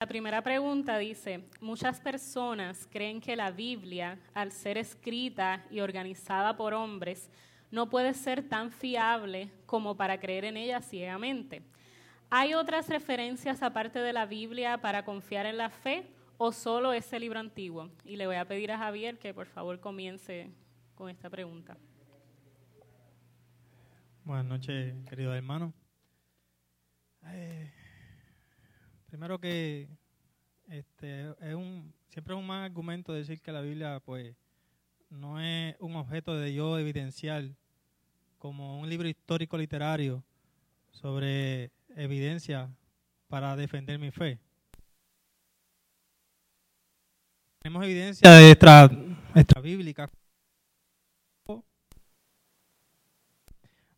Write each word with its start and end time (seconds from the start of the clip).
La 0.00 0.06
primera 0.06 0.40
pregunta 0.40 0.96
dice, 0.96 1.44
muchas 1.60 2.00
personas 2.00 2.88
creen 2.90 3.20
que 3.20 3.36
la 3.36 3.50
Biblia, 3.50 4.18
al 4.32 4.50
ser 4.50 4.78
escrita 4.78 5.62
y 5.70 5.80
organizada 5.80 6.56
por 6.56 6.72
hombres, 6.72 7.30
no 7.70 7.90
puede 7.90 8.14
ser 8.14 8.48
tan 8.48 8.70
fiable 8.70 9.50
como 9.66 9.98
para 9.98 10.18
creer 10.18 10.46
en 10.46 10.56
ella 10.56 10.80
ciegamente. 10.80 11.60
¿Hay 12.30 12.54
otras 12.54 12.88
referencias 12.88 13.62
aparte 13.62 13.98
de 13.98 14.14
la 14.14 14.24
Biblia 14.24 14.78
para 14.78 15.04
confiar 15.04 15.44
en 15.44 15.58
la 15.58 15.68
fe 15.68 16.06
o 16.38 16.50
solo 16.50 16.94
ese 16.94 17.20
libro 17.20 17.38
antiguo? 17.38 17.90
Y 18.02 18.16
le 18.16 18.26
voy 18.26 18.36
a 18.36 18.48
pedir 18.48 18.72
a 18.72 18.78
Javier 18.78 19.18
que 19.18 19.34
por 19.34 19.48
favor 19.48 19.80
comience 19.80 20.50
con 20.94 21.10
esta 21.10 21.28
pregunta. 21.28 21.76
Buenas 24.24 24.46
noches, 24.46 24.94
querido 25.06 25.34
hermano. 25.34 25.74
Eh, 27.26 27.70
primero 29.10 29.40
que 29.40 29.88
este, 30.68 31.34
es 31.40 31.54
un, 31.54 31.92
siempre 32.08 32.32
es 32.32 32.38
un 32.38 32.46
mal 32.46 32.62
argumento 32.62 33.12
decir 33.12 33.40
que 33.40 33.50
la 33.50 33.60
Biblia 33.60 34.00
pues 34.04 34.36
no 35.10 35.40
es 35.40 35.74
un 35.80 35.96
objeto 35.96 36.36
de 36.36 36.54
yo 36.54 36.78
evidenciar 36.78 37.44
como 38.38 38.78
un 38.78 38.88
libro 38.88 39.08
histórico 39.08 39.58
literario 39.58 40.22
sobre 40.92 41.72
evidencia 41.96 42.70
para 43.26 43.56
defender 43.56 43.98
mi 43.98 44.12
fe. 44.12 44.38
Tenemos 47.58 47.84
evidencia 47.84 48.30
de 48.30 48.50
extra, 48.52 48.88
extra 49.34 49.60
bíblica, 49.60 50.08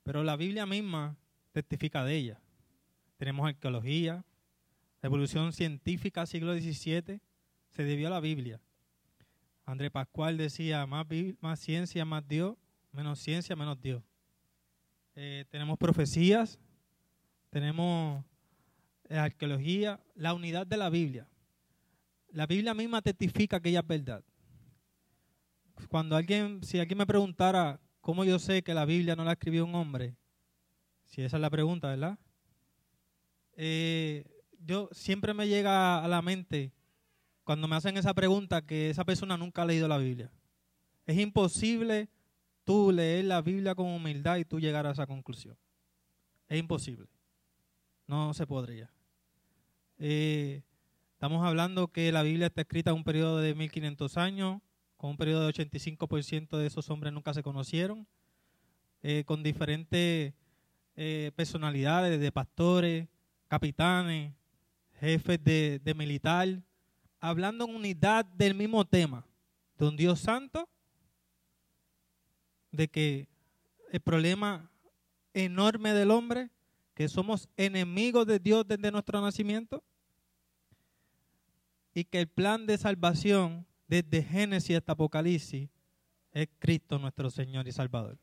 pero 0.03 0.25
la 0.25 0.37
Biblia 0.37 0.65
misma 0.65 1.17
testifica 1.53 2.03
de 2.03 2.17
ella. 2.17 2.41
Tenemos 3.19 3.47
arqueología, 3.47 4.25
la 5.03 5.09
evolución 5.09 5.53
científica 5.53 6.27
siglo 6.27 6.55
XVII 6.55 7.21
se 7.71 7.85
debió 7.85 8.07
a 8.07 8.11
la 8.11 8.21
Biblia. 8.21 8.61
André 9.65 9.91
Pascual 9.91 10.37
decía, 10.37 10.87
más, 10.87 11.07
ciencia, 11.59 12.05
más 12.05 12.27
Dios, 12.27 12.57
menos 12.93 13.19
ciencia, 13.19 13.57
menos 13.57 13.81
Dios. 13.81 14.03
Eh, 15.17 15.45
tenemos 15.51 15.77
profecías, 15.77 16.61
tenemos 17.51 18.25
eh, 19.09 19.19
arqueología, 19.19 20.01
la 20.15 20.35
unidad 20.35 20.69
de 20.69 20.77
la 20.77 20.89
Biblia. 20.89 21.27
La 22.29 22.47
Biblia 22.47 22.73
misma 22.73 23.03
testifica 23.03 23.61
que 23.61 23.71
ella 23.71 23.81
es 23.81 23.87
verdad. 23.87 24.25
Cuando 25.89 26.15
alguien, 26.15 26.63
si 26.63 26.79
alguien 26.79 26.99
me 26.99 27.07
preguntara 27.07 27.81
cómo 28.01 28.25
yo 28.25 28.39
sé 28.39 28.63
que 28.63 28.73
la 28.73 28.85
Biblia 28.85 29.17
no 29.17 29.25
la 29.25 29.33
escribió 29.33 29.65
un 29.65 29.75
hombre, 29.75 30.15
si 31.07 31.23
esa 31.23 31.39
es 31.39 31.41
la 31.41 31.51
pregunta, 31.51 31.89
¿verdad? 31.89 32.19
Eh, 33.55 34.32
yo 34.65 34.89
siempre 34.93 35.35
me 35.35 35.49
llega 35.49 36.05
a 36.05 36.09
la 36.09 36.23
mente 36.23 36.73
cuando 37.45 37.69
me 37.69 37.77
hacen 37.77 37.97
esa 37.97 38.15
pregunta 38.15 38.63
que 38.63 38.91
esa 38.91 39.05
persona 39.05 39.37
nunca 39.37 39.63
ha 39.63 39.67
leído 39.67 39.89
la 39.89 39.99
Biblia. 39.99 40.31
Es 41.07 41.19
imposible 41.19 42.09
tú 42.65 42.93
leer 42.93 43.25
la 43.25 43.43
Biblia 43.43 43.75
con 43.75 43.87
humildad 43.87 44.37
y 44.37 44.45
tú 44.45 44.61
llegar 44.61 44.87
a 44.87 44.93
esa 44.93 45.07
conclusión. 45.07 45.57
Es 46.49 46.59
imposible. 46.59 47.09
No 48.07 48.35
se 48.35 48.47
podría. 48.47 48.91
Eh, 49.99 50.63
estamos 51.13 51.45
hablando 51.45 51.89
que 51.89 52.13
la 52.13 52.23
Biblia 52.23 52.47
está 52.47 52.63
escrita 52.63 52.91
en 52.91 52.97
un 52.97 53.05
periodo 53.05 53.39
de 53.39 53.55
1500 53.55 54.17
años, 54.17 54.61
con 54.97 55.11
un 55.11 55.17
periodo 55.17 55.47
de 55.47 55.53
85% 55.53 56.57
de 56.57 56.67
esos 56.67 56.91
hombres 56.91 57.13
nunca 57.13 57.35
se 57.35 57.43
conocieron, 57.43 58.07
eh, 59.03 59.25
con 59.25 59.43
diferentes 59.43 60.35
eh, 60.95 61.33
personalidades 61.35 62.21
de 62.21 62.31
pastores, 62.31 63.09
capitanes, 63.49 64.33
jefes 65.03 65.43
de, 65.43 65.81
de 65.83 65.95
militar, 65.95 66.63
hablando 67.19 67.65
en 67.65 67.75
unidad 67.75 68.25
del 68.25 68.55
mismo 68.55 68.85
tema, 68.85 69.27
de 69.77 69.89
un 69.89 69.97
Dios 69.97 70.21
santo, 70.21 70.69
de 72.71 72.87
que 72.87 73.29
el 73.91 74.01
problema 74.01 74.71
enorme 75.35 75.93
del 75.93 76.13
hombre, 76.13 76.51
que 76.95 77.09
somos 77.09 77.49
enemigos 77.57 78.27
de 78.29 78.39
Dios 78.39 78.65
desde 78.67 78.93
nuestro 78.93 79.21
nacimiento, 79.21 79.83
y 81.95 82.05
que 82.05 82.21
el 82.21 82.29
plan 82.29 82.65
de 82.65 82.79
salvación 82.79 83.67
desde 83.89 84.23
Génesis 84.23 84.77
hasta 84.77 84.93
Apocalipsis 84.93 85.69
es 86.31 86.49
Cristo 86.61 86.99
nuestro 87.01 87.29
Señor 87.29 87.67
y 87.67 87.73
Salvador. 87.73 88.19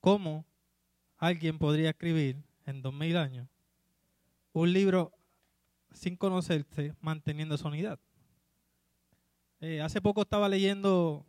¿Cómo 0.00 0.44
alguien 1.16 1.60
podría 1.60 1.90
escribir 1.90 2.42
en 2.66 2.82
dos 2.82 2.92
mil 2.92 3.16
años 3.16 3.51
un 4.52 4.72
libro 4.72 5.12
sin 5.92 6.16
conocerse, 6.16 6.94
manteniendo 7.00 7.56
su 7.56 7.68
unidad. 7.68 7.98
Eh, 9.60 9.80
hace 9.80 10.00
poco 10.00 10.22
estaba 10.22 10.48
leyendo 10.48 11.26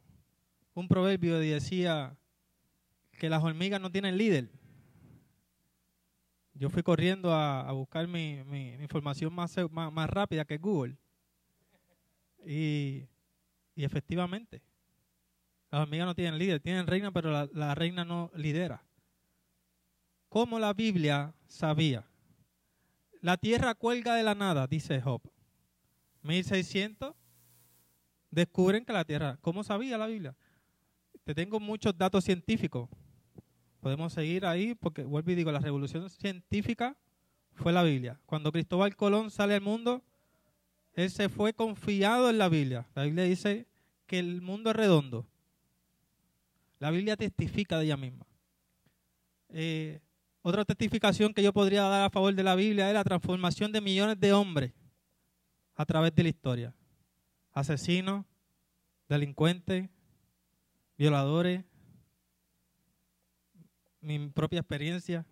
un 0.73 0.87
proverbio 0.87 1.41
y 1.43 1.49
decía 1.49 2.17
que 3.11 3.29
las 3.29 3.43
hormigas 3.43 3.79
no 3.79 3.91
tienen 3.91 4.17
líder. 4.17 4.49
Yo 6.55 6.69
fui 6.69 6.83
corriendo 6.83 7.33
a, 7.33 7.71
buscar 7.71 8.07
mi, 8.07 8.37
información 8.79 9.33
más, 9.33 9.55
rápida 10.09 10.45
que 10.45 10.57
Google. 10.57 10.97
Y, 12.45 13.07
efectivamente, 13.75 14.61
las 15.71 15.81
hormigas 15.81 16.05
no 16.05 16.15
tienen 16.15 16.37
líder, 16.37 16.59
tienen 16.59 16.87
reina, 16.87 17.11
pero 17.11 17.31
la, 17.31 17.49
la 17.53 17.73
reina 17.75 18.05
no 18.05 18.31
lidera. 18.35 18.83
¿Cómo 20.29 20.59
la 20.59 20.73
Biblia 20.73 21.33
sabía? 21.47 22.05
La 23.23 23.37
tierra 23.37 23.73
cuelga 23.73 24.15
de 24.15 24.23
la 24.23 24.35
nada, 24.35 24.67
dice 24.67 24.99
Job. 24.99 25.21
1600 26.23 27.15
descubren 28.29 28.83
que 28.83 28.91
la 28.91 29.05
tierra, 29.05 29.37
¿cómo 29.39 29.63
sabía 29.63 29.97
la 29.97 30.07
Biblia? 30.07 30.35
Te 31.23 31.33
tengo 31.33 31.61
muchos 31.61 31.97
datos 31.97 32.25
científicos. 32.25 32.89
Podemos 33.79 34.11
seguir 34.11 34.45
ahí 34.45 34.75
porque 34.75 35.05
vuelvo 35.05 35.31
y 35.31 35.35
digo, 35.35 35.53
la 35.53 35.59
revolución 35.59 36.09
científica 36.09 36.97
fue 37.53 37.71
la 37.71 37.83
Biblia. 37.83 38.19
Cuando 38.25 38.51
Cristóbal 38.51 38.93
Colón 38.97 39.31
sale 39.31 39.55
al 39.55 39.61
mundo, 39.61 40.03
él 40.91 41.09
se 41.09 41.29
fue 41.29 41.53
confiado 41.53 42.29
en 42.29 42.37
la 42.37 42.49
Biblia. 42.49 42.87
La 42.93 43.03
Biblia 43.03 43.23
dice 43.23 43.67
que 44.05 44.19
el 44.19 44.41
mundo 44.41 44.71
es 44.71 44.75
redondo. 44.75 45.25
La 46.77 46.91
Biblia 46.91 47.15
testifica 47.15 47.79
de 47.79 47.85
ella 47.85 47.95
misma. 47.95 48.25
Eh, 49.47 50.01
otra 50.43 50.65
testificación 50.65 51.33
que 51.33 51.41
yo 51.41 51.53
podría 51.53 51.83
dar 51.83 52.03
a 52.03 52.09
favor 52.09 52.35
de 52.35 52.43
la 52.43 52.53
Biblia 52.53 52.89
es 52.89 52.93
la 52.93 53.03
transformación 53.03 53.71
de 53.71 53.79
millones 53.79 54.19
de 54.19 54.33
hombres 54.33 54.73
a 55.73 55.85
través 55.85 56.13
de 56.13 56.23
la 56.23 56.29
historia. 56.29 56.75
Asesinos, 57.53 58.25
delincuentes, 59.07 59.89
violadores, 60.97 61.63
mi 64.01 64.19
propia 64.27 64.59
experiencia. 64.59 65.25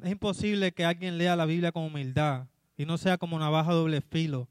Es 0.00 0.12
imposible 0.12 0.70
que 0.72 0.84
alguien 0.84 1.18
lea 1.18 1.34
la 1.34 1.46
Biblia 1.46 1.72
con 1.72 1.82
humildad 1.82 2.46
y 2.76 2.86
no 2.86 2.98
sea 2.98 3.18
como 3.18 3.34
una 3.34 3.50
baja 3.50 3.72
doble 3.72 4.00
filo 4.00 4.48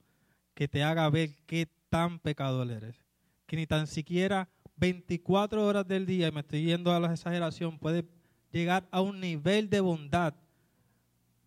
que 0.56 0.68
te 0.68 0.84
haga 0.84 1.10
ver 1.10 1.30
qué 1.46 1.70
tan 1.88 2.20
pecador 2.20 2.70
eres. 2.70 2.98
Que 3.46 3.56
ni 3.56 3.66
tan 3.66 3.88
siquiera 3.88 4.50
24 4.84 5.66
horas 5.66 5.88
del 5.88 6.06
día, 6.06 6.28
y 6.28 6.32
me 6.34 6.42
estoy 6.42 6.66
yendo 6.66 6.92
a 6.92 7.00
la 7.00 7.14
exageración, 7.14 7.80
puede 7.80 8.04
llegar 8.52 8.86
a 8.92 9.00
un 9.00 9.18
nivel 9.18 9.70
de 9.70 9.80
bondad 9.80 10.34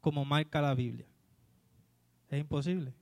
como 0.00 0.24
marca 0.24 0.62
la 0.62 0.74
Biblia. 0.74 1.04
Es 2.30 2.40
imposible. 2.40 2.94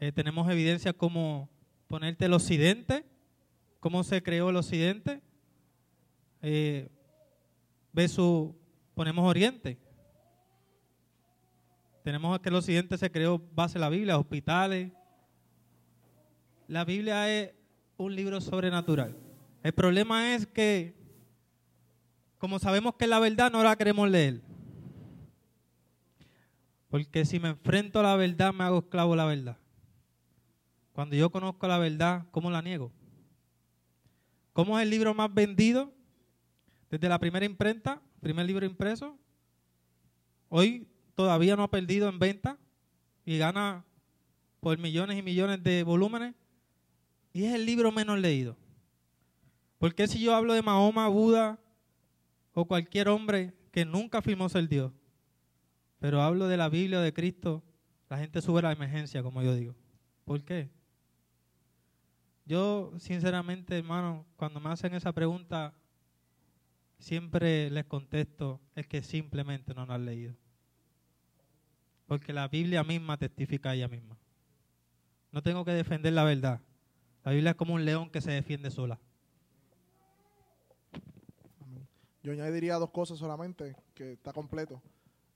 Eh, 0.00 0.10
tenemos 0.10 0.50
evidencia 0.50 0.94
como 0.94 1.50
ponerte 1.86 2.24
el 2.24 2.32
occidente, 2.32 3.04
cómo 3.78 4.04
se 4.04 4.22
creó 4.22 4.48
el 4.48 4.56
occidente, 4.56 5.20
eh, 6.40 6.88
su 8.08 8.56
ponemos 8.94 9.28
oriente. 9.28 9.76
Tenemos 12.04 12.40
que 12.40 12.48
el 12.48 12.54
occidente 12.54 12.96
se 12.96 13.10
creó 13.10 13.38
base 13.54 13.74
de 13.74 13.80
la 13.80 13.90
Biblia, 13.90 14.16
hospitales. 14.16 14.92
La 16.68 16.86
Biblia 16.86 17.30
es 17.30 17.52
un 17.98 18.16
libro 18.16 18.40
sobrenatural. 18.40 19.25
El 19.66 19.74
problema 19.74 20.36
es 20.36 20.46
que, 20.46 20.94
como 22.38 22.60
sabemos 22.60 22.94
que 22.94 23.08
la 23.08 23.18
verdad, 23.18 23.50
no 23.50 23.64
la 23.64 23.74
queremos 23.74 24.08
leer. 24.08 24.40
Porque 26.88 27.24
si 27.24 27.40
me 27.40 27.48
enfrento 27.48 27.98
a 27.98 28.04
la 28.04 28.14
verdad, 28.14 28.54
me 28.54 28.62
hago 28.62 28.78
esclavo 28.78 29.10
de 29.10 29.16
la 29.16 29.24
verdad. 29.24 29.58
Cuando 30.92 31.16
yo 31.16 31.30
conozco 31.30 31.66
la 31.66 31.78
verdad, 31.78 32.26
¿cómo 32.30 32.48
la 32.48 32.62
niego? 32.62 32.92
¿Cómo 34.52 34.78
es 34.78 34.84
el 34.84 34.90
libro 34.90 35.14
más 35.14 35.34
vendido? 35.34 35.92
Desde 36.88 37.08
la 37.08 37.18
primera 37.18 37.44
imprenta, 37.44 38.00
primer 38.20 38.46
libro 38.46 38.66
impreso. 38.66 39.18
Hoy 40.48 40.86
todavía 41.16 41.56
no 41.56 41.64
ha 41.64 41.70
perdido 41.72 42.08
en 42.08 42.20
venta 42.20 42.56
y 43.24 43.36
gana 43.36 43.84
por 44.60 44.78
millones 44.78 45.18
y 45.18 45.22
millones 45.22 45.60
de 45.64 45.82
volúmenes 45.82 46.36
y 47.32 47.46
es 47.46 47.52
el 47.52 47.66
libro 47.66 47.90
menos 47.90 48.20
leído. 48.20 48.56
Porque 49.78 50.08
si 50.08 50.20
yo 50.20 50.34
hablo 50.34 50.54
de 50.54 50.62
Mahoma, 50.62 51.08
Buda 51.08 51.58
o 52.52 52.66
cualquier 52.66 53.08
hombre 53.08 53.54
que 53.70 53.84
nunca 53.84 54.18
afirmó 54.18 54.48
ser 54.48 54.68
Dios, 54.68 54.92
pero 55.98 56.22
hablo 56.22 56.48
de 56.48 56.56
la 56.56 56.68
Biblia 56.68 57.00
de 57.00 57.12
Cristo, 57.12 57.62
la 58.08 58.18
gente 58.18 58.40
sube 58.40 58.62
la 58.62 58.72
emergencia, 58.72 59.22
como 59.22 59.42
yo 59.42 59.54
digo. 59.54 59.74
¿Por 60.24 60.42
qué? 60.44 60.70
Yo, 62.44 62.92
sinceramente, 62.98 63.76
hermano, 63.76 64.24
cuando 64.36 64.60
me 64.60 64.70
hacen 64.70 64.94
esa 64.94 65.12
pregunta, 65.12 65.74
siempre 66.98 67.70
les 67.70 67.84
contesto, 67.84 68.60
es 68.74 68.86
que 68.86 69.02
simplemente 69.02 69.74
no 69.74 69.84
lo 69.84 69.92
han 69.92 70.04
leído. 70.04 70.34
Porque 72.06 72.32
la 72.32 72.46
Biblia 72.46 72.84
misma 72.84 73.16
testifica 73.16 73.70
a 73.70 73.74
ella 73.74 73.88
misma. 73.88 74.16
No 75.32 75.42
tengo 75.42 75.64
que 75.64 75.72
defender 75.72 76.12
la 76.12 76.24
verdad. 76.24 76.60
La 77.24 77.32
Biblia 77.32 77.50
es 77.50 77.56
como 77.56 77.74
un 77.74 77.84
león 77.84 78.10
que 78.10 78.20
se 78.20 78.30
defiende 78.30 78.70
sola. 78.70 79.00
Yo 82.26 82.32
añadiría 82.32 82.74
dos 82.74 82.90
cosas 82.90 83.18
solamente, 83.18 83.76
que 83.94 84.14
está 84.14 84.32
completo. 84.32 84.82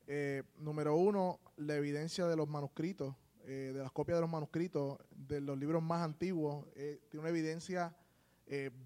Eh, 0.09 0.43
número 0.59 0.97
uno, 0.97 1.39
la 1.57 1.77
evidencia 1.77 2.27
de 2.27 2.35
los 2.35 2.49
manuscritos, 2.49 3.15
eh, 3.45 3.71
de 3.73 3.81
las 3.81 3.93
copias 3.93 4.17
de 4.17 4.23
los 4.23 4.29
manuscritos, 4.29 4.99
de 5.09 5.41
los 5.41 5.57
libros 5.57 5.85
más 5.85 6.03
antiguos, 6.03 6.67
eh, 6.75 7.01
tiene 7.09 7.21
una 7.21 7.31
evidencia 7.31 7.95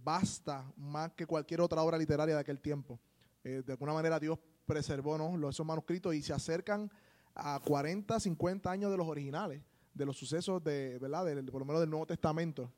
vasta, 0.05 0.71
más 0.77 1.15
que 1.15 1.25
cualquier 1.25 1.63
otra 1.63 1.81
obra 1.81 1.97
literaria 1.97 2.35
de 2.35 2.43
aquel 2.43 2.61
tiempo. 2.61 3.01
de 3.43 3.65
alguna 3.67 3.95
manera 3.95 4.21
Dios 4.21 4.39
preservó 4.67 5.17
¿no? 5.17 5.49
esos 5.49 5.65
manuscritos 5.65 6.15
y 6.15 6.21
se 6.21 6.35
acercan 6.35 6.91
a 7.35 7.59
40, 7.59 8.21
50 8.21 8.71
años 8.71 8.91
de 8.91 8.99
los 8.99 9.09
originales, 9.09 9.63
de 9.95 10.05
los 10.05 10.19
sucesos 10.19 10.63
de, 10.63 10.99
¿verdad? 11.01 11.25
por 11.51 11.61
lo 11.61 11.65
menos 11.65 11.81
del 11.81 11.89
Nuevo 11.89 12.05
Testamento. 12.05 12.71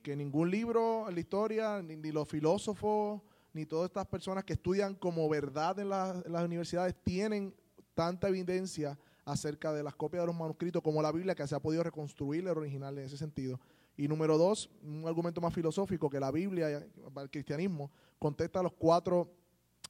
Que 0.00 0.14
ningún 0.14 0.48
libro 0.48 1.08
en 1.08 1.14
la 1.14 1.20
historia, 1.20 1.82
ni, 1.82 2.12
los 2.12 2.28
filósofos, 2.28 3.20
ni 3.52 3.66
todas 3.66 3.86
estas 3.86 4.06
personas 4.06 4.44
que 4.44 4.54
estudian 4.54 4.94
como 4.94 5.28
verdad 5.28 5.78
en, 5.78 5.88
las 5.88 6.44
universidades 6.44 6.94
tienen 7.02 7.54
tanta 7.94 8.28
evidencia 8.28 8.98
acerca 9.24 9.72
de 9.72 9.82
las 9.82 9.94
copias 9.94 10.22
de 10.22 10.26
los 10.26 10.36
manuscritos 10.36 10.82
como 10.82 11.02
la 11.02 11.12
Biblia 11.12 11.34
que 11.34 11.46
se 11.46 11.54
ha 11.54 11.60
podido 11.60 11.82
reconstruir 11.82 12.42
el 12.42 12.56
original 12.56 12.96
en 12.98 13.04
ese 13.04 13.16
sentido. 13.16 13.60
Y 13.96 14.08
número 14.08 14.38
dos, 14.38 14.70
un 14.82 15.06
argumento 15.06 15.40
más 15.40 15.52
filosófico, 15.52 16.08
que 16.08 16.20
la 16.20 16.30
Biblia, 16.30 16.68
el 16.68 17.30
cristianismo, 17.30 17.90
contesta 18.18 18.62
los 18.62 18.72
cuatro 18.72 19.30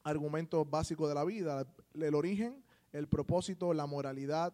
argumentos 0.03 0.69
básicos 0.69 1.09
de 1.09 1.15
la 1.15 1.25
vida, 1.25 1.67
el 1.95 2.15
origen, 2.15 2.65
el 2.93 3.06
propósito, 3.06 3.73
la 3.73 3.87
moralidad 3.87 4.53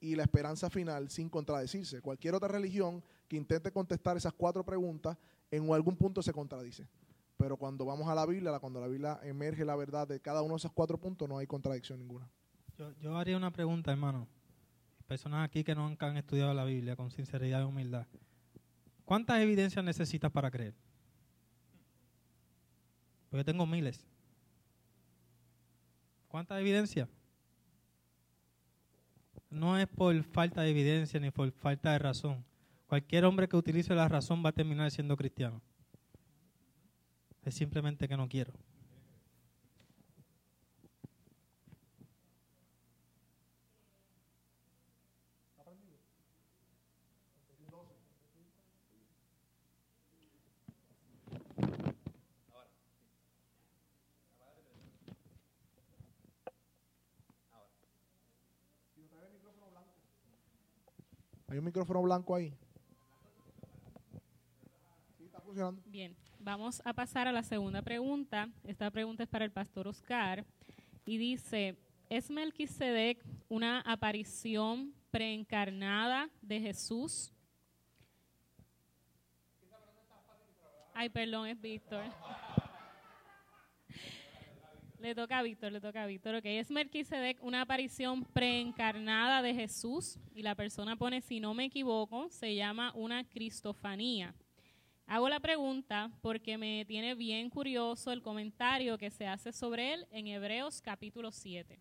y 0.00 0.16
la 0.16 0.22
esperanza 0.22 0.68
final 0.70 1.10
sin 1.10 1.28
contradecirse. 1.28 2.00
Cualquier 2.00 2.34
otra 2.34 2.48
religión 2.48 3.02
que 3.28 3.36
intente 3.36 3.70
contestar 3.70 4.16
esas 4.16 4.32
cuatro 4.32 4.64
preguntas 4.64 5.16
en 5.50 5.72
algún 5.72 5.96
punto 5.96 6.22
se 6.22 6.32
contradice. 6.32 6.86
Pero 7.40 7.56
cuando 7.56 7.86
vamos 7.86 8.06
a 8.06 8.14
la 8.14 8.26
Biblia, 8.26 8.58
cuando 8.58 8.82
la 8.82 8.86
Biblia 8.86 9.18
emerge 9.22 9.64
la 9.64 9.74
verdad 9.74 10.06
de 10.06 10.20
cada 10.20 10.42
uno 10.42 10.54
de 10.54 10.58
esos 10.58 10.72
cuatro 10.72 10.98
puntos, 10.98 11.26
no 11.26 11.38
hay 11.38 11.46
contradicción 11.46 11.98
ninguna. 11.98 12.28
Yo, 13.00 13.16
haría 13.16 13.34
una 13.34 13.50
pregunta, 13.50 13.90
hermano. 13.90 14.28
Personas 15.06 15.46
aquí 15.46 15.64
que 15.64 15.74
nunca 15.74 16.06
han 16.06 16.18
estudiado 16.18 16.52
la 16.52 16.64
Biblia 16.64 16.96
con 16.96 17.10
sinceridad 17.10 17.62
y 17.62 17.64
humildad. 17.64 18.06
¿Cuántas 19.06 19.40
evidencias 19.40 19.82
necesitas 19.82 20.30
para 20.30 20.50
creer? 20.50 20.74
Yo 23.32 23.42
tengo 23.42 23.64
miles. 23.64 24.06
¿Cuántas 26.28 26.60
evidencias? 26.60 27.08
no 29.48 29.78
es 29.78 29.88
por 29.88 30.22
falta 30.24 30.60
de 30.60 30.70
evidencia 30.70 31.18
ni 31.18 31.30
por 31.30 31.50
falta 31.52 31.92
de 31.92 31.98
razón. 32.00 32.44
Cualquier 32.86 33.24
hombre 33.24 33.48
que 33.48 33.56
utilice 33.56 33.94
la 33.94 34.08
razón 34.08 34.44
va 34.44 34.50
a 34.50 34.52
terminar 34.52 34.90
siendo 34.90 35.16
cristiano. 35.16 35.62
Es 37.44 37.54
simplemente 37.54 38.06
que 38.06 38.16
no 38.16 38.28
quiero. 38.28 38.52
Hay 61.50 61.58
un 61.58 61.64
micrófono 61.64 62.00
blanco 62.00 62.36
ahí. 62.36 62.56
Sí, 65.18 65.24
está 65.24 65.40
funcionando. 65.40 65.82
Bien, 65.84 66.14
vamos 66.40 66.80
a 66.84 66.92
pasar 66.92 67.28
a 67.28 67.32
la 67.32 67.42
segunda 67.42 67.82
pregunta. 67.82 68.48
Esta 68.64 68.90
pregunta 68.90 69.22
es 69.22 69.28
para 69.28 69.44
el 69.44 69.52
pastor 69.52 69.86
Oscar 69.88 70.44
y 71.04 71.18
dice, 71.18 71.76
¿es 72.08 72.30
Melquisedec 72.30 73.22
una 73.48 73.80
aparición 73.80 74.94
preencarnada 75.10 76.30
de 76.40 76.60
Jesús? 76.60 77.32
Ay, 80.94 81.08
perdón, 81.08 81.48
es 81.48 81.60
Víctor. 81.60 82.04
Le 84.98 85.14
toca 85.14 85.38
a 85.38 85.42
Víctor, 85.42 85.72
le 85.72 85.80
toca 85.80 86.02
a 86.02 86.06
Víctor. 86.06 86.34
Ok, 86.34 86.44
es 86.44 86.70
Melquisedec 86.70 87.42
una 87.42 87.62
aparición 87.62 88.22
preencarnada 88.22 89.40
de 89.40 89.54
Jesús 89.54 90.18
y 90.34 90.42
la 90.42 90.54
persona 90.54 90.94
pone, 90.96 91.22
si 91.22 91.40
no 91.40 91.54
me 91.54 91.64
equivoco, 91.64 92.28
se 92.28 92.54
llama 92.54 92.92
una 92.94 93.24
cristofanía. 93.24 94.34
Hago 95.10 95.28
la 95.28 95.40
pregunta 95.40 96.08
porque 96.22 96.56
me 96.56 96.84
tiene 96.84 97.16
bien 97.16 97.50
curioso 97.50 98.12
el 98.12 98.22
comentario 98.22 98.96
que 98.96 99.10
se 99.10 99.26
hace 99.26 99.52
sobre 99.52 99.92
él 99.92 100.06
en 100.12 100.28
Hebreos 100.28 100.80
capítulo 100.80 101.32
7. 101.32 101.80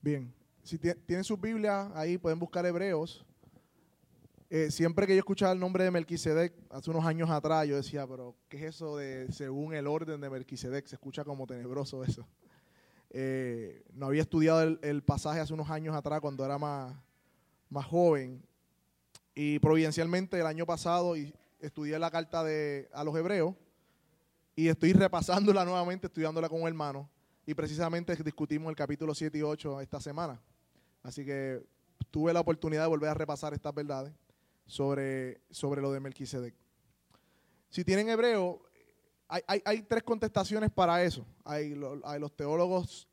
Bien, 0.00 0.34
si 0.64 0.76
tienen 0.76 1.22
su 1.22 1.36
Biblia 1.36 1.92
ahí, 1.94 2.18
pueden 2.18 2.40
buscar 2.40 2.66
Hebreos 2.66 3.24
eh, 4.52 4.72
siempre 4.72 5.06
que 5.06 5.14
yo 5.14 5.20
escuchaba 5.20 5.52
el 5.52 5.60
nombre 5.60 5.84
de 5.84 5.92
Melquisedec, 5.92 6.52
hace 6.70 6.90
unos 6.90 7.04
años 7.04 7.30
atrás, 7.30 7.68
yo 7.68 7.76
decía, 7.76 8.04
pero 8.08 8.34
¿qué 8.48 8.56
es 8.56 8.74
eso 8.74 8.96
de 8.96 9.30
según 9.30 9.72
el 9.72 9.86
orden 9.86 10.20
de 10.20 10.28
Melquisedec? 10.28 10.88
Se 10.88 10.96
escucha 10.96 11.22
como 11.22 11.46
tenebroso 11.46 12.02
eso. 12.02 12.26
Eh, 13.10 13.84
no 13.92 14.06
había 14.06 14.22
estudiado 14.22 14.60
el, 14.82 15.02
pasaje 15.04 15.38
hace 15.38 15.54
unos 15.54 15.70
años 15.70 15.94
atrás 15.94 16.20
cuando 16.20 16.44
era 16.44 16.58
más, 16.58 16.96
más 17.68 17.86
joven. 17.86 18.42
Y 19.36 19.60
providencialmente 19.60 20.40
el 20.40 20.46
año 20.46 20.66
pasado 20.66 21.14
estudié 21.60 21.98
la 21.98 22.10
carta 22.10 22.42
de, 22.44 22.88
a 22.92 23.04
los 23.04 23.14
hebreos 23.16 23.54
y 24.56 24.68
estoy 24.68 24.92
repasándola 24.92 25.64
nuevamente, 25.64 26.06
estudiándola 26.06 26.48
con 26.48 26.62
un 26.62 26.68
hermano. 26.68 27.08
Y 27.46 27.54
precisamente 27.54 28.14
discutimos 28.16 28.70
el 28.70 28.76
capítulo 28.76 29.14
7 29.14 29.38
y 29.38 29.42
8 29.42 29.80
esta 29.80 30.00
semana. 30.00 30.40
Así 31.02 31.24
que 31.24 31.62
tuve 32.10 32.32
la 32.32 32.40
oportunidad 32.40 32.82
de 32.82 32.88
volver 32.88 33.10
a 33.10 33.14
repasar 33.14 33.54
estas 33.54 33.74
verdades 33.74 34.12
sobre, 34.66 35.40
sobre 35.50 35.80
lo 35.80 35.92
de 35.92 36.00
Melquisedec. 36.00 36.54
Si 37.70 37.84
tienen 37.84 38.08
hebreo, 38.08 38.62
hay, 39.28 39.62
hay, 39.64 39.82
tres 39.82 40.02
contestaciones 40.02 40.70
para 40.70 41.02
eso. 41.04 41.24
Hay, 41.44 41.74
los 41.74 42.36
teólogos, 42.36 43.08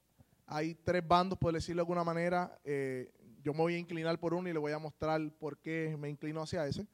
hay 0.48 0.74
tres 0.74 1.08
bandos, 1.08 1.38
por 1.38 1.54
decirlo 1.54 1.82
de 1.82 1.84
alguna 1.84 2.04
manera. 2.04 2.60
Eh, 2.63 3.12
yo 3.44 3.54
me 3.54 3.60
voy 3.60 3.75
a 3.75 3.77
inclinar 3.77 4.20
por 4.20 4.34
uno 4.34 4.50
y 4.50 4.54
le 4.54 4.60
voy 4.60 4.72
a 4.72 4.80
mostrar 4.80 5.22
por 5.39 5.60
qué 5.60 5.96
me 6.00 6.10
inclino 6.10 6.42
hacia 6.42 6.66
ese. 6.66 6.88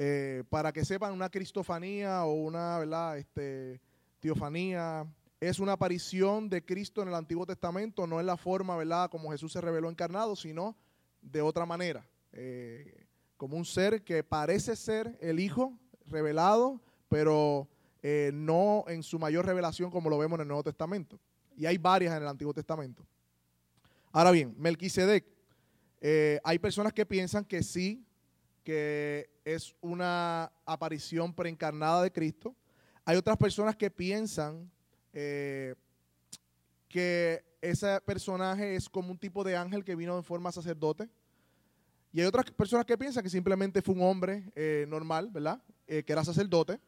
Eh, 0.00 0.44
para 0.48 0.72
que 0.72 0.84
sepan, 0.84 1.12
una 1.12 1.28
cristofanía 1.28 2.24
o 2.24 2.32
una 2.32 2.78
¿verdad? 2.78 3.18
Este, 3.18 3.80
teofanía 4.20 5.04
es 5.40 5.58
una 5.58 5.72
aparición 5.72 6.48
de 6.48 6.64
Cristo 6.64 7.02
en 7.02 7.08
el 7.08 7.14
Antiguo 7.16 7.44
Testamento, 7.44 8.06
no 8.06 8.20
es 8.20 8.26
la 8.26 8.36
forma 8.36 8.76
¿verdad? 8.76 9.10
como 9.10 9.32
Jesús 9.32 9.52
se 9.52 9.60
reveló 9.60 9.90
encarnado, 9.90 10.36
sino 10.36 10.76
de 11.20 11.42
otra 11.42 11.66
manera. 11.66 12.08
Eh, 12.32 13.06
como 13.36 13.56
un 13.56 13.64
ser 13.64 14.04
que 14.04 14.22
parece 14.22 14.76
ser 14.76 15.18
el 15.20 15.40
Hijo 15.40 15.76
revelado, 16.06 16.80
pero 17.08 17.68
eh, 18.00 18.30
no 18.32 18.84
en 18.86 19.02
su 19.02 19.18
mayor 19.18 19.46
revelación 19.46 19.90
como 19.90 20.10
lo 20.10 20.18
vemos 20.18 20.36
en 20.36 20.42
el 20.42 20.48
Nuevo 20.48 20.62
Testamento. 20.62 21.18
Y 21.56 21.66
hay 21.66 21.76
varias 21.76 22.16
en 22.16 22.22
el 22.22 22.28
Antiguo 22.28 22.54
Testamento. 22.54 23.04
Ahora 24.12 24.30
bien, 24.30 24.54
Melquisedec, 24.58 25.26
hay 26.44 26.58
personas 26.60 26.92
que 26.92 27.04
piensan 27.04 27.44
que 27.44 27.64
sí, 27.64 28.04
que 28.62 29.37
es 29.54 29.74
una 29.80 30.52
aparición 30.66 31.32
preencarnada 31.32 32.02
de 32.02 32.12
Cristo. 32.12 32.54
Hay 33.04 33.16
otras 33.16 33.38
personas 33.38 33.74
que 33.76 33.90
piensan 33.90 34.70
eh, 35.14 35.74
que 36.86 37.42
ese 37.62 37.98
personaje 38.02 38.76
es 38.76 38.90
como 38.90 39.10
un 39.10 39.18
tipo 39.18 39.42
de 39.42 39.56
ángel 39.56 39.84
que 39.84 39.96
vino 39.96 40.16
en 40.18 40.22
forma 40.22 40.52
sacerdote 40.52 41.08
y 42.12 42.20
hay 42.20 42.26
otras 42.26 42.50
personas 42.50 42.84
que 42.84 42.98
piensan 42.98 43.22
que 43.22 43.30
simplemente 43.30 43.80
fue 43.80 43.94
un 43.94 44.02
hombre 44.02 44.50
eh, 44.54 44.84
normal, 44.88 45.30
¿verdad? 45.30 45.62
Eh, 45.86 46.02
que 46.02 46.12
era 46.12 46.24
sacerdote. 46.24 46.78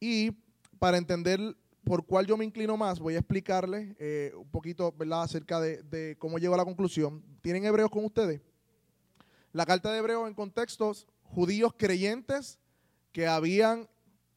Y 0.00 0.30
para 0.78 0.96
entender 0.96 1.40
por 1.84 2.06
cuál 2.06 2.26
yo 2.26 2.38
me 2.38 2.44
inclino 2.44 2.76
más, 2.76 2.98
voy 2.98 3.16
a 3.16 3.18
explicarles 3.18 3.96
un 4.34 4.48
poquito, 4.50 4.92
¿verdad?, 4.92 5.22
acerca 5.22 5.60
de, 5.60 6.16
cómo 6.18 6.38
llego 6.38 6.54
a 6.54 6.58
la 6.58 6.64
conclusión. 6.64 7.22
¿Tienen 7.42 7.64
hebreos 7.64 7.90
con 7.90 8.04
ustedes? 8.04 8.40
La 9.52 9.64
carta 9.64 9.90
de 9.90 9.98
hebreos 9.98 10.28
en 10.28 10.34
contextos 10.34 11.06
judíos 11.28 11.72
creyentes 11.76 12.58
que 13.12 13.26
habían 13.26 13.88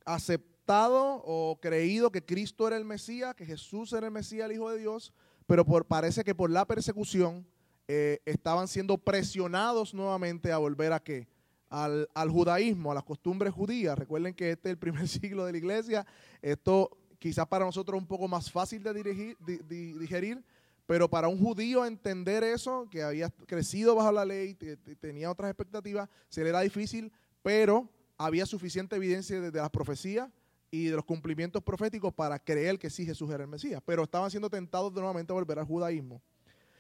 aceptado 0.06 1.22
o 1.26 1.60
creído 1.62 2.12
que 2.12 2.26
Cristo 2.26 2.68
era 2.68 2.78
el 2.78 2.86
Mesías, 2.86 3.36
que 3.36 3.46
Jesús 3.46 3.94
era 3.94 4.08
el 4.08 4.14
Mesías, 4.14 4.46
el 4.46 4.56
Hijo 4.56 4.70
de 4.70 4.80
Dios, 4.80 5.14
pero 5.48 5.66
por, 5.66 5.86
parece 5.86 6.24
que 6.24 6.36
por 6.36 6.50
la 6.50 6.66
persecución 6.66 7.46
eh, 7.88 8.22
estaban 8.26 8.68
siendo 8.68 8.98
presionados 8.98 9.94
nuevamente 9.94 10.52
a 10.52 10.58
volver 10.58 10.94
a 10.94 11.02
qué? 11.02 11.28
Al, 11.70 12.10
al, 12.14 12.30
judaísmo, 12.30 12.92
a 12.92 12.96
las 12.96 13.04
costumbres 13.04 13.54
judías. 13.54 13.98
Recuerden 13.98 14.34
que 14.34 14.52
este 14.52 14.70
es 14.70 14.72
el 14.72 14.78
primer 14.78 15.08
siglo 15.10 15.46
de 15.46 15.54
la 15.54 15.58
iglesia. 15.58 16.06
Esto 16.42 16.98
quizás 17.20 17.48
para 17.48 17.66
nosotros 17.66 17.98
es 17.98 18.02
un 18.02 18.08
poco 18.08 18.28
más 18.28 18.52
fácil 18.52 18.82
de 18.82 18.94
dirigir, 18.94 19.38
di, 19.40 19.58
di, 19.68 19.94
digerir, 19.94 20.44
pero 20.92 21.10
para 21.10 21.30
un 21.30 21.38
judío 21.38 21.86
entender 21.86 22.44
eso, 22.44 22.86
que 22.92 23.02
había 23.02 23.30
crecido 23.30 23.96
bajo 23.96 24.12
la 24.12 24.26
ley, 24.26 24.56
tenía 25.00 25.32
otras 25.32 25.50
expectativas, 25.50 26.10
se 26.28 26.44
le 26.44 26.50
era 26.50 26.60
difícil, 26.60 27.14
pero 27.42 27.88
había 28.18 28.46
suficiente 28.46 28.98
evidencia 28.98 29.40
de, 29.40 29.52
de 29.52 29.62
las 29.62 29.70
profecías 29.70 30.28
y 30.70 30.88
de 30.88 30.98
los 30.98 31.06
cumplimientos 31.06 31.64
proféticos 31.64 32.14
para 32.14 32.38
creer 32.40 32.78
que 32.78 32.90
sí 32.90 33.06
Jesús 33.06 33.32
era 33.32 33.46
el 33.46 33.50
Mesías, 33.50 33.82
pero 33.86 34.04
estaban 34.04 34.30
siendo 34.30 34.50
tentados 34.50 34.94
de 34.94 35.00
nuevamente 35.00 35.32
a 35.32 35.36
volver 35.36 35.60
al 35.60 35.66
judaísmo. 35.66 36.22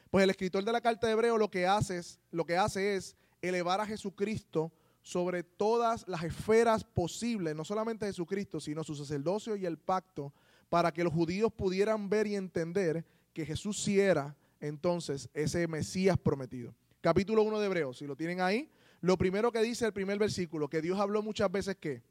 Pues 0.09 0.25
el 0.25 0.29
escritor 0.29 0.65
de 0.65 0.73
la 0.73 0.81
carta 0.81 1.07
de 1.07 1.13
Hebreo 1.13 1.37
lo 1.37 1.49
que 1.49 1.65
hace 1.65 1.99
es, 1.99 2.19
lo 2.31 2.43
que 2.43 2.57
hace 2.57 2.97
es 2.97 3.15
elevar 3.41 3.79
a 3.79 3.85
Jesucristo 3.85 4.73
sobre 5.01 5.41
todas 5.41 6.05
las 6.09 6.25
esferas 6.25 6.83
posibles, 6.83 7.55
no 7.55 7.63
solamente 7.63 8.07
Jesucristo, 8.07 8.59
sino 8.59 8.83
su 8.83 8.93
sacerdocio 8.93 9.55
y 9.55 9.65
el 9.65 9.77
pacto, 9.77 10.33
para 10.67 10.91
que 10.91 11.05
los 11.05 11.13
judíos 11.13 11.49
pudieran 11.53 12.09
ver 12.09 12.27
y 12.27 12.35
entender 12.35 13.05
que 13.33 13.45
Jesús 13.45 13.81
sí 13.81 13.99
era 13.99 14.35
entonces 14.59 15.29
ese 15.33 15.67
Mesías 15.67 16.17
prometido. 16.17 16.73
Capítulo 17.01 17.43
1 17.43 17.59
de 17.59 17.65
Hebreos, 17.65 17.97
si 17.97 18.05
lo 18.05 18.15
tienen 18.15 18.41
ahí, 18.41 18.69
lo 19.01 19.17
primero 19.17 19.51
que 19.51 19.59
dice 19.61 19.85
el 19.85 19.93
primer 19.93 20.19
versículo, 20.19 20.69
que 20.69 20.81
Dios 20.81 20.99
habló 20.99 21.23
muchas 21.23 21.51
veces 21.51 21.75
que, 21.77 22.03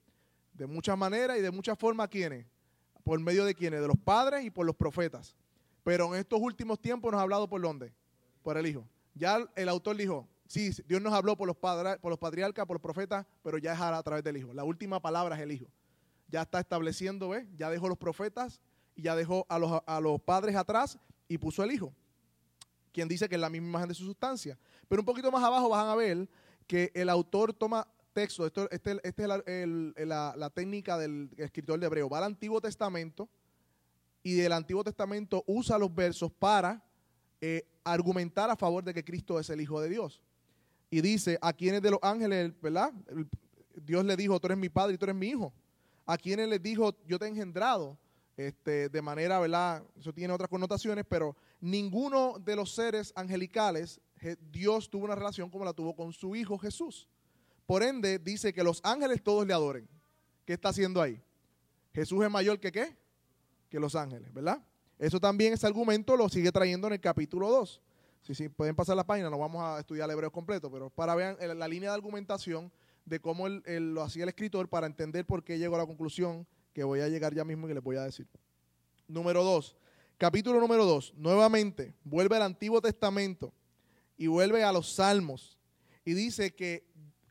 de 0.55 0.67
muchas 0.67 0.99
maneras 0.99 1.39
y 1.39 1.41
de 1.41 1.53
muchas 1.53 1.79
formas, 1.79 2.09
¿quiénes? 2.09 2.47
Por 3.05 3.21
medio 3.21 3.45
de 3.45 3.55
quiénes? 3.55 3.81
De 3.81 3.87
los 3.87 3.97
padres 3.97 4.45
y 4.45 4.51
por 4.51 4.67
los 4.67 4.75
profetas. 4.75 5.37
Pero 5.85 6.13
en 6.13 6.21
estos 6.21 6.41
últimos 6.41 6.81
tiempos 6.81 7.13
nos 7.13 7.21
ha 7.21 7.23
hablado 7.23 7.49
por 7.49 7.63
dónde? 7.63 7.93
Por 8.43 8.57
el 8.57 8.67
Hijo. 8.67 8.87
Ya 9.15 9.39
el 9.55 9.69
autor 9.69 9.97
dijo, 9.97 10.29
sí, 10.47 10.71
Dios 10.87 11.01
nos 11.01 11.13
habló 11.13 11.37
por 11.37 11.47
los, 11.47 11.57
padres, 11.57 11.99
por 11.99 12.11
los 12.11 12.19
patriarcas, 12.19 12.67
por 12.67 12.75
los 12.75 12.83
profetas, 12.83 13.25
pero 13.43 13.59
ya 13.59 13.73
es 13.73 13.81
a 13.81 14.03
través 14.03 14.25
del 14.25 14.37
Hijo. 14.37 14.53
La 14.53 14.65
última 14.65 15.01
palabra 15.01 15.37
es 15.37 15.43
el 15.43 15.53
Hijo. 15.53 15.67
Ya 16.29 16.43
está 16.43 16.59
estableciendo, 16.59 17.29
¿ves? 17.29 17.47
Ya 17.57 17.71
dejó 17.71 17.89
los 17.89 17.99
profetas 17.99 18.61
y 18.97 19.03
ya 19.03 19.15
dejó 19.15 19.47
a 19.49 19.59
los, 19.59 19.81
a 19.87 20.01
los 20.01 20.21
padres 20.21 20.57
atrás 20.57 20.99
y 21.31 21.39
puso 21.39 21.63
el 21.63 21.71
Hijo. 21.71 21.95
Quien 22.93 23.09
dice 23.09 23.29
que 23.29 23.37
es 23.37 23.41
la 23.41 23.49
misma 23.49 23.69
imagen 23.69 23.89
de 23.89 23.95
su 23.95 24.05
sustancia. 24.05 24.59
Pero 24.89 25.01
un 25.01 25.07
poquito 25.07 25.31
más 25.31 25.43
abajo 25.45 25.69
van 25.69 25.87
a 25.87 25.95
ver 25.95 26.29
que 26.67 26.91
el 26.93 27.09
autor 27.09 27.55
toma 27.55 27.87
texto, 28.13 28.45
esto, 28.45 28.69
este, 28.73 28.99
este 29.05 29.23
es 29.23 30.09
la, 30.09 30.35
la, 30.37 30.51
técnica 30.51 30.99
del 30.99 31.31
escritor 31.37 31.79
de 31.79 31.87
Hebreo, 31.87 32.09
va 32.09 32.19
al 32.19 32.25
Antiguo 32.25 32.61
Testamento 32.61 33.29
y 34.25 34.35
del 34.35 34.53
Antiguo 34.53 34.83
Testamento 34.83 35.45
usa 35.47 35.79
los 35.79 35.95
versos 35.95 36.33
para 36.33 36.85
eh, 37.41 37.65
argumentar 37.85 38.51
a 38.51 38.57
favor 38.57 38.83
de 38.83 38.93
que 38.93 39.05
Cristo 39.05 39.39
es 39.39 39.49
el 39.51 39.61
Hijo 39.61 39.81
de 39.81 39.89
Dios. 39.89 40.21
Y 40.91 41.01
dice, 41.01 41.39
a 41.41 41.53
quienes 41.53 41.81
de 41.81 41.93
los 41.93 42.01
ángeles, 42.03 42.53
¿verdad? 42.61 42.93
Dios 43.77 44.05
le 44.05 44.17
dijo, 44.17 44.41
tú 44.41 44.49
eres 44.49 44.59
mi 44.59 44.69
padre 44.69 44.95
y 44.95 44.99
tú 44.99 45.05
eres 45.05 45.15
mi 45.15 45.29
hijo. 45.29 45.53
A 46.05 46.19
quienes 46.19 46.49
les 46.49 46.61
dijo, 46.61 46.97
yo 47.07 47.21
te 47.21 47.27
he 47.27 47.29
engendrado, 47.29 47.97
este, 48.47 48.89
de 48.89 49.03
manera, 49.03 49.39
¿verdad? 49.39 49.83
Eso 49.99 50.13
tiene 50.13 50.33
otras 50.33 50.49
connotaciones, 50.49 51.05
pero 51.09 51.37
ninguno 51.61 52.39
de 52.39 52.57
los 52.57 52.75
seres 52.75 53.13
angelicales, 53.15 54.01
Dios 54.51 54.89
tuvo 54.89 55.05
una 55.05 55.15
relación 55.15 55.51
como 55.51 55.65
la 55.65 55.73
tuvo 55.73 55.95
con 55.95 56.13
su 56.13 56.35
Hijo 56.35 56.59
Jesús. 56.59 57.09
Por 57.67 57.83
ende, 57.83 58.19
dice 58.19 58.53
que 58.53 58.65
los 58.65 58.81
ángeles 58.83 59.23
todos 59.23 59.47
le 59.47 59.53
adoren. 59.53 59.89
¿Qué 60.45 60.55
está 60.55 60.71
haciendo 60.71 61.01
ahí? 61.01 61.23
Jesús 61.93 62.25
es 62.25 62.31
mayor 62.31 62.59
que 62.59 62.73
qué? 62.73 62.97
Que 63.69 63.79
los 63.79 63.95
ángeles, 63.95 64.33
¿verdad? 64.33 64.65
Eso 64.99 65.21
también, 65.21 65.53
ese 65.53 65.67
argumento 65.67 66.17
lo 66.17 66.29
sigue 66.29 66.51
trayendo 66.51 66.87
en 66.87 66.95
el 66.95 67.01
capítulo 67.01 67.49
2. 67.49 67.81
Si 68.23 68.49
pueden 68.49 68.77
pasar 68.77 68.97
la 68.97 69.05
página, 69.05 69.31
no 69.31 69.39
vamos 69.39 69.63
a 69.63 69.81
estudiar 69.81 70.09
el 70.09 70.15
hebreo 70.15 70.31
completo, 70.31 70.71
pero 70.71 70.91
para 70.91 71.15
ver 71.15 71.37
la 71.57 71.69
línea 71.69 71.91
de 71.91 71.95
argumentación 71.95 72.71
de 73.05 73.21
cómo 73.21 73.47
él 73.47 73.95
lo 73.95 74.03
hacía 74.03 74.25
el 74.25 74.29
escritor 74.29 74.69
para 74.69 74.87
entender 74.87 75.27
por 75.27 75.43
qué 75.43 75.59
llegó 75.59 75.75
a 75.77 75.79
la 75.79 75.87
conclusión 75.87 76.47
que 76.73 76.85
voy 76.85 77.01
a 77.01 77.09
llegar 77.09 77.35
ya 77.35 77.45
mismo 77.45 77.67
y 77.67 77.71
que 77.71 77.75
les 77.75 77.83
voy 77.83 77.97
a 77.97 78.03
decir. 78.03 78.27
Número 79.09 79.43
2, 79.43 79.77
capítulo 80.19 80.61
número 80.61 80.85
2, 80.85 81.15
nuevamente 81.17 81.95
vuelve 82.05 82.37
al 82.37 82.43
Antiguo 82.43 82.81
Testamento 82.81 83.53
y 84.17 84.27
vuelve 84.27 84.63
a 84.63 84.73
los 84.73 84.95
Salmos 84.95 85.59
y 86.05 86.15
dice 86.15 86.55
que 86.55 86.85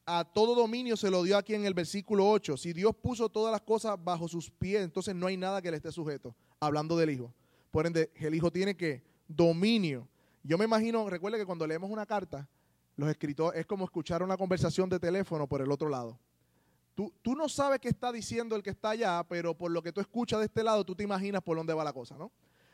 a 0.05 0.25
todo 0.25 0.55
dominio 0.55 0.97
se 0.97 1.11
lo 1.11 1.21
dio 1.23 1.37
aquí 1.37 1.53
en 1.53 1.65
el 1.65 1.75
versículo 1.75 2.27
8. 2.27 2.57
Si 2.57 2.73
Dios 2.73 2.95
puso 2.95 3.29
todas 3.29 3.51
las 3.51 3.61
cosas 3.61 3.95
bajo 4.03 4.27
sus 4.27 4.49
pies, 4.49 4.81
entonces 4.81 5.13
no 5.13 5.27
hay 5.27 5.37
nada 5.37 5.61
que 5.61 5.69
le 5.69 5.77
esté 5.77 5.91
sujeto, 5.91 6.35
hablando 6.59 6.97
del 6.97 7.11
Hijo. 7.11 7.33
Por 7.69 7.85
ende, 7.85 8.11
el 8.15 8.33
Hijo 8.33 8.51
tiene 8.51 8.75
que 8.75 9.03
dominio. 9.27 10.07
Yo 10.41 10.57
me 10.57 10.65
imagino, 10.65 11.07
recuerde 11.09 11.37
que 11.37 11.45
cuando 11.45 11.67
leemos 11.67 11.91
una 11.91 12.07
carta, 12.07 12.49
los 12.95 13.07
escritores 13.07 13.59
es 13.59 13.67
como 13.67 13.85
escuchar 13.85 14.23
una 14.23 14.35
conversación 14.35 14.89
de 14.89 14.99
teléfono 14.99 15.47
por 15.47 15.61
el 15.61 15.71
otro 15.71 15.89
lado. 15.89 16.19
Tú, 17.21 17.33
no 17.33 17.47
sabes 17.47 17.79
qué 17.79 17.87
está 17.87 18.11
diciendo 18.11 18.57
el 18.57 18.63
que 18.63 18.71
está 18.71 18.89
allá, 18.89 19.23
pero 19.23 19.57
por 19.57 19.71
lo 19.71 19.81
que 19.81 19.93
tú 19.93 20.01
escuchas 20.01 20.39
de 20.39 20.47
este 20.47 20.63
lado, 20.63 20.83
tú 20.83 20.93
te 20.95 21.03
imaginas 21.03 21.41
por 21.41 21.55
dónde 21.55 21.73
va 21.73 21.81
la 21.81 21.93
cosa, 21.93 22.17
¿no? 22.17 22.29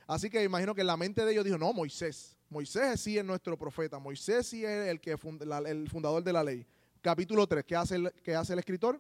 Así 0.08 0.32
que 0.32 0.44
imagino 0.44 0.74
que 0.74 0.84
la 0.84 0.98
mente 0.98 1.24
de 1.24 1.32
ellos 1.32 1.46
dijo, 1.46 1.60
no, 1.60 1.72
Moisés. 1.74 2.36
Moisés 2.50 3.00
sí 3.02 3.20
es 3.20 3.24
nuestro 3.24 3.56
profeta. 3.56 4.00
Moisés 4.00 4.48
sí 4.48 4.66
es 4.66 4.88
el, 4.88 5.00
que 5.00 5.12
el 5.12 5.90
fundador 5.90 6.24
de 6.24 6.34
la 6.34 6.44
ley. 6.44 6.66
Capítulo 7.02 7.46
3, 7.46 7.64
¿qué 7.66 7.76
hace 7.76 7.96
el, 7.98 8.12
qué 8.24 8.34
hace 8.36 8.54
el 8.54 8.60
escritor? 8.60 9.00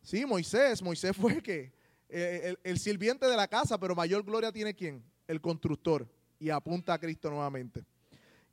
Sí, 0.00 0.24
Moisés. 0.24 0.80
Moisés 0.80 1.16
fue 1.16 1.42
que 1.42 1.72
eh, 2.08 2.42
el, 2.44 2.58
el, 2.62 2.78
sirviente 2.78 3.26
de 3.26 3.36
la 3.36 3.48
casa, 3.48 3.78
pero 3.78 3.96
mayor 3.96 4.22
gloria 4.22 4.52
tiene 4.52 4.74
quién? 4.74 5.02
El 5.26 5.40
constructor. 5.40 6.08
Y 6.38 6.50
apunta 6.50 6.94
a 6.94 6.98
Cristo 7.00 7.30
nuevamente. 7.30 7.84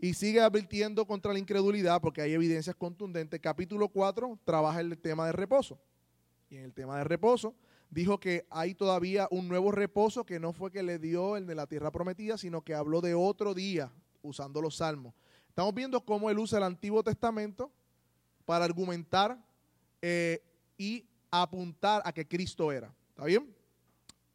Y 0.04 0.16
sigue 0.16 0.42
advirtiendo 0.42 1.08
contra 1.08 1.32
la 1.32 1.40
incredulidad 1.40 2.02
porque 2.02 2.22
hay 2.22 2.34
evidencias 2.34 2.76
contundentes. 2.76 3.40
Capítulo 3.40 3.88
4 3.88 4.38
trabaja 4.44 4.82
el 4.82 4.98
tema 4.98 5.28
de 5.28 5.32
reposo. 5.32 5.80
Y 6.50 6.58
en 6.58 6.66
el 6.66 6.74
tema 6.74 6.98
de 6.98 7.06
reposo 7.06 7.56
dijo 7.90 8.20
que 8.20 8.46
hay 8.50 8.76
todavía 8.76 9.30
un 9.32 9.48
nuevo 9.48 9.72
reposo 9.72 10.26
que 10.26 10.42
no 10.42 10.52
fue 10.52 10.72
que 10.72 10.84
le 10.84 11.00
dio 11.00 11.38
el 11.38 11.48
de 11.48 11.56
la 11.56 11.68
tierra 11.68 11.90
prometida, 11.90 12.38
sino 12.38 12.66
que 12.66 12.74
habló 12.74 13.00
de 13.00 13.14
otro 13.14 13.54
día 13.54 13.94
usando 14.22 14.62
los 14.62 14.76
salmos. 14.76 15.14
Estamos 15.48 15.74
viendo 15.74 16.04
cómo 16.04 16.30
él 16.30 16.38
usa 16.38 16.58
el 16.58 16.66
Antiguo 16.66 17.02
Testamento 17.02 17.72
para 18.44 18.66
argumentar 18.66 19.42
eh, 20.02 20.44
y 20.78 21.06
apuntar 21.32 22.02
a 22.04 22.12
que 22.12 22.28
Cristo 22.28 22.74
era. 22.74 22.94
¿Está 23.12 23.24
bien? 23.24 23.56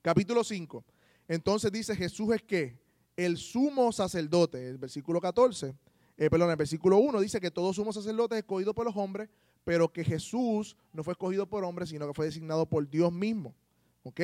Capítulo 0.01 0.43
5. 0.43 0.83
Entonces 1.29 1.71
dice 1.71 1.95
Jesús 1.95 2.35
es 2.35 2.43
que 2.43 2.88
el 3.19 3.37
sumo 3.37 3.91
sacerdote, 3.91 4.69
el 4.69 4.79
versículo 4.79 5.21
14, 5.21 5.75
eh, 6.17 6.31
perdón, 6.31 6.51
el 6.51 6.57
versículo 6.57 6.99
1 6.99 7.21
dice 7.21 7.41
que 7.41 7.51
todo 7.51 7.73
sumo 7.73 7.93
sacerdote 7.93 8.37
es 8.37 8.39
escogido 8.39 8.73
por 8.73 8.87
los 8.87 8.97
hombres, 8.97 9.29
pero 9.65 9.93
que 9.93 10.05
Jesús 10.05 10.77
no 10.93 11.03
fue 11.03 11.15
escogido 11.15 11.45
por 11.45 11.65
hombres, 11.65 11.89
sino 11.89 12.07
que 12.07 12.15
fue 12.15 12.27
designado 12.27 12.65
por 12.65 12.89
Dios 12.89 13.13
mismo. 13.13 13.57
¿Ok? 14.05 14.21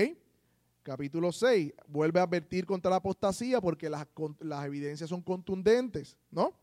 Capítulo 0.84 1.32
6, 1.32 1.72
vuelve 1.88 2.20
a 2.20 2.22
advertir 2.22 2.66
contra 2.66 2.88
la 2.88 2.98
apostasía 2.98 3.60
porque 3.60 3.90
las, 3.90 4.06
las 4.38 4.64
evidencias 4.64 5.10
son 5.10 5.22
contundentes, 5.22 6.16
¿no? 6.30 6.54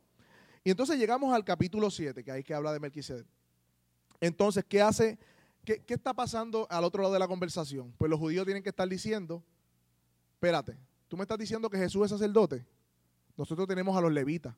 Y 0.63 0.71
entonces 0.71 0.97
llegamos 0.97 1.33
al 1.33 1.43
capítulo 1.43 1.91
7, 1.91 2.23
que 2.23 2.31
ahí 2.31 2.43
que 2.43 2.53
habla 2.53 2.71
de 2.71 2.79
Melquisedec. 2.79 3.25
Entonces, 4.21 4.63
¿qué 4.69 4.81
hace? 4.81 5.19
Qué, 5.65 5.83
¿Qué 5.83 5.95
está 5.95 6.13
pasando 6.13 6.65
al 6.69 6.85
otro 6.85 7.01
lado 7.01 7.13
de 7.13 7.19
la 7.19 7.27
conversación? 7.27 7.93
Pues 7.97 8.09
los 8.09 8.19
judíos 8.19 8.45
tienen 8.45 8.63
que 8.63 8.69
estar 8.69 8.87
diciendo, 8.87 9.43
espérate, 10.35 10.77
tú 11.11 11.17
me 11.17 11.23
estás 11.23 11.37
diciendo 11.37 11.69
que 11.69 11.77
Jesús 11.77 12.05
es 12.05 12.11
sacerdote. 12.11 12.65
Nosotros 13.35 13.67
tenemos 13.67 13.97
a 13.97 14.01
los 14.01 14.13
levitas. 14.13 14.55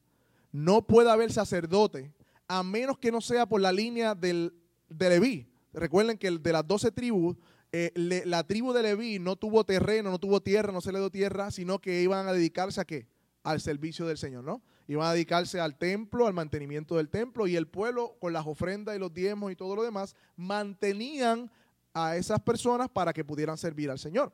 No 0.52 0.86
puede 0.86 1.10
haber 1.10 1.32
sacerdote 1.32 2.14
a 2.48 2.62
menos 2.62 3.00
que 3.00 3.12
no 3.12 3.22
sea 3.22 3.48
por 3.48 3.60
la 3.60 3.72
línea 3.72 4.14
del, 4.14 4.54
de 4.88 5.10
Leví. 5.10 5.48
Recuerden 5.74 6.16
que 6.16 6.30
de 6.30 6.52
las 6.52 6.68
doce 6.68 6.92
tribus, 6.92 7.38
eh, 7.72 7.92
la 8.26 8.44
tribu 8.44 8.72
de 8.72 8.84
Leví 8.84 9.18
no 9.18 9.36
tuvo 9.36 9.64
terreno, 9.64 10.12
no 10.12 10.20
tuvo 10.20 10.44
tierra, 10.44 10.72
no 10.72 10.80
se 10.80 10.92
le 10.92 11.00
dio 11.00 11.10
tierra, 11.10 11.50
sino 11.50 11.80
que 11.80 12.04
iban 12.04 12.28
a 12.28 12.34
dedicarse 12.34 12.80
a 12.80 12.86
qué? 12.86 13.08
Al 13.42 13.60
servicio 13.60 14.06
del 14.06 14.20
Señor, 14.20 14.44
¿no? 14.44 14.62
Iban 14.88 15.08
a 15.08 15.14
dedicarse 15.14 15.60
al 15.60 15.76
templo, 15.80 16.28
al 16.28 16.36
mantenimiento 16.36 16.98
del 16.98 17.10
templo, 17.10 17.48
y 17.48 17.56
el 17.56 17.68
pueblo, 17.68 18.16
con 18.20 18.32
las 18.32 18.46
ofrendas 18.46 18.96
y 18.96 19.00
los 19.00 19.12
diezmos 19.12 19.52
y 19.52 19.56
todo 19.56 19.76
lo 19.76 19.82
demás, 19.82 20.16
mantenían 20.36 21.50
a 21.96 22.16
esas 22.16 22.42
personas 22.42 22.90
para 22.90 23.12
que 23.12 23.26
pudieran 23.26 23.58
servir 23.58 23.90
al 23.90 23.98
Señor. 23.98 24.32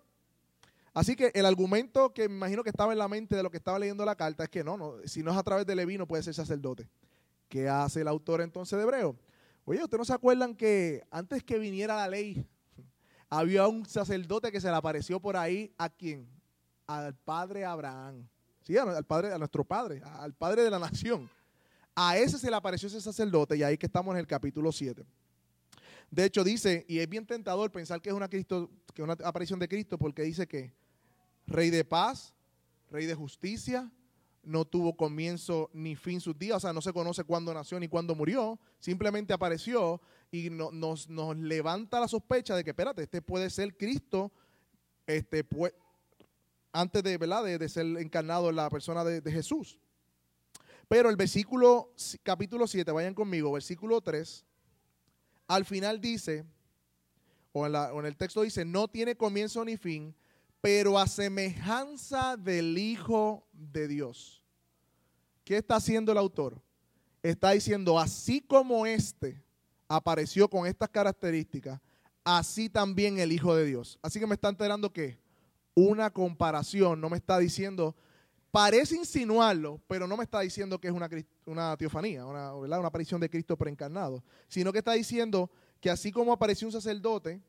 Así 0.99 1.15
que 1.15 1.31
el 1.33 1.45
argumento 1.45 2.13
que 2.13 2.27
me 2.27 2.35
imagino 2.35 2.61
que 2.61 2.71
estaba 2.71 2.91
en 2.91 2.99
la 2.99 3.07
mente 3.07 3.33
de 3.33 3.41
lo 3.41 3.49
que 3.49 3.55
estaba 3.55 3.79
leyendo 3.79 4.03
la 4.03 4.17
carta 4.17 4.43
es 4.43 4.49
que 4.49 4.65
no, 4.65 4.75
no 4.75 4.95
si 5.05 5.23
no 5.23 5.31
es 5.31 5.37
a 5.37 5.43
través 5.43 5.65
de 5.65 5.73
Leví 5.73 5.97
no 5.97 6.05
puede 6.05 6.21
ser 6.23 6.33
sacerdote. 6.33 6.89
¿Qué 7.47 7.69
hace 7.69 8.01
el 8.01 8.09
autor 8.09 8.41
entonces 8.41 8.77
de 8.77 8.83
Hebreo? 8.83 9.15
Oye, 9.63 9.81
¿ustedes 9.81 9.97
no 9.97 10.03
se 10.03 10.11
acuerdan 10.11 10.53
que 10.53 11.01
antes 11.09 11.41
que 11.41 11.57
viniera 11.57 11.95
la 11.95 12.09
ley, 12.09 12.45
había 13.29 13.65
un 13.69 13.85
sacerdote 13.85 14.51
que 14.51 14.59
se 14.59 14.67
le 14.67 14.75
apareció 14.75 15.21
por 15.21 15.37
ahí 15.37 15.73
a 15.77 15.87
quién? 15.87 16.27
Al 16.85 17.15
padre 17.15 17.63
Abraham. 17.63 18.27
Sí, 18.63 18.75
al 18.75 19.05
padre, 19.05 19.31
a 19.31 19.37
nuestro 19.37 19.63
padre, 19.63 20.01
al 20.03 20.33
padre 20.33 20.63
de 20.63 20.69
la 20.69 20.79
nación. 20.79 21.29
A 21.95 22.17
ese 22.17 22.37
se 22.37 22.49
le 22.49 22.57
apareció 22.57 22.89
ese 22.89 22.99
sacerdote 22.99 23.55
y 23.55 23.63
ahí 23.63 23.77
que 23.77 23.85
estamos 23.85 24.13
en 24.15 24.19
el 24.19 24.27
capítulo 24.27 24.69
7. 24.69 25.05
De 26.11 26.25
hecho, 26.25 26.43
dice, 26.43 26.85
y 26.89 26.99
es 26.99 27.07
bien 27.07 27.25
tentador 27.25 27.71
pensar 27.71 28.01
que 28.01 28.09
es 28.09 28.15
una, 28.15 28.27
Cristo, 28.27 28.69
que 28.93 29.01
una 29.01 29.13
aparición 29.23 29.59
de 29.59 29.69
Cristo, 29.69 29.97
porque 29.97 30.23
dice 30.23 30.45
que 30.45 30.77
Rey 31.49 31.69
de 31.69 31.83
paz, 31.83 32.33
Rey 32.91 33.05
de 33.05 33.15
justicia, 33.15 33.91
no 34.43 34.65
tuvo 34.65 34.95
comienzo 34.95 35.69
ni 35.73 35.95
fin 35.95 36.21
sus 36.21 36.37
días, 36.37 36.57
o 36.57 36.59
sea, 36.59 36.73
no 36.73 36.81
se 36.81 36.93
conoce 36.93 37.23
cuándo 37.23 37.53
nació 37.53 37.79
ni 37.79 37.87
cuándo 37.87 38.15
murió, 38.15 38.57
simplemente 38.79 39.33
apareció 39.33 40.01
y 40.31 40.49
no- 40.49 40.71
nos, 40.71 41.09
nos 41.09 41.37
levanta 41.37 41.99
la 41.99 42.07
sospecha 42.07 42.55
de 42.55 42.63
que, 42.63 42.69
espérate, 42.71 43.03
este 43.03 43.21
puede 43.21 43.49
ser 43.49 43.75
Cristo, 43.75 44.31
este, 45.05 45.47
pue- 45.47 45.73
antes 46.71 47.03
de, 47.03 47.17
¿verdad? 47.17 47.43
de, 47.43 47.67
ser 47.69 47.85
encarnado 47.97 48.49
en 48.49 48.55
la 48.55 48.69
persona 48.69 49.03
de, 49.03 49.21
de 49.21 49.31
Jesús. 49.31 49.79
Pero 50.87 51.09
el 51.09 51.15
versículo, 51.15 51.93
capítulo 52.23 52.65
7, 52.67 52.91
vayan 52.91 53.13
conmigo, 53.13 53.51
versículo 53.51 54.01
3, 54.01 54.45
al 55.47 55.65
final 55.65 55.99
dice, 55.99 56.45
o 57.51 57.65
en, 57.65 57.71
la- 57.73 57.93
o 57.93 57.99
en 57.99 58.05
el 58.05 58.15
texto 58.15 58.41
dice, 58.41 58.65
no 58.65 58.87
tiene 58.87 59.15
comienzo 59.15 59.63
ni 59.65 59.77
fin, 59.77 60.15
pero 60.61 60.99
a 60.99 61.07
semejanza 61.07 62.35
del 62.37 62.77
Hijo 62.77 63.47
de 63.53 63.87
Dios. 63.87 64.43
¿Qué 65.43 65.57
está 65.57 65.77
haciendo 65.77 66.11
el 66.11 66.17
autor? 66.17 66.61
Está 67.23 67.51
diciendo, 67.51 67.99
así 67.99 68.41
como 68.41 68.85
este 68.85 69.41
apareció 69.87 70.49
con 70.49 70.67
estas 70.67 70.89
características, 70.89 71.79
así 72.23 72.69
también 72.69 73.19
el 73.19 73.31
Hijo 73.31 73.55
de 73.55 73.65
Dios. 73.65 73.97
Así 74.01 74.19
que 74.19 74.27
me 74.27 74.35
está 74.35 74.49
enterando 74.49 74.91
que 74.91 75.17
una 75.73 76.09
comparación, 76.09 76.99
no 76.99 77.09
me 77.09 77.17
está 77.17 77.39
diciendo, 77.39 77.95
parece 78.51 78.95
insinuarlo, 78.95 79.81
pero 79.87 80.07
no 80.07 80.17
me 80.17 80.23
está 80.23 80.41
diciendo 80.41 80.79
que 80.79 80.87
es 80.87 80.93
una, 80.93 81.09
una 81.45 81.77
teofanía, 81.77 82.25
una 82.25 82.77
aparición 82.85 83.21
de 83.21 83.29
Cristo 83.29 83.57
preencarnado, 83.57 84.23
sino 84.47 84.71
que 84.71 84.79
está 84.79 84.93
diciendo 84.93 85.49
que 85.79 85.89
así 85.89 86.11
como 86.11 86.33
apareció 86.33 86.67
un 86.67 86.73
sacerdote 86.73 87.41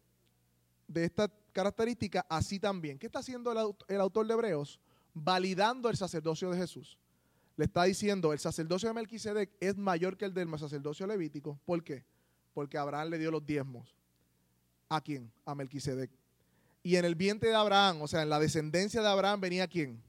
de 0.92 1.04
esta 1.04 1.30
característica, 1.52 2.26
así 2.28 2.59
también. 2.59 2.99
¿Qué 2.99 3.06
está 3.06 3.20
haciendo 3.20 3.52
el, 3.52 3.59
aut- 3.59 3.85
el 3.88 4.00
autor 4.00 4.26
de 4.26 4.35
Hebreos? 4.35 4.80
Validando 5.14 5.88
el 5.88 5.97
sacerdocio 5.97 6.50
de 6.50 6.59
Jesús. 6.59 6.99
Le 7.56 7.66
está 7.66 7.85
diciendo, 7.85 8.32
el 8.32 8.38
sacerdocio 8.38 8.88
de 8.88 8.94
Melquisedec 8.94 9.50
es 9.61 9.76
mayor 9.76 10.16
que 10.16 10.25
el 10.25 10.35
del 10.35 10.49
sacerdocio 10.59 11.06
levítico. 11.06 11.59
¿Por 11.64 11.85
qué? 11.85 12.04
Porque 12.54 12.78
Abraham 12.78 13.11
le 13.11 13.18
dio 13.18 13.30
los 13.30 13.44
diezmos. 13.44 13.94
¿A 14.88 15.00
quién? 15.00 15.30
A 15.44 15.54
Melquisedec. 15.54 16.11
Y 16.82 16.97
en 16.97 17.04
el 17.04 17.14
vientre 17.14 17.50
de 17.50 17.54
Abraham, 17.54 18.02
o 18.02 18.09
sea, 18.09 18.23
en 18.23 18.30
la 18.30 18.40
descendencia 18.40 19.02
de 19.02 19.09
Abraham 19.09 19.40
venía 19.40 19.68
quién? 19.68 20.02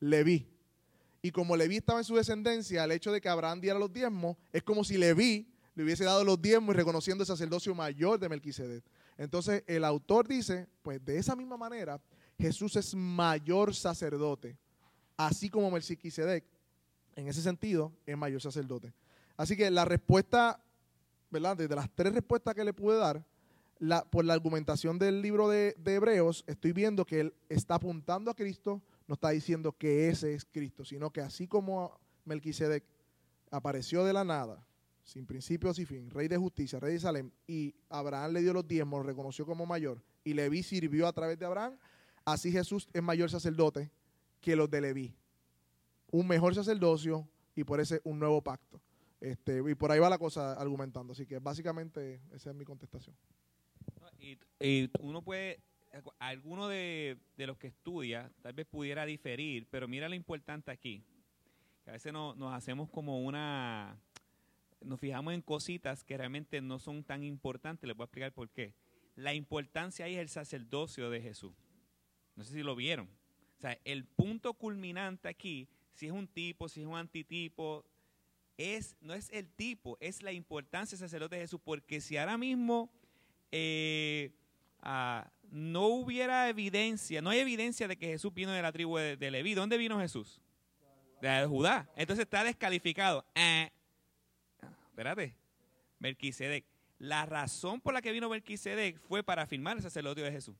Leví. 0.00 0.48
Y 1.22 1.30
como 1.30 1.56
Leví 1.56 1.76
estaba 1.76 2.00
en 2.00 2.04
su 2.04 2.16
descendencia, 2.16 2.84
el 2.84 2.92
hecho 2.92 3.12
de 3.12 3.20
que 3.20 3.28
Abraham 3.28 3.60
diera 3.60 3.78
los 3.78 3.92
diezmos 3.92 4.36
es 4.52 4.62
como 4.62 4.84
si 4.84 4.98
Leví 4.98 5.46
le 5.74 5.84
hubiese 5.84 6.04
dado 6.04 6.24
los 6.24 6.40
diezmos 6.42 6.74
y 6.74 6.78
reconociendo 6.78 7.22
el 7.22 7.26
sacerdocio 7.26 7.74
mayor 7.74 8.18
de 8.18 8.28
Melquisedec. 8.28 8.82
Entonces 9.20 9.62
el 9.66 9.84
autor 9.84 10.26
dice, 10.26 10.66
pues 10.80 11.04
de 11.04 11.18
esa 11.18 11.36
misma 11.36 11.58
manera, 11.58 12.00
Jesús 12.38 12.74
es 12.76 12.94
mayor 12.94 13.74
sacerdote, 13.74 14.56
así 15.14 15.50
como 15.50 15.70
Melquisedec, 15.70 16.42
en 17.16 17.28
ese 17.28 17.42
sentido, 17.42 17.92
es 18.06 18.16
mayor 18.16 18.40
sacerdote. 18.40 18.94
Así 19.36 19.58
que 19.58 19.70
la 19.70 19.84
respuesta, 19.84 20.64
¿verdad? 21.30 21.54
Desde 21.54 21.76
las 21.76 21.90
tres 21.94 22.14
respuestas 22.14 22.54
que 22.54 22.64
le 22.64 22.72
pude 22.72 22.96
dar, 22.96 23.22
por 24.08 24.24
la 24.24 24.32
argumentación 24.32 24.98
del 24.98 25.20
libro 25.20 25.50
de, 25.50 25.74
de 25.78 25.96
Hebreos, 25.96 26.42
estoy 26.46 26.72
viendo 26.72 27.04
que 27.04 27.20
él 27.20 27.34
está 27.50 27.74
apuntando 27.74 28.30
a 28.30 28.34
Cristo, 28.34 28.80
no 29.06 29.14
está 29.14 29.28
diciendo 29.30 29.72
que 29.72 30.08
ese 30.08 30.32
es 30.32 30.46
Cristo, 30.46 30.82
sino 30.82 31.10
que 31.10 31.20
así 31.20 31.46
como 31.46 32.00
Melquisedec 32.24 32.84
apareció 33.50 34.02
de 34.02 34.14
la 34.14 34.24
nada, 34.24 34.66
sin 35.10 35.26
principios 35.26 35.78
y 35.80 35.84
fin, 35.84 36.08
rey 36.08 36.28
de 36.28 36.36
justicia, 36.36 36.78
rey 36.78 36.92
de 36.92 37.00
Salem, 37.00 37.30
y 37.48 37.74
Abraham 37.88 38.32
le 38.32 38.42
dio 38.42 38.52
los 38.52 38.68
diezmos, 38.68 39.00
lo 39.00 39.06
reconoció 39.08 39.44
como 39.44 39.66
mayor, 39.66 40.00
y 40.22 40.34
Leví 40.34 40.62
sirvió 40.62 41.08
a 41.08 41.12
través 41.12 41.36
de 41.36 41.46
Abraham, 41.46 41.76
así 42.24 42.52
Jesús 42.52 42.88
es 42.92 43.02
mayor 43.02 43.28
sacerdote 43.28 43.90
que 44.40 44.54
los 44.54 44.70
de 44.70 44.80
Leví. 44.80 45.14
Un 46.12 46.28
mejor 46.28 46.54
sacerdocio 46.54 47.28
y 47.56 47.64
por 47.64 47.80
ese 47.80 48.00
un 48.04 48.20
nuevo 48.20 48.40
pacto. 48.40 48.80
Este, 49.20 49.60
y 49.68 49.74
por 49.74 49.90
ahí 49.90 49.98
va 49.98 50.08
la 50.08 50.18
cosa 50.18 50.52
argumentando. 50.54 51.12
Así 51.12 51.26
que 51.26 51.38
básicamente 51.40 52.20
esa 52.32 52.50
es 52.50 52.56
mi 52.56 52.64
contestación. 52.64 53.14
Y, 54.18 54.38
y 54.60 54.90
uno 55.00 55.22
puede, 55.22 55.60
alguno 56.18 56.68
de, 56.68 57.18
de 57.36 57.46
los 57.46 57.58
que 57.58 57.66
estudia 57.68 58.30
tal 58.42 58.52
vez 58.54 58.66
pudiera 58.66 59.04
diferir, 59.04 59.66
pero 59.70 59.88
mira 59.88 60.08
lo 60.08 60.14
importante 60.14 60.70
aquí. 60.70 61.04
Que 61.84 61.90
a 61.90 61.92
veces 61.94 62.12
no- 62.12 62.34
nos 62.34 62.54
hacemos 62.54 62.88
como 62.90 63.24
una, 63.24 63.96
nos 64.82 65.00
fijamos 65.00 65.34
en 65.34 65.42
cositas 65.42 66.04
que 66.04 66.16
realmente 66.16 66.60
no 66.60 66.78
son 66.78 67.04
tan 67.04 67.22
importantes. 67.22 67.86
Les 67.86 67.96
voy 67.96 68.04
a 68.04 68.06
explicar 68.06 68.32
por 68.32 68.48
qué. 68.50 68.74
La 69.16 69.34
importancia 69.34 70.04
ahí 70.04 70.14
es 70.14 70.20
el 70.20 70.28
sacerdocio 70.28 71.10
de 71.10 71.20
Jesús. 71.20 71.52
No 72.36 72.44
sé 72.44 72.54
si 72.54 72.62
lo 72.62 72.74
vieron. 72.74 73.08
O 73.58 73.60
sea, 73.60 73.78
el 73.84 74.04
punto 74.04 74.54
culminante 74.54 75.28
aquí, 75.28 75.68
si 75.92 76.06
es 76.06 76.12
un 76.12 76.26
tipo, 76.26 76.68
si 76.68 76.80
es 76.80 76.86
un 76.86 76.96
antitipo, 76.96 77.84
es, 78.56 78.96
no 79.00 79.14
es 79.14 79.30
el 79.30 79.48
tipo, 79.48 79.98
es 80.00 80.22
la 80.22 80.32
importancia 80.32 80.96
del 80.96 81.06
sacerdote 81.06 81.36
de 81.36 81.42
Jesús, 81.42 81.60
porque 81.62 82.00
si 82.00 82.16
ahora 82.16 82.38
mismo 82.38 82.90
eh, 83.52 84.30
ah, 84.80 85.30
no 85.50 85.88
hubiera 85.88 86.48
evidencia, 86.48 87.20
no 87.20 87.30
hay 87.30 87.40
evidencia 87.40 87.88
de 87.88 87.96
que 87.96 88.06
Jesús 88.06 88.32
vino 88.32 88.52
de 88.52 88.62
la 88.62 88.72
tribu 88.72 88.96
de, 88.96 89.30
Leví, 89.30 89.54
¿dónde 89.54 89.76
vino 89.76 89.98
Jesús? 89.98 90.40
De 91.20 91.44
Judá. 91.46 91.90
Entonces 91.96 92.24
está 92.24 92.44
descalificado. 92.44 93.26
Eh, 93.34 93.70
espérate, 95.00 95.34
Melquisedec. 95.98 96.66
La 96.98 97.24
razón 97.24 97.80
por 97.80 97.94
la 97.94 98.02
que 98.02 98.12
vino 98.12 98.28
Melquisedec 98.28 98.98
fue 99.00 99.22
para 99.22 99.42
afirmar 99.42 99.78
el 99.78 99.82
sacerdocio 99.82 100.22
de 100.22 100.30
Jesús. 100.30 100.54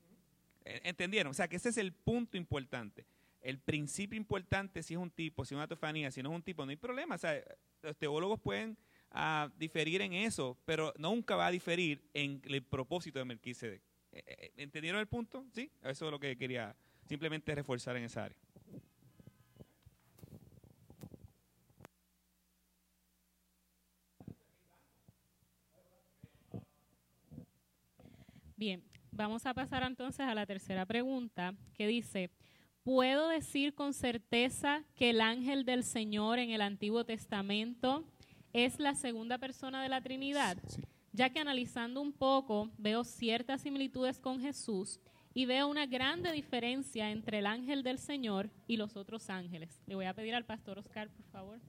Eh, 0.64 0.80
¿Entendieron? 0.84 1.30
O 1.30 1.34
sea, 1.34 1.46
que 1.46 1.56
ese 1.56 1.68
es 1.68 1.76
el 1.76 1.92
punto 1.92 2.38
importante. 2.38 3.04
El 3.42 3.58
principio 3.58 4.16
importante, 4.16 4.82
si 4.82 4.94
es 4.94 5.00
un 5.00 5.10
tipo, 5.10 5.44
si 5.44 5.54
es 5.54 5.56
una 5.56 5.68
teofanía, 5.68 6.10
si 6.10 6.22
no 6.22 6.30
es 6.30 6.36
un 6.36 6.42
tipo, 6.42 6.64
no 6.64 6.70
hay 6.70 6.76
problema. 6.76 7.16
O 7.16 7.18
sea, 7.18 7.38
los 7.82 7.96
teólogos 7.98 8.40
pueden 8.40 8.78
ah, 9.10 9.50
diferir 9.58 10.00
en 10.00 10.14
eso, 10.14 10.56
pero 10.64 10.94
nunca 10.96 11.36
va 11.36 11.48
a 11.48 11.50
diferir 11.50 12.02
en 12.14 12.40
el 12.46 12.62
propósito 12.62 13.18
de 13.18 13.26
Melquisedec. 13.26 13.82
Eh, 14.12 14.22
eh, 14.26 14.52
¿Entendieron 14.56 15.00
el 15.00 15.06
punto? 15.06 15.44
Sí, 15.52 15.70
eso 15.82 16.06
es 16.06 16.10
lo 16.10 16.18
que 16.18 16.38
quería 16.38 16.74
simplemente 17.04 17.54
reforzar 17.54 17.94
en 17.96 18.04
esa 18.04 18.24
área. 18.24 18.38
Bien, 28.60 28.82
vamos 29.10 29.46
a 29.46 29.54
pasar 29.54 29.82
entonces 29.84 30.20
a 30.20 30.34
la 30.34 30.44
tercera 30.44 30.84
pregunta 30.84 31.54
que 31.72 31.86
dice, 31.86 32.28
¿puedo 32.82 33.30
decir 33.30 33.74
con 33.74 33.94
certeza 33.94 34.84
que 34.96 35.08
el 35.08 35.22
ángel 35.22 35.64
del 35.64 35.82
Señor 35.82 36.38
en 36.38 36.50
el 36.50 36.60
Antiguo 36.60 37.06
Testamento 37.06 38.04
es 38.52 38.78
la 38.78 38.94
segunda 38.94 39.38
persona 39.38 39.82
de 39.82 39.88
la 39.88 40.02
Trinidad? 40.02 40.58
Sí. 40.66 40.82
Ya 41.12 41.30
que 41.30 41.40
analizando 41.40 42.02
un 42.02 42.12
poco 42.12 42.68
veo 42.76 43.02
ciertas 43.02 43.62
similitudes 43.62 44.18
con 44.18 44.42
Jesús 44.42 45.00
y 45.32 45.46
veo 45.46 45.66
una 45.66 45.86
grande 45.86 46.30
diferencia 46.30 47.10
entre 47.10 47.38
el 47.38 47.46
ángel 47.46 47.82
del 47.82 47.98
Señor 47.98 48.50
y 48.66 48.76
los 48.76 48.94
otros 48.94 49.30
ángeles. 49.30 49.80
Le 49.86 49.94
voy 49.94 50.04
a 50.04 50.12
pedir 50.12 50.34
al 50.34 50.44
pastor 50.44 50.78
Oscar, 50.78 51.08
por 51.08 51.24
favor. 51.32 51.60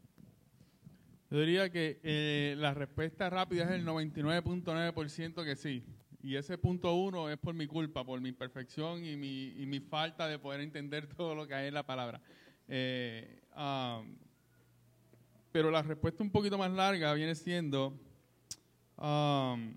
Yo 1.29 1.39
diría 1.39 1.69
que 1.69 2.01
eh, 2.03 2.55
la 2.57 2.73
respuesta 2.73 3.29
rápida 3.29 3.63
es 3.63 3.71
el 3.71 3.85
99.9% 3.85 5.45
que 5.45 5.55
sí. 5.55 5.85
Y 6.23 6.35
ese 6.35 6.57
punto 6.57 6.93
uno 6.93 7.29
es 7.29 7.37
por 7.37 7.53
mi 7.53 7.65
culpa, 7.65 8.03
por 8.03 8.21
mi 8.21 8.29
imperfección 8.29 9.03
y 9.03 9.15
mi, 9.15 9.53
y 9.57 9.65
mi 9.65 9.79
falta 9.79 10.27
de 10.27 10.37
poder 10.37 10.61
entender 10.61 11.07
todo 11.15 11.33
lo 11.35 11.47
que 11.47 11.55
hay 11.55 11.67
en 11.67 11.73
la 11.73 11.83
palabra. 11.83 12.21
Eh, 12.67 13.41
um, 13.55 14.15
pero 15.51 15.71
la 15.71 15.81
respuesta 15.81 16.23
un 16.23 16.31
poquito 16.31 16.57
más 16.57 16.71
larga 16.71 17.13
viene 17.13 17.35
siendo... 17.35 17.99
um, 18.97 19.73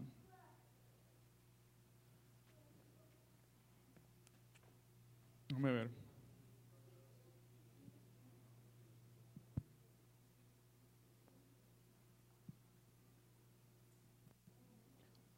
déjame 5.48 5.72
ver. 5.72 6.03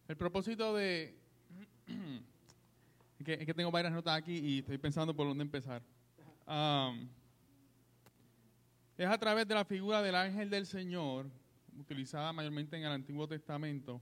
El 0.08 0.16
propósito 0.16 0.74
de... 0.76 1.16
es, 3.18 3.46
que, 3.46 3.54
tengo 3.54 3.72
varias 3.72 3.92
notas 3.92 4.16
aquí 4.16 4.38
y 4.38 4.58
estoy 4.60 4.78
pensando 4.78 5.14
por 5.14 5.26
dónde 5.26 5.42
empezar. 5.42 5.82
Es 8.96 9.08
a 9.08 9.18
través 9.18 9.48
de 9.48 9.54
la 9.54 9.64
figura 9.64 10.00
del 10.02 10.14
ángel 10.14 10.48
del 10.48 10.64
Señor, 10.64 11.26
utilizada 11.76 12.32
mayormente 12.32 12.76
en 12.76 12.84
el 12.84 12.92
Antiguo 12.92 13.26
Testamento, 13.26 14.00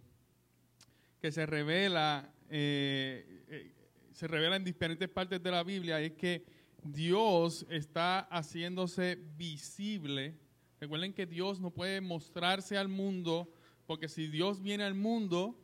que 1.22 1.32
se 1.32 1.46
revela, 1.46 2.30
eh, 2.50 3.44
eh, 3.48 3.72
se 4.12 4.28
revela 4.28 4.56
en 4.56 4.64
diferentes 4.64 5.08
partes 5.08 5.42
de 5.42 5.50
la 5.50 5.62
Biblia, 5.62 6.00
es 6.00 6.12
que 6.12 6.44
Dios 6.82 7.64
está 7.70 8.20
haciéndose 8.30 9.18
visible. 9.38 10.34
Recuerden 10.78 11.14
que 11.14 11.24
Dios 11.24 11.60
no 11.60 11.70
puede 11.70 12.02
mostrarse 12.02 12.76
al 12.76 12.88
mundo, 12.88 13.50
porque 13.86 14.06
si 14.06 14.26
Dios 14.26 14.62
viene 14.62 14.84
al 14.84 14.94
mundo, 14.94 15.58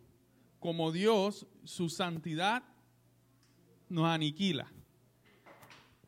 como 0.60 0.92
Dios, 0.92 1.46
su 1.64 1.88
santidad 1.88 2.62
nos 3.88 4.06
aniquila. 4.06 4.70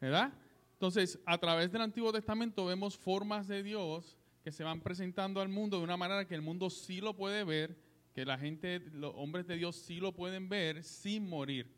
¿Verdad? 0.00 0.32
Entonces, 0.74 1.18
a 1.26 1.38
través 1.38 1.70
del 1.72 1.82
Antiguo 1.82 2.12
Testamento 2.12 2.66
vemos 2.66 2.96
formas 2.96 3.48
de 3.48 3.62
Dios 3.62 4.16
que 4.44 4.50
se 4.52 4.64
van 4.64 4.80
presentando 4.80 5.40
al 5.40 5.48
mundo 5.48 5.78
de 5.78 5.84
una 5.84 5.96
manera 5.96 6.26
que 6.26 6.34
el 6.34 6.42
mundo 6.42 6.68
sí 6.70 7.00
lo 7.00 7.14
puede 7.14 7.44
ver, 7.44 7.76
que 8.14 8.24
la 8.24 8.36
gente, 8.36 8.80
los 8.92 9.12
hombres 9.16 9.46
de 9.46 9.56
Dios 9.56 9.76
sí 9.76 10.00
lo 10.00 10.12
pueden 10.12 10.48
ver 10.48 10.82
sin 10.82 11.28
morir. 11.28 11.72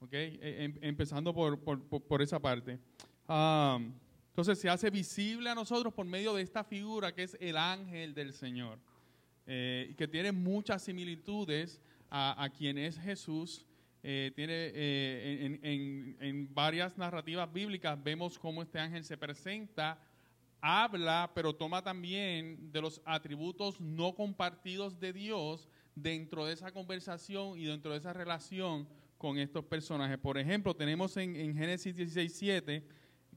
¿Ok? 0.00 0.12
E- 0.12 0.64
em- 0.64 0.78
empezando 0.82 1.32
por, 1.34 1.58
por- 1.58 1.82
por- 1.82 2.20
esa 2.20 2.38
parte. 2.38 2.78
Ah, 3.26 3.78
entonces 4.28 4.58
se 4.58 4.68
hace 4.68 4.90
visible 4.90 5.48
a 5.48 5.54
nosotros 5.54 5.94
por 5.94 6.04
medio 6.04 6.34
de 6.34 6.42
esta 6.42 6.62
figura 6.62 7.14
que 7.14 7.22
es 7.22 7.36
el 7.40 7.56
ángel 7.56 8.12
del 8.12 8.34
Señor, 8.34 8.78
eh, 9.46 9.94
que 9.96 10.06
tiene 10.06 10.32
muchas 10.32 10.82
similitudes 10.82 11.80
a, 12.16 12.44
a 12.44 12.48
quien 12.50 12.78
es 12.78 12.96
Jesús. 12.98 13.66
Eh, 14.04 14.30
tiene 14.36 14.52
eh, 14.74 15.38
en, 15.46 15.60
en- 15.64 16.16
en 16.20 16.54
varias 16.54 16.96
narrativas 16.96 17.52
bíblicas 17.52 18.00
vemos 18.02 18.38
cómo 18.38 18.62
este 18.62 18.78
ángel 18.78 19.02
se 19.02 19.16
presenta, 19.16 19.98
habla, 20.60 21.32
pero 21.34 21.54
toma 21.54 21.82
también 21.82 22.70
de 22.70 22.80
los 22.82 23.00
atributos 23.04 23.80
no 23.80 24.14
compartidos 24.14 25.00
de 25.00 25.12
Dios 25.12 25.68
dentro 25.94 26.44
de 26.46 26.52
esa 26.52 26.70
conversación 26.70 27.58
y 27.58 27.64
dentro 27.64 27.92
de 27.92 27.98
esa 27.98 28.12
relación 28.12 28.86
con 29.18 29.38
estos 29.38 29.64
personajes. 29.64 30.18
Por 30.18 30.38
ejemplo, 30.38 30.74
tenemos 30.76 31.16
en, 31.16 31.34
en 31.34 31.56
Génesis 31.56 31.96
16:7 31.96 32.82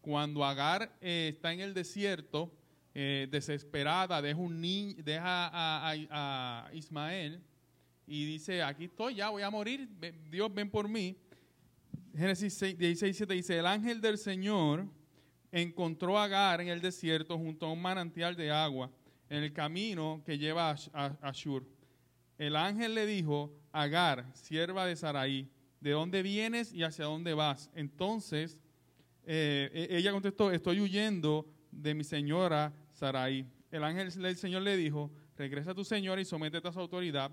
cuando 0.02 0.44
Agar 0.46 0.96
eh, 1.02 1.30
está 1.34 1.52
en 1.54 1.62
el 1.62 1.74
desierto, 1.74 2.52
eh, 2.94 3.28
desesperada, 3.32 4.22
deja, 4.22 4.40
un 4.40 4.60
ni- 4.62 4.94
deja 4.96 5.50
a 5.54 6.70
Ismael 6.74 7.42
y 8.08 8.26
dice, 8.26 8.64
aquí 8.64 8.86
estoy, 8.86 9.16
ya 9.16 9.30
voy 9.30 9.44
a 9.44 9.50
morir, 9.50 9.88
Dios 10.32 10.54
ven 10.54 10.70
por 10.70 10.88
mí. 10.88 11.16
Génesis 12.16 12.54
6, 12.56 12.78
16, 12.78 13.18
7 13.18 13.34
dice, 13.34 13.58
el 13.60 13.66
ángel 13.66 14.02
del 14.02 14.18
Señor 14.18 14.88
encontró 15.52 16.18
a 16.18 16.24
Agar 16.24 16.62
en 16.62 16.70
el 16.70 16.82
desierto 16.82 17.38
junto 17.38 17.66
a 17.66 17.72
un 17.72 17.82
manantial 17.82 18.36
de 18.36 18.50
agua 18.52 18.90
en 19.30 19.44
el 19.44 19.54
camino 19.54 20.22
que 20.26 20.38
lleva 20.38 20.70
a, 20.70 20.74
Ash- 20.74 20.90
a- 20.94 21.18
a 21.22 21.32
Shur. 21.32 21.66
El 22.38 22.56
ángel 22.56 22.96
le 22.96 23.06
dijo, 23.06 23.54
Agar, 23.72 24.26
sierva 24.34 24.86
de 24.86 24.96
Saraí, 24.96 25.50
¿de 25.82 25.92
dónde 25.92 26.24
vienes 26.24 26.74
y 26.74 26.84
hacia 26.84 27.06
dónde 27.06 27.34
vas? 27.34 27.70
Entonces 27.76 28.58
eh, 29.26 29.70
e- 29.92 29.98
ella 29.98 30.12
contestó, 30.12 30.52
estoy 30.52 30.80
huyendo 30.80 31.46
de 31.72 31.94
mi 31.94 32.04
señora 32.04 32.74
Saraí. 32.94 33.46
El 33.70 33.84
ángel 33.84 34.10
del 34.12 34.38
Señor 34.38 34.62
le 34.64 34.78
dijo, 34.78 35.12
regresa 35.36 35.72
a 35.72 35.76
tu 35.76 35.84
señora 35.84 36.22
y 36.22 36.26
sométete 36.26 36.68
a 36.68 36.72
su 36.72 36.80
autoridad. 36.80 37.32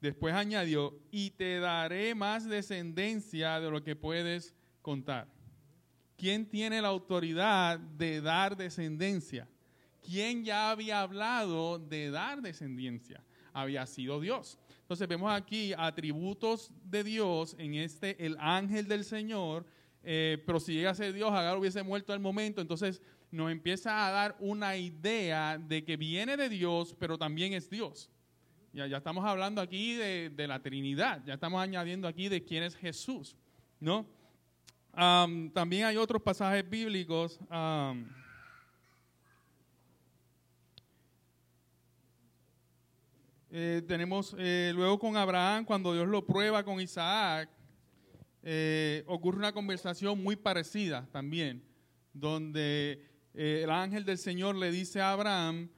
Después 0.00 0.34
añadió, 0.34 0.98
y 1.10 1.30
te 1.30 1.58
daré 1.58 2.14
más 2.14 2.48
descendencia 2.48 3.60
de 3.60 3.70
lo 3.70 3.82
que 3.82 3.96
puedes 3.96 4.54
contar. 4.82 5.28
¿Quién 6.16 6.46
tiene 6.46 6.80
la 6.80 6.88
autoridad 6.88 7.78
de 7.78 8.20
dar 8.20 8.56
descendencia? 8.56 9.48
¿Quién 10.02 10.44
ya 10.44 10.70
había 10.70 11.00
hablado 11.00 11.78
de 11.78 12.10
dar 12.10 12.40
descendencia? 12.40 13.22
Había 13.52 13.86
sido 13.86 14.20
Dios. 14.20 14.58
Entonces 14.82 15.08
vemos 15.08 15.32
aquí 15.32 15.72
atributos 15.76 16.70
de 16.84 17.02
Dios 17.02 17.56
en 17.58 17.74
este, 17.74 18.24
el 18.24 18.36
ángel 18.38 18.86
del 18.86 19.04
Señor, 19.04 19.66
eh, 20.04 20.42
pero 20.46 20.60
si 20.60 20.74
llega 20.74 20.90
a 20.90 20.94
ser 20.94 21.12
Dios, 21.12 21.32
Agar 21.32 21.58
hubiese 21.58 21.82
muerto 21.82 22.12
al 22.12 22.20
momento, 22.20 22.60
entonces 22.60 23.02
nos 23.32 23.50
empieza 23.50 24.06
a 24.06 24.10
dar 24.12 24.36
una 24.38 24.76
idea 24.76 25.58
de 25.58 25.84
que 25.84 25.96
viene 25.96 26.36
de 26.36 26.48
Dios, 26.48 26.94
pero 26.98 27.18
también 27.18 27.52
es 27.52 27.68
Dios. 27.68 28.08
Ya, 28.76 28.98
estamos 28.98 29.24
hablando 29.24 29.62
aquí 29.62 29.94
de, 29.94 30.28
de 30.28 30.46
la 30.46 30.60
Trinidad, 30.60 31.22
ya 31.24 31.32
estamos 31.32 31.62
añadiendo 31.62 32.06
aquí 32.06 32.28
de 32.28 32.44
quién 32.44 32.62
es 32.62 32.76
Jesús, 32.76 33.34
¿no? 33.80 34.06
Am, 34.92 35.50
también 35.50 35.86
hay 35.86 35.96
otros 35.96 36.20
pasajes 36.20 36.68
bíblicos. 36.68 37.40
eh, 43.50 43.82
tenemos 43.88 44.36
eh, 44.38 44.72
luego 44.74 44.98
con 44.98 45.16
Abraham, 45.16 45.64
cuando 45.64 45.94
Dios 45.94 46.06
lo 46.06 46.26
prueba 46.26 46.62
con 46.62 46.78
Isaac, 46.78 47.48
eh, 48.42 49.04
ocurre 49.06 49.38
una 49.38 49.52
conversación 49.52 50.22
muy 50.22 50.36
parecida 50.36 51.08
también, 51.10 51.64
donde 52.12 53.02
el 53.32 53.70
ángel 53.70 54.04
del 54.04 54.18
Señor 54.18 54.54
le 54.54 54.70
dice 54.70 55.00
a 55.00 55.12
Abraham, 55.12 55.70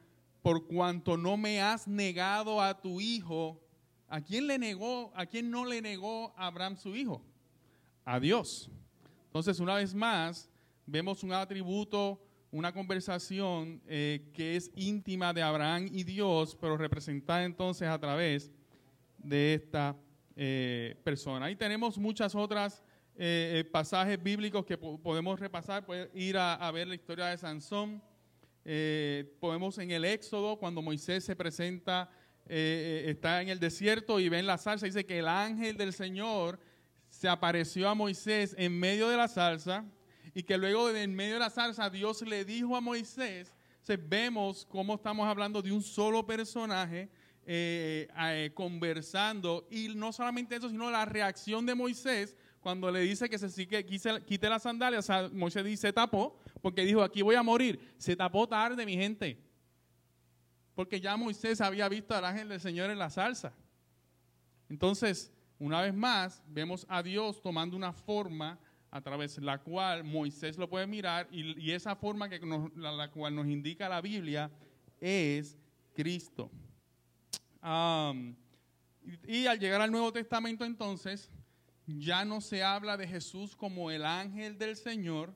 por 0.49 0.67
cuanto 0.67 1.19
no 1.19 1.37
me 1.37 1.61
has 1.61 1.87
negado 1.87 2.63
a 2.63 2.81
tu 2.81 3.03
hijo, 3.03 3.61
¿a 4.09 4.19
quién 4.23 4.47
le 4.47 4.59
negó, 4.59 5.13
a 5.15 5.27
quién 5.27 5.51
no 5.51 5.67
le 5.67 5.83
negó 5.83 6.33
Abraham 6.39 6.75
su 6.79 6.97
hijo? 6.97 7.23
A 8.07 8.19
Dios. 8.19 8.71
Entonces, 9.27 9.61
una 9.61 9.75
vez 9.75 9.95
más, 9.95 10.49
vemos 10.87 11.23
un 11.23 11.35
atributo, 11.35 12.19
una 12.51 12.73
conversación 12.73 13.83
eh, 13.87 14.31
que 14.33 14.57
es 14.57 14.71
íntima 14.75 15.35
de 15.35 15.43
Abraham 15.43 15.91
y 15.93 16.03
Dios, 16.03 16.57
pero 16.59 16.79
representada 16.79 17.45
entonces 17.45 17.87
a 17.87 17.99
través 18.01 18.51
de 19.19 19.53
esta 19.53 19.95
eh, 20.35 20.99
persona. 21.05 21.45
Ahí 21.45 21.57
tenemos 21.57 21.99
muchas 21.99 22.35
otras 22.35 22.83
eh, 23.17 23.69
pasajes 23.71 24.23
bíblicos 24.23 24.65
que 24.65 24.79
po- 24.79 24.99
podemos 24.99 25.39
repasar, 25.39 25.85
puede 25.85 26.11
ir 26.19 26.39
a, 26.39 26.55
a 26.55 26.71
ver 26.71 26.89
la 26.89 26.95
historia 26.95 27.27
de 27.27 27.37
Sansón. 27.37 28.03
Eh, 28.65 29.37
podemos 29.41 29.79
en 29.79 29.91
el 29.91 30.05
Éxodo, 30.05 30.57
cuando 30.59 30.83
Moisés 30.83 31.25
se 31.25 31.37
presenta, 31.37 32.11
eh, 32.47 33.05
eh, 33.07 33.11
está 33.11 33.41
en 33.43 33.49
el 33.49 33.59
desierto 33.61 34.21
y 34.21 34.29
ven 34.29 34.47
la 34.47 34.59
salsa, 34.59 34.87
dice 34.87 35.05
que 35.07 35.19
el 35.19 35.29
ángel 35.29 35.77
del 35.77 35.93
Señor 35.93 36.59
se 37.09 37.29
apareció 37.29 37.89
a 37.89 37.95
Moisés 37.95 38.55
en 38.59 38.79
medio 38.79 39.09
de 39.09 39.17
la 39.17 39.29
salsa 39.29 39.85
y 40.35 40.43
que 40.43 40.59
luego 40.59 40.91
en 40.91 41.15
medio 41.15 41.35
de 41.35 41.41
la 41.41 41.51
salsa 41.51 41.89
Dios 41.91 42.23
le 42.23 42.45
dijo 42.45 42.77
a 42.77 42.81
Moisés, 42.81 43.53
entonces 43.81 44.09
vemos 44.09 44.67
cómo 44.67 44.95
estamos 44.97 45.27
hablando 45.27 45.63
de 45.63 45.73
un 45.73 45.83
solo 45.83 46.27
personaje 46.27 47.09
eh, 47.47 48.09
eh, 48.19 48.51
conversando 48.55 49.67
y 49.71 49.89
no 49.95 50.13
solamente 50.13 50.57
eso, 50.57 50.69
sino 50.69 50.91
la 50.91 51.07
reacción 51.07 51.65
de 51.65 51.75
Moisés 51.75 52.37
cuando 52.61 52.91
le 52.91 53.01
dice 53.01 53.31
que 53.31 53.39
se 53.39 53.67
que 53.67 53.87
quise- 53.87 54.23
quite 54.27 54.49
las 54.51 54.63
sandalias, 54.65 55.05
o 55.05 55.07
sea, 55.07 55.31
Moisés 55.33 55.65
dice, 55.65 55.93
tapó, 55.93 56.39
porque 56.61 56.85
dijo, 56.85 57.03
aquí 57.03 57.23
voy 57.23 57.35
a 57.35 57.43
morir. 57.43 57.95
Se 57.99 58.17
tapó 58.17 58.49
tarde, 58.49 58.85
mi 58.85 58.95
gente, 58.95 59.39
porque 60.75 61.01
ya 61.01 61.17
Moisés 61.17 61.61
había 61.61 61.89
visto 61.89 62.15
al 62.15 62.25
ángel 62.25 62.49
del 62.49 62.61
Señor 62.61 62.91
en 62.91 62.99
la 62.99 63.11
salsa. 63.11 63.53
Entonces, 64.69 65.33
una 65.59 65.81
vez 65.83 65.95
más, 65.95 66.43
vemos 66.47 66.87
a 66.89 67.03
Dios 67.03 67.43
tomando 67.43 67.77
una 67.77 67.93
forma 67.93 68.59
a 68.91 69.01
través 69.01 69.37
de 69.37 69.43
la 69.43 69.59
cual 69.59 70.05
Moisés 70.05 70.57
lo 70.57 70.69
puede 70.69 70.87
mirar 70.87 71.29
y, 71.31 71.71
esa 71.73 71.97
forma 71.97 72.29
que 72.29 72.39
nos- 72.41 72.75
la, 72.77 73.11
cual 73.11 73.35
nos 73.35 73.47
indica 73.47 73.89
la 73.89 74.01
Biblia 74.01 74.51
es 75.01 75.59
Cristo. 75.95 76.51
Y 79.27 79.47
al 79.47 79.59
llegar 79.59 79.81
al 79.81 79.91
Nuevo 79.91 80.13
Testamento 80.13 80.65
entonces, 80.65 81.31
ya 81.87 82.25
no 82.25 82.41
se 82.41 82.63
habla 82.63 82.97
de 82.97 83.09
Jesús 83.09 83.57
como 83.57 83.91
el 83.91 84.05
ángel 84.05 84.59
del 84.59 84.77
Señor, 84.77 85.35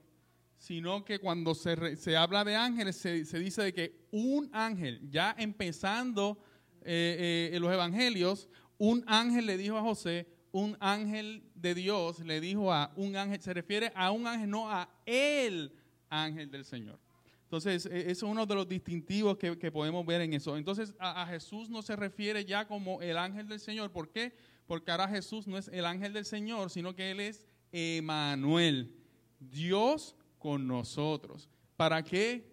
sino 0.63 1.05
que 1.05 1.19
cuando 1.19 1.57
se, 1.57 1.97
se 1.97 2.17
habla 2.17 2.45
de 2.45 2.55
ángeles 2.55 2.95
se, 2.95 3.25
se 3.25 3.41
dice 3.41 3.63
de 3.63 3.75
que 3.75 4.07
un 4.13 4.49
ángel, 4.53 5.01
ya 5.11 5.35
empezando 5.37 6.39
eh, 6.83 7.51
eh, 7.51 7.57
en 7.57 7.61
los 7.61 7.73
evangelios, 7.73 8.49
un 8.79 9.03
ángel 9.09 9.47
le 9.47 9.57
dijo 9.57 9.77
a 9.77 9.81
José, 9.81 10.29
un 10.53 10.77
ángel 10.79 11.51
de 11.57 11.75
Dios 11.75 12.21
le 12.21 12.41
dijo 12.41 12.73
a 12.73 12.93
un 12.95 13.17
ángel, 13.17 13.41
se 13.41 13.53
refiere 13.53 13.91
a 13.97 14.13
un 14.13 14.25
ángel, 14.29 14.51
no 14.51 14.71
a 14.71 14.89
el 15.05 15.73
ángel 16.09 16.49
del 16.49 16.65
Señor. 16.65 17.01
Entonces, 17.43 17.87
eh, 17.87 18.05
eso 18.07 18.27
es 18.27 18.31
uno 18.31 18.47
de 18.47 18.55
los 18.55 18.69
distintivos 18.69 19.39
que, 19.39 19.59
que 19.59 19.73
podemos 19.73 20.07
ver 20.07 20.21
en 20.21 20.33
eso. 20.33 20.57
Entonces, 20.57 20.95
a, 21.01 21.23
a 21.23 21.27
Jesús 21.27 21.71
no 21.71 21.83
se 21.83 21.97
refiere 21.97 22.45
ya 22.45 22.69
como 22.69 23.03
el 23.03 23.19
ángel 23.19 23.49
del 23.49 23.59
Señor. 23.59 23.91
¿Por 23.91 24.13
qué? 24.13 24.33
Porque 24.69 24.93
ahora 24.93 25.09
Jesús 25.09 25.49
no 25.49 25.59
es 25.59 25.67
el 25.67 25.87
ángel 25.87 26.13
del 26.13 26.25
Señor, 26.25 26.71
sino 26.71 26.95
que 26.95 27.11
Él 27.11 27.19
es 27.19 27.49
Emanuel, 27.73 28.95
Dios 29.41 30.15
con 30.43 30.67
nosotros. 30.67 31.49
¿Para 31.77 32.03
qué, 32.03 32.45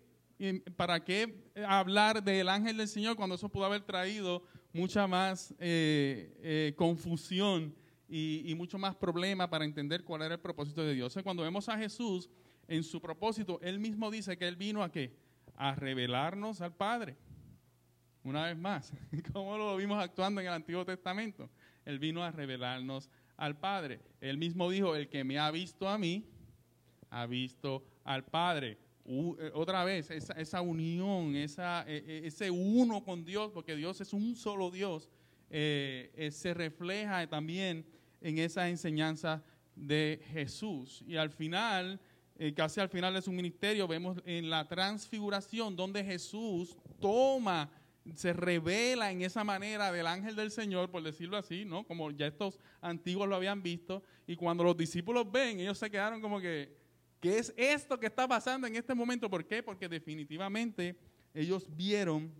¿Para 0.75 1.03
qué 1.03 1.51
hablar 1.67 2.23
del 2.23 2.47
ángel 2.47 2.77
del 2.77 2.87
Señor 2.87 3.15
cuando 3.15 3.33
eso 3.33 3.49
pudo 3.49 3.65
haber 3.65 3.81
traído 3.81 4.43
mucha 4.71 5.07
más 5.07 5.55
eh, 5.57 6.37
eh, 6.43 6.73
confusión 6.77 7.75
y, 8.07 8.43
y 8.45 8.53
mucho 8.53 8.77
más 8.77 8.95
problema 8.95 9.49
para 9.49 9.65
entender 9.65 10.03
cuál 10.03 10.21
era 10.21 10.35
el 10.35 10.39
propósito 10.39 10.83
de 10.83 10.93
Dios? 10.93 11.17
Cuando 11.23 11.41
vemos 11.41 11.67
a 11.67 11.79
Jesús 11.79 12.29
en 12.67 12.83
su 12.83 13.01
propósito, 13.01 13.59
Él 13.63 13.79
mismo 13.79 14.11
dice 14.11 14.37
que 14.37 14.47
Él 14.47 14.55
vino 14.55 14.83
a 14.83 14.91
qué? 14.91 15.17
A 15.55 15.73
revelarnos 15.73 16.61
al 16.61 16.75
Padre. 16.75 17.17
Una 18.23 18.45
vez 18.45 18.57
más, 18.57 18.93
como 19.33 19.57
lo 19.57 19.75
vimos 19.77 19.97
actuando 19.97 20.41
en 20.41 20.47
el 20.47 20.53
Antiguo 20.53 20.85
Testamento. 20.85 21.49
Él 21.85 21.97
vino 21.97 22.23
a 22.23 22.29
revelarnos 22.29 23.09
al 23.35 23.57
Padre. 23.57 23.99
Él 24.21 24.37
mismo 24.37 24.69
dijo, 24.69 24.95
el 24.95 25.09
que 25.09 25.23
me 25.23 25.39
ha 25.39 25.49
visto 25.49 25.89
a 25.89 25.97
mí, 25.97 26.29
ha 27.09 27.25
visto 27.25 27.83
al 28.03 28.23
Padre. 28.25 28.77
Eh, 29.05 29.51
otra 29.55 29.83
vez, 29.83 30.11
esa, 30.11 30.33
esa 30.33 30.61
unión, 30.61 31.35
esa, 31.35 31.83
eh, 31.87 32.03
eh, 32.05 32.21
ese 32.25 32.51
uno 32.51 33.03
con 33.03 33.25
Dios, 33.25 33.51
porque 33.51 33.75
Dios 33.75 33.99
es 34.01 34.13
un 34.13 34.35
solo 34.35 34.69
Dios, 34.69 35.09
eh, 35.49 36.11
eh, 36.15 36.29
se 36.29 36.53
refleja 36.53 37.25
también 37.27 37.85
en 38.21 38.37
esa 38.37 38.69
enseñanza 38.69 39.43
de 39.75 40.21
Jesús. 40.31 41.03
Y 41.07 41.15
al 41.15 41.31
final, 41.31 41.99
casi 42.55 42.79
al 42.79 42.89
final 42.89 43.13
de 43.13 43.21
su 43.21 43.31
ministerio, 43.31 43.87
vemos 43.87 44.21
en 44.25 44.49
la 44.49 44.67
transfiguración 44.67 45.75
donde 45.75 46.03
Jesús 46.03 46.77
toma, 46.99 47.71
se 48.15 48.33
revela 48.33 49.11
en 49.11 49.21
esa 49.21 49.43
manera 49.43 49.91
del 49.91 50.07
ángel 50.07 50.35
del 50.35 50.51
Señor, 50.51 50.89
por 50.91 51.01
decirlo 51.01 51.37
así, 51.37 51.65
¿no? 51.65 51.85
Como 51.85 52.11
ya 52.11 52.27
estos 52.27 52.59
antiguos 52.81 53.27
lo 53.27 53.35
habían 53.35 53.63
visto, 53.63 54.03
y 54.27 54.35
cuando 54.35 54.63
los 54.63 54.77
discípulos 54.77 55.31
ven, 55.31 55.59
ellos 55.59 55.77
se 55.77 55.89
quedaron 55.89 56.21
como 56.21 56.39
que, 56.39 56.78
¿qué 57.19 57.37
es 57.39 57.53
esto 57.57 57.99
que 57.99 58.05
está 58.07 58.27
pasando 58.27 58.67
en 58.67 58.75
este 58.75 58.93
momento? 58.95 59.29
¿Por 59.29 59.45
qué? 59.45 59.61
Porque 59.63 59.87
definitivamente 59.89 60.95
ellos 61.33 61.67
vieron 61.75 62.31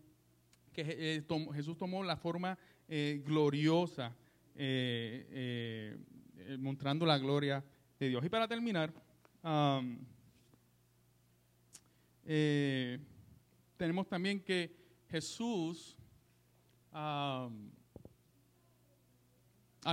que 0.73 0.83
eh, 0.87 1.23
Jesús 1.53 1.77
tomó 1.77 2.03
la 2.03 2.15
forma 2.17 2.57
eh, 2.87 3.21
gloriosa, 3.25 4.15
eh, 4.55 5.97
mostrando 6.59 7.05
la 7.05 7.17
gloria 7.17 7.63
de 7.99 8.09
Dios. 8.09 8.23
Y 8.25 8.29
para 8.29 8.47
terminar, 8.47 8.93
tenemos 13.77 14.07
también 14.07 14.41
que 14.41 14.75
Jesús, 15.09 15.97
al 16.91 17.49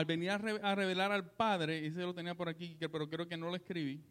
venir 0.07 0.31
a, 0.31 0.39
re- 0.39 0.61
a 0.63 0.75
revelar 0.75 1.13
al 1.13 1.31
Padre, 1.31 1.87
ese 1.87 2.01
lo 2.03 2.15
tenía 2.15 2.35
por 2.35 2.49
aquí, 2.49 2.75
que- 2.77 2.89
pero 2.89 3.09
creo 3.09 3.27
que 3.29 3.37
no 3.37 3.49
lo 3.49 3.57
escribí, 3.57 4.03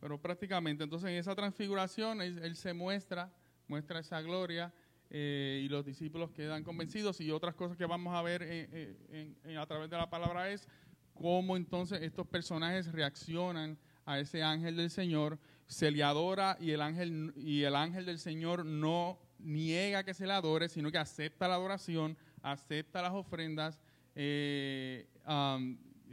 pero 0.00 0.18
prácticamente, 0.20 0.84
entonces 0.84 1.10
en 1.10 1.16
esa 1.16 1.34
transfiguración 1.34 2.22
él, 2.22 2.56
se 2.56 2.72
muestra, 2.72 3.30
muestra 3.68 4.00
esa 4.00 4.20
gloria 4.22 4.72
eh, 5.10 5.60
y 5.64 5.68
los 5.68 5.84
discípulos 5.84 6.30
quedan 6.30 6.64
convencidos 6.64 7.20
y 7.20 7.30
otras 7.30 7.54
cosas 7.54 7.76
que 7.76 7.84
vamos 7.84 8.14
a 8.14 8.22
ver 8.22 8.42
eh, 8.42 8.96
eh, 9.44 9.56
a 9.58 9.66
través 9.66 9.90
de 9.90 9.96
la 9.96 10.08
palabra 10.08 10.50
es 10.50 10.66
cómo 11.14 11.56
entonces 11.56 12.00
estos 12.02 12.26
personajes 12.26 12.90
reaccionan 12.92 13.76
a 14.06 14.18
ese 14.18 14.42
ángel 14.42 14.76
del 14.76 14.90
Señor, 14.90 15.38
se 15.66 15.90
le 15.90 16.02
adora 16.02 16.56
y 16.60 16.70
el 16.70 16.80
ángel, 16.80 17.34
y 17.36 17.62
el 17.62 17.76
ángel 17.76 18.06
del 18.06 18.18
Señor 18.18 18.64
no 18.64 19.18
niega 19.38 20.02
que 20.02 20.14
se 20.14 20.26
le 20.26 20.32
adore, 20.32 20.68
sino 20.68 20.90
que 20.90 20.98
acepta 20.98 21.46
la 21.46 21.54
adoración, 21.56 22.16
acepta 22.42 23.02
las 23.02 23.12
ofrendas. 23.12 23.78
eh, 24.14 25.06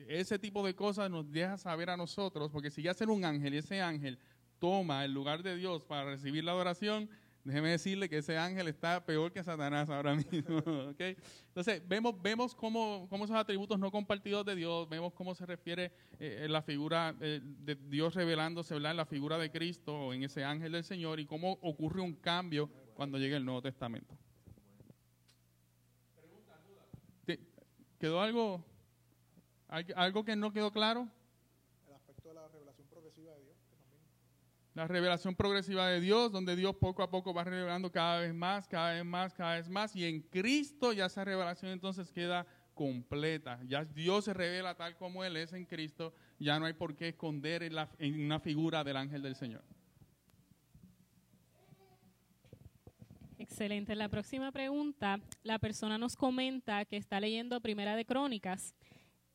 ese 0.08 0.38
tipo 0.40 0.66
de 0.66 0.76
cosas 0.76 1.10
nos 1.10 1.30
deja 1.32 1.58
saber 1.58 1.90
a 1.90 1.98
nosotros, 1.98 2.52
porque 2.52 2.70
si 2.72 2.82
ya 2.82 2.94
ser 2.94 3.10
un 3.10 3.26
ángel 3.26 3.54
y 3.54 3.58
ese 3.58 3.82
ángel 3.82 4.18
toma 4.60 5.06
el 5.06 5.14
lugar 5.14 5.44
de 5.44 5.56
Dios 5.56 5.84
para 5.84 6.06
recibir 6.12 6.44
la 6.44 6.52
adoración, 6.52 7.10
déjeme 7.44 7.70
decirle 7.70 8.10
que 8.10 8.18
ese 8.18 8.38
ángel 8.38 8.68
está 8.68 9.06
peor 9.06 9.32
que 9.32 9.44
Satanás 9.44 9.90
ahora 9.90 10.16
mismo. 10.16 10.58
¿ok? 10.92 11.02
Entonces, 11.48 11.82
vemos, 11.88 12.22
vemos 12.22 12.54
cómo, 12.54 13.08
cómo 13.10 13.24
esos 13.26 13.38
atributos 13.38 13.80
no 13.80 13.90
compartidos 13.92 14.46
de 14.46 14.56
Dios, 14.56 14.90
vemos 14.90 15.14
cómo 15.14 15.34
se 15.34 15.46
refiere 15.46 15.92
eh, 16.20 16.48
la 16.50 16.62
figura 16.62 17.16
eh, 17.22 17.40
de 17.42 17.76
Dios 17.76 18.16
revelándose 18.16 18.74
¿verdad? 18.74 18.92
en 18.92 18.98
la 18.98 19.06
figura 19.06 19.38
de 19.38 19.50
Cristo 19.52 19.94
o 20.08 20.14
en 20.14 20.24
ese 20.24 20.44
ángel 20.44 20.74
del 20.74 20.84
Señor 20.84 21.20
y 21.20 21.26
cómo 21.26 21.54
ocurre 21.62 22.02
un 22.02 22.16
cambio 22.16 22.70
cuando 22.96 23.18
llega 23.18 23.38
el 23.38 23.46
Nuevo 23.46 23.62
Testamento. 23.62 24.18
¿Te- 27.26 27.40
¿Quedó 28.00 28.22
algo, 28.22 28.56
al- 28.56 28.77
algo 29.68 30.24
que 30.24 30.36
no 30.36 30.52
quedó 30.52 30.72
claro? 30.72 31.08
El 31.88 31.94
aspecto 31.94 32.30
de 32.30 32.36
la 32.36 32.48
revelación 32.48 32.88
progresiva 32.88 33.32
de 33.34 33.44
Dios. 33.44 33.58
también- 33.70 34.02
La 34.74 34.88
revelación 34.88 35.36
progresiva 35.36 35.88
de 35.88 36.00
Dios, 36.00 36.32
donde 36.32 36.56
Dios 36.56 36.76
poco 36.76 37.04
a 37.04 37.10
poco 37.10 37.34
va 37.34 37.44
revelando 37.44 37.92
cada 37.92 38.20
vez 38.22 38.34
más, 38.34 38.68
cada 38.68 38.94
vez 38.94 39.06
más, 39.06 39.34
cada 39.34 39.56
vez 39.56 39.68
más, 39.70 39.96
y 39.96 40.06
en 40.06 40.22
Cristo 40.22 40.94
ya 40.94 41.06
esa 41.08 41.26
revelación 41.26 41.72
entonces 41.72 42.12
queda 42.12 42.46
completa. 42.74 43.60
Ya 43.68 43.84
Dios 43.86 44.26
se 44.26 44.34
revela 44.36 44.76
tal 44.76 44.96
como 44.98 45.24
Él 45.24 45.36
es 45.38 45.52
en 45.54 45.66
Cristo, 45.66 46.14
ya 46.38 46.60
no 46.60 46.66
hay 46.68 46.74
por 46.74 46.96
qué 46.96 47.08
esconder 47.10 47.64
en, 47.64 47.74
la- 47.76 47.90
en 47.98 48.24
una 48.24 48.40
figura 48.40 48.84
del 48.84 48.98
ángel 48.98 49.22
del 49.24 49.36
Señor. 49.36 49.64
Excelente. 53.40 53.96
La 53.96 54.10
próxima 54.10 54.52
pregunta, 54.52 55.20
la 55.44 55.58
persona 55.60 55.98
nos 55.98 56.16
comenta 56.16 56.86
que 56.86 56.98
está 56.98 57.20
leyendo 57.20 57.62
Primera 57.62 57.96
de 57.96 58.06
Crónicas 58.06 58.74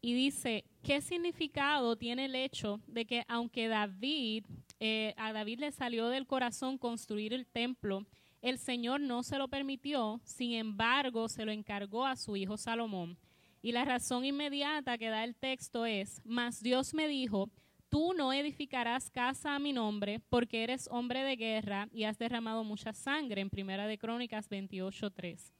y 0.03 0.15
dice, 0.15 0.65
¿qué 0.83 1.01
significado 1.01 1.97
tiene 1.97 2.25
el 2.25 2.35
hecho 2.35 2.81
de 2.89 3.07
que 3.07 3.25
aunque 3.29 3.69
David, 3.69 4.45
eh, 4.81 5.15
a 5.17 5.33
David 5.33 5.61
le 5.61 5.71
salió 5.71 6.09
del 6.09 6.27
corazón 6.27 6.77
construir 6.77 7.33
el 7.33 7.47
templo, 7.47 8.05
el 8.43 8.59
Señor 8.59 9.01
no 9.01 9.23
se 9.23 9.39
lo 9.39 9.47
permitió, 9.47 10.21
sin 10.25 10.55
embargo 10.55 11.29
se 11.29 11.45
lo 11.45 11.53
encargó 11.53 12.05
a 12.05 12.17
su 12.17 12.37
hijo 12.37 12.57
Salomón? 12.57 13.17
Y 13.63 13.71
la 13.71 13.85
razón 13.85 14.25
inmediata 14.25 14.99
que 14.99 15.09
da 15.09 15.23
el 15.23 15.37
texto 15.37 15.87
es, 15.87 16.21
mas 16.25 16.61
Dios 16.61 16.95
me 16.95 17.07
dijo, 17.07 17.49
tú 17.89 18.13
no 18.13 18.33
edificarás 18.33 19.09
casa 19.09 19.55
a 19.55 19.61
mi 19.61 19.73
nombre, 19.73 20.19
porque 20.29 20.65
eres 20.65 20.89
hombre 20.91 21.23
de 21.23 21.37
guerra 21.37 21.89
y 21.93 22.03
has 22.03 22.19
derramado 22.19 22.65
mucha 22.65 22.93
sangre, 22.93 23.41
en 23.41 23.51
Primera 23.51 23.87
de 23.87 23.99
Crónicas 23.99 24.51
28.3. 24.51 25.53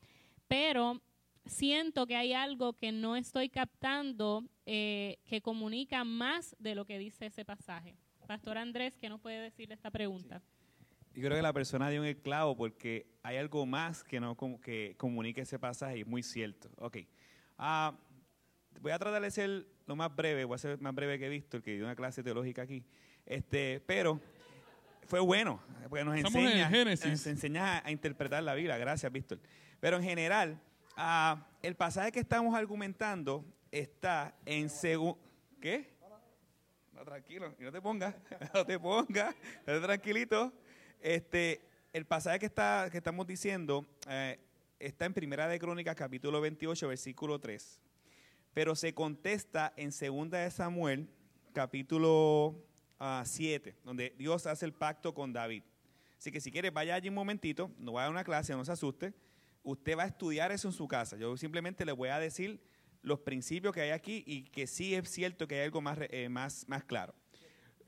Pero 0.49 1.01
siento 1.47 2.07
que 2.07 2.17
hay 2.17 2.33
algo 2.33 2.73
que 2.75 2.93
no 2.93 3.17
estoy 3.17 3.49
captando 3.49 4.45
eh, 4.67 5.19
que 5.27 5.41
comunica 5.41 6.05
más 6.05 6.55
de 6.59 6.75
lo 6.75 6.85
que 6.85 6.99
dice 6.99 7.27
ese 7.27 7.45
pasaje. 7.45 7.97
Pastor 8.27 8.59
Andrés, 8.59 8.97
¿qué 8.99 9.09
nos 9.09 9.21
puede 9.21 9.41
decir 9.41 9.69
de 9.69 9.75
esta 9.75 9.91
pregunta? 9.91 10.41
Yo 11.15 11.23
creo 11.23 11.37
que 11.37 11.43
la 11.43 11.53
persona 11.53 11.91
dio 11.91 12.01
un 12.01 12.07
esclavo 12.07 12.57
porque 12.57 13.07
hay 13.23 13.37
algo 13.37 13.67
más 13.67 14.03
que 14.05 14.19
no 14.21 14.35
com- 14.37 14.59
que 14.59 14.95
comunique 14.97 15.43
ese 15.43 15.59
pasaje 15.59 15.99
y 15.99 16.01
es 16.03 16.07
muy 16.07 16.23
cierto. 16.23 16.71
Ok. 16.79 16.99
Ah, 17.59 17.95
voy 18.81 18.93
a 18.93 18.99
tratar 18.99 19.21
de 19.21 19.31
ser 19.31 19.67
lo 19.87 19.97
más 19.97 20.15
breve, 20.15 20.45
voy 20.45 20.55
a 20.55 20.59
ser 20.59 20.81
más 20.81 20.95
breve 20.95 21.19
que 21.19 21.29
Víctor, 21.29 21.63
que 21.63 21.75
dio 21.75 21.85
una 21.85 21.97
clase 21.97 22.23
teológica 22.23 22.63
aquí. 22.63 22.83
Este, 23.27 23.83
pero 23.85 24.21
fue 25.07 25.21
bueno, 25.21 25.61
porque 25.91 26.05
nos 26.05 26.17
Estamos 26.17 26.37
en 26.37 26.47
enseña, 26.47 26.69
Génesis. 26.71 27.11
nos 27.11 27.27
enseña 27.27 27.79
a, 27.79 27.87
a 27.87 27.91
interpretar 27.91 28.43
la 28.43 28.55
Biblia. 28.55 28.79
Gracias, 28.79 29.13
Víctor. 29.13 29.39
Pero 29.81 29.99
en 29.99 30.05
general, 30.05 30.59
ah, 30.97 31.47
el 31.63 31.75
pasaje 31.75 32.13
que 32.13 32.21
estamos 32.21 32.55
argumentando 32.55 33.45
está 33.71 34.35
en 34.45 34.69
segundo... 34.69 35.19
¿Qué? 35.61 35.93
No, 36.93 37.05
tranquilo, 37.05 37.55
no 37.59 37.73
te 37.73 37.81
pongas, 37.81 38.15
no 38.55 38.67
te 38.67 38.79
pongas, 38.79 39.35
estate 39.61 39.81
tranquilito. 39.81 40.53
Este, 41.01 41.61
el 41.93 42.05
pasaje 42.05 42.39
que, 42.39 42.47
está, 42.47 42.89
que 42.91 42.99
estamos 42.99 43.27
diciendo 43.27 43.87
eh, 44.09 44.39
está 44.79 45.07
en 45.07 45.15
Primera 45.15 45.49
de 45.49 45.59
Crónicas, 45.59 45.97
capítulo 45.97 46.41
28, 46.41 46.89
versículo 46.89 47.39
3. 47.39 47.81
Pero 48.55 48.75
se 48.75 48.93
contesta 48.95 49.73
en 49.77 49.93
Segunda 49.93 50.39
de 50.39 50.51
Samuel, 50.51 51.09
capítulo 51.53 52.57
ah, 52.99 53.23
7, 53.25 53.77
donde 53.85 54.15
Dios 54.19 54.47
hace 54.47 54.67
el 54.67 54.73
pacto 54.73 55.15
con 55.15 55.33
David. 55.33 55.63
Así 56.19 56.31
que 56.31 56.41
si 56.41 56.53
quiere, 56.53 56.71
vaya 56.71 56.95
allí 56.95 57.09
un 57.09 57.15
momentito, 57.15 57.71
no 57.79 57.93
vaya 57.93 58.07
a 58.07 58.11
una 58.11 58.23
clase, 58.23 58.53
no 58.53 58.65
se 58.65 58.73
asuste. 58.73 59.13
Usted 59.63 59.97
va 59.97 60.05
a 60.05 60.07
estudiar 60.07 60.53
eso 60.53 60.69
en 60.69 60.75
su 60.75 60.89
casa. 60.89 61.17
Yo 61.17 61.37
simplemente 61.37 61.85
le 61.85 61.93
voy 61.93 62.09
a 62.09 62.19
decir 62.19 62.61
los 63.03 63.21
principios 63.21 63.75
que 63.75 63.81
hay 63.81 63.91
aquí 63.91 64.23
y 64.27 64.45
que 64.45 64.67
sí 64.67 64.95
es 64.95 65.09
cierto 65.09 65.47
que 65.47 65.57
hay 65.57 65.65
algo 65.65 65.81
más, 65.81 65.99
eh, 66.11 66.29
más, 66.29 66.69
más 66.69 66.85
claro. 66.85 67.15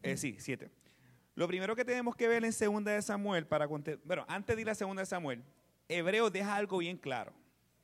Eh, 0.02 0.16
sí, 0.16 0.36
siete. 0.38 0.70
Lo 1.34 1.48
primero 1.48 1.74
que 1.74 1.84
tenemos 1.84 2.14
que 2.14 2.28
ver 2.28 2.44
en 2.44 2.52
segunda 2.52 2.92
de 2.92 3.02
Samuel, 3.02 3.46
para 3.46 3.66
bueno, 3.66 4.24
antes 4.28 4.54
de 4.54 4.62
ir 4.62 4.70
a 4.70 4.74
segunda 4.74 5.02
de 5.02 5.06
Samuel, 5.06 5.42
Hebreos 5.88 6.32
deja 6.32 6.54
algo 6.54 6.78
bien 6.78 6.96
claro. 6.96 7.32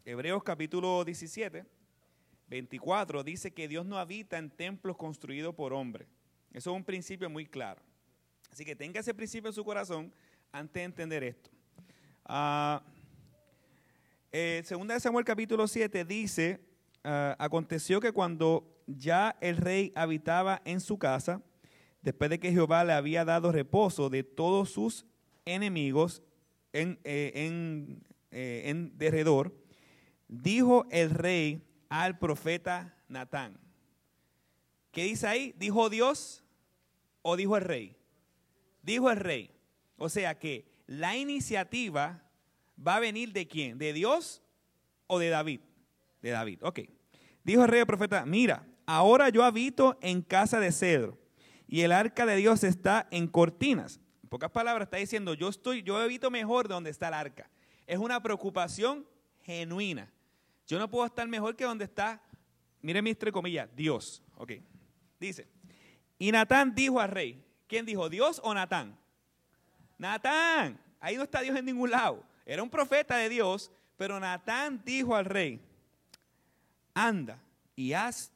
Hebreos 0.04 0.42
capítulo 0.44 1.04
17, 1.04 1.64
24, 2.48 3.24
dice 3.24 3.52
que 3.52 3.68
Dios 3.68 3.84
no 3.84 3.98
habita 3.98 4.38
en 4.38 4.50
templos 4.50 4.96
construidos 4.96 5.54
por 5.54 5.72
hombres. 5.72 6.08
Eso 6.52 6.70
es 6.70 6.76
un 6.76 6.84
principio 6.84 7.28
muy 7.28 7.46
claro. 7.46 7.82
Así 8.50 8.64
que 8.64 8.74
tenga 8.74 9.00
ese 9.00 9.14
principio 9.14 9.48
en 9.48 9.54
su 9.54 9.64
corazón 9.64 10.12
antes 10.52 10.74
de 10.74 10.84
entender 10.84 11.24
esto. 11.24 11.50
Ah, 12.24 12.82
eh, 14.32 14.62
segunda 14.64 14.94
de 14.94 15.00
Samuel 15.00 15.24
capítulo 15.24 15.66
7 15.66 16.04
dice, 16.04 16.60
ah, 17.04 17.36
aconteció 17.38 18.00
que 18.00 18.12
cuando 18.12 18.82
ya 18.86 19.36
el 19.40 19.56
rey 19.56 19.92
habitaba 19.94 20.62
en 20.64 20.80
su 20.80 20.98
casa, 20.98 21.42
después 22.02 22.30
de 22.30 22.38
que 22.38 22.52
Jehová 22.52 22.84
le 22.84 22.92
había 22.92 23.24
dado 23.24 23.52
reposo 23.52 24.10
de 24.10 24.22
todos 24.22 24.70
sus 24.70 25.06
enemigos 25.44 26.22
en, 26.72 26.98
eh, 27.04 27.32
en, 27.34 28.04
eh, 28.30 28.62
en 28.66 28.96
derredor, 28.96 29.54
dijo 30.28 30.86
el 30.90 31.10
rey 31.10 31.66
al 31.88 32.18
profeta 32.18 32.96
Natán. 33.08 33.58
¿Qué 34.92 35.04
dice 35.04 35.26
ahí? 35.26 35.54
¿Dijo 35.56 35.90
Dios 35.90 36.44
o 37.22 37.36
dijo 37.36 37.56
el 37.56 37.62
rey? 37.64 37.96
Dijo 38.82 39.10
el 39.10 39.18
rey. 39.18 39.50
O 39.96 40.08
sea 40.08 40.38
que 40.38 40.66
la 40.86 41.16
iniciativa 41.16 42.29
va 42.86 42.96
a 42.96 43.00
venir 43.00 43.32
de 43.32 43.46
quién? 43.46 43.78
¿De 43.78 43.92
Dios 43.92 44.42
o 45.06 45.18
de 45.18 45.28
David? 45.28 45.60
De 46.22 46.30
David, 46.30 46.60
ok. 46.62 46.80
Dijo 47.44 47.62
el 47.62 47.68
rey 47.68 47.80
al 47.80 47.86
profeta, 47.86 48.24
mira, 48.26 48.66
ahora 48.86 49.28
yo 49.28 49.44
habito 49.44 49.98
en 50.02 50.22
casa 50.22 50.60
de 50.60 50.72
cedro 50.72 51.18
y 51.66 51.82
el 51.82 51.92
arca 51.92 52.26
de 52.26 52.36
Dios 52.36 52.64
está 52.64 53.06
en 53.10 53.28
cortinas. 53.28 54.00
En 54.22 54.28
pocas 54.28 54.50
palabras 54.50 54.86
está 54.86 54.96
diciendo, 54.98 55.34
yo 55.34 55.48
estoy, 55.48 55.82
yo 55.82 55.96
habito 55.96 56.30
mejor 56.30 56.68
de 56.68 56.74
donde 56.74 56.90
está 56.90 57.08
el 57.08 57.14
arca. 57.14 57.50
Es 57.86 57.98
una 57.98 58.22
preocupación 58.22 59.06
genuina. 59.42 60.12
Yo 60.66 60.78
no 60.78 60.90
puedo 60.90 61.06
estar 61.06 61.26
mejor 61.26 61.56
que 61.56 61.64
donde 61.64 61.84
está, 61.84 62.22
mire 62.82 63.02
mi 63.02 63.10
entre 63.10 63.32
comillas, 63.32 63.68
Dios. 63.74 64.22
Ok. 64.36 64.52
Dice, 65.18 65.48
y 66.18 66.30
Natán 66.32 66.74
dijo 66.74 67.00
al 67.00 67.10
rey, 67.10 67.42
¿quién 67.66 67.84
dijo, 67.86 68.08
Dios 68.08 68.40
o 68.44 68.54
Natán? 68.54 68.98
Natán, 69.98 70.80
ahí 71.00 71.16
no 71.16 71.24
está 71.24 71.40
Dios 71.40 71.56
en 71.56 71.64
ningún 71.64 71.90
lado. 71.90 72.24
Era 72.44 72.62
un 72.62 72.70
profeta 72.70 73.16
de 73.16 73.28
Dios, 73.28 73.70
pero 73.96 74.18
Natán 74.18 74.82
dijo 74.84 75.14
al 75.14 75.24
rey, 75.24 75.60
anda 76.94 77.42
y 77.76 77.92
haz 77.92 78.32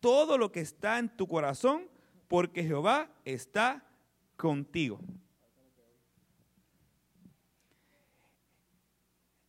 todo 0.00 0.38
lo 0.38 0.52
que 0.52 0.60
está 0.60 0.98
en 0.98 1.08
tu 1.08 1.26
corazón, 1.26 1.88
porque 2.28 2.64
Jehová 2.64 3.08
está 3.24 3.84
contigo. 4.36 5.00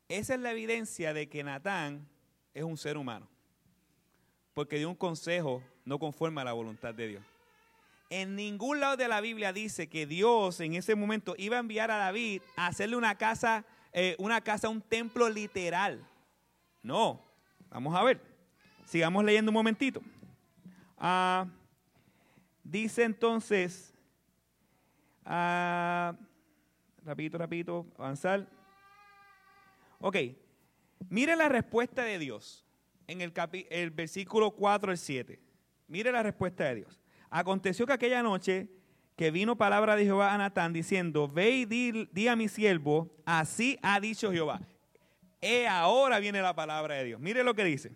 Esa 0.10 0.36
es 0.36 0.40
la 0.40 0.52
evidencia 0.52 1.14
de 1.14 1.28
que 1.28 1.44
Natán 1.44 2.08
es 2.54 2.64
un 2.64 2.78
ser 2.78 2.98
humano, 2.98 3.28
porque 4.54 4.78
dio 4.78 4.90
un 4.90 4.96
consejo 4.96 5.62
no 5.84 6.00
conforme 6.00 6.42
a 6.42 6.46
la 6.46 6.54
voluntad 6.54 6.94
de 6.94 7.08
Dios. 7.08 7.24
En 8.10 8.36
ningún 8.36 8.80
lado 8.80 8.96
de 8.96 9.10
la 9.10 9.20
Biblia 9.20 9.52
dice 9.52 9.90
que 9.90 10.06
Dios 10.06 10.62
en 10.62 10.76
ese 10.76 10.96
momento 10.96 11.36
iba 11.38 11.58
a 11.58 11.60
enviar 11.60 11.92
a 11.92 11.98
David 11.98 12.42
a 12.56 12.68
hacerle 12.68 12.96
una 12.96 13.18
casa, 13.18 13.66
eh, 14.00 14.16
una 14.20 14.42
casa, 14.42 14.70
un 14.70 14.80
templo 14.80 15.28
literal. 15.28 16.08
No, 16.84 17.20
vamos 17.68 17.96
a 17.96 18.04
ver. 18.04 18.22
Sigamos 18.86 19.26
leyendo 19.26 19.50
un 19.50 19.56
momentito. 19.56 20.04
Ah, 21.00 21.48
dice 22.64 23.06
entonces, 23.06 23.92
ah, 25.26 26.16
rapidito, 27.04 27.88
avanzar. 27.98 28.48
Ok, 30.00 30.18
mire 31.10 31.36
la 31.36 31.50
respuesta 31.50 32.04
de 32.04 32.20
Dios 32.20 32.64
en 33.08 33.22
el, 33.22 33.34
el 33.72 33.90
versículo 33.90 34.52
4 34.52 34.92
al 34.92 35.00
7. 35.00 35.40
Mire 35.88 36.12
la 36.12 36.22
respuesta 36.22 36.66
de 36.66 36.76
Dios. 36.76 37.02
Aconteció 37.32 37.88
que 37.88 37.94
aquella 37.94 38.22
noche 38.22 38.68
que 39.18 39.32
vino 39.32 39.58
palabra 39.58 39.96
de 39.96 40.06
Jehová 40.06 40.34
a 40.34 40.38
Natán 40.38 40.72
diciendo, 40.72 41.28
ve 41.28 41.50
y 41.50 41.66
di, 41.66 42.28
a 42.28 42.36
mi 42.36 42.48
siervo, 42.48 43.10
así 43.26 43.80
ha 43.82 44.00
dicho 44.00 44.32
Jehová. 44.32 44.62
He 45.42 45.68
ahora 45.68 46.20
viene 46.20 46.40
la 46.40 46.56
palabra 46.56 46.96
de 46.96 47.04
Dios. 47.04 47.20
Mire 47.20 47.44
lo 47.44 47.56
que 47.56 47.64
dice. 47.64 47.92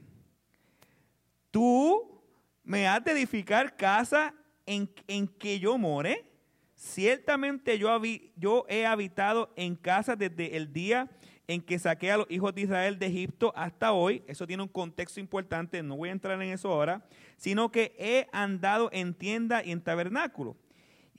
Tú 1.52 2.24
me 2.64 2.88
has 2.88 3.04
de 3.04 3.12
edificar 3.12 3.78
casa 3.78 4.34
en, 4.66 4.92
en 5.08 5.28
que 5.28 5.60
yo 5.60 5.78
more. 5.78 6.26
Ciertamente 6.74 7.78
yo, 7.78 8.02
yo 8.36 8.66
he 8.68 8.88
habitado 8.88 9.54
en 9.56 9.76
casa 9.76 10.16
desde 10.16 10.58
el 10.58 10.74
día 10.74 11.08
en 11.48 11.62
que 11.62 11.78
saqué 11.78 12.12
a 12.12 12.18
los 12.18 12.32
hijos 12.32 12.56
de 12.56 12.62
Israel 12.62 12.98
de 12.98 13.06
Egipto 13.06 13.54
hasta 13.56 13.92
hoy. 13.92 14.24
Eso 14.26 14.48
tiene 14.48 14.64
un 14.64 14.70
contexto 14.70 15.20
importante, 15.20 15.84
no 15.84 15.98
voy 15.98 16.10
a 16.10 16.14
entrar 16.14 16.42
en 16.42 16.50
eso 16.50 16.70
ahora, 16.70 17.06
sino 17.38 17.72
que 17.72 17.94
he 18.00 18.28
andado 18.32 18.90
en 18.92 19.14
tienda 19.14 19.64
y 19.64 19.72
en 19.72 19.82
tabernáculo. 19.82 20.58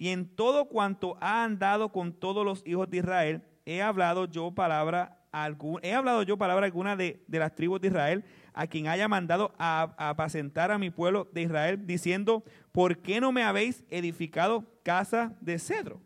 Y 0.03 0.09
en 0.09 0.27
todo 0.27 0.65
cuanto 0.65 1.17
ha 1.21 1.45
andado 1.45 1.93
con 1.93 2.13
todos 2.13 2.45
los 2.45 2.67
hijos 2.67 2.91
de 2.91 2.97
Israel, 2.97 3.45
he 3.65 3.83
hablado 3.83 4.25
yo 4.25 4.51
palabra 4.51 5.25
alguna, 5.31 5.81
he 5.87 5.95
hablado 5.95 6.25
yo 6.25 6.37
palabra 6.37 6.67
alguna 6.67 6.97
de, 6.97 7.23
las 7.29 7.55
tribus 7.55 7.81
de 7.81 7.87
Israel, 7.87 8.25
a 8.53 8.67
quien 8.67 8.89
haya 8.89 9.07
mandado 9.07 9.55
a, 9.59 9.95
apacentar 9.97 10.73
a 10.73 10.79
mi 10.79 10.91
pueblo 10.91 11.29
de 11.31 11.43
Israel, 11.43 11.87
diciendo, 11.87 12.43
¿por 12.73 12.99
qué 12.99 13.21
no 13.21 13.31
me 13.31 13.45
habéis 13.45 13.85
edificado 13.91 14.67
casa 14.83 15.37
de 15.41 15.61
cedro? 15.61 16.03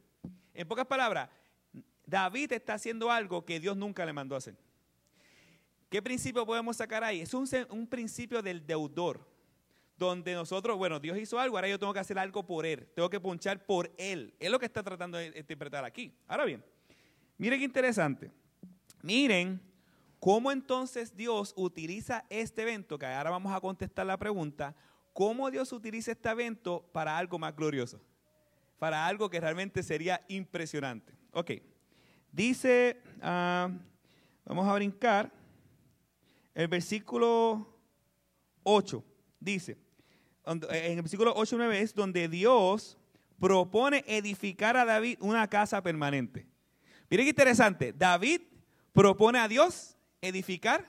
En 0.53 0.69
pocas 0.69 0.85
palabras, 0.85 1.31
David 2.05 2.53
está 2.53 2.75
haciendo 2.75 3.11
algo 3.11 3.47
que 3.47 3.61
Dios 3.61 3.79
nunca 3.79 4.05
le 4.05 4.13
mandó 4.13 4.35
a 4.35 4.39
hacer. 4.39 4.59
¿Qué 5.89 6.03
principio 6.03 6.45
podemos 6.45 6.77
sacar 6.77 7.03
ahí? 7.03 7.23
Es 7.23 7.33
un, 7.33 7.87
principio 7.87 8.43
del 8.43 8.67
deudor, 8.67 9.27
donde 9.99 10.35
nosotros, 10.35 10.77
bueno, 10.77 11.01
Dios 11.01 11.19
hizo 11.19 11.39
algo, 11.39 11.57
ahora 11.57 11.69
yo 11.69 11.79
tengo 11.79 11.93
que 11.93 12.01
hacer 12.01 12.19
algo 12.19 12.45
por 12.45 12.67
Él, 12.67 12.87
tengo 12.95 13.09
que 13.09 13.21
punchar 13.21 13.65
por 13.65 13.91
Él. 13.97 14.35
Es 14.39 14.51
lo 14.51 14.59
que 14.59 14.67
está 14.67 14.83
tratando 14.83 15.19
de 15.19 15.33
interpretar 15.37 15.85
aquí. 15.85 16.13
Ahora 16.27 16.45
bien, 16.45 16.63
miren 17.39 17.59
qué 17.59 17.65
interesante. 17.65 18.31
Miren 19.03 19.61
cómo 20.21 20.53
entonces 20.53 21.17
Dios 21.17 21.55
utiliza 21.57 22.25
este 22.29 22.63
evento, 22.63 22.99
que 22.99 23.07
ahora 23.07 23.31
vamos 23.31 23.55
a 23.55 23.61
contestar 23.61 24.07
la 24.07 24.19
pregunta, 24.19 24.75
cómo 25.13 25.51
Dios 25.51 25.73
utiliza 25.73 26.13
este 26.13 26.29
evento 26.29 26.89
para 26.93 27.17
algo 27.17 27.39
más 27.39 27.57
glorioso, 27.57 28.01
para 28.79 29.07
algo 29.07 29.31
que 29.31 29.41
realmente 29.41 29.83
sería 29.83 30.21
impresionante. 30.29 31.15
Ok. 31.33 31.53
Dice, 32.33 33.01
ah, 33.23 33.71
vamos 34.45 34.69
a 34.69 34.75
brincar, 34.75 35.33
el 36.55 36.69
versículo 36.69 37.67
8 38.63 39.05
dice, 39.41 39.79
en 40.47 40.93
el 40.99 41.03
versículo 41.03 41.33
8 41.37 41.57
y 41.57 41.59
9 41.59 41.81
es 41.81 41.95
donde 41.95 42.29
Dios 42.29 42.97
propone 43.41 44.05
edificar 44.07 44.77
a 44.77 44.85
David 44.85 45.19
una 45.21 45.49
casa 45.49 45.83
permanente. 45.83 46.47
Miren 47.11 47.27
qué 47.27 47.31
interesante, 47.31 47.93
David 47.93 48.41
propone 48.93 49.39
a 49.39 49.49
Dios 49.49 49.97
edificar 50.21 50.87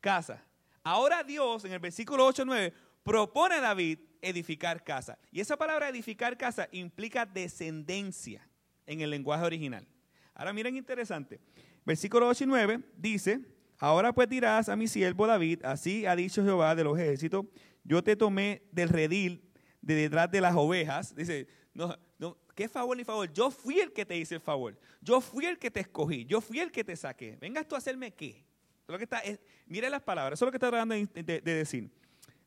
casa. 0.00 0.44
Ahora 0.82 1.24
Dios 1.24 1.64
en 1.64 1.72
el 1.72 1.78
versículo 1.78 2.26
8 2.26 2.42
y 2.42 2.46
9 2.46 2.74
propone 3.02 3.56
a 3.56 3.60
David 3.60 3.98
edificar 4.20 4.84
casa. 4.84 5.18
Y 5.30 5.40
esa 5.40 5.56
palabra 5.56 5.88
edificar 5.88 6.36
casa 6.36 6.68
implica 6.72 7.24
descendencia 7.26 8.46
en 8.86 9.00
el 9.00 9.10
lenguaje 9.10 9.44
original. 9.44 9.86
Ahora 10.34 10.52
miren 10.52 10.76
interesante. 10.76 11.40
Versículo 11.84 12.28
8 12.28 12.44
y 12.44 12.46
9 12.46 12.80
dice, 12.96 13.40
ahora 13.78 14.12
pues 14.12 14.28
dirás 14.28 14.68
a 14.68 14.76
mi 14.76 14.88
siervo 14.88 15.26
David, 15.26 15.64
así 15.64 16.04
ha 16.06 16.16
dicho 16.16 16.44
Jehová 16.44 16.74
de 16.74 16.84
los 16.84 16.98
ejércitos, 16.98 17.46
yo 17.86 18.02
te 18.02 18.16
tomé 18.16 18.62
del 18.72 18.88
redil 18.88 19.48
de 19.80 19.94
detrás 19.94 20.30
de 20.30 20.40
las 20.40 20.54
ovejas. 20.56 21.14
Dice, 21.14 21.46
no, 21.72 21.96
no, 22.18 22.36
¿qué 22.54 22.68
favor 22.68 22.96
ni 22.96 23.04
favor? 23.04 23.32
Yo 23.32 23.50
fui 23.50 23.78
el 23.78 23.92
que 23.92 24.04
te 24.04 24.16
hice 24.16 24.34
el 24.34 24.40
favor. 24.40 24.78
Yo 25.00 25.20
fui 25.20 25.46
el 25.46 25.58
que 25.58 25.70
te 25.70 25.80
escogí. 25.80 26.24
Yo 26.24 26.40
fui 26.40 26.58
el 26.58 26.72
que 26.72 26.82
te 26.82 26.96
saqué. 26.96 27.36
Vengas 27.40 27.68
tú 27.68 27.76
a 27.76 27.78
hacerme 27.78 28.12
qué. 28.12 28.44
Lo 28.88 28.98
que 28.98 29.04
está, 29.04 29.20
es, 29.20 29.40
mire 29.66 29.88
las 29.90 30.02
palabras, 30.02 30.38
eso 30.38 30.44
es 30.44 30.46
lo 30.48 30.52
que 30.52 30.56
está 30.56 30.68
tratando 30.68 30.94
de, 30.94 31.22
de, 31.22 31.40
decir. 31.40 31.90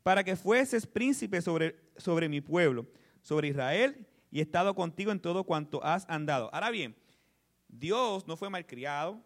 Para 0.03 0.23
que 0.23 0.35
fueses 0.35 0.87
príncipe 0.87 1.41
sobre, 1.41 1.75
sobre 1.97 2.29
mi 2.29 2.41
pueblo, 2.41 2.87
sobre 3.21 3.49
Israel, 3.49 4.07
y 4.31 4.39
he 4.39 4.41
estado 4.41 4.73
contigo 4.73 5.11
en 5.11 5.19
todo 5.19 5.43
cuanto 5.43 5.83
has 5.83 6.05
andado. 6.09 6.49
Ahora 6.53 6.69
bien, 6.69 6.95
Dios 7.67 8.25
no 8.27 8.37
fue 8.37 8.49
malcriado, 8.49 9.21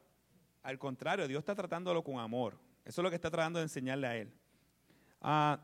al 0.64 0.80
contrario, 0.80 1.28
Dios 1.28 1.40
está 1.40 1.54
tratándolo 1.54 2.04
con 2.04 2.20
amor. 2.20 2.58
Eso 2.84 3.02
es 3.02 3.04
lo 3.04 3.10
que 3.10 3.16
está 3.16 3.30
tratando 3.30 3.60
de 3.60 3.64
enseñarle 3.64 4.08
a 4.08 4.18
él. 4.18 4.34
Ah, 5.22 5.60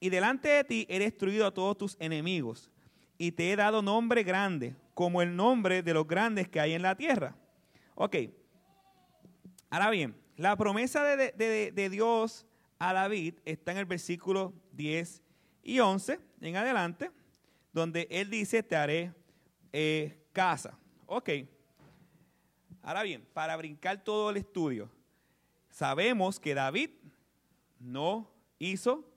y 0.00 0.08
delante 0.08 0.48
de 0.48 0.64
ti 0.64 0.86
he 0.88 0.98
destruido 0.98 1.46
a 1.46 1.52
todos 1.52 1.76
tus 1.76 1.96
enemigos 2.00 2.70
y 3.18 3.32
te 3.32 3.52
he 3.52 3.56
dado 3.56 3.82
nombre 3.82 4.22
grande, 4.22 4.74
como 4.94 5.20
el 5.20 5.36
nombre 5.36 5.82
de 5.82 5.92
los 5.92 6.08
grandes 6.08 6.48
que 6.48 6.58
hay 6.58 6.72
en 6.72 6.80
la 6.80 6.96
tierra. 6.96 7.36
Ok. 7.94 8.16
Ahora 9.68 9.90
bien, 9.90 10.16
la 10.36 10.56
promesa 10.56 11.04
de, 11.04 11.88
Dios 11.90 12.46
a 12.78 12.94
David 12.94 13.34
está 13.44 13.72
en 13.72 13.78
el 13.78 13.84
versículo 13.84 14.54
10 14.72 15.22
y 15.62 15.80
11 15.80 16.18
en 16.40 16.56
adelante, 16.56 17.10
donde 17.74 18.08
él 18.10 18.30
dice, 18.30 18.62
te 18.62 18.74
haré 18.74 19.12
eh, 19.70 20.18
casa. 20.32 20.78
Ok. 21.04 21.28
Ahora 22.82 23.02
bien, 23.02 23.26
para 23.34 23.54
brincar 23.58 24.02
todo 24.02 24.30
el 24.30 24.38
estudio, 24.38 24.90
sabemos 25.68 26.40
que 26.40 26.54
David 26.54 26.90
no 27.78 28.30
hizo 28.58 29.09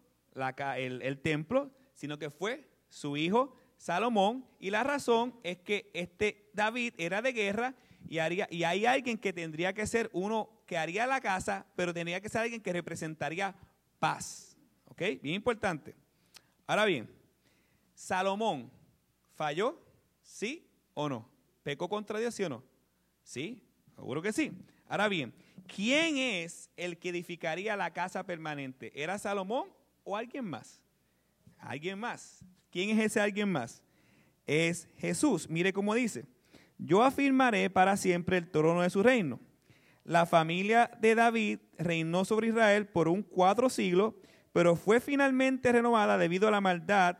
el, 0.77 1.19
templo, 1.21 1.71
sino 1.93 2.17
que 2.17 2.29
fue 2.29 2.67
su 2.89 3.17
hijo 3.17 3.55
Salomón. 3.77 4.45
Y 4.59 4.69
la 4.69 4.83
razón 4.83 5.39
es 5.43 5.59
que 5.59 5.89
este 5.93 6.49
David 6.53 6.93
era 6.97 7.21
de 7.21 7.33
guerra 7.33 7.75
y, 8.07 8.19
haría, 8.19 8.47
y 8.51 8.63
hay 8.63 8.85
alguien 8.85 9.17
que 9.17 9.33
tendría 9.33 9.73
que 9.73 9.87
ser 9.87 10.09
uno 10.13 10.49
que 10.65 10.77
haría 10.77 11.07
la 11.07 11.21
casa, 11.21 11.65
pero 11.75 11.93
tendría 11.93 12.21
que 12.21 12.29
ser 12.29 12.41
alguien 12.41 12.61
que 12.61 12.73
representaría 12.73 13.55
paz. 13.99 14.57
¿Ok? 14.85 15.01
Bien 15.21 15.35
importante. 15.35 15.95
Ahora 16.65 16.85
bien, 16.85 17.09
Salomón 17.93 18.71
falló, 19.35 19.79
sí 20.21 20.67
o 20.93 21.09
no. 21.09 21.29
¿Pecó 21.63 21.89
contra 21.89 22.19
Dios, 22.19 22.35
sí 22.35 22.43
o 22.43 22.49
no? 22.49 22.63
Sí, 23.23 23.63
seguro 23.95 24.21
que 24.21 24.33
sí. 24.33 24.51
Ahora 24.87 25.07
bien, 25.07 25.33
¿quién 25.67 26.17
es 26.17 26.69
el 26.75 26.97
que 26.97 27.09
edificaría 27.09 27.75
la 27.75 27.91
casa 27.93 28.25
permanente? 28.25 28.91
¿Era 28.95 29.17
Salomón 29.17 29.69
o 30.03 30.15
alguien 30.15 30.45
más? 30.45 30.81
Alguien 31.57 31.99
más. 31.99 32.43
¿Quién 32.71 32.89
es 32.89 33.05
ese 33.05 33.19
alguien 33.19 33.51
más? 33.51 33.81
Es 34.45 34.87
Jesús. 34.97 35.49
Mire 35.49 35.71
cómo 35.73 35.93
dice, 35.93 36.25
yo 36.77 37.03
afirmaré 37.03 37.69
para 37.69 37.95
siempre 37.97 38.37
el 38.37 38.49
trono 38.49 38.81
de 38.81 38.89
su 38.89 39.03
reino. 39.03 39.39
La 40.03 40.25
familia 40.25 40.91
de 40.99 41.15
David 41.15 41.59
reinó 41.77 42.25
sobre 42.25 42.47
Israel 42.47 42.87
por 42.87 43.07
un 43.07 43.23
cuatro 43.23 43.69
siglos, 43.69 44.13
pero 44.51 44.75
fue 44.75 44.99
finalmente 44.99 45.71
renovada 45.71 46.17
debido 46.17 46.47
a 46.47 46.51
la 46.51 46.61
maldad 46.61 47.17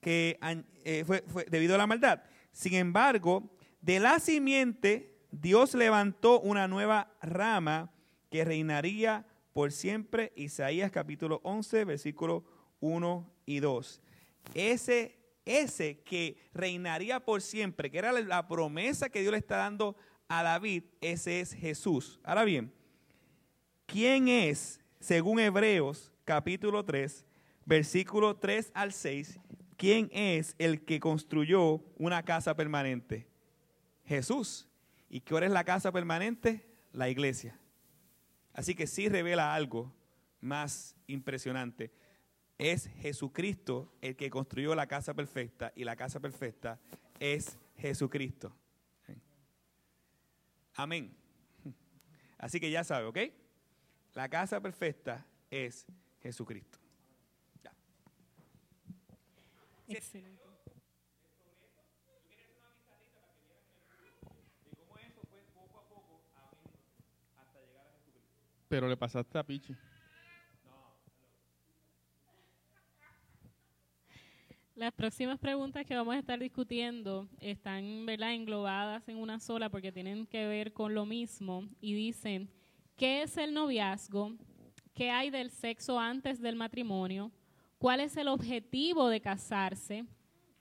que 0.00 0.38
eh, 0.84 1.04
fue, 1.06 1.24
debido 1.50 1.74
a 1.74 1.78
la 1.78 1.86
maldad. 1.86 2.22
Sin 2.52 2.74
embargo, 2.74 3.50
de 3.80 4.00
la 4.00 4.18
simiente 4.18 5.18
Dios 5.30 5.74
levantó 5.74 6.40
una 6.40 6.68
nueva 6.68 7.12
rama 7.22 7.90
que 8.30 8.44
reinaría 8.44 9.26
por 9.58 9.72
siempre. 9.72 10.32
Isaías 10.36 10.92
capítulo 10.92 11.40
11, 11.42 11.84
versículo 11.84 12.44
1 12.78 13.28
y 13.44 13.58
2. 13.58 14.00
Ese 14.54 15.18
ese 15.44 15.98
que 16.02 16.36
reinaría 16.54 17.18
por 17.18 17.42
siempre, 17.42 17.90
que 17.90 17.98
era 17.98 18.12
la 18.12 18.46
promesa 18.46 19.08
que 19.08 19.20
Dios 19.20 19.32
le 19.32 19.38
está 19.38 19.56
dando 19.56 19.96
a 20.28 20.44
David, 20.44 20.84
ese 21.00 21.40
es 21.40 21.54
Jesús. 21.54 22.20
Ahora 22.22 22.44
bien, 22.44 22.72
¿quién 23.86 24.28
es, 24.28 24.80
según 25.00 25.40
Hebreos 25.40 26.12
capítulo 26.24 26.84
3, 26.84 27.26
versículo 27.64 28.36
3 28.36 28.70
al 28.74 28.92
6, 28.92 29.40
quién 29.76 30.08
es 30.12 30.54
el 30.58 30.84
que 30.84 31.00
construyó 31.00 31.82
una 31.96 32.22
casa 32.22 32.54
permanente? 32.54 33.26
Jesús. 34.04 34.68
¿Y 35.10 35.18
qué 35.22 35.34
hora 35.34 35.46
es 35.46 35.52
la 35.52 35.64
casa 35.64 35.90
permanente? 35.90 36.64
La 36.92 37.08
iglesia. 37.08 37.57
Así 38.58 38.74
que 38.74 38.88
sí 38.88 39.08
revela 39.08 39.54
algo 39.54 39.94
más 40.40 40.96
impresionante. 41.06 41.92
Es 42.58 42.88
Jesucristo 42.88 43.94
el 44.00 44.16
que 44.16 44.30
construyó 44.30 44.74
la 44.74 44.88
casa 44.88 45.14
perfecta 45.14 45.72
y 45.76 45.84
la 45.84 45.94
casa 45.94 46.18
perfecta 46.18 46.80
es 47.20 47.56
Jesucristo. 47.76 48.52
Amén. 50.74 51.16
Así 52.36 52.58
que 52.58 52.68
ya 52.68 52.82
sabe, 52.82 53.06
¿ok? 53.06 53.18
La 54.14 54.28
casa 54.28 54.60
perfecta 54.60 55.24
es 55.52 55.86
Jesucristo. 56.20 56.80
Ya. 57.62 57.72
Excelente. 59.86 60.47
Pero 68.68 68.88
le 68.88 68.96
pasaste 68.96 69.38
a 69.38 69.42
Pichi. 69.42 69.74
Las 74.74 74.92
próximas 74.92 75.40
preguntas 75.40 75.84
que 75.84 75.96
vamos 75.96 76.14
a 76.14 76.18
estar 76.20 76.38
discutiendo 76.38 77.28
están 77.40 78.06
¿verdad? 78.06 78.34
englobadas 78.34 79.08
en 79.08 79.16
una 79.16 79.40
sola 79.40 79.68
porque 79.70 79.90
tienen 79.90 80.24
que 80.24 80.46
ver 80.46 80.72
con 80.72 80.94
lo 80.94 81.04
mismo 81.04 81.64
y 81.80 81.94
dicen, 81.94 82.48
¿qué 82.96 83.22
es 83.22 83.36
el 83.38 83.54
noviazgo? 83.54 84.36
¿Qué 84.94 85.10
hay 85.10 85.30
del 85.30 85.50
sexo 85.50 85.98
antes 85.98 86.40
del 86.40 86.54
matrimonio? 86.54 87.32
¿Cuál 87.78 87.98
es 87.98 88.16
el 88.16 88.28
objetivo 88.28 89.08
de 89.08 89.20
casarse? 89.20 90.04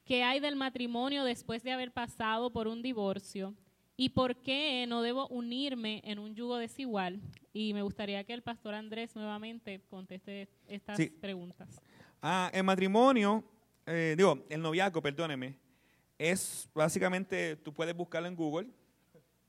¿Qué 0.04 0.24
hay 0.24 0.40
del 0.40 0.56
matrimonio 0.56 1.24
después 1.24 1.62
de 1.62 1.74
haber 1.74 1.92
pasado 1.92 2.52
por 2.52 2.68
un 2.68 2.82
divorcio? 2.82 3.54
¿Y 4.00 4.10
por 4.10 4.36
qué 4.38 4.86
no 4.88 5.02
debo 5.02 5.28
unirme 5.30 6.02
en 6.06 6.20
un 6.20 6.36
yugo 6.36 6.58
desigual? 6.58 7.20
Y 7.52 7.74
me 7.74 7.82
gustaría 7.82 8.24
que 8.24 8.34
el 8.34 8.44
pastor 8.44 8.76
Andrés 8.76 9.16
nuevamente 9.16 9.82
conteste 9.90 10.48
estas 10.68 10.98
Sí. 10.98 11.10
preguntas. 11.10 11.82
Ah, 12.22 12.52
el 12.54 12.64
matrimonio, 12.64 13.44
eh, 13.88 14.14
digo, 14.16 14.46
el 14.50 14.62
noviazgo, 14.62 15.02
perdóneme, 15.02 15.58
es 16.20 16.70
básicamente, 16.76 17.56
tú 17.56 17.74
puedes 17.74 17.96
buscarlo 17.96 18.28
en 18.28 18.36
Google, 18.36 18.70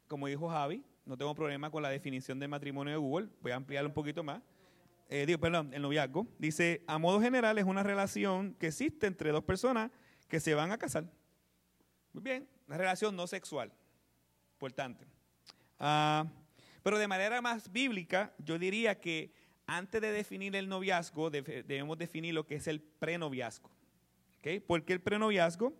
como 0.06 0.26
dijo 0.26 0.48
Javi, 0.48 0.82
no 1.04 1.16
tengo 1.18 1.34
problema 1.34 1.70
con 1.70 1.82
la 1.82 1.90
definición 1.90 2.38
de 2.38 2.48
matrimonio 2.48 2.92
de 2.92 2.98
Google, 2.98 3.28
voy 3.42 3.52
a 3.52 3.56
ampliarlo 3.56 3.88
un 3.90 3.94
poquito 3.94 4.22
más. 4.24 4.40
Eh, 5.10 5.24
digo, 5.26 5.38
perdón, 5.38 5.72
el 5.72 5.80
noviazgo. 5.82 6.26
Dice, 6.38 6.82
a 6.86 6.98
modo 6.98 7.20
general 7.20 7.56
es 7.58 7.64
una 7.64 7.82
relación 7.82 8.54
que 8.54 8.66
existe 8.68 9.06
entre 9.06 9.30
dos 9.30 9.44
personas 9.44 9.90
que 10.28 10.40
se 10.40 10.54
van 10.54 10.70
a 10.72 10.78
casar. 10.78 11.04
Muy 12.12 12.22
bien, 12.22 12.48
una 12.66 12.76
relación 12.76 13.16
no 13.16 13.26
sexual, 13.26 13.72
importante. 14.58 15.06
Ah, 15.78 16.26
pero 16.82 16.98
de 16.98 17.06
manera 17.06 17.40
más 17.40 17.70
bíblica, 17.70 18.34
yo 18.38 18.58
diría 18.58 18.98
que 18.98 19.32
antes 19.66 20.00
de 20.00 20.10
definir 20.10 20.56
el 20.56 20.68
noviazgo, 20.68 21.30
debe- 21.30 21.62
debemos 21.62 21.96
definir 21.96 22.34
lo 22.34 22.44
que 22.44 22.56
es 22.56 22.66
el 22.66 22.80
prenoviazgo. 22.80 23.70
¿Ok? 24.38 24.64
¿Por 24.66 24.84
qué 24.84 24.94
el 24.94 25.00
prenoviazgo? 25.00 25.72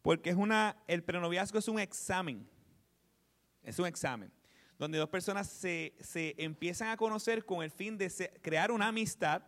Porque 0.00 0.30
es 0.30 0.36
una, 0.36 0.76
el 0.86 1.02
prenoviazgo 1.02 1.58
es 1.58 1.68
un 1.68 1.78
examen. 1.78 2.48
Es 3.62 3.78
un 3.78 3.86
examen. 3.86 4.30
Donde 4.78 4.96
dos 4.98 5.08
personas 5.10 5.46
se, 5.48 5.94
se 6.00 6.34
empiezan 6.38 6.88
a 6.88 6.96
conocer 6.96 7.44
con 7.44 7.62
el 7.62 7.70
fin 7.70 7.98
de 7.98 8.08
crear 8.40 8.70
una 8.70 8.88
amistad 8.88 9.42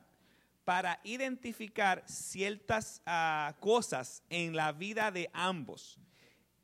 para 0.64 1.00
identificar 1.04 2.02
ciertas 2.06 3.00
ah, 3.06 3.54
cosas 3.60 4.22
en 4.28 4.54
la 4.54 4.72
vida 4.72 5.10
de 5.10 5.30
ambos. 5.32 5.98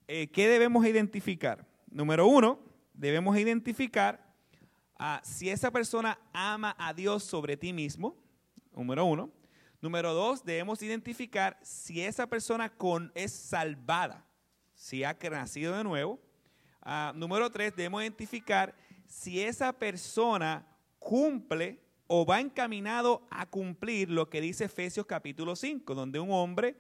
Eh, 0.09 0.29
¿Qué 0.29 0.49
debemos 0.49 0.85
identificar? 0.85 1.65
Número 1.93 2.27
uno, 2.27 2.59
debemos 2.95 3.37
identificar 3.37 4.35
ah, 4.99 5.21
si 5.23 5.51
esa 5.51 5.71
persona 5.71 6.19
ama 6.33 6.75
a 6.79 6.95
Dios 6.95 7.23
sobre 7.23 7.55
ti 7.55 7.71
mismo. 7.75 8.17
Número 8.75 9.05
uno. 9.05 9.31
Número 9.83 10.15
dos, 10.15 10.43
debemos 10.43 10.83
identificar 10.83 11.59
si 11.63 12.01
esa 12.01 12.27
persona 12.27 12.71
con, 12.71 13.13
es 13.15 13.33
salvada, 13.33 14.25
si 14.75 15.05
ha 15.05 15.19
nacido 15.31 15.77
de 15.77 15.85
nuevo. 15.85 16.19
Ah, 16.81 17.13
número 17.15 17.51
tres, 17.51 17.77
debemos 17.77 18.01
identificar 18.01 18.75
si 19.07 19.43
esa 19.43 19.71
persona 19.75 20.67
cumple 20.99 21.79
o 22.07 22.25
va 22.25 22.41
encaminado 22.41 23.27
a 23.31 23.45
cumplir 23.45 24.09
lo 24.09 24.31
que 24.31 24.41
dice 24.41 24.65
Efesios 24.65 25.05
capítulo 25.05 25.57
5, 25.57 25.95
donde 25.95 26.21
un 26.21 26.31
hombre 26.31 26.75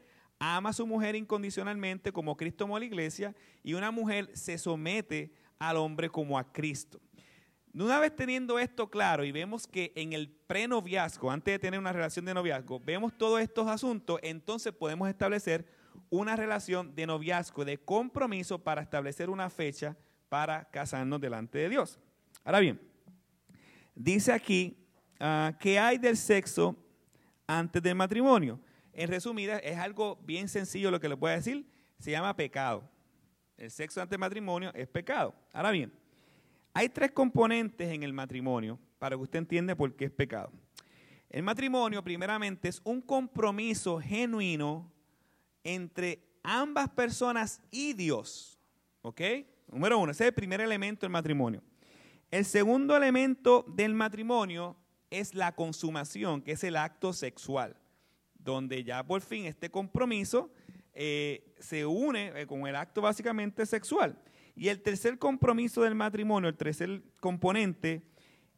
ama 0.44 0.70
a 0.70 0.72
su 0.72 0.84
mujer 0.88 1.14
incondicionalmente 1.14 2.10
como 2.10 2.36
Cristo 2.36 2.64
amó 2.64 2.76
a 2.76 2.80
la 2.80 2.84
iglesia 2.84 3.32
y 3.62 3.74
una 3.74 3.92
mujer 3.92 4.28
se 4.36 4.58
somete 4.58 5.32
al 5.60 5.76
hombre 5.76 6.10
como 6.10 6.36
a 6.36 6.52
Cristo. 6.52 7.00
Una 7.72 8.00
vez 8.00 8.14
teniendo 8.16 8.58
esto 8.58 8.90
claro 8.90 9.24
y 9.24 9.30
vemos 9.30 9.68
que 9.68 9.92
en 9.94 10.12
el 10.12 10.28
prenoviazgo, 10.28 11.30
antes 11.30 11.54
de 11.54 11.58
tener 11.60 11.78
una 11.78 11.92
relación 11.92 12.24
de 12.24 12.34
noviazgo, 12.34 12.80
vemos 12.80 13.16
todos 13.16 13.40
estos 13.40 13.68
asuntos, 13.68 14.18
entonces 14.20 14.72
podemos 14.72 15.08
establecer 15.08 15.64
una 16.10 16.34
relación 16.34 16.92
de 16.96 17.06
noviazgo, 17.06 17.64
de 17.64 17.78
compromiso 17.78 18.58
para 18.58 18.82
establecer 18.82 19.30
una 19.30 19.48
fecha 19.48 19.96
para 20.28 20.68
casarnos 20.70 21.20
delante 21.20 21.58
de 21.58 21.68
Dios. 21.68 22.00
Ahora 22.42 22.58
bien, 22.58 22.80
dice 23.94 24.32
aquí 24.32 24.76
ah, 25.20 25.52
que 25.60 25.78
hay 25.78 25.98
del 25.98 26.16
sexo 26.16 26.76
antes 27.46 27.80
del 27.80 27.94
matrimonio. 27.94 28.58
En 28.92 29.08
resumida, 29.08 29.58
es 29.58 29.78
algo 29.78 30.16
bien 30.24 30.48
sencillo 30.48 30.90
lo 30.90 31.00
que 31.00 31.08
le 31.08 31.14
voy 31.14 31.30
a 31.30 31.36
decir, 31.36 31.66
se 31.98 32.10
llama 32.10 32.36
pecado. 32.36 32.88
El 33.56 33.70
sexo 33.70 34.00
antes 34.00 34.10
del 34.10 34.20
matrimonio 34.20 34.72
es 34.74 34.88
pecado. 34.88 35.34
Ahora 35.52 35.70
bien, 35.70 35.92
hay 36.74 36.88
tres 36.88 37.12
componentes 37.12 37.90
en 37.92 38.02
el 38.02 38.12
matrimonio 38.12 38.78
para 38.98 39.16
que 39.16 39.22
usted 39.22 39.38
entienda 39.38 39.74
por 39.74 39.94
qué 39.94 40.06
es 40.06 40.10
pecado. 40.10 40.52
El 41.30 41.42
matrimonio, 41.42 42.02
primeramente, 42.04 42.68
es 42.68 42.80
un 42.84 43.00
compromiso 43.00 43.98
genuino 44.00 44.92
entre 45.64 46.22
ambas 46.42 46.88
personas 46.90 47.62
y 47.70 47.94
Dios. 47.94 48.58
¿Ok? 49.00 49.20
Número 49.68 49.98
uno, 49.98 50.12
ese 50.12 50.24
es 50.24 50.28
el 50.28 50.34
primer 50.34 50.60
elemento 50.60 51.06
del 51.06 51.10
matrimonio. 51.12 51.62
El 52.30 52.44
segundo 52.44 52.96
elemento 52.96 53.64
del 53.68 53.94
matrimonio 53.94 54.76
es 55.10 55.34
la 55.34 55.54
consumación, 55.54 56.42
que 56.42 56.52
es 56.52 56.64
el 56.64 56.76
acto 56.76 57.12
sexual, 57.12 57.76
donde 58.44 58.84
ya 58.84 59.04
por 59.04 59.20
fin 59.20 59.46
este 59.46 59.70
compromiso 59.70 60.50
eh, 60.94 61.54
se 61.58 61.86
une 61.86 62.32
eh, 62.34 62.46
con 62.46 62.66
el 62.66 62.76
acto 62.76 63.00
básicamente 63.00 63.64
sexual. 63.66 64.18
Y 64.54 64.68
el 64.68 64.82
tercer 64.82 65.18
compromiso 65.18 65.82
del 65.82 65.94
matrimonio, 65.94 66.48
el 66.48 66.56
tercer 66.56 67.02
componente, 67.20 68.02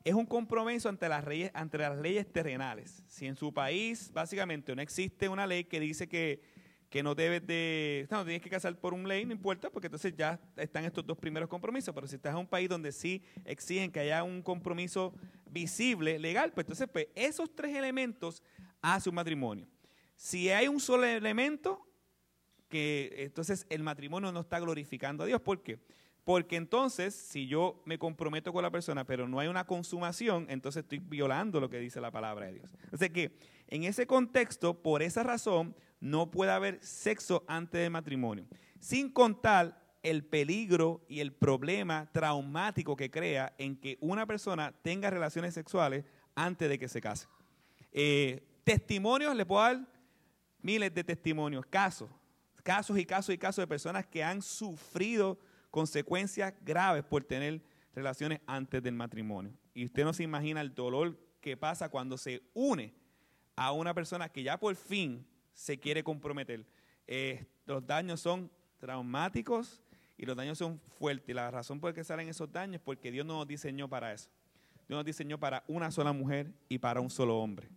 es 0.02 0.14
un 0.14 0.26
compromiso 0.26 0.88
ante 0.88 1.08
las, 1.08 1.24
leyes, 1.24 1.50
ante 1.54 1.78
las 1.78 1.96
leyes 1.96 2.30
terrenales. 2.30 3.02
Si 3.06 3.26
en 3.26 3.36
su 3.36 3.54
país 3.54 4.10
básicamente 4.12 4.74
no 4.74 4.82
existe 4.82 5.28
una 5.28 5.46
ley 5.46 5.64
que 5.64 5.80
dice 5.80 6.08
que, 6.08 6.42
que 6.90 7.02
no 7.02 7.14
debes 7.14 7.46
de, 7.46 8.06
no, 8.10 8.24
tienes 8.24 8.42
que 8.42 8.50
casar 8.50 8.78
por 8.78 8.92
un 8.92 9.08
ley, 9.08 9.24
no 9.24 9.32
importa, 9.32 9.70
porque 9.70 9.86
entonces 9.86 10.14
ya 10.16 10.38
están 10.56 10.84
estos 10.84 11.06
dos 11.06 11.16
primeros 11.16 11.48
compromisos. 11.48 11.94
Pero 11.94 12.06
si 12.06 12.16
estás 12.16 12.32
en 12.32 12.40
un 12.40 12.46
país 12.46 12.68
donde 12.68 12.92
sí 12.92 13.22
exigen 13.44 13.90
que 13.90 14.00
haya 14.00 14.24
un 14.24 14.42
compromiso 14.42 15.14
visible, 15.46 16.18
legal, 16.18 16.52
pues 16.52 16.64
entonces 16.64 16.88
pues, 16.92 17.06
esos 17.14 17.54
tres 17.54 17.74
elementos 17.74 18.42
hace 18.82 19.08
un 19.08 19.14
matrimonio. 19.14 19.66
Si 20.16 20.50
hay 20.50 20.68
un 20.68 20.80
solo 20.80 21.04
elemento, 21.04 21.86
que 22.68 23.14
entonces 23.18 23.66
el 23.70 23.82
matrimonio 23.82 24.32
no 24.32 24.40
está 24.40 24.58
glorificando 24.58 25.24
a 25.24 25.26
Dios. 25.26 25.40
¿Por 25.40 25.62
qué? 25.62 25.78
Porque 26.24 26.56
entonces, 26.56 27.14
si 27.14 27.46
yo 27.46 27.82
me 27.84 27.98
comprometo 27.98 28.52
con 28.52 28.62
la 28.62 28.70
persona, 28.70 29.04
pero 29.04 29.28
no 29.28 29.38
hay 29.38 29.48
una 29.48 29.66
consumación, 29.66 30.46
entonces 30.48 30.82
estoy 30.82 30.98
violando 30.98 31.60
lo 31.60 31.68
que 31.68 31.78
dice 31.78 32.00
la 32.00 32.10
palabra 32.10 32.46
de 32.46 32.54
Dios. 32.54 32.70
Así 32.90 33.10
que 33.10 33.36
en 33.68 33.84
ese 33.84 34.06
contexto, 34.06 34.82
por 34.82 35.02
esa 35.02 35.22
razón, 35.22 35.76
no 36.00 36.30
puede 36.30 36.50
haber 36.50 36.82
sexo 36.82 37.44
antes 37.46 37.80
del 37.80 37.90
matrimonio. 37.90 38.46
Sin 38.80 39.10
contar 39.10 39.84
el 40.02 40.24
peligro 40.24 41.04
y 41.08 41.20
el 41.20 41.32
problema 41.32 42.10
traumático 42.12 42.96
que 42.96 43.10
crea 43.10 43.54
en 43.58 43.76
que 43.76 43.98
una 44.00 44.26
persona 44.26 44.74
tenga 44.82 45.10
relaciones 45.10 45.54
sexuales 45.54 46.04
antes 46.34 46.68
de 46.68 46.78
que 46.78 46.88
se 46.88 47.00
case. 47.00 47.26
Eh, 47.92 48.42
testimonios, 48.64 49.36
le 49.36 49.46
puedo 49.46 49.62
dar 49.62 49.93
miles 50.64 50.94
de 50.94 51.04
testimonios, 51.04 51.66
casos, 51.66 52.08
casos 52.62 52.98
y 52.98 53.04
casos 53.04 53.34
y 53.34 53.38
casos 53.38 53.62
de 53.62 53.66
personas 53.66 54.06
que 54.06 54.24
han 54.24 54.40
sufrido 54.40 55.38
consecuencias 55.70 56.54
graves 56.62 57.04
por 57.04 57.22
tener 57.22 57.60
relaciones 57.94 58.40
antes 58.46 58.82
del 58.82 58.94
matrimonio. 58.94 59.52
Y 59.74 59.84
usted 59.84 60.04
no 60.04 60.14
se 60.14 60.22
imagina 60.22 60.62
el 60.62 60.74
dolor 60.74 61.18
que 61.42 61.56
pasa 61.56 61.90
cuando 61.90 62.16
se 62.16 62.42
une 62.54 62.94
a 63.56 63.72
una 63.72 63.92
persona 63.92 64.30
que 64.30 64.42
ya 64.42 64.58
por 64.58 64.74
fin 64.74 65.26
se 65.52 65.78
quiere 65.78 66.02
comprometer. 66.02 66.66
eh, 67.06 67.46
los 67.66 67.86
daños 67.86 68.20
son 68.20 68.50
traumáticos 68.78 69.82
y 70.16 70.24
los 70.24 70.34
daños 70.36 70.56
son 70.56 70.80
fuertes. 70.98 71.28
Y 71.28 71.34
la 71.34 71.50
razón 71.50 71.78
por 71.78 71.90
la 71.90 71.94
que 71.94 72.04
salen 72.04 72.28
esos 72.28 72.50
daños 72.50 72.76
es 72.76 72.82
porque 72.82 73.10
Dios 73.10 73.26
no 73.26 73.36
nos 73.36 73.46
diseñó 73.46 73.88
para 73.88 74.14
eso. 74.14 74.30
Dios 74.88 74.96
nos 74.96 75.04
diseñó 75.04 75.38
para 75.38 75.62
una 75.66 75.90
sola 75.90 76.12
mujer 76.12 76.52
y 76.68 76.78
para 76.78 77.00
un 77.00 77.10
solo 77.10 77.38
hombre. 77.38 77.68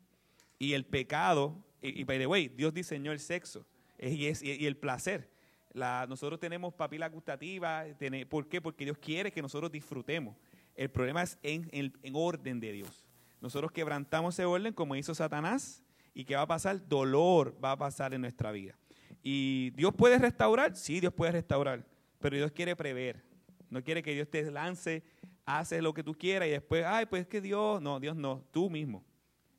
Y 0.60 0.74
el 0.74 0.86
pecado, 0.86 1.64
y, 1.82 2.02
y 2.02 2.04
by 2.04 2.18
the 2.20 2.28
way, 2.28 2.48
Dios 2.50 2.74
diseñó 2.74 3.12
el 3.12 3.20
sexo 3.20 3.66
y, 4.00 4.26
el 4.66 4.78
placer. 4.78 5.30
La- 5.74 6.06
nosotros 6.08 6.40
tenemos 6.40 6.74
papila 6.74 7.08
gustativa. 7.10 7.86
tiene- 8.00 8.26
¿Por 8.26 8.48
qué? 8.48 8.62
Porque 8.62 8.86
Dios 8.86 8.98
quiere 8.98 9.32
que 9.32 9.42
nosotros 9.42 9.72
disfrutemos. 9.72 10.36
El 10.76 10.90
problema 10.90 11.24
es 11.24 11.38
en, 11.44 11.68
en- 11.72 11.94
en 12.04 12.14
orden 12.16 12.60
de 12.60 12.72
Dios. 12.72 13.06
Nosotros 13.42 13.72
quebrantamos 13.72 14.36
ese 14.36 14.46
orden 14.46 14.74
como 14.74 14.96
hizo 14.96 15.14
Satanás. 15.14 15.84
¿Y 16.14 16.26
qué 16.26 16.36
va 16.36 16.42
a 16.44 16.48
pasar? 16.48 16.88
Dolor 16.88 17.56
va 17.64 17.74
a 17.74 17.78
pasar 17.78 18.14
en 18.14 18.22
nuestra 18.22 18.52
vida. 18.52 18.76
¿Y 19.22 19.70
Dios 19.72 19.94
puede 19.96 20.18
restaurar? 20.18 20.76
Sí, 20.76 21.00
Dios 21.00 21.14
puede 21.14 21.32
restaurar. 21.34 21.86
Pero 22.20 22.38
Dios 22.38 22.52
quiere 22.52 22.76
prever. 22.76 23.24
No 23.70 23.84
quiere 23.84 24.02
que 24.02 24.14
Dios 24.14 24.28
te 24.30 24.50
lance, 24.50 25.04
hace 25.46 25.82
lo 25.82 25.94
que 25.94 26.04
tú 26.04 26.16
quieras 26.16 26.48
y 26.48 26.52
después, 26.52 26.86
ay, 26.86 27.06
pues 27.06 27.24
es 27.24 27.28
que 27.28 27.42
Dios, 27.42 27.82
no, 27.82 28.00
Dios 28.00 28.16
no, 28.16 28.44
tú 28.52 28.70
mismo 28.70 29.04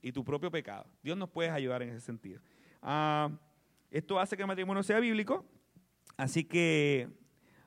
y 0.03 0.13
tu 0.13 0.25
propio 0.25 0.51
pecado. 0.51 0.87
Dios 1.03 1.17
nos 1.17 1.31
puede 1.31 1.51
ayudar 1.51 1.83
en 1.83 1.91
ese 1.91 2.01
sentido. 2.01 2.41
Ah, 2.83 3.31
esto 3.91 4.19
hace 4.19 4.37
que 4.37 4.43
el 4.43 4.49
matrimonio 4.49 4.83
sea 4.83 5.01
bíblico. 5.01 5.45
Así 6.17 6.45
que 6.45 7.09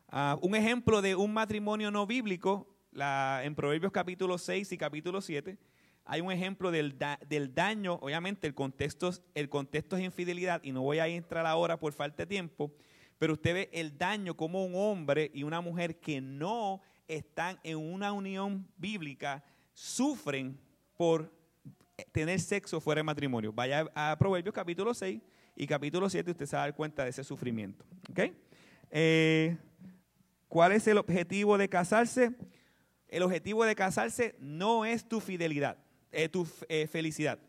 ah, 0.09 0.37
un 0.41 0.55
ejemplo 0.55 1.01
de 1.01 1.15
un 1.15 1.33
matrimonio 1.33 1.91
no 1.91 2.05
bíblico, 2.05 2.67
en 2.93 3.55
Proverbios 3.55 3.91
capítulo 3.91 4.37
6 4.37 4.71
y 4.73 4.77
capítulo 4.77 5.21
7, 5.21 5.57
hay 6.03 6.19
un 6.19 6.31
ejemplo 6.31 6.71
del, 6.71 6.97
del 7.27 7.53
daño, 7.53 7.93
obviamente 8.01 8.47
el 8.47 8.53
contexto, 8.53 9.11
el 9.33 9.47
contexto 9.47 9.95
es 9.95 10.03
infidelidad 10.03 10.61
y 10.63 10.71
no 10.71 10.81
voy 10.81 10.99
a 10.99 11.07
entrar 11.07 11.45
ahora 11.45 11.79
por 11.79 11.93
falta 11.93 12.23
de 12.23 12.27
tiempo, 12.27 12.73
pero 13.17 13.33
usted 13.33 13.53
ve 13.53 13.69
el 13.71 13.97
daño 13.97 14.35
como 14.35 14.65
un 14.65 14.73
hombre 14.75 15.31
y 15.33 15.43
una 15.43 15.61
mujer 15.61 15.99
que 15.99 16.19
no 16.19 16.81
están 17.07 17.59
en 17.63 17.77
una 17.77 18.11
unión 18.11 18.67
bíblica 18.77 19.43
sufren 19.73 20.59
por 20.97 21.31
tener 22.11 22.39
sexo 22.39 22.79
fuera 22.81 22.99
de 22.99 23.03
matrimonio. 23.03 23.51
Vaya 23.53 23.89
a 23.95 24.15
Proverbios 24.17 24.53
capítulo 24.53 24.93
6 24.93 25.21
y 25.55 25.67
capítulo 25.67 26.09
7, 26.09 26.31
usted 26.31 26.45
se 26.45 26.55
va 26.55 26.63
a 26.63 26.65
dar 26.67 26.75
cuenta 26.75 27.03
de 27.03 27.09
ese 27.09 27.23
sufrimiento. 27.23 27.85
¿ok? 28.09 28.31
Eh, 28.89 29.57
¿Cuál 30.47 30.73
es 30.73 30.87
el 30.87 30.97
objetivo 30.97 31.57
de 31.57 31.69
casarse? 31.69 32.31
El 33.07 33.23
objetivo 33.23 33.65
de 33.65 33.75
casarse 33.75 34.35
no 34.39 34.85
es 34.85 35.07
tu 35.07 35.19
fidelidad, 35.19 35.77
es 36.11 36.31
tu 36.31 36.47
eh, 36.69 36.87
felicidad. 36.87 37.39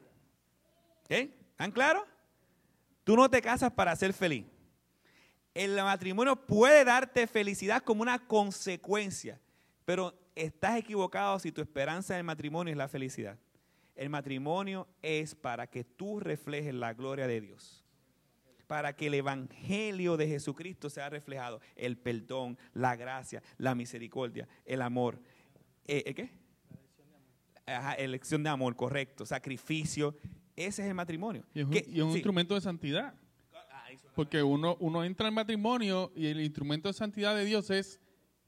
¿Ok? 1.05 1.11
¿Están 1.51 1.71
claros? 1.71 2.05
Tú 3.05 3.17
no 3.17 3.29
te 3.29 3.43
casas 3.43 3.73
para 3.73 3.95
ser 3.97 4.13
feliz. 4.13 4.47
El 5.55 5.75
matrimonio 5.77 6.37
puede 6.37 6.85
darte 6.85 7.27
felicidad 7.27 7.83
como 7.83 8.03
una 8.03 8.19
consecuencia, 8.27 9.41
pero 9.85 10.15
estás 10.35 10.79
equivocado 10.79 11.39
si 11.39 11.53
tu 11.53 11.61
esperanza 11.61 12.15
del 12.15 12.25
matrimonio 12.25 12.73
es 12.73 12.79
la 12.79 12.89
felicidad. 12.89 13.39
El 14.03 14.11
matrimonio 14.11 14.89
es 15.01 15.37
para 15.37 15.69
que 15.69 15.85
tú 15.85 16.19
reflejes 16.19 16.75
la 16.75 16.93
gloria 16.93 17.29
de 17.29 17.41
Dios. 17.41 17.85
Para 18.67 18.97
que 18.97 19.07
el 19.07 19.15
evangelio 19.15 20.17
de 20.17 20.27
Jesucristo 20.27 20.91
sea 20.91 21.09
reflejado. 21.09 21.61
El 21.77 21.97
perdón, 21.97 22.59
la 22.75 22.97
gracia, 22.97 23.45
la 23.59 23.77
misericordia, 23.77 24.49
el 24.65 24.83
amor. 24.83 25.21
Eh, 25.87 26.03
¿el 26.05 26.15
¿Qué? 26.17 26.31
Ajá, 27.65 27.93
elección 27.95 28.43
de 28.43 28.49
amor, 28.51 28.75
correcto. 28.75 29.25
Sacrificio. 29.25 30.17
Ese 30.57 30.83
es 30.83 30.89
el 30.89 30.95
matrimonio. 30.95 31.45
Y 31.55 31.61
es 31.61 31.67
un, 31.67 31.71
¿Qué? 31.71 31.85
y 31.87 31.99
es 31.99 32.03
un 32.03 32.11
Sí. 32.11 32.17
instrumento 32.19 32.57
de 32.57 32.61
santidad. 32.61 33.15
Ah. 33.71 33.87
Porque 34.17 34.43
uno, 34.43 34.77
uno 34.81 35.05
entra 35.05 35.29
al 35.29 35.33
matrimonio 35.33 36.11
y 36.17 36.27
el 36.27 36.41
instrumento 36.41 36.89
de 36.89 36.95
santidad 36.95 37.37
de 37.37 37.45
Dios 37.45 37.71
es 37.71 38.01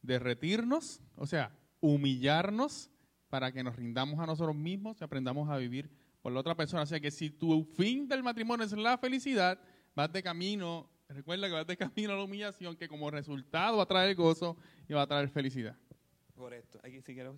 derretirnos, 0.02 1.00
o 1.14 1.28
sea, 1.28 1.57
humillarnos 1.78 2.90
para 3.35 3.51
que 3.51 3.64
nos 3.64 3.74
rindamos 3.74 4.20
a 4.20 4.26
nosotros 4.26 4.55
mismos 4.55 4.97
y 5.01 5.03
aprendamos 5.03 5.51
a 5.51 5.57
vivir 5.57 5.91
por 6.22 6.30
la 6.32 6.39
otra 6.39 6.55
persona. 6.55 6.85
O 6.85 6.87
sea 6.87 7.01
que 7.01 7.11
si 7.11 7.30
tu 7.30 7.64
fin 7.64 8.07
del 8.07 8.22
matrimonio 8.22 8.64
es 8.64 8.70
la 8.74 8.97
felicidad, 8.97 9.59
vas 9.93 10.12
de 10.12 10.22
camino, 10.22 10.89
recuerda 11.09 11.49
que 11.49 11.53
vas 11.53 11.66
de 11.66 11.76
camino 11.76 12.12
a 12.12 12.16
la 12.16 12.22
humillación, 12.22 12.76
que 12.76 12.87
como 12.87 13.11
resultado 13.11 13.78
va 13.78 13.82
a 13.82 13.87
traer 13.87 14.14
gozo 14.14 14.57
y 14.89 14.93
va 14.93 15.03
a 15.03 15.07
traer 15.09 15.28
felicidad. 15.30 15.76
Correcto. 16.37 16.78
Aquí 16.85 17.03
sí 17.03 17.12
quiero- 17.12 17.35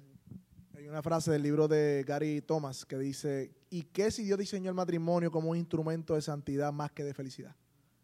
Hay 0.76 0.86
una 0.86 1.02
frase 1.02 1.30
del 1.30 1.42
libro 1.42 1.66
de 1.66 2.04
Gary 2.06 2.42
Thomas 2.42 2.84
que 2.84 2.98
dice, 2.98 3.54
¿y 3.70 3.84
qué 3.84 4.10
si 4.10 4.22
Dios 4.24 4.38
diseñó 4.38 4.68
el 4.68 4.76
matrimonio 4.76 5.30
como 5.30 5.48
un 5.48 5.56
instrumento 5.56 6.14
de 6.14 6.20
santidad 6.20 6.74
más 6.74 6.92
que 6.92 7.04
de 7.04 7.14
felicidad? 7.14 7.56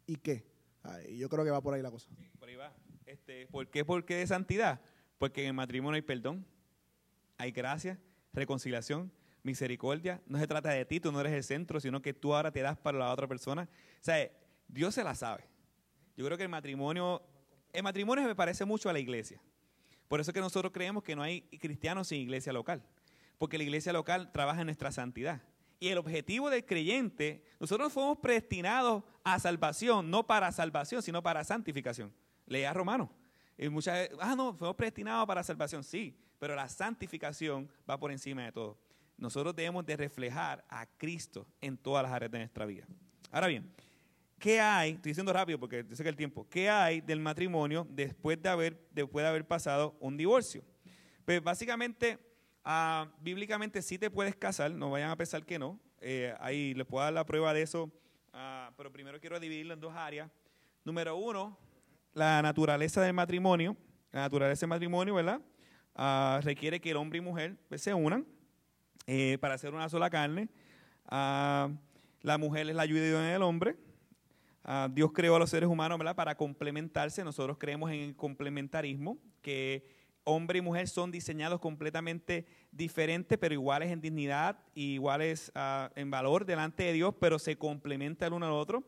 ¿Y 0.07 0.15
qué? 0.15 0.47
Ay, 0.81 1.15
yo 1.19 1.29
creo 1.29 1.43
que 1.45 1.51
va 1.51 1.61
por 1.61 1.75
ahí 1.75 1.83
la 1.83 1.91
cosa. 1.91 2.09
Por 2.39 2.49
ahí 2.49 2.55
va. 2.55 2.73
Este, 3.05 3.45
¿Por 3.51 3.67
qué? 3.69 3.85
Porque 3.85 4.15
de 4.15 4.25
santidad. 4.25 4.81
Porque 5.19 5.41
en 5.43 5.49
el 5.49 5.53
matrimonio 5.53 5.93
hay 5.97 6.01
perdón, 6.01 6.43
hay 7.43 7.51
gracia, 7.51 7.99
reconciliación, 8.31 9.11
misericordia. 9.43 10.21
No 10.25 10.39
se 10.39 10.47
trata 10.47 10.69
de 10.69 10.85
ti, 10.85 10.99
tú 10.99 11.11
no 11.11 11.19
eres 11.19 11.33
el 11.33 11.43
centro, 11.43 11.79
sino 11.79 12.01
que 12.01 12.13
tú 12.13 12.33
ahora 12.33 12.51
te 12.51 12.61
das 12.61 12.77
para 12.77 12.97
la 12.97 13.11
otra 13.11 13.27
persona. 13.27 13.69
O 13.99 14.03
sea, 14.03 14.31
Dios 14.67 14.95
se 14.95 15.03
la 15.03 15.13
sabe. 15.13 15.47
Yo 16.15 16.25
creo 16.25 16.37
que 16.37 16.43
el 16.43 16.49
matrimonio, 16.49 17.21
el 17.71 17.83
matrimonio 17.83 18.25
me 18.25 18.35
parece 18.35 18.65
mucho 18.65 18.89
a 18.89 18.93
la 18.93 18.99
iglesia. 18.99 19.41
Por 20.07 20.19
eso 20.19 20.31
es 20.31 20.33
que 20.33 20.41
nosotros 20.41 20.71
creemos 20.71 21.03
que 21.03 21.15
no 21.15 21.23
hay 21.23 21.41
cristianos 21.59 22.07
sin 22.07 22.21
iglesia 22.21 22.53
local. 22.53 22.83
Porque 23.37 23.57
la 23.57 23.63
iglesia 23.63 23.91
local 23.91 24.31
trabaja 24.31 24.61
en 24.61 24.67
nuestra 24.67 24.91
santidad. 24.91 25.41
Y 25.79 25.89
el 25.89 25.97
objetivo 25.97 26.49
del 26.49 26.65
creyente, 26.65 27.43
nosotros 27.59 27.91
fuimos 27.91 28.19
predestinados 28.19 29.03
a 29.25 29.37
salvación, 29.39 30.09
no 30.09 30.25
para 30.25 30.51
salvación, 30.53 31.01
sino 31.01 31.21
para 31.21 31.43
santificación. 31.43 32.13
Lea 32.45 32.73
Romano. 32.73 33.11
Y 33.57 33.69
muchas 33.69 34.09
ah, 34.19 34.35
no, 34.35 34.53
fuimos 34.53 34.75
predestinados 34.75 35.27
para 35.27 35.43
salvación, 35.43 35.83
sí, 35.83 36.17
pero 36.39 36.55
la 36.55 36.67
santificación 36.67 37.69
va 37.89 37.99
por 37.99 38.11
encima 38.11 38.43
de 38.43 38.51
todo. 38.51 38.77
Nosotros 39.17 39.55
debemos 39.55 39.85
de 39.85 39.95
reflejar 39.95 40.65
a 40.67 40.85
Cristo 40.97 41.47
en 41.61 41.77
todas 41.77 42.03
las 42.03 42.11
áreas 42.11 42.31
de 42.31 42.39
nuestra 42.39 42.65
vida. 42.65 42.85
Ahora 43.31 43.47
bien, 43.47 43.71
¿qué 44.39 44.59
hay? 44.59 44.91
Estoy 44.91 45.11
diciendo 45.11 45.31
rápido 45.31 45.59
porque 45.59 45.85
yo 45.87 45.95
sé 45.95 46.03
que 46.03 46.09
el 46.09 46.15
tiempo. 46.15 46.47
¿Qué 46.49 46.69
hay 46.69 47.01
del 47.01 47.19
matrimonio 47.19 47.87
después 47.89 48.41
de 48.41 48.49
haber, 48.49 48.87
después 48.91 49.23
de 49.23 49.29
haber 49.29 49.47
pasado 49.47 49.95
un 49.99 50.17
divorcio? 50.17 50.63
Pues 51.25 51.41
básicamente, 51.41 52.19
ah, 52.63 53.07
bíblicamente 53.21 53.81
sí 53.81 53.97
te 53.97 54.09
puedes 54.09 54.35
casar, 54.35 54.71
no 54.71 54.89
vayan 54.89 55.11
a 55.11 55.15
pensar 55.15 55.45
que 55.45 55.57
no. 55.57 55.79
Eh, 56.01 56.35
ahí 56.39 56.73
les 56.73 56.85
puedo 56.85 57.03
dar 57.03 57.13
la 57.13 57.25
prueba 57.25 57.53
de 57.53 57.61
eso, 57.61 57.89
ah, 58.33 58.71
pero 58.75 58.91
primero 58.91 59.21
quiero 59.21 59.39
dividirlo 59.39 59.73
en 59.73 59.79
dos 59.79 59.93
áreas. 59.93 60.29
Número 60.83 61.15
uno, 61.15 61.57
la 62.13 62.41
naturaleza 62.41 63.01
del 63.01 63.13
matrimonio. 63.13 63.75
La 64.11 64.21
naturaleza 64.21 64.61
del 64.61 64.69
matrimonio, 64.69 65.15
¿verdad? 65.15 65.41
Ah, 65.95 66.39
requiere 66.43 66.79
que 66.79 66.91
el 66.91 66.97
hombre 66.97 67.17
y 67.17 67.21
mujer 67.21 67.55
pues, 67.69 67.81
se 67.81 67.93
unan 67.93 68.25
eh, 69.07 69.37
para 69.39 69.55
hacer 69.55 69.73
una 69.73 69.89
sola 69.89 70.09
carne. 70.09 70.49
Ah, 71.05 71.69
la 72.21 72.37
mujer 72.37 72.69
es 72.69 72.75
la 72.75 72.83
ayuda 72.83 73.21
del 73.21 73.41
hombre. 73.41 73.75
Ah, 74.63 74.87
Dios 74.91 75.11
creó 75.13 75.35
a 75.35 75.39
los 75.39 75.49
seres 75.49 75.67
humanos 75.67 75.97
¿verdad? 75.97 76.15
para 76.15 76.35
complementarse. 76.35 77.23
Nosotros 77.23 77.57
creemos 77.57 77.91
en 77.91 77.99
el 77.99 78.15
complementarismo, 78.15 79.17
que 79.41 79.87
hombre 80.23 80.59
y 80.59 80.61
mujer 80.61 80.87
son 80.87 81.11
diseñados 81.11 81.59
completamente 81.59 82.45
diferentes, 82.71 83.37
pero 83.37 83.53
iguales 83.53 83.91
en 83.91 83.99
dignidad 83.99 84.57
iguales 84.73 85.51
en 85.95 86.09
valor 86.09 86.45
delante 86.45 86.83
de 86.83 86.93
Dios, 86.93 87.13
pero 87.19 87.39
se 87.39 87.57
complementan 87.57 88.27
el 88.27 88.33
uno 88.33 88.45
al 88.45 88.53
otro. 88.53 88.85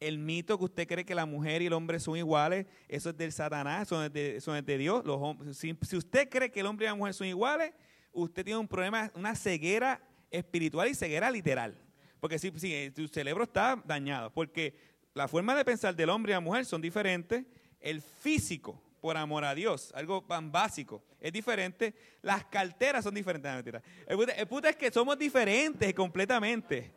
El 0.00 0.18
mito 0.18 0.56
que 0.58 0.64
usted 0.64 0.86
cree 0.86 1.04
que 1.04 1.14
la 1.14 1.26
mujer 1.26 1.60
y 1.62 1.66
el 1.66 1.72
hombre 1.72 1.98
son 1.98 2.16
iguales, 2.16 2.66
eso 2.86 3.10
es 3.10 3.16
del 3.16 3.32
Satanás, 3.32 3.82
eso 3.82 4.04
es 4.04 4.12
de, 4.12 4.62
de 4.62 4.78
Dios. 4.78 5.04
Los 5.04 5.16
hom- 5.18 5.52
si, 5.52 5.96
usted 5.96 6.28
cree 6.28 6.50
que 6.50 6.60
el 6.60 6.66
hombre 6.66 6.86
y 6.86 6.88
la 6.88 6.94
mujer 6.94 7.14
son 7.14 7.26
iguales, 7.26 7.72
usted 8.12 8.44
tiene 8.44 8.58
un 8.58 8.68
problema, 8.68 9.10
una 9.14 9.34
ceguera 9.34 10.00
espiritual 10.30 10.88
y 10.88 10.94
ceguera 10.94 11.30
literal. 11.30 11.76
Porque 12.20 12.38
si, 12.38 12.52
si 12.58 12.90
tu 12.92 13.08
cerebro 13.08 13.44
está 13.44 13.82
dañado, 13.84 14.30
porque 14.32 14.74
la 15.14 15.26
forma 15.26 15.54
de 15.56 15.64
pensar 15.64 15.96
del 15.96 16.10
hombre 16.10 16.32
y 16.32 16.34
la 16.34 16.40
mujer 16.40 16.64
son 16.64 16.80
diferentes, 16.80 17.44
el 17.80 18.00
físico, 18.00 18.80
por 19.00 19.16
amor 19.16 19.44
a 19.44 19.54
Dios, 19.54 19.92
algo 19.94 20.24
tan 20.24 20.50
básico, 20.50 21.02
es 21.20 21.32
diferente, 21.32 21.94
las 22.22 22.44
carteras 22.44 23.04
son 23.04 23.14
diferentes. 23.14 23.82
El, 24.06 24.46
punto, 24.46 24.68
es 24.68 24.76
que 24.76 24.90
somos 24.90 25.18
diferentes 25.18 25.92
completamente. 25.94 26.92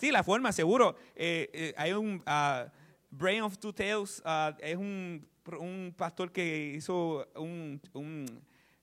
Sí, 0.00 0.10
la 0.10 0.24
forma, 0.24 0.50
seguro. 0.50 0.96
Eh, 1.14 1.50
eh, 1.52 1.74
hay 1.76 1.92
un 1.92 2.22
ah, 2.24 2.72
Brain 3.10 3.42
of 3.42 3.58
Two 3.58 3.74
Tales, 3.74 4.22
ah, 4.24 4.56
es 4.60 4.74
un, 4.74 5.28
un 5.58 5.94
pastor 5.94 6.32
que 6.32 6.72
hizo 6.74 7.28
un, 7.36 7.78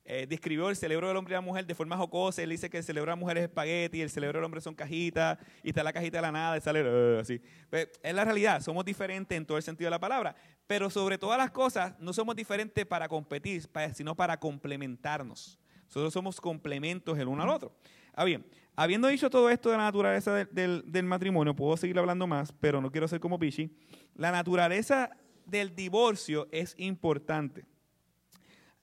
eh, 0.05 0.27
describió 0.29 0.69
el 0.69 0.75
cerebro 0.75 1.07
del 1.07 1.17
hombre 1.17 1.33
y 1.33 1.37
la 1.37 1.41
mujer 1.41 1.65
de 1.65 1.73
forma 1.73 1.97
jocosa. 1.97 2.43
Él 2.43 2.51
dice 2.51 2.69
que 2.69 2.77
el 2.77 2.83
cerebro 2.83 3.09
de 3.09 3.13
la 3.13 3.19
mujer 3.19 3.39
es 3.39 3.43
espagueti, 3.45 3.99
el 3.99 4.11
cerebro 4.11 4.37
del 4.37 4.45
hombre 4.45 4.61
son 4.61 4.75
cajitas, 4.75 5.39
y 5.63 5.69
está 5.69 5.81
la 5.81 5.91
cajita 5.91 6.19
de 6.19 6.21
la 6.21 6.31
nada 6.31 6.55
y 6.55 6.61
sale 6.61 6.83
eh, 6.85 7.17
así. 7.19 7.41
Pues, 7.71 7.89
es 8.03 8.13
la 8.13 8.23
realidad, 8.23 8.61
somos 8.61 8.85
diferentes 8.85 9.35
en 9.35 9.43
todo 9.43 9.57
el 9.57 9.63
sentido 9.63 9.87
de 9.87 9.91
la 9.91 9.99
palabra. 9.99 10.35
Pero 10.67 10.91
sobre 10.91 11.17
todas 11.17 11.39
las 11.39 11.49
cosas, 11.49 11.99
no 11.99 12.13
somos 12.13 12.35
diferentes 12.35 12.85
para 12.85 13.07
competir, 13.07 13.63
sino 13.95 14.15
para 14.15 14.39
complementarnos. 14.39 15.57
Nosotros 15.87 16.13
somos 16.13 16.39
complementos 16.39 17.17
el 17.17 17.27
uno 17.27 17.41
al 17.41 17.49
otro. 17.49 17.73
Ah, 18.13 18.23
bien. 18.23 18.45
Habiendo 18.79 19.07
dicho 19.07 19.31
todo 19.31 19.49
esto 19.49 19.71
de 19.71 19.77
la 19.77 19.85
naturaleza 19.85 20.45
del, 20.45 21.03
matrimonio, 21.03 21.55
puedo 21.55 21.75
seguir 21.77 21.97
hablando 21.97 22.27
más, 22.27 22.51
pero 22.51 22.79
no 22.79 22.91
quiero 22.91 23.07
ser 23.07 23.19
como 23.19 23.39
Pichi. 23.39 23.75
La 24.13 24.31
naturaleza 24.31 25.09
del 25.47 25.75
divorcio 25.75 26.47
es 26.51 26.75
importante. 26.77 27.65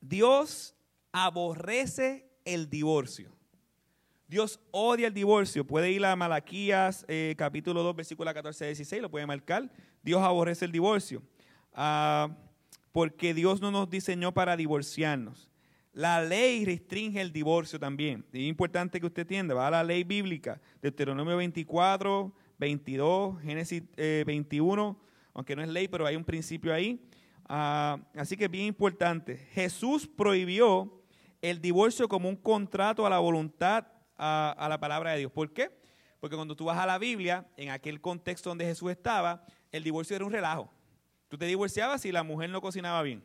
Dios 0.00 0.74
aborrece 1.12 2.28
el 2.44 2.68
divorcio. 2.68 3.30
Dios 4.26 4.58
odia 4.72 5.06
el 5.06 5.14
divorcio. 5.14 5.64
Puede 5.64 5.92
ir 5.92 6.04
a 6.04 6.16
Malaquías 6.16 7.04
eh, 7.06 7.36
capítulo 7.38 7.84
2, 7.84 7.94
versículo 7.94 8.34
14 8.34 8.64
a 8.64 8.66
16, 8.66 9.00
lo 9.00 9.12
puede 9.12 9.26
marcar. 9.26 9.70
Dios 10.02 10.20
aborrece 10.22 10.64
el 10.64 10.72
divorcio. 10.72 11.22
Ah, 11.72 12.36
porque 12.90 13.32
Dios 13.32 13.60
no 13.60 13.70
nos 13.70 13.88
diseñó 13.88 14.34
para 14.34 14.56
divorciarnos. 14.56 15.48
La 15.94 16.20
ley 16.20 16.64
restringe 16.64 17.20
el 17.20 17.32
divorcio 17.32 17.78
también. 17.78 18.24
Es 18.32 18.40
importante 18.40 18.98
que 18.98 19.06
usted 19.06 19.22
entienda. 19.22 19.54
Va 19.54 19.68
a 19.68 19.70
la 19.70 19.84
ley 19.84 20.02
bíblica. 20.02 20.60
Deuteronomio 20.82 21.36
24, 21.36 22.34
22, 22.58 23.40
Génesis 23.40 23.84
eh, 23.96 24.24
21, 24.26 24.98
aunque 25.34 25.54
no 25.54 25.62
es 25.62 25.68
ley, 25.68 25.86
pero 25.86 26.04
hay 26.04 26.16
un 26.16 26.24
principio 26.24 26.74
ahí. 26.74 27.00
Ah, 27.48 27.98
así 28.16 28.36
que 28.36 28.46
es 28.46 28.50
bien 28.50 28.66
importante. 28.66 29.36
Jesús 29.52 30.08
prohibió 30.08 31.00
el 31.40 31.60
divorcio 31.60 32.08
como 32.08 32.28
un 32.28 32.36
contrato 32.36 33.06
a 33.06 33.10
la 33.10 33.20
voluntad, 33.20 33.86
a, 34.16 34.50
a 34.58 34.68
la 34.68 34.80
palabra 34.80 35.12
de 35.12 35.18
Dios. 35.18 35.30
¿Por 35.30 35.52
qué? 35.52 35.70
Porque 36.18 36.34
cuando 36.34 36.56
tú 36.56 36.64
vas 36.64 36.78
a 36.78 36.86
la 36.86 36.98
Biblia, 36.98 37.46
en 37.56 37.70
aquel 37.70 38.00
contexto 38.00 38.50
donde 38.50 38.64
Jesús 38.64 38.90
estaba, 38.90 39.46
el 39.70 39.84
divorcio 39.84 40.16
era 40.16 40.24
un 40.24 40.32
relajo. 40.32 40.68
Tú 41.28 41.38
te 41.38 41.46
divorciabas 41.46 42.00
si 42.00 42.10
la 42.10 42.24
mujer 42.24 42.50
no 42.50 42.60
cocinaba 42.60 43.00
bien. 43.02 43.22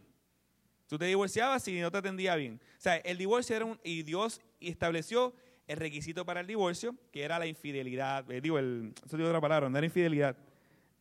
Tú 0.90 0.98
te 0.98 1.06
divorciabas 1.06 1.64
si 1.64 1.80
no 1.80 1.92
te 1.92 2.00
atendía 2.00 2.36
bien. 2.36 2.60
O 2.78 2.82
sea, 2.82 2.96
el 2.98 3.20
divorcio 3.20 3.56
era 3.56 3.64
un... 3.66 3.80
Y 3.84 4.02
Dios 4.02 4.42
estableció 4.60 5.36
el 5.68 5.78
requisito 5.78 6.26
para 6.26 6.40
el 6.40 6.48
divorcio, 6.48 6.96
que 7.12 7.22
era 7.22 7.38
la 7.38 7.46
infidelidad. 7.46 8.30
Eh, 8.32 8.42
digo, 8.42 8.58
el, 8.58 8.92
eso 9.06 9.16
digo 9.16 9.30
otra 9.30 9.40
palabra, 9.40 9.70
no 9.70 9.78
era 9.78 9.86
infidelidad. 9.86 10.36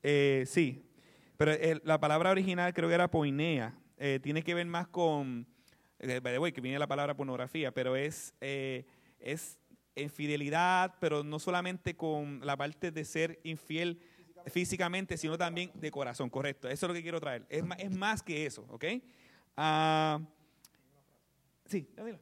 Eh, 0.03 0.45
sí, 0.47 0.85
pero 1.39 1.53
el- 1.53 1.81
la 1.85 1.99
palabra 1.99 2.31
original 2.31 2.75
creo 2.75 2.87
que 2.91 2.95
era 2.97 3.11
poinea. 3.11 3.75
Eh, 3.97 4.21
tiene 4.23 4.43
que 4.43 4.53
ver 4.53 4.67
más 4.67 4.89
con... 4.89 5.47
eh, 6.01 6.21
way, 6.39 6.53
que 6.53 6.61
viene 6.61 6.79
la 6.79 6.87
palabra 6.87 7.17
pornografía, 7.17 7.73
pero 7.73 7.97
es, 7.97 8.35
eh, 8.43 8.85
es 9.19 9.59
infidelidad, 9.97 10.97
pero 11.01 11.25
no 11.25 11.39
solamente 11.39 11.97
con 11.97 12.41
la 12.45 12.59
parte 12.59 12.91
de 12.91 13.07
ser 13.07 13.41
infiel 13.43 13.99
físicamente, 14.49 15.17
sino 15.17 15.39
también 15.39 15.71
de 15.75 15.91
corazón, 15.91 16.29
correcto. 16.29 16.69
Eso 16.69 16.85
es 16.87 16.89
lo 16.89 16.95
que 16.95 17.03
quiero 17.03 17.21
traer. 17.21 17.47
Es 17.49 17.65
es 17.79 17.91
más 17.91 18.23
que 18.23 18.45
eso, 18.47 18.67
¿ok? 18.69 18.85
Ah, 19.61 20.21
sí, 21.67 21.91
dilo. 21.97 22.19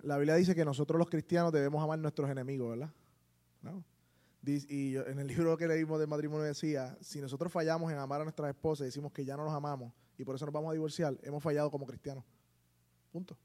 La 0.00 0.16
Biblia 0.18 0.34
dice 0.34 0.54
que 0.54 0.64
nosotros 0.64 0.98
los 0.98 1.08
cristianos 1.08 1.50
debemos 1.50 1.82
amar 1.82 1.98
a 1.98 2.02
nuestros 2.02 2.28
enemigos, 2.30 2.68
¿verdad? 2.70 2.92
¿No? 3.62 3.82
Y 4.44 4.92
yo- 4.92 5.06
en 5.06 5.18
el 5.18 5.26
libro 5.26 5.56
que 5.56 5.66
leímos 5.66 5.98
del 5.98 6.08
matrimonio 6.08 6.44
decía, 6.44 6.96
si 7.00 7.20
nosotros 7.20 7.50
fallamos 7.50 7.90
en 7.90 7.98
amar 7.98 8.20
a 8.20 8.24
nuestras 8.24 8.50
esposas 8.50 8.84
y 8.84 8.88
decimos 8.88 9.12
que 9.12 9.24
ya 9.24 9.36
no 9.36 9.44
los 9.44 9.52
amamos 9.52 9.92
y 10.18 10.24
por 10.24 10.36
eso 10.36 10.44
nos 10.44 10.52
vamos 10.54 10.70
a 10.70 10.72
divorciar, 10.74 11.18
hemos 11.22 11.42
fallado 11.42 11.70
como 11.70 11.86
cristianos. 11.86 12.22
Punto. 13.10 13.36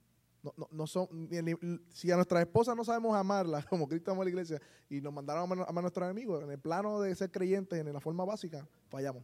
No, 0.43 0.53
no, 0.57 0.67
no 0.71 0.85
son, 0.87 1.07
ni- 1.29 1.41
ni- 1.41 1.79
si 1.89 2.11
a 2.11 2.15
nuestras 2.17 2.41
esposas 2.41 2.75
no 2.75 2.83
sabemos 2.83 3.15
amarlas 3.15 3.65
como 3.67 3.87
Cristo 3.87 4.11
amó 4.11 4.21
a 4.21 4.25
la 4.25 4.29
iglesia 4.31 4.61
y 4.89 4.99
nos 4.99 5.13
mandaron 5.13 5.41
a 5.41 5.43
amar, 5.45 5.59
amar 5.69 5.77
a 5.77 5.81
nuestros 5.83 6.05
enemigos, 6.05 6.43
en 6.43 6.51
el 6.51 6.59
plano 6.59 6.99
de 6.99 7.15
ser 7.15 7.31
creyentes, 7.31 7.79
en 7.79 7.91
la 7.93 8.01
forma 8.01 8.25
básica, 8.25 8.67
fallamos. 8.89 9.23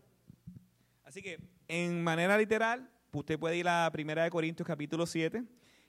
Así 1.04 1.22
que, 1.22 1.38
en 1.68 2.02
manera 2.04 2.38
literal, 2.38 2.90
usted 3.12 3.40
puede 3.40 3.58
ir 3.58 3.68
a 3.68 3.90
Primera 3.92 4.24
de 4.24 4.30
Corintios 4.30 4.68
capítulo 4.68 5.06
7 5.06 5.44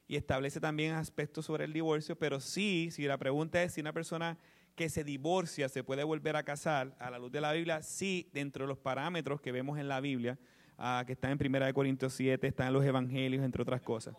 y 0.08 0.16
establece 0.16 0.60
también 0.60 0.94
aspectos 0.94 1.46
sobre 1.46 1.64
el 1.64 1.72
divorcio, 1.72 2.18
pero 2.18 2.40
sí, 2.40 2.88
si 2.90 3.04
la 3.06 3.18
pregunta 3.18 3.62
es 3.62 3.74
si 3.74 3.80
una 3.80 3.92
persona 3.92 4.38
que 4.74 4.88
se 4.88 5.04
divorcia 5.04 5.68
se 5.68 5.84
puede 5.84 6.04
volver 6.04 6.36
a 6.36 6.42
casar 6.42 6.96
a 6.98 7.10
la 7.10 7.18
luz 7.18 7.30
de 7.30 7.40
la 7.40 7.52
Biblia, 7.52 7.82
sí, 7.82 8.28
dentro 8.32 8.64
de 8.64 8.68
los 8.68 8.78
parámetros 8.78 9.40
que 9.40 9.52
vemos 9.52 9.78
en 9.78 9.88
la 9.88 10.00
Biblia, 10.00 10.38
ah, 10.78 11.04
que 11.06 11.12
están 11.12 11.32
en 11.32 11.38
Primera 11.38 11.66
de 11.66 11.74
Corintios 11.74 12.14
7, 12.14 12.46
están 12.46 12.68
en 12.68 12.72
los 12.72 12.84
evangelios, 12.84 13.44
entre 13.44 13.62
otras 13.62 13.82
cosas. 13.82 14.16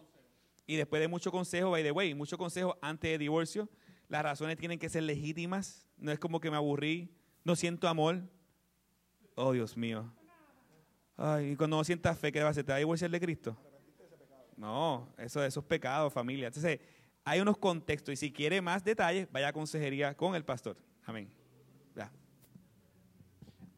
Y 0.68 0.76
después 0.76 1.02
de 1.02 1.08
mucho 1.08 1.32
consejo, 1.32 1.72
by 1.72 1.84
the 1.84 1.92
way, 1.92 2.14
mucho 2.14 2.38
consejo 2.38 2.78
antes 2.82 3.12
de 3.12 3.18
divorcio, 3.18 3.68
las 4.08 4.24
razones 4.24 4.58
tienen 4.58 4.78
que 4.78 4.88
ser 4.88 5.04
legítimas, 5.04 5.88
no 5.98 6.12
es 6.12 6.20
como 6.20 6.40
que 6.40 6.52
me 6.52 6.58
aburrí, 6.58 7.10
no 7.44 7.56
siento 7.56 7.88
amor. 7.88 8.22
Oh, 9.36 9.52
Dios 9.54 9.76
mío. 9.76 10.14
Y 11.44 11.56
cuando 11.56 11.78
no 11.78 11.84
sientas 11.84 12.18
fe, 12.18 12.32
¿qué 12.32 12.42
va 12.42 12.48
a 12.48 12.52
hacer? 12.52 12.64
¿Te 12.64 12.74
a 12.74 12.78
divorciar 12.78 13.12
de 13.12 13.20
Cristo? 13.20 13.56
No, 14.58 15.14
eso, 15.18 15.44
eso 15.44 15.60
es 15.60 15.66
pecado, 15.66 16.10
familia. 16.10 16.48
Entonces, 16.48 16.80
hay 17.24 17.40
unos 17.40 17.58
contextos 17.58 18.14
y 18.14 18.16
si 18.16 18.32
quiere 18.32 18.62
más 18.62 18.84
detalles, 18.84 19.28
vaya 19.32 19.50
a 19.50 19.54
consejería 19.54 20.16
con 20.16 20.36
el 20.36 20.44
pastor. 20.44 20.78
Amén. 21.06 21.30
Ya. 21.96 22.12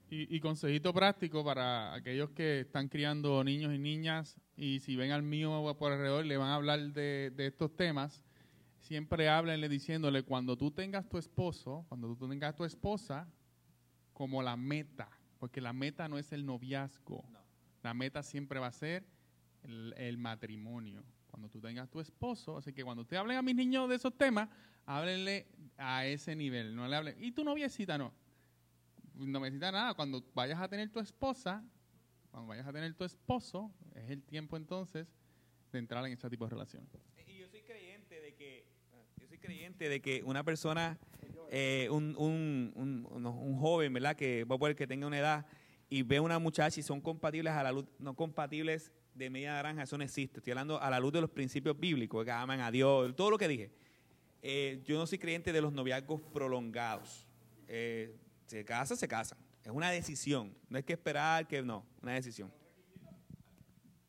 Y, 0.10 0.40
consejito 0.40 0.94
práctico 0.94 1.44
para 1.44 1.94
aquellos 1.94 2.30
que 2.32 2.62
están 2.62 2.88
criando 2.88 3.44
niños 3.44 3.74
y 3.74 3.80
niñas 3.80 4.38
y 4.56 4.80
si 4.80 4.96
ven 4.96 5.12
al 5.12 5.24
mío 5.24 5.76
por 5.80 5.92
alrededor 5.92 6.26
le 6.26 6.38
van 6.38 6.50
a 6.50 6.56
hablar 6.56 6.80
de, 6.94 7.32
de 7.36 7.48
estos 7.48 7.76
temas, 7.76 8.24
siempre 8.80 9.28
háblenle 9.28 9.68
diciéndole 9.70 10.24
cuando 10.24 10.56
tú 10.56 10.70
tengas 10.70 11.10
tu 11.10 11.18
esposo, 11.18 11.86
cuando 11.90 12.16
tú 12.16 12.30
tengas 12.30 12.56
tu 12.56 12.64
esposa, 12.64 13.28
como 14.14 14.44
la 14.44 14.56
meta, 14.56 15.10
porque 15.44 15.60
la 15.60 15.74
meta 15.74 16.08
no 16.08 16.18
es 16.18 16.32
el 16.32 16.46
noviazgo, 16.46 17.22
la 17.82 17.94
meta 17.94 18.24
siempre 18.24 18.62
va 18.62 18.68
a 18.68 18.72
ser 18.72 19.04
el, 19.64 19.94
el 19.98 20.18
matrimonio. 20.18 21.04
Cuando 21.28 21.50
tú 21.50 21.60
tengas 21.60 21.90
tu 21.90 22.00
esposo, 22.00 22.56
así 22.60 22.72
que 22.72 22.82
cuando 22.82 23.02
usted 23.02 23.18
hablen 23.18 23.36
a 23.36 23.42
mis 23.42 23.54
niños 23.54 23.90
de 23.90 23.96
esos 23.96 24.18
temas, 24.18 24.48
háblenle 24.86 25.48
a 25.76 26.06
ese 26.06 26.34
nivel, 26.34 26.74
no 26.74 26.88
le 26.88 26.96
hablen, 26.96 27.22
y 27.22 27.34
tu 27.34 27.44
noviecita 27.44 27.98
no 27.98 28.14
no 29.16 29.42
necesita 29.42 29.70
nada. 29.70 29.94
Cuando 29.96 30.24
vayas 30.34 30.62
a 30.62 30.70
tener 30.70 30.90
tu 30.90 31.02
esposa, 31.02 31.62
cuando 32.32 32.48
vayas 32.48 32.66
a 32.66 32.72
tener 32.72 32.94
tu 32.94 33.04
esposo, 33.04 33.70
es 33.96 34.10
el 34.12 34.24
tiempo 34.24 34.56
entonces 34.56 35.14
de 35.74 35.80
entrar 35.80 36.06
en 36.06 36.14
ese 36.14 36.30
tipo 36.30 36.46
de 36.46 36.52
relación. 36.52 36.88
Y 37.28 37.38
yo 37.38 37.50
soy 37.50 37.64
creyente 37.64 38.22
de 38.22 38.34
que, 38.34 38.66
yo 39.20 39.28
soy 39.28 39.40
creyente 39.40 39.90
de 39.90 40.02
que 40.02 40.24
una 40.24 40.46
persona, 40.46 40.98
eh, 41.56 41.88
un, 41.92 42.16
un, 42.18 42.72
un, 42.76 43.26
un- 43.28 43.60
joven, 43.60 43.94
¿verdad? 43.94 44.16
Que 44.16 44.44
va 44.44 44.56
a 44.56 44.58
poder 44.58 44.76
que 44.76 44.88
tenga 44.88 45.06
una 45.06 45.20
edad 45.20 45.46
y 45.88 46.02
ve 46.02 46.18
a 46.18 46.22
una 46.24 46.40
muchacha 46.40 46.80
y 46.80 46.84
son 46.84 47.00
compatibles 47.00 47.54
a 47.54 47.62
la 47.62 47.72
luz, 47.72 47.86
no 48.00 48.16
compatibles 48.16 48.92
de 49.14 49.30
media 49.30 49.54
naranja, 49.54 49.84
eso 49.84 49.96
no 49.96 50.04
existe. 50.04 50.40
Estoy 50.40 50.50
hablando 50.50 50.82
a 50.82 50.90
la 50.90 51.00
luz 51.00 51.14
de 51.14 51.22
los 51.22 51.30
principios 51.30 51.80
bíblicos, 51.80 52.26
que 52.26 52.32
aman 52.32 52.60
a 52.60 52.72
Dios, 52.72 53.16
todo 53.16 53.30
lo 53.30 53.38
que 53.38 53.48
dije. 53.48 53.72
Eh, 54.42 54.82
yo 54.84 54.98
no 54.98 55.06
soy 55.06 55.20
creyente 55.20 55.54
de 55.54 55.62
los 55.62 55.72
noviazgos 55.72 56.22
prolongados. 56.34 57.28
Eh, 57.68 58.18
se 58.48 58.66
casan, 58.66 58.98
se 58.98 59.08
casan. 59.08 59.38
Es 59.64 59.72
una 59.72 59.92
decisión. 59.92 60.58
No 60.70 60.78
hay 60.78 60.84
que 60.84 60.94
esperar 60.94 61.48
que 61.48 61.62
no, 61.62 61.86
una 62.02 62.14
decisión. 62.14 62.52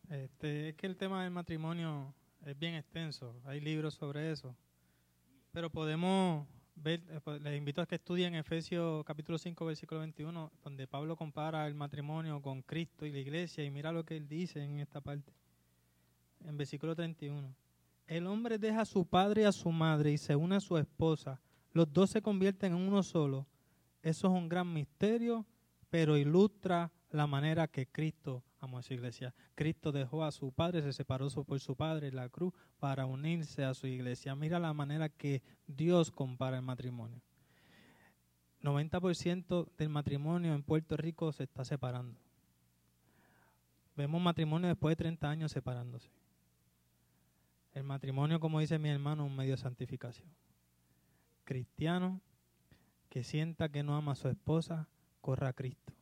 Este, 0.08 0.70
es 0.70 0.74
que 0.76 0.86
el 0.86 0.96
tema 0.96 1.22
del 1.22 1.30
matrimonio 1.30 2.14
es 2.46 2.58
bien 2.58 2.74
extenso, 2.74 3.38
hay 3.44 3.60
libros 3.60 3.94
sobre 3.94 4.30
eso. 4.32 4.56
Pero 5.52 5.70
podemos 5.70 6.48
ver, 6.76 7.02
eh, 7.08 7.20
pues, 7.22 7.40
les 7.40 7.56
invito 7.56 7.80
a 7.80 7.86
que 7.86 7.96
estudien 7.96 8.34
Efesios 8.34 9.04
capítulo 9.04 9.38
5, 9.38 9.64
versículo 9.64 10.00
21, 10.00 10.52
donde 10.62 10.86
Pablo 10.86 11.16
compara 11.16 11.66
el 11.66 11.74
matrimonio 11.74 12.40
con 12.40 12.62
Cristo 12.62 13.06
y 13.06 13.12
la 13.12 13.18
iglesia, 13.18 13.64
y 13.64 13.70
mira 13.70 13.92
lo 13.92 14.04
que 14.04 14.16
él 14.16 14.28
dice 14.28 14.62
en 14.62 14.80
esta 14.80 15.00
parte, 15.00 15.32
en 16.44 16.56
versículo 16.56 16.94
31. 16.94 17.54
El 18.06 18.26
hombre 18.26 18.58
deja 18.58 18.82
a 18.82 18.86
su 18.86 19.06
padre 19.06 19.42
y 19.42 19.44
a 19.44 19.52
su 19.52 19.70
madre 19.70 20.12
y 20.12 20.18
se 20.18 20.36
une 20.36 20.56
a 20.56 20.60
su 20.60 20.76
esposa, 20.76 21.40
los 21.72 21.92
dos 21.92 22.10
se 22.10 22.22
convierten 22.22 22.72
en 22.72 22.78
uno 22.78 23.02
solo. 23.02 23.46
Eso 24.02 24.28
es 24.28 24.34
un 24.34 24.48
gran 24.48 24.72
misterio, 24.72 25.46
pero 25.90 26.16
ilustra 26.16 26.92
la 27.14 27.28
manera 27.28 27.68
que 27.68 27.86
Cristo 27.86 28.42
amó 28.58 28.78
a 28.78 28.82
su 28.82 28.92
iglesia. 28.92 29.32
Cristo 29.54 29.92
dejó 29.92 30.24
a 30.24 30.32
su 30.32 30.50
padre, 30.50 30.82
se 30.82 30.92
separó 30.92 31.28
por 31.30 31.60
su 31.60 31.76
padre 31.76 32.08
en 32.08 32.16
la 32.16 32.28
cruz 32.28 32.52
para 32.80 33.06
unirse 33.06 33.64
a 33.64 33.72
su 33.72 33.86
iglesia. 33.86 34.34
Mira 34.34 34.58
la 34.58 34.72
manera 34.72 35.08
que 35.08 35.40
Dios 35.68 36.10
compara 36.10 36.56
el 36.56 36.62
matrimonio. 36.62 37.20
90% 38.62 39.68
del 39.76 39.88
matrimonio 39.90 40.54
en 40.54 40.62
Puerto 40.64 40.96
Rico 40.96 41.30
se 41.30 41.44
está 41.44 41.64
separando. 41.64 42.18
Vemos 43.96 44.20
matrimonio 44.20 44.68
después 44.68 44.92
de 44.92 45.04
30 45.04 45.30
años 45.30 45.52
separándose. 45.52 46.10
El 47.74 47.84
matrimonio, 47.84 48.40
como 48.40 48.58
dice 48.58 48.78
mi 48.78 48.88
hermano, 48.88 49.24
es 49.24 49.30
un 49.30 49.36
medio 49.36 49.52
de 49.52 49.58
santificación. 49.58 50.28
Cristiano 51.44 52.20
que 53.08 53.22
sienta 53.22 53.68
que 53.68 53.84
no 53.84 53.94
ama 53.94 54.12
a 54.12 54.16
su 54.16 54.28
esposa, 54.28 54.88
corra 55.20 55.48
a 55.48 55.52
Cristo. 55.52 55.92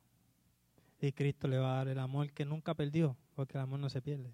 Y 1.05 1.11
Cristo 1.11 1.49
le 1.49 1.57
va 1.57 1.73
a 1.73 1.77
dar 1.79 1.89
el 1.89 1.99
amor 1.99 2.31
que 2.31 2.45
nunca 2.45 2.73
perdió, 2.73 3.17
porque 3.35 3.57
el 3.57 3.63
amor 3.63 3.77
no 3.77 3.89
se 3.89 4.01
pierde. 4.01 4.33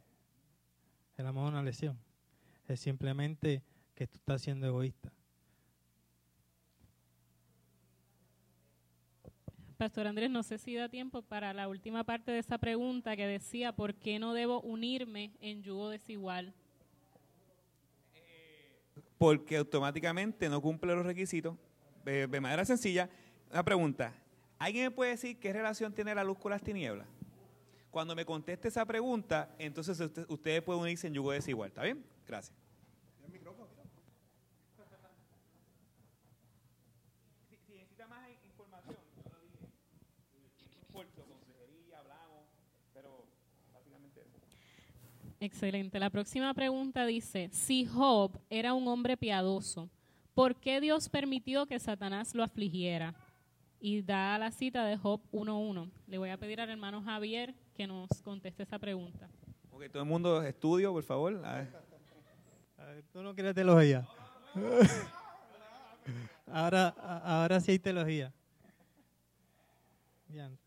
El 1.18 1.26
amor 1.26 1.46
es 1.46 1.50
una 1.50 1.64
lesión. 1.64 1.98
Es 2.68 2.80
simplemente 2.80 3.64
que 3.96 4.06
tú 4.06 4.18
estás 4.18 4.44
siendo 4.44 4.68
egoísta. 4.68 5.12
Pastor 9.78 10.06
Andrés, 10.06 10.30
no 10.30 10.44
sé 10.44 10.60
si 10.60 10.76
da 10.76 10.90
tiempo 10.90 11.24
para 11.24 11.54
la 11.54 11.68
última 11.68 12.04
parte 12.04 12.32
de 12.32 12.38
esa 12.38 12.60
pregunta 12.60 13.16
que 13.16 13.26
decía, 13.26 13.72
¿por 13.72 13.96
qué 13.96 14.20
no 14.20 14.36
debo 14.36 14.62
unirme 14.62 15.32
en 15.42 15.64
yugo 15.64 15.90
desigual? 15.90 16.54
porque 19.18 19.58
automáticamente 19.58 20.48
no 20.48 20.62
cumple 20.62 20.96
los 20.96 21.06
requisitos. 21.06 21.58
De, 22.06 22.26
de 22.26 22.40
manera 22.40 22.64
sencilla, 22.64 23.10
una 23.52 23.64
pregunta. 23.64 24.14
¿Alguien 24.60 24.84
me 24.86 24.92
puede 24.92 25.12
decir 25.12 25.40
qué 25.40 25.54
relación 25.54 25.94
tiene 25.94 26.14
la 26.14 26.24
luz 26.24 26.38
con 26.38 26.52
las 26.52 26.62
tinieblas? 26.62 27.08
Cuando 27.90 28.14
me 28.16 28.26
conteste 28.26 28.68
esa 28.68 28.86
pregunta, 28.86 29.56
entonces 29.58 30.00
usted- 30.00 30.26
ustedes 30.30 30.62
pueden 30.62 30.82
unirse 30.82 31.08
en 31.08 31.14
yugo 31.14 31.32
desigual. 31.32 31.70
¿Está 31.70 31.82
bien? 31.84 32.06
Gracias. 32.28 32.56
Si 37.66 37.74
necesita 37.74 38.08
más 38.08 38.28
información, 38.46 38.98
yo 39.16 39.32
lo 39.32 39.40
dije. 39.42 39.68
Corto, 40.92 41.24
consejería, 41.26 42.00
hablamos, 42.00 42.46
pero 42.94 43.26
básicamente 43.74 44.22
eso. 44.22 44.38
Excelente. 45.40 46.00
La 46.00 46.10
próxima 46.10 46.54
pregunta 46.54 47.06
dice, 47.06 47.50
si 47.54 47.86
Job 47.86 48.40
era 48.50 48.74
un 48.74 48.88
hombre 48.88 49.18
piadoso, 49.18 49.90
¿por 50.34 50.56
qué 50.60 50.82
Dios 50.82 51.10
permitió 51.10 51.66
que 51.66 51.80
Satanás 51.80 52.36
lo 52.36 52.44
afligiera? 52.44 53.16
Y 53.80 54.02
da 54.02 54.38
la 54.38 54.52
cita 54.52 54.86
de 54.86 54.98
Job 54.98 55.22
1.1. 55.32 55.90
Le 56.08 56.18
voy 56.18 56.30
a 56.30 56.38
pedir 56.38 56.60
al 56.60 56.70
hermano 56.70 57.02
Javier 57.02 57.54
que 57.74 57.88
nos 57.88 58.10
conteste 58.24 58.64
esa 58.64 58.78
pregunta. 58.78 59.30
Ok, 59.72 59.84
todo 59.92 60.04
el 60.04 60.10
mundo 60.10 60.42
estudio, 60.44 60.92
por 60.92 61.04
favor. 61.04 61.34
A 61.46 61.56
ver. 61.56 61.74
A 62.78 62.84
ver, 62.86 63.04
Tú 63.14 63.22
no 63.24 63.34
quieres 63.34 63.56
teología. 63.56 64.06
ahora, 66.48 66.90
ahora 66.90 67.60
sí 67.62 67.72
hay 67.72 67.80
teología. 67.80 68.34
Bien. 70.28 70.58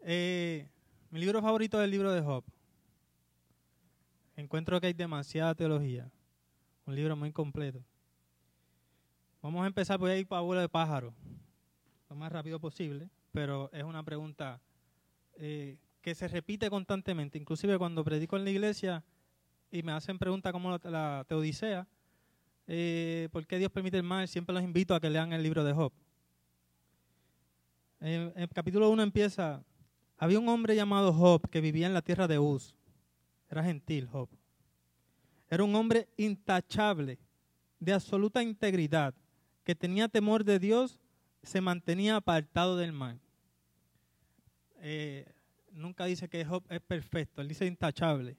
Eh, 0.00 0.68
mi 1.10 1.20
libro 1.20 1.40
favorito 1.40 1.80
es 1.80 1.84
el 1.84 1.90
libro 1.90 2.12
de 2.12 2.20
Job. 2.20 2.44
Encuentro 4.36 4.80
que 4.80 4.88
hay 4.88 4.92
demasiada 4.92 5.54
teología. 5.54 6.10
Un 6.86 6.94
libro 6.94 7.16
muy 7.16 7.32
completo. 7.32 7.82
Vamos 9.40 9.64
a 9.64 9.66
empezar, 9.66 9.98
voy 9.98 10.10
a 10.10 10.16
ir 10.18 10.26
para 10.26 10.40
abuelo 10.40 10.60
de 10.60 10.68
pájaro. 10.68 11.14
Lo 12.12 12.16
más 12.16 12.30
rápido 12.30 12.60
posible, 12.60 13.08
pero 13.32 13.70
es 13.72 13.82
una 13.84 14.02
pregunta 14.02 14.60
eh, 15.36 15.78
que 16.02 16.14
se 16.14 16.28
repite 16.28 16.68
constantemente. 16.68 17.38
Inclusive 17.38 17.78
cuando 17.78 18.04
predico 18.04 18.36
en 18.36 18.44
la 18.44 18.50
iglesia, 18.50 19.02
y 19.70 19.82
me 19.82 19.92
hacen 19.92 20.18
preguntas 20.18 20.52
como 20.52 20.72
la, 20.72 20.90
la 20.90 21.24
Teodicea, 21.26 21.88
eh, 22.66 23.30
¿por 23.32 23.46
qué 23.46 23.58
Dios 23.58 23.72
permite 23.72 23.96
el 23.96 24.02
mal? 24.02 24.28
Siempre 24.28 24.52
los 24.52 24.62
invito 24.62 24.94
a 24.94 25.00
que 25.00 25.08
lean 25.08 25.32
el 25.32 25.42
libro 25.42 25.64
de 25.64 25.72
Job. 25.72 25.90
En 27.98 28.30
el 28.36 28.48
capítulo 28.50 28.90
1 28.90 29.02
empieza, 29.04 29.64
había 30.18 30.38
un 30.38 30.50
hombre 30.50 30.76
llamado 30.76 31.14
Job 31.14 31.48
que 31.48 31.62
vivía 31.62 31.86
en 31.86 31.94
la 31.94 32.02
tierra 32.02 32.28
de 32.28 32.38
Uz. 32.38 32.76
Era 33.48 33.64
gentil 33.64 34.06
Job. 34.06 34.28
Era 35.48 35.64
un 35.64 35.74
hombre 35.74 36.10
intachable, 36.18 37.18
de 37.80 37.94
absoluta 37.94 38.42
integridad, 38.42 39.14
que 39.64 39.74
tenía 39.74 40.08
temor 40.08 40.44
de 40.44 40.58
Dios, 40.58 41.00
se 41.42 41.60
mantenía 41.60 42.16
apartado 42.16 42.76
del 42.76 42.92
mal. 42.92 43.20
Eh, 44.80 45.26
nunca 45.72 46.04
dice 46.06 46.28
que 46.28 46.44
Job 46.44 46.64
es 46.68 46.80
perfecto, 46.80 47.40
él 47.40 47.48
dice 47.48 47.66
intachable. 47.66 48.36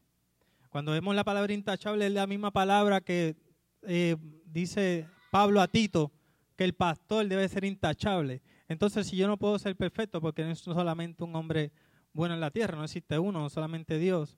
Cuando 0.69 0.91
vemos 0.91 1.15
la 1.15 1.23
palabra 1.23 1.53
intachable 1.53 2.07
es 2.07 2.11
la 2.11 2.27
misma 2.27 2.51
palabra 2.51 3.01
que 3.01 3.35
eh, 3.83 4.15
dice 4.45 5.07
Pablo 5.31 5.61
a 5.61 5.67
Tito, 5.67 6.11
que 6.55 6.63
el 6.63 6.73
pastor 6.73 7.27
debe 7.27 7.47
ser 7.47 7.63
intachable. 7.65 8.41
Entonces, 8.67 9.07
si 9.07 9.15
yo 9.15 9.27
no 9.27 9.37
puedo 9.37 9.59
ser 9.59 9.75
perfecto, 9.75 10.21
porque 10.21 10.43
no 10.43 10.51
es 10.51 10.59
solamente 10.59 11.23
un 11.23 11.35
hombre 11.35 11.71
bueno 12.11 12.33
en 12.33 12.41
la 12.41 12.51
tierra, 12.51 12.77
no 12.77 12.83
existe 12.83 13.19
uno, 13.19 13.49
solamente 13.49 13.97
Dios, 13.99 14.37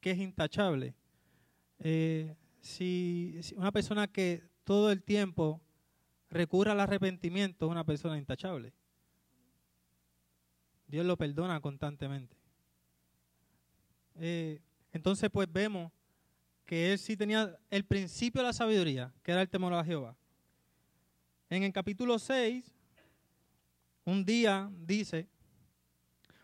que 0.00 0.12
es 0.12 0.18
intachable. 0.18 0.94
Eh, 1.78 2.36
si, 2.60 3.38
si 3.42 3.54
una 3.56 3.72
persona 3.72 4.06
que 4.06 4.42
todo 4.64 4.90
el 4.90 5.02
tiempo 5.02 5.60
recurre 6.34 6.72
al 6.72 6.80
arrepentimiento 6.80 7.66
es 7.66 7.70
una 7.70 7.84
persona 7.84 8.18
intachable. 8.18 8.72
Dios 10.86 11.06
lo 11.06 11.16
perdona 11.16 11.60
constantemente. 11.60 12.36
Eh, 14.16 14.60
entonces, 14.92 15.30
pues 15.30 15.50
vemos 15.50 15.92
que 16.64 16.92
él 16.92 16.98
sí 16.98 17.16
tenía 17.16 17.56
el 17.70 17.84
principio 17.84 18.40
de 18.42 18.48
la 18.48 18.52
sabiduría, 18.52 19.12
que 19.22 19.32
era 19.32 19.42
el 19.42 19.48
temor 19.48 19.72
a 19.74 19.84
Jehová. 19.84 20.16
En 21.48 21.62
el 21.62 21.72
capítulo 21.72 22.18
6, 22.18 22.64
un 24.04 24.24
día 24.24 24.70
dice, 24.72 25.28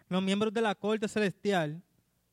los 0.09 0.23
miembros 0.23 0.53
de 0.53 0.63
la 0.63 0.75
corte 0.75 1.09
celestial 1.09 1.83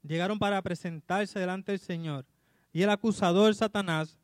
llegaron 0.04 0.38
para 0.38 0.62
presentarse 0.62 1.40
delante 1.40 1.72
del 1.72 1.80
Señor 1.80 2.26
y 2.72 2.84
el 2.84 2.90
acusador 2.90 3.54
Satanás 3.56 4.18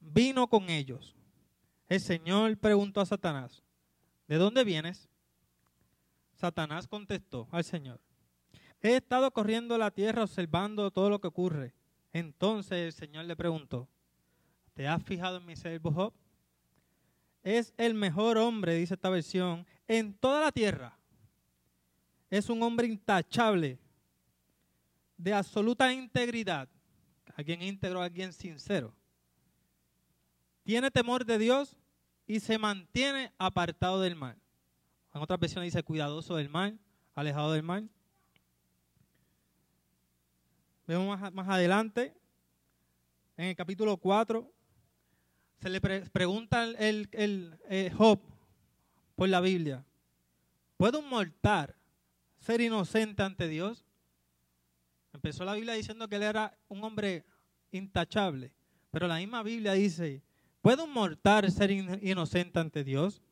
vino 0.00 0.48
con 0.48 0.68
ellos. 0.70 1.17
El 1.88 2.00
Señor 2.00 2.58
preguntó 2.58 3.00
a 3.00 3.06
Satanás, 3.06 3.62
¿de 4.26 4.36
dónde 4.36 4.62
vienes? 4.64 5.08
Satanás 6.34 6.86
contestó 6.86 7.48
al 7.50 7.64
Señor, 7.64 8.00
he 8.80 8.96
estado 8.96 9.30
corriendo 9.30 9.78
la 9.78 9.90
tierra 9.90 10.22
observando 10.22 10.90
todo 10.90 11.10
lo 11.10 11.20
que 11.20 11.28
ocurre. 11.28 11.74
Entonces 12.12 12.78
el 12.78 12.92
Señor 12.92 13.24
le 13.24 13.36
preguntó, 13.36 13.88
¿te 14.74 14.86
has 14.86 15.02
fijado 15.02 15.38
en 15.38 15.46
mi 15.46 15.56
siervo 15.56 15.90
Job? 15.92 16.12
Es 17.42 17.72
el 17.76 17.94
mejor 17.94 18.36
hombre, 18.36 18.74
dice 18.74 18.94
esta 18.94 19.08
versión, 19.08 19.66
en 19.86 20.12
toda 20.14 20.40
la 20.40 20.52
tierra. 20.52 20.98
Es 22.30 22.50
un 22.50 22.62
hombre 22.62 22.86
intachable, 22.86 23.78
de 25.16 25.32
absoluta 25.32 25.92
integridad. 25.92 26.68
Alguien 27.34 27.62
íntegro, 27.62 28.02
alguien 28.02 28.32
sincero. 28.32 28.94
Tiene 30.62 30.90
temor 30.90 31.24
de 31.24 31.38
Dios 31.38 31.77
y 32.28 32.38
se 32.40 32.58
mantiene 32.58 33.32
apartado 33.38 34.00
del 34.00 34.14
mal. 34.14 34.36
En 35.14 35.20
otras 35.22 35.40
versiones 35.40 35.72
dice 35.72 35.82
cuidadoso 35.82 36.36
del 36.36 36.48
mal, 36.48 36.78
alejado 37.16 37.52
del 37.52 37.64
mal. 37.64 37.88
Vemos 40.86 41.18
más, 41.18 41.32
más 41.32 41.48
adelante, 41.48 42.14
en 43.36 43.46
el 43.46 43.56
capítulo 43.56 43.96
4, 43.96 44.50
se 45.60 45.68
le 45.68 45.80
pre- 45.80 46.02
pregunta 46.10 46.64
el, 46.64 46.76
el- 46.78 47.08
el, 47.12 47.58
eh, 47.68 47.90
Job 47.96 48.20
por 49.16 49.28
la 49.28 49.40
Biblia, 49.40 49.84
¿puede 50.76 50.98
un 50.98 51.08
mortal 51.08 51.74
ser 52.38 52.60
inocente 52.60 53.22
ante 53.22 53.48
Dios? 53.48 53.84
Empezó 55.12 55.44
la 55.44 55.54
Biblia 55.54 55.74
diciendo 55.74 56.08
que 56.08 56.16
él 56.16 56.22
era 56.22 56.56
un 56.68 56.84
hombre 56.84 57.24
intachable, 57.72 58.52
pero 58.90 59.08
la 59.08 59.16
misma 59.16 59.42
Biblia 59.42 59.72
dice, 59.72 60.22
¿puede 60.60 60.82
un 60.82 60.92
mortal 60.92 61.50
ser 61.50 61.70
in- 61.70 61.98
inocente 62.02 62.58
ante 62.58 62.84
Dios? 62.84 63.22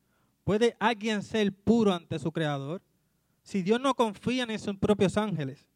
¿Puede 0.43 0.75
alguien 0.79 1.21
ser 1.23 1.51
puro 1.53 1.93
ante 1.93 2.19
su 2.19 2.31
Creador? 2.31 2.81
Si 3.43 3.61
Dios 3.61 3.79
no 3.79 3.93
confía 3.93 4.43
en 4.43 4.59
sus 4.59 4.77
propios 4.77 5.17
ángeles 5.17 5.67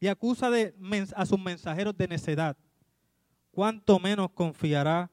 y 0.00 0.08
acusa 0.08 0.50
a 1.16 1.26
sus 1.26 1.38
mensajeros 1.38 1.96
de 1.96 2.08
necedad, 2.08 2.56
¿cuánto 3.50 3.98
menos 3.98 4.30
confiará 4.30 5.10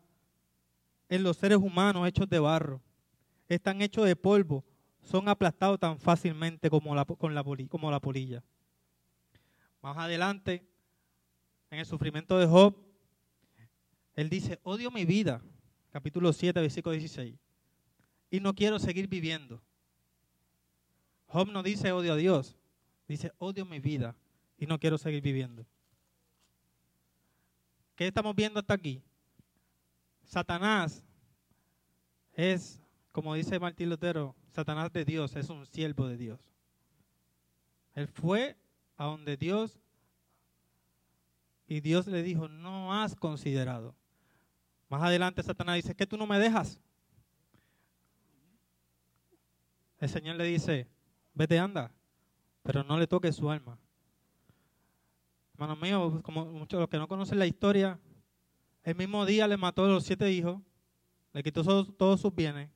en 1.07 1.23
los 1.23 1.37
seres 1.37 1.57
humanos 1.57 2.07
hechos 2.07 2.29
de 2.29 2.39
barro? 2.39 2.81
Están 3.47 3.81
hechos 3.81 4.05
de 4.05 4.15
polvo, 4.15 4.63
son 5.01 5.27
aplastados 5.27 5.79
tan 5.79 5.97
fácilmente 5.99 6.69
como 6.69 6.93
la, 6.93 7.05
como 7.05 7.89
la 7.91 7.99
polilla. 7.99 8.43
Más 9.81 9.97
adelante, 9.97 10.63
en 11.71 11.79
el 11.79 11.85
sufrimiento 11.85 12.37
de 12.37 12.45
Job, 12.47 12.75
él 14.15 14.29
dice, 14.29 14.59
odio 14.63 14.91
mi 14.91 15.05
vida, 15.05 15.41
capítulo 15.91 16.31
7, 16.33 16.59
versículo 16.59 16.93
16, 16.93 17.35
y 18.31 18.39
no 18.39 18.53
quiero 18.53 18.79
seguir 18.79 19.07
viviendo. 19.07 19.61
Job 21.27 21.49
no 21.51 21.61
dice 21.63 21.91
odio 21.91 22.13
a 22.13 22.15
Dios, 22.15 22.55
dice 23.07 23.31
odio 23.37 23.65
mi 23.65 23.79
vida 23.79 24.15
y 24.57 24.65
no 24.65 24.79
quiero 24.79 24.97
seguir 24.97 25.21
viviendo. 25.21 25.65
¿Qué 27.95 28.07
estamos 28.07 28.35
viendo 28.35 28.59
hasta 28.59 28.73
aquí? 28.73 29.01
Satanás 30.23 31.03
es, 32.33 32.81
como 33.11 33.33
dice 33.33 33.59
Martín 33.59 33.89
Lutero, 33.89 34.35
Satanás 34.51 34.91
de 34.93 35.05
Dios, 35.05 35.35
es 35.35 35.49
un 35.49 35.65
siervo 35.65 36.07
de 36.07 36.17
Dios. 36.17 36.39
Él 37.93 38.07
fue 38.07 38.55
a 38.95 39.05
donde 39.05 39.37
Dios 39.37 39.79
y 41.67 41.81
Dios 41.81 42.07
le 42.07 42.23
dijo, 42.23 42.47
no 42.47 42.93
has 42.93 43.15
considerado. 43.15 43.95
Más 44.89 45.03
adelante 45.03 45.43
Satanás 45.43 45.75
dice, 45.75 45.95
que 45.95 46.07
tú 46.07 46.17
no 46.17 46.25
me 46.25 46.39
dejas. 46.39 46.79
El 49.99 50.09
Señor 50.09 50.35
le 50.35 50.45
dice, 50.45 50.87
vete 51.33 51.59
anda, 51.59 51.91
pero 52.63 52.83
no 52.83 52.97
le 52.97 53.05
toques 53.05 53.35
su 53.35 53.49
alma. 53.51 53.77
Hermanos 55.53 55.79
míos, 55.79 56.21
como 56.23 56.45
muchos 56.45 56.77
de 56.77 56.81
los 56.81 56.89
que 56.89 56.97
no 56.97 57.07
conocen 57.07 57.37
la 57.37 57.45
historia, 57.45 57.99
el 58.83 58.95
mismo 58.95 59.25
día 59.25 59.47
le 59.47 59.57
mató 59.57 59.85
a 59.85 59.89
los 59.89 60.05
siete 60.05 60.31
hijos, 60.31 60.59
le 61.33 61.43
quitó 61.43 61.85
todos 61.85 62.19
sus 62.19 62.33
bienes. 62.33 62.69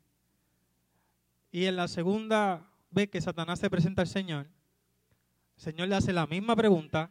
Y 1.52 1.66
en 1.66 1.78
la 1.78 1.88
segunda 1.88 2.70
vez 2.92 3.10
que 3.10 3.22
Satanás 3.22 3.60
se 3.60 3.70
presenta 3.70 4.02
al 4.02 4.08
Señor, 4.08 4.48
el 5.56 5.62
Señor 5.64 5.88
le 5.88 5.96
hace 5.96 6.14
la 6.14 6.28
misma 6.28 6.56
pregunta 6.56 7.10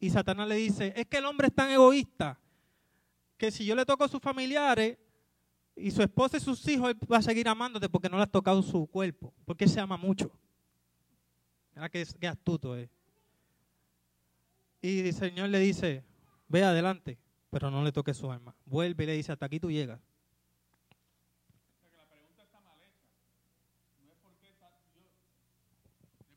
y 0.00 0.10
Satanás 0.10 0.48
le 0.48 0.56
dice, 0.56 0.92
es 0.96 1.06
que 1.06 1.18
el 1.18 1.26
hombre 1.26 1.48
es 1.48 1.54
tan 1.54 1.70
egoísta 1.70 2.40
que 3.36 3.50
si 3.50 3.64
yo 3.64 3.74
le 3.74 3.84
toco 3.84 4.04
a 4.04 4.08
sus 4.08 4.20
familiares 4.20 4.98
y 5.76 5.90
su 5.90 6.02
esposa 6.02 6.36
y 6.36 6.40
sus 6.40 6.66
hijos, 6.68 6.90
él 6.90 6.98
va 7.10 7.18
a 7.18 7.22
seguir 7.22 7.48
amándote 7.48 7.88
porque 7.88 8.08
no 8.08 8.16
le 8.16 8.22
has 8.22 8.30
tocado 8.30 8.62
su 8.62 8.86
cuerpo, 8.86 9.34
porque 9.44 9.64
él 9.64 9.70
se 9.70 9.80
ama 9.80 9.96
mucho. 9.96 10.30
Mira 11.74 11.88
qué, 11.88 12.06
qué 12.20 12.28
astuto 12.28 12.76
es. 12.76 12.88
Y 14.80 15.00
el 15.00 15.14
Señor 15.14 15.48
le 15.48 15.58
dice, 15.58 16.04
ve 16.48 16.62
adelante, 16.62 17.18
pero 17.50 17.70
no 17.70 17.82
le 17.82 17.90
toques 17.90 18.16
su 18.16 18.30
alma. 18.30 18.54
Vuelve 18.64 19.04
y 19.04 19.06
le 19.06 19.12
dice, 19.14 19.32
hasta 19.32 19.46
aquí 19.46 19.58
tú 19.58 19.70
llegas. 19.70 20.00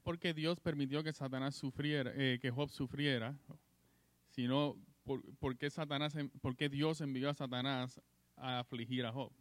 porque 0.08 0.34
Dios 0.34 0.62
permitió 0.62 1.04
que 1.04 1.12
Satanás 1.12 1.54
sufriera, 1.54 2.14
eh, 2.16 2.40
que 2.42 2.50
Job 2.50 2.70
sufriera, 2.70 3.38
sino 4.30 4.78
por, 5.08 5.24
por 5.38 5.58
qué 5.58 5.70
Satanás, 5.70 6.14
por 6.42 6.56
qué 6.56 6.68
Dios 6.68 7.00
envió 7.00 7.30
a 7.30 7.34
Satanás 7.34 8.00
a 8.36 8.60
afligir 8.60 9.06
a 9.06 9.12
Job. 9.12 9.32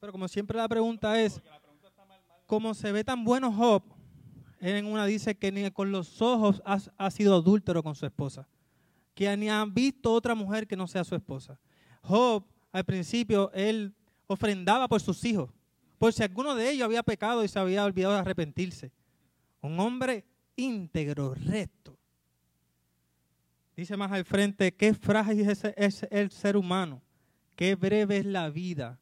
Pero 0.00 0.12
como 0.12 0.26
siempre 0.26 0.56
la 0.56 0.66
pregunta 0.66 1.20
es, 1.20 1.40
como 2.46 2.74
se 2.74 2.90
ve 2.90 3.04
tan 3.04 3.22
bueno 3.22 3.52
Job, 3.52 3.82
en 4.60 4.86
una 4.86 5.04
dice 5.04 5.36
que 5.36 5.52
ni 5.52 5.70
con 5.70 5.92
los 5.92 6.22
ojos 6.22 6.62
ha, 6.64 6.78
ha 6.96 7.10
sido 7.10 7.36
adúltero 7.36 7.82
con 7.82 7.94
su 7.94 8.06
esposa, 8.06 8.48
que 9.14 9.36
ni 9.36 9.50
ha 9.50 9.64
visto 9.66 10.10
otra 10.12 10.34
mujer 10.34 10.66
que 10.66 10.76
no 10.76 10.86
sea 10.86 11.04
su 11.04 11.14
esposa. 11.14 11.60
Job, 12.02 12.44
al 12.72 12.84
principio, 12.84 13.52
él 13.52 13.94
ofrendaba 14.26 14.88
por 14.88 15.02
sus 15.02 15.22
hijos, 15.24 15.50
por 15.98 16.12
si 16.12 16.22
alguno 16.22 16.54
de 16.54 16.70
ellos 16.70 16.86
había 16.86 17.02
pecado 17.02 17.44
y 17.44 17.48
se 17.48 17.58
había 17.58 17.84
olvidado 17.84 18.14
de 18.14 18.20
arrepentirse. 18.20 18.90
Un 19.60 19.78
hombre 19.78 20.24
íntegro, 20.56 21.34
recto. 21.34 21.93
Dice 23.76 23.96
más 23.96 24.12
al 24.12 24.24
frente, 24.24 24.72
qué 24.72 24.94
frágil 24.94 25.48
es, 25.48 26.02
el 26.10 26.30
ser 26.30 26.56
humano, 26.56 27.02
qué 27.56 27.74
breve 27.74 28.18
es 28.18 28.26
la 28.26 28.48
vida, 28.48 29.00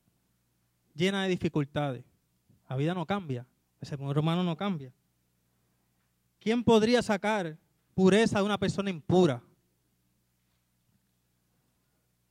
llena 0.95 1.25
de 1.25 1.29
dificultades. 1.29 2.05
La 2.68 2.77
vida 2.77 2.95
no 2.95 3.05
cambia, 3.05 3.47
el 3.81 3.89
ser 3.89 4.01
humano 4.01 4.43
no 4.43 4.57
cambia. 4.57 4.93
¿Quién 6.41 6.64
podría 6.64 7.03
sacar 7.03 7.59
pureza 7.95 8.39
de 8.39 8.45
una 8.45 8.59
persona 8.59 8.89
impura? 8.89 9.43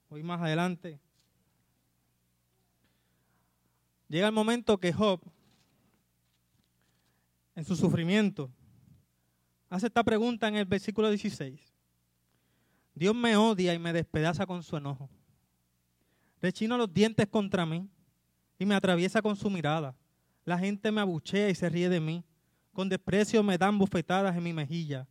Voy 0.10 0.24
más 0.24 0.42
adelante. 0.42 1.00
Llega 4.10 4.28
el 4.28 4.34
momento 4.34 4.80
que 4.80 4.92
Job, 4.92 5.22
en 7.56 7.64
su 7.64 7.76
sufrimiento, 7.76 8.52
hace 9.70 9.88
esta 9.88 10.04
pregunta 10.04 10.48
en 10.48 10.56
el 10.56 10.66
versículo 10.66 11.08
16. 11.08 11.71
Dios 12.94 13.16
me 13.16 13.36
odia 13.36 13.74
y 13.74 13.80
me 13.80 13.94
despedaza 13.94 14.46
con 14.46 14.64
su 14.64 14.78
enojo. 14.78 15.10
Rechina 16.42 16.78
los 16.78 16.94
dientes 16.94 17.28
contra 17.28 17.66
mí 17.66 17.88
y 18.58 18.66
me 18.66 18.76
atraviesa 18.76 19.22
con 19.22 19.36
su 19.36 19.50
mirada. 19.50 19.96
La 20.44 20.58
gente 20.58 20.92
me 20.92 21.02
abuchea 21.02 21.50
y 21.50 21.56
se 21.56 21.70
ríe 21.70 21.90
de 21.90 22.00
mí. 22.00 22.24
Con 22.74 22.90
desprecio 22.90 23.44
me 23.44 23.58
dan 23.58 23.78
bofetadas 23.78 24.36
en 24.36 24.44
mi 24.44 24.54
mejilla 24.54 25.08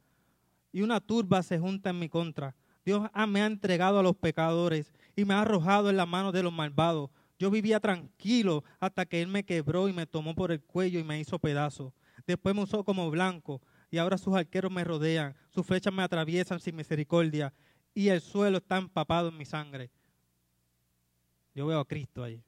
y 0.73 0.83
una 0.83 1.01
turba 1.01 1.43
se 1.43 1.59
junta 1.59 1.91
en 1.91 1.99
mi 1.99 2.09
contra. 2.09 2.55
Dios 2.85 3.09
me 3.29 3.43
ha 3.43 3.47
entregado 3.47 3.99
a 3.99 4.03
los 4.03 4.17
pecadores 4.17 4.93
y 5.17 5.25
me 5.25 5.35
ha 5.35 5.43
arrojado 5.43 5.91
en 5.91 5.97
la 5.97 6.07
mano 6.07 6.33
de 6.33 6.43
los 6.43 6.53
malvados. 6.53 7.11
Yo 7.39 7.51
vivía 7.51 7.81
tranquilo 7.81 8.65
hasta 8.79 9.07
que 9.07 9.23
Él 9.23 9.29
me 9.29 9.45
quebró 9.45 9.89
y 9.89 9.93
me 9.93 10.07
tomó 10.07 10.35
por 10.35 10.53
el 10.53 10.61
cuello 10.61 10.99
y 10.99 11.05
me 11.05 11.21
hizo 11.21 11.39
pedazos. 11.39 11.93
Después 12.27 12.55
me 12.55 12.63
usó 12.63 12.85
como 12.85 13.11
blanco 13.11 13.63
y 13.91 13.99
ahora 13.99 14.19
sus 14.19 14.35
arqueros 14.35 14.71
me 14.71 14.85
rodean. 14.85 15.35
Sus 15.51 15.67
flechas 15.67 15.93
me 15.93 16.03
atraviesan 16.03 16.61
sin 16.61 16.77
misericordia 16.77 17.53
y 17.95 18.09
el 18.09 18.21
suelo 18.21 18.59
está 18.59 18.77
empapado 18.77 19.29
en 19.29 19.37
mi 19.37 19.45
sangre. 19.45 19.91
Yo 21.55 21.67
veo 21.67 21.81
a 21.81 21.87
Cristo 21.87 22.23
ahí. 22.23 22.43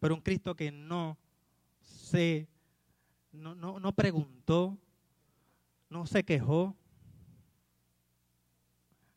Pero 0.00 0.14
un 0.14 0.20
Cristo 0.20 0.54
que 0.54 0.72
no 0.72 1.16
se, 1.80 2.48
no, 3.30 3.54
no, 3.54 3.78
no 3.78 3.92
preguntó, 3.92 4.76
no 5.88 6.06
se 6.06 6.24
quejó. 6.24 6.76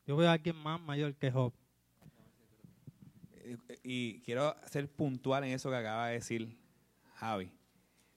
Yo 0.06 0.16
veo 0.16 0.30
a 0.30 0.34
alguien 0.34 0.56
más 0.56 0.80
mayor 0.80 1.16
que 1.16 1.32
Job. 1.32 1.52
Y 3.84 4.22
quiero 4.22 4.56
ser 4.68 4.90
puntual 4.90 5.44
en 5.44 5.52
eso 5.52 5.70
que 5.70 5.76
acaba 5.76 6.08
de 6.08 6.14
decir 6.16 6.56
Javi. 7.16 7.52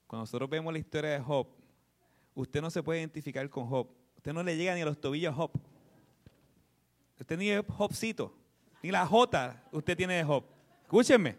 Cuando 0.06 0.22
nosotros 0.22 0.48
vemos 0.48 0.72
la 0.72 0.78
historia 0.78 1.10
de 1.10 1.20
Job, 1.20 1.46
usted 2.34 2.60
no 2.60 2.70
se 2.70 2.82
puede 2.82 3.00
identificar 3.00 3.48
con 3.48 3.66
Job. 3.66 3.88
Usted 4.16 4.32
no 4.32 4.42
le 4.42 4.56
llega 4.56 4.74
ni 4.74 4.82
a 4.82 4.86
los 4.86 5.00
tobillos 5.00 5.32
a 5.32 5.36
Job. 5.36 5.50
Usted 7.18 7.36
ni 7.36 7.50
es 7.50 7.64
Jobcito. 7.66 8.34
Ni 8.82 8.90
la 8.90 9.06
J 9.06 9.62
usted 9.72 9.96
tiene 9.96 10.14
de 10.14 10.24
Job. 10.24 10.44
Escúchenme. 10.82 11.36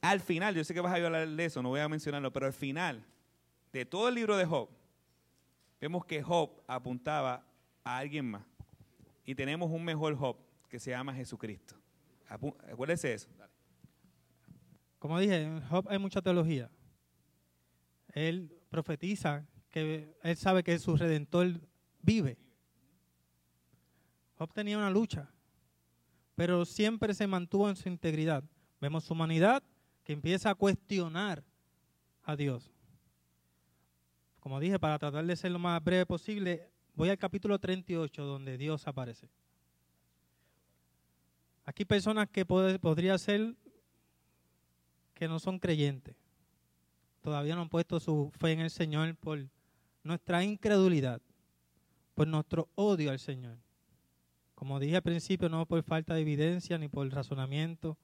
Al 0.00 0.20
final, 0.20 0.54
yo 0.54 0.62
sé 0.64 0.74
que 0.74 0.80
vas 0.80 0.92
a 0.92 1.04
hablar 1.04 1.28
de 1.28 1.44
eso, 1.44 1.62
no 1.62 1.70
voy 1.70 1.80
a 1.80 1.88
mencionarlo, 1.88 2.32
pero 2.32 2.46
al 2.46 2.52
final 2.52 3.04
de 3.72 3.84
todo 3.84 4.08
el 4.08 4.14
libro 4.14 4.36
de 4.36 4.44
Job, 4.44 4.68
vemos 5.80 6.04
que 6.04 6.22
Job 6.22 6.62
apuntaba 6.66 7.44
a 7.82 7.98
alguien 7.98 8.30
más. 8.30 8.42
Y 9.24 9.34
tenemos 9.34 9.70
un 9.70 9.84
mejor 9.84 10.16
Job 10.16 10.36
que 10.68 10.78
se 10.78 10.90
llama 10.90 11.14
Jesucristo. 11.14 11.74
De 12.30 13.14
eso. 13.14 13.28
Como 14.98 15.18
dije, 15.18 15.42
en 15.42 15.62
Job 15.62 15.86
hay 15.88 15.98
mucha 15.98 16.20
teología. 16.20 16.70
Él 18.12 18.52
profetiza 18.68 19.46
que 19.70 20.14
él 20.22 20.36
sabe 20.36 20.62
que 20.62 20.78
su 20.78 20.96
redentor 20.96 21.60
vive. 22.00 22.36
Job 24.38 24.52
tenía 24.52 24.78
una 24.78 24.90
lucha, 24.90 25.28
pero 26.36 26.64
siempre 26.64 27.12
se 27.12 27.26
mantuvo 27.26 27.68
en 27.68 27.74
su 27.74 27.88
integridad. 27.88 28.44
Vemos 28.80 29.02
su 29.02 29.12
humanidad 29.12 29.64
que 30.04 30.12
empieza 30.12 30.50
a 30.50 30.54
cuestionar 30.54 31.42
a 32.22 32.36
Dios. 32.36 32.70
Como 34.38 34.60
dije, 34.60 34.78
para 34.78 34.98
tratar 34.98 35.26
de 35.26 35.34
ser 35.34 35.50
lo 35.50 35.58
más 35.58 35.82
breve 35.82 36.06
posible, 36.06 36.70
voy 36.94 37.08
al 37.08 37.18
capítulo 37.18 37.58
38 37.58 38.24
donde 38.24 38.56
Dios 38.56 38.86
aparece. 38.86 39.28
Aquí 41.64 41.84
personas 41.84 42.28
que 42.30 42.46
podría 42.46 43.18
ser 43.18 43.56
que 45.14 45.26
no 45.26 45.40
son 45.40 45.58
creyentes. 45.58 46.14
Todavía 47.22 47.56
no 47.56 47.62
han 47.62 47.68
puesto 47.68 47.98
su 47.98 48.30
fe 48.38 48.52
en 48.52 48.60
el 48.60 48.70
Señor 48.70 49.16
por 49.16 49.44
nuestra 50.04 50.44
incredulidad, 50.44 51.20
por 52.14 52.28
nuestro 52.28 52.68
odio 52.76 53.10
al 53.10 53.18
Señor. 53.18 53.58
Como 54.58 54.80
dije 54.80 54.96
al 54.96 55.02
principio, 55.02 55.48
no 55.48 55.64
por 55.66 55.80
falta 55.84 56.14
de 56.14 56.22
evidencia 56.22 56.76
ni 56.78 56.88
por 56.88 57.08
razonamiento, 57.08 57.96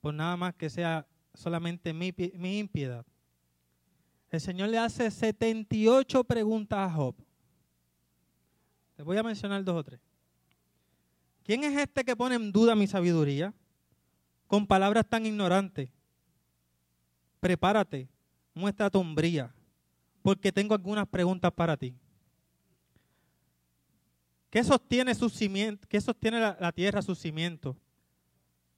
por 0.00 0.14
nada 0.14 0.38
más 0.38 0.54
que 0.54 0.70
sea 0.70 1.06
solamente 1.34 1.92
mi, 1.92 2.14
mi 2.36 2.60
impiedad. 2.60 3.04
El 4.30 4.40
Señor 4.40 4.70
le 4.70 4.78
hace 4.78 5.10
78 5.10 6.24
preguntas 6.24 6.78
a 6.78 6.90
Job. 6.90 7.14
Les 8.96 9.04
voy 9.04 9.18
a 9.18 9.22
mencionar 9.22 9.62
dos 9.62 9.76
o 9.76 9.84
tres. 9.84 10.00
¿Quién 11.42 11.62
es 11.64 11.76
este 11.76 12.04
que 12.04 12.16
pone 12.16 12.36
en 12.36 12.50
duda 12.50 12.74
mi 12.74 12.86
sabiduría? 12.86 13.52
Con 14.46 14.66
palabras 14.66 15.06
tan 15.06 15.26
ignorantes. 15.26 15.90
Prepárate, 17.40 18.08
muestra 18.54 18.88
tu 18.88 18.98
hombría, 18.98 19.54
porque 20.22 20.50
tengo 20.50 20.74
algunas 20.74 21.06
preguntas 21.06 21.52
para 21.52 21.76
ti. 21.76 21.94
¿Qué 24.54 24.62
sostiene, 24.62 25.16
su 25.16 25.28
cimiento, 25.30 25.84
qué 25.88 26.00
sostiene 26.00 26.38
la, 26.38 26.70
tierra 26.70 27.02
sus 27.02 27.18
cimientos? 27.18 27.74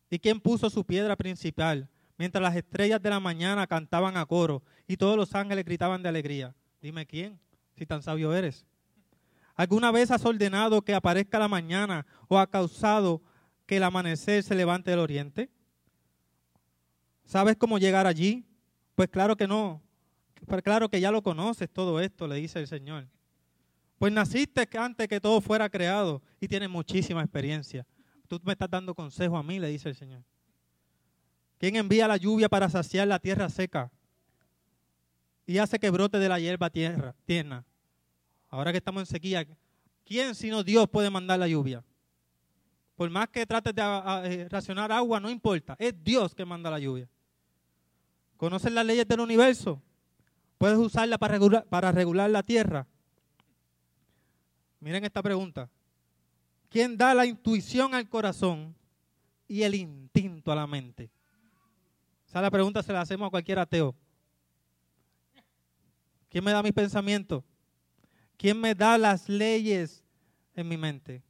¿Y 0.08 0.18
quién 0.18 0.40
puso 0.40 0.70
su 0.70 0.86
piedra 0.86 1.14
principal? 1.16 1.86
Mientras 2.16 2.40
las 2.40 2.56
estrellas 2.56 3.02
de 3.02 3.10
la 3.10 3.20
mañana 3.20 3.66
cantaban 3.66 4.16
a 4.16 4.24
coro 4.24 4.62
y 4.88 4.96
todos 4.96 5.18
los 5.18 5.34
ángeles 5.34 5.66
gritaban 5.66 6.02
de 6.02 6.08
alegría. 6.08 6.54
Dime 6.80 7.04
quién, 7.04 7.38
si 7.76 7.84
tan 7.84 8.02
sabio 8.02 8.32
eres. 8.34 8.64
¿Alguna 9.54 9.90
vez 9.90 10.10
has 10.10 10.24
ordenado 10.24 10.80
que 10.80 10.94
aparezca 10.94 11.38
la 11.38 11.46
mañana 11.46 12.06
o 12.26 12.38
ha 12.38 12.46
causado 12.46 13.20
que 13.66 13.76
el 13.76 13.82
amanecer 13.82 14.42
se 14.44 14.54
levante 14.54 14.92
del 14.92 15.00
oriente? 15.00 15.50
¿Sabes 17.26 17.54
cómo 17.58 17.76
llegar 17.76 18.06
allí? 18.06 18.46
Pues 18.94 19.10
claro 19.10 19.36
que 19.36 19.46
no. 19.46 19.82
Pues 20.46 20.62
claro 20.62 20.88
que 20.88 21.02
ya 21.02 21.10
lo 21.10 21.22
conoces 21.22 21.68
todo 21.68 22.00
esto, 22.00 22.26
le 22.26 22.36
dice 22.36 22.60
el 22.60 22.66
Señor. 22.66 23.08
Pues 23.98 24.12
naciste 24.12 24.68
antes 24.78 25.08
que 25.08 25.20
todo 25.20 25.40
fuera 25.40 25.68
creado 25.70 26.22
y 26.40 26.48
tienes 26.48 26.68
muchísima 26.68 27.22
experiencia. 27.22 27.86
Tú 28.28 28.40
me 28.44 28.52
estás 28.52 28.70
dando 28.70 28.94
consejo 28.94 29.36
a 29.36 29.42
mí, 29.42 29.58
le 29.58 29.68
dice 29.68 29.88
el 29.88 29.94
Señor. 29.94 30.22
¿Quién 31.58 31.76
envía 31.76 32.06
la 32.06 32.16
lluvia 32.16 32.48
para 32.48 32.68
saciar 32.68 33.08
la 33.08 33.18
tierra 33.18 33.48
seca? 33.48 33.90
Y 35.46 35.58
hace 35.58 35.78
que 35.78 35.90
brote 35.90 36.18
de 36.18 36.28
la 36.28 36.38
hierba 36.38 36.68
tierra, 36.68 37.14
tierna. 37.24 37.64
Ahora 38.48 38.72
que 38.72 38.78
estamos 38.78 39.02
en 39.02 39.06
sequía, 39.06 39.46
¿quién 40.04 40.34
sino 40.34 40.62
Dios 40.62 40.88
puede 40.88 41.08
mandar 41.08 41.38
la 41.38 41.48
lluvia? 41.48 41.82
Por 42.96 43.08
más 43.10 43.28
que 43.28 43.46
trates 43.46 43.74
de 43.74 43.82
eh, 44.24 44.48
racionar 44.50 44.90
agua, 44.92 45.20
no 45.20 45.30
importa. 45.30 45.76
Es 45.78 45.94
Dios 46.02 46.34
que 46.34 46.44
manda 46.44 46.70
la 46.70 46.78
lluvia. 46.78 47.08
¿Conoces 48.36 48.72
las 48.72 48.84
leyes 48.84 49.06
del 49.06 49.20
universo? 49.20 49.82
¿Puedes 50.58 50.78
usarla 50.78 51.16
para 51.16 51.32
regular, 51.32 51.64
para 51.66 51.92
regular 51.92 52.28
la 52.28 52.42
tierra? 52.42 52.86
Miren 54.80 55.04
esta 55.04 55.22
pregunta. 55.22 55.70
¿Quién 56.68 56.96
da 56.96 57.14
la 57.14 57.26
intuición 57.26 57.94
al 57.94 58.08
corazón 58.08 58.74
y 59.48 59.62
el 59.62 59.74
instinto 59.74 60.52
a 60.52 60.56
la 60.56 60.66
mente? 60.66 61.10
Esa 62.26 62.42
la 62.42 62.50
pregunta 62.50 62.82
se 62.82 62.92
la 62.92 63.00
hacemos 63.00 63.28
a 63.28 63.30
cualquier 63.30 63.58
ateo. 63.58 63.94
¿Quién 66.28 66.44
me 66.44 66.52
da 66.52 66.62
mis 66.62 66.72
pensamientos? 66.72 67.44
¿Quién 68.36 68.60
me 68.60 68.74
da 68.74 68.98
las 68.98 69.28
leyes 69.28 70.04
en 70.54 70.68
mi 70.68 70.76
mente? 70.76 71.22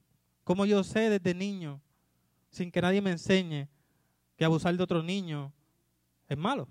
¿Cómo 0.42 0.64
yo 0.66 0.82
sé 0.82 1.10
desde 1.10 1.34
niño, 1.34 1.80
sin 2.50 2.70
que 2.70 2.80
nadie 2.80 3.00
me 3.00 3.10
enseñe, 3.10 3.68
que 4.36 4.44
abusar 4.44 4.76
de 4.76 4.82
otro 4.82 5.02
niño 5.02 5.52
es 6.28 6.36
malo? 6.36 6.68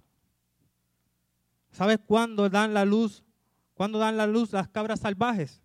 ¿Sabes 1.72 2.00
cuándo 2.06 2.50
dan 2.50 2.74
la 2.74 2.86
luz? 2.86 3.24
¿Cuándo 3.74 4.00
dan 4.00 4.18
la 4.18 4.28
luz 4.28 4.52
las 4.54 4.68
cabras 4.70 5.02
salvajes? 5.02 5.62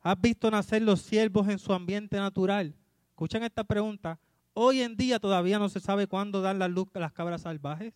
¿Has 0.00 0.20
visto 0.20 0.50
nacer 0.50 0.82
los 0.82 1.02
ciervos 1.02 1.48
en 1.48 1.58
su 1.58 1.72
ambiente 1.72 2.16
natural? 2.16 2.74
Escuchen 3.10 3.42
esta 3.42 3.64
pregunta. 3.64 4.18
Hoy 4.54 4.80
en 4.82 4.96
día 4.96 5.18
todavía 5.18 5.58
no 5.58 5.68
se 5.68 5.80
sabe 5.80 6.06
cuándo 6.06 6.40
dan 6.40 6.58
la 6.58 6.68
luz 6.68 6.88
las 6.94 7.12
cabras 7.12 7.42
salvajes. 7.42 7.94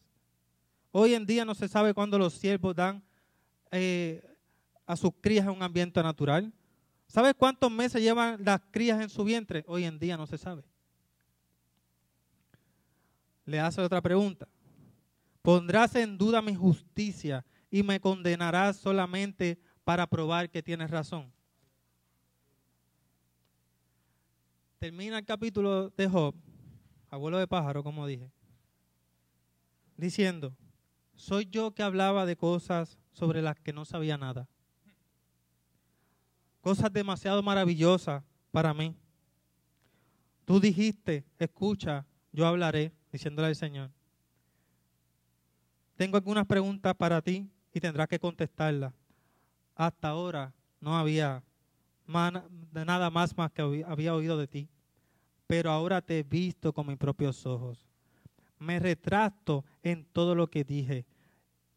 Hoy 0.91 1.15
en 1.15 1.27
día 1.27 1.45
no 1.45 1.55
se 1.55 1.69
sabe 1.69 1.95
cuándo 1.95 2.19
los 2.19 2.35
ciervos 2.35 2.75
dan 2.75 3.03
eh, 3.71 4.23
a 4.87 4.97
sus 4.97 5.13
crías 5.21 5.47
en 5.47 5.53
un 5.53 5.63
ambiente 5.63 6.03
natural. 6.03 6.53
¿Sabes 7.07 7.35
cuántos 7.37 7.71
meses 7.71 8.03
llevan 8.03 8.45
las 8.45 8.61
crías 8.71 9.01
en 9.01 9.09
su 9.09 9.25
vientre? 9.25 9.65
Hoy 9.67 9.85
en 9.85 9.99
día 9.99 10.17
no 10.17 10.27
se 10.27 10.39
sabe. 10.39 10.65
Le 13.45 13.61
hace 13.61 13.81
otra 13.81 14.01
pregunta. 14.01 14.49
¿Pondrás 15.41 15.95
en 15.97 16.17
duda 16.17 16.41
mi 16.41 16.55
justicia 16.55 17.45
y 17.71 17.83
me 17.83 18.01
condenarás 18.01 18.77
solamente 18.77 19.59
para 19.85 20.07
probar 20.07 20.51
que 20.51 20.63
tienes 20.63 20.91
razón? 20.91 21.33
Termina 24.83 25.19
el 25.19 25.25
capítulo 25.25 25.91
de 25.91 26.09
Job, 26.09 26.35
abuelo 27.09 27.39
de 27.39 27.47
pájaro, 27.47 27.85
como 27.85 28.05
dije, 28.05 28.33
diciendo, 29.97 30.57
soy 31.15 31.47
yo 31.49 31.71
que 31.71 31.85
hablaba 31.85 32.27
de 32.27 32.35
cosas 32.35 32.99
sobre 33.13 33.43
las 33.43 33.61
que 33.61 33.73
no 33.73 33.85
sabía 33.85 34.19
nada. 34.19 34.49
Cosas 36.61 36.93
demasiado 36.93 37.45
maravillosas 37.45 38.25
para 38.51 38.75
mí. 38.75 38.97
Tú 40.45 40.59
dijiste, 40.59 41.25
escucha, 41.39 42.05
yo 42.33 42.45
hablaré, 42.45 42.93
diciéndole 43.13 43.47
al 43.47 43.55
Señor. 43.55 43.93
Tengo 45.95 46.17
algunas 46.17 46.45
preguntas 46.45 46.93
para 46.97 47.23
ti 47.23 47.49
y 47.73 47.79
tendrás 47.79 48.09
que 48.09 48.19
contestarlas. 48.19 48.93
Hasta 49.77 50.09
ahora 50.09 50.53
no 50.81 50.99
había 50.99 51.45
nada 52.07 53.11
más, 53.11 53.37
más 53.37 53.53
que 53.53 53.85
había 53.87 54.15
oído 54.15 54.37
de 54.37 54.47
ti, 54.47 54.69
pero 55.47 55.71
ahora 55.71 56.01
te 56.01 56.19
he 56.19 56.23
visto 56.23 56.73
con 56.73 56.87
mis 56.87 56.97
propios 56.97 57.45
ojos. 57.47 57.87
Me 58.59 58.79
retrato 58.79 59.65
en 59.83 60.05
todo 60.05 60.35
lo 60.35 60.49
que 60.49 60.65
dije 60.65 61.05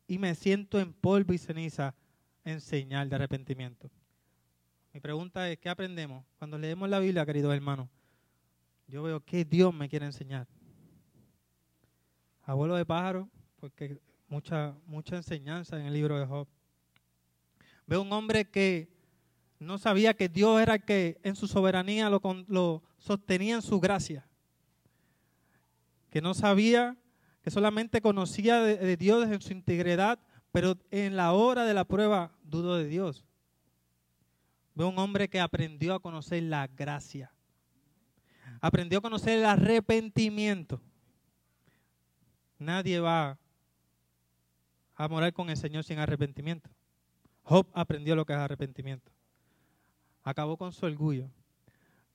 y 0.07 0.17
me 0.17 0.35
siento 0.35 0.79
en 0.79 0.93
polvo 0.93 1.33
y 1.33 1.37
ceniza 1.37 1.95
en 2.43 2.61
señal 2.61 3.09
de 3.09 3.15
arrepentimiento. 3.15 3.89
Mi 4.93 4.99
pregunta 4.99 5.49
es, 5.49 5.57
¿qué 5.57 5.67
aprendemos? 5.67 6.23
Cuando 6.37 6.57
leemos 6.57 6.87
la 6.87 6.99
Biblia, 6.99 7.25
queridos 7.25 7.53
hermanos, 7.53 7.89
yo 8.87 9.03
veo 9.03 9.19
que 9.19 9.43
Dios 9.43 9.73
me 9.73 9.89
quiere 9.89 10.05
enseñar. 10.05 10.47
Abuelo 12.43 12.75
de 12.75 12.85
pájaro, 12.85 13.27
porque 13.59 13.99
mucha, 14.27 14.75
mucha 14.85 15.17
enseñanza 15.17 15.79
en 15.79 15.87
el 15.87 15.93
libro 15.93 16.19
de 16.19 16.25
Job. 16.25 16.47
Veo 17.87 18.01
un 18.01 18.13
hombre 18.13 18.45
que 18.45 18.94
no 19.65 19.77
sabía 19.77 20.13
que 20.13 20.29
Dios 20.29 20.61
era 20.61 20.75
el 20.75 20.83
que 20.83 21.19
en 21.23 21.35
su 21.35 21.47
soberanía 21.47 22.09
lo, 22.09 22.83
sostenía 22.97 23.55
en 23.55 23.61
su 23.61 23.79
gracia. 23.79 24.27
Que 26.09 26.21
no 26.21 26.33
sabía 26.33 26.97
que 27.41 27.51
solamente 27.51 28.01
conocía 28.01 28.61
de, 28.61 28.97
Dios 28.97 29.27
en 29.27 29.41
su 29.41 29.53
integridad, 29.53 30.19
pero 30.51 30.77
en 30.91 31.15
la 31.15 31.33
hora 31.33 31.65
de 31.65 31.73
la 31.73 31.85
prueba 31.85 32.31
dudo 32.43 32.77
de 32.77 32.87
Dios. 32.87 33.25
Veo 34.73 34.89
un 34.89 34.99
hombre 34.99 35.29
que 35.29 35.39
aprendió 35.39 35.95
a 35.95 35.99
conocer 35.99 36.43
la 36.43 36.67
gracia. 36.67 37.31
Aprendió 38.61 38.99
a 38.99 39.01
conocer 39.01 39.39
el 39.39 39.45
arrepentimiento. 39.45 40.81
Nadie 42.57 42.99
va 42.99 43.37
a 44.95 45.07
morar 45.07 45.33
con 45.33 45.49
el 45.49 45.57
Señor 45.57 45.83
sin 45.83 45.99
arrepentimiento. 45.99 46.69
Job 47.43 47.67
aprendió 47.73 48.15
lo 48.15 48.25
que 48.25 48.33
es 48.33 48.39
arrepentimiento. 48.39 49.14
Acabó 50.25 50.57
con 50.57 50.73
su 50.73 50.85
orgullo. 50.85 51.29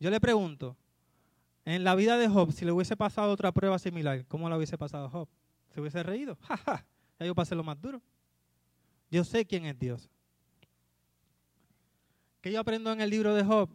Yo 0.00 0.10
le 0.10 0.20
pregunto, 0.20 0.76
en 1.64 1.84
la 1.84 1.94
vida 1.94 2.18
de 2.18 2.28
Job, 2.28 2.52
si 2.52 2.64
le 2.64 2.72
hubiese 2.72 2.96
pasado 2.96 3.32
otra 3.32 3.52
prueba 3.52 3.78
similar, 3.78 4.26
¿cómo 4.26 4.50
la 4.50 4.56
hubiese 4.56 4.76
pasado 4.76 5.08
Job? 5.08 5.28
¿Se 5.68 5.80
hubiese 5.80 6.02
reído? 6.02 6.36
¡Ja, 6.42 6.56
ja! 6.56 6.84
Yo 7.20 7.34
pasé 7.34 7.54
lo 7.54 7.62
más 7.62 7.80
duro. 7.80 8.02
Yo 9.10 9.22
sé 9.22 9.46
quién 9.46 9.64
es 9.64 9.78
Dios. 9.78 10.10
¿Qué 12.40 12.50
yo 12.50 12.58
aprendo 12.58 12.90
en 12.92 13.00
el 13.00 13.10
libro 13.10 13.32
de 13.34 13.44
Job? 13.44 13.70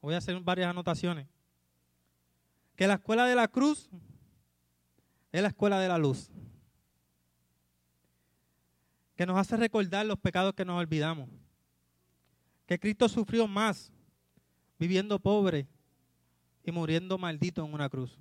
Voy 0.00 0.14
a 0.14 0.18
hacer 0.18 0.40
varias 0.40 0.70
anotaciones. 0.70 1.28
Que 2.74 2.88
la 2.88 2.94
escuela 2.94 3.26
de 3.26 3.36
la 3.36 3.46
cruz 3.46 3.88
es 5.30 5.42
la 5.42 5.48
escuela 5.48 5.78
de 5.78 5.88
la 5.88 5.98
luz. 5.98 6.28
Que 9.14 9.26
nos 9.26 9.38
hace 9.38 9.56
recordar 9.56 10.04
los 10.06 10.18
pecados 10.18 10.54
que 10.54 10.64
nos 10.64 10.80
olvidamos. 10.80 11.28
Que 12.66 12.78
Cristo 12.78 13.08
sufrió 13.08 13.46
más 13.46 13.92
viviendo 14.78 15.18
pobre 15.18 15.66
y 16.64 16.72
muriendo 16.72 17.16
maldito 17.16 17.64
en 17.64 17.72
una 17.72 17.88
cruz. 17.88 18.18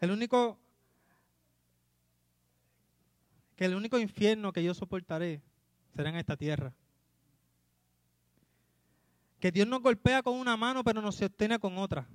El 0.00 0.10
único 0.10 0.58
que 3.56 3.66
el 3.66 3.74
único 3.74 3.98
infierno 3.98 4.52
que 4.52 4.64
yo 4.64 4.72
soportaré 4.72 5.42
será 5.94 6.08
en 6.08 6.16
esta 6.16 6.36
tierra. 6.36 6.72
Que 9.38 9.52
Dios 9.52 9.68
nos 9.68 9.82
golpea 9.82 10.22
con 10.22 10.34
una 10.34 10.56
mano 10.56 10.82
pero 10.82 11.02
nos 11.02 11.16
sostiene 11.16 11.58
con 11.58 11.76
otra. 11.78 12.08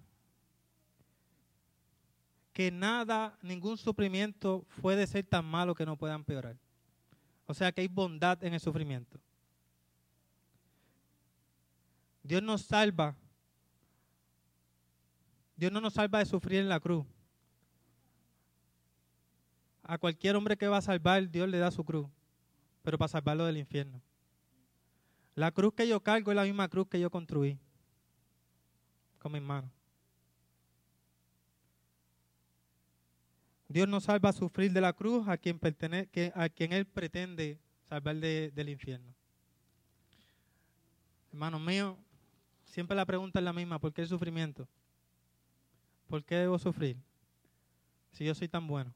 Que 2.51 2.71
nada, 2.71 3.37
ningún 3.41 3.77
sufrimiento 3.77 4.65
puede 4.81 5.05
ser 5.07 5.25
tan 5.25 5.45
malo 5.45 5.75
que 5.75 5.85
no 5.85 5.97
pueda 5.97 6.15
empeorar. 6.15 6.57
O 7.45 7.53
sea 7.53 7.71
que 7.71 7.81
hay 7.81 7.87
bondad 7.87 8.43
en 8.43 8.53
el 8.53 8.59
sufrimiento. 8.59 9.19
Dios 12.25 12.41
nos 12.41 12.63
salva 12.63 13.15
Dios 15.55 15.71
no 15.71 15.79
nos 15.79 15.93
salva 15.93 16.19
de 16.19 16.25
sufrir 16.25 16.59
en 16.59 16.69
la 16.69 16.79
cruz. 16.79 17.05
A 19.83 19.97
cualquier 19.97 20.35
hombre 20.35 20.57
que 20.57 20.67
va 20.67 20.77
a 20.77 20.81
salvar, 20.81 21.29
Dios 21.29 21.47
le 21.47 21.59
da 21.59 21.71
su 21.71 21.85
cruz, 21.85 22.07
pero 22.81 22.97
para 22.97 23.07
salvarlo 23.07 23.45
del 23.45 23.57
infierno. 23.57 24.01
La 25.35 25.51
cruz 25.51 25.73
que 25.73 25.87
yo 25.87 26.01
cargo 26.01 26.31
es 26.31 26.35
la 26.35 26.43
misma 26.43 26.67
cruz 26.67 26.87
que 26.87 26.99
yo 26.99 27.09
construí 27.09 27.57
con 29.19 29.31
mis 29.31 29.41
manos. 29.41 29.71
Dios 33.67 33.87
nos 33.87 34.03
salva 34.03 34.29
a 34.29 34.33
sufrir 34.33 34.71
de 34.71 34.81
la 34.81 34.93
cruz 34.93 35.27
a 35.27 35.37
quien, 35.37 35.59
pertenece, 35.59 36.31
a 36.35 36.49
quien 36.49 36.73
Él 36.73 36.85
pretende 36.85 37.59
salvar 37.83 38.15
del 38.15 38.69
infierno. 38.69 39.13
Hermanos 41.31 41.61
míos, 41.61 41.97
siempre 42.75 42.97
la 42.97 43.05
pregunta 43.05 43.39
es 43.39 43.45
la 43.45 43.53
misma, 43.53 43.79
¿por 43.79 43.93
qué 43.93 44.01
el 44.01 44.09
sufrimiento? 44.09 44.67
¿Por 46.09 46.25
qué 46.25 46.35
debo 46.35 46.59
sufrir 46.59 46.97
si 48.11 48.25
yo 48.25 48.35
soy 48.35 48.49
tan 48.49 48.67
bueno? 48.67 48.93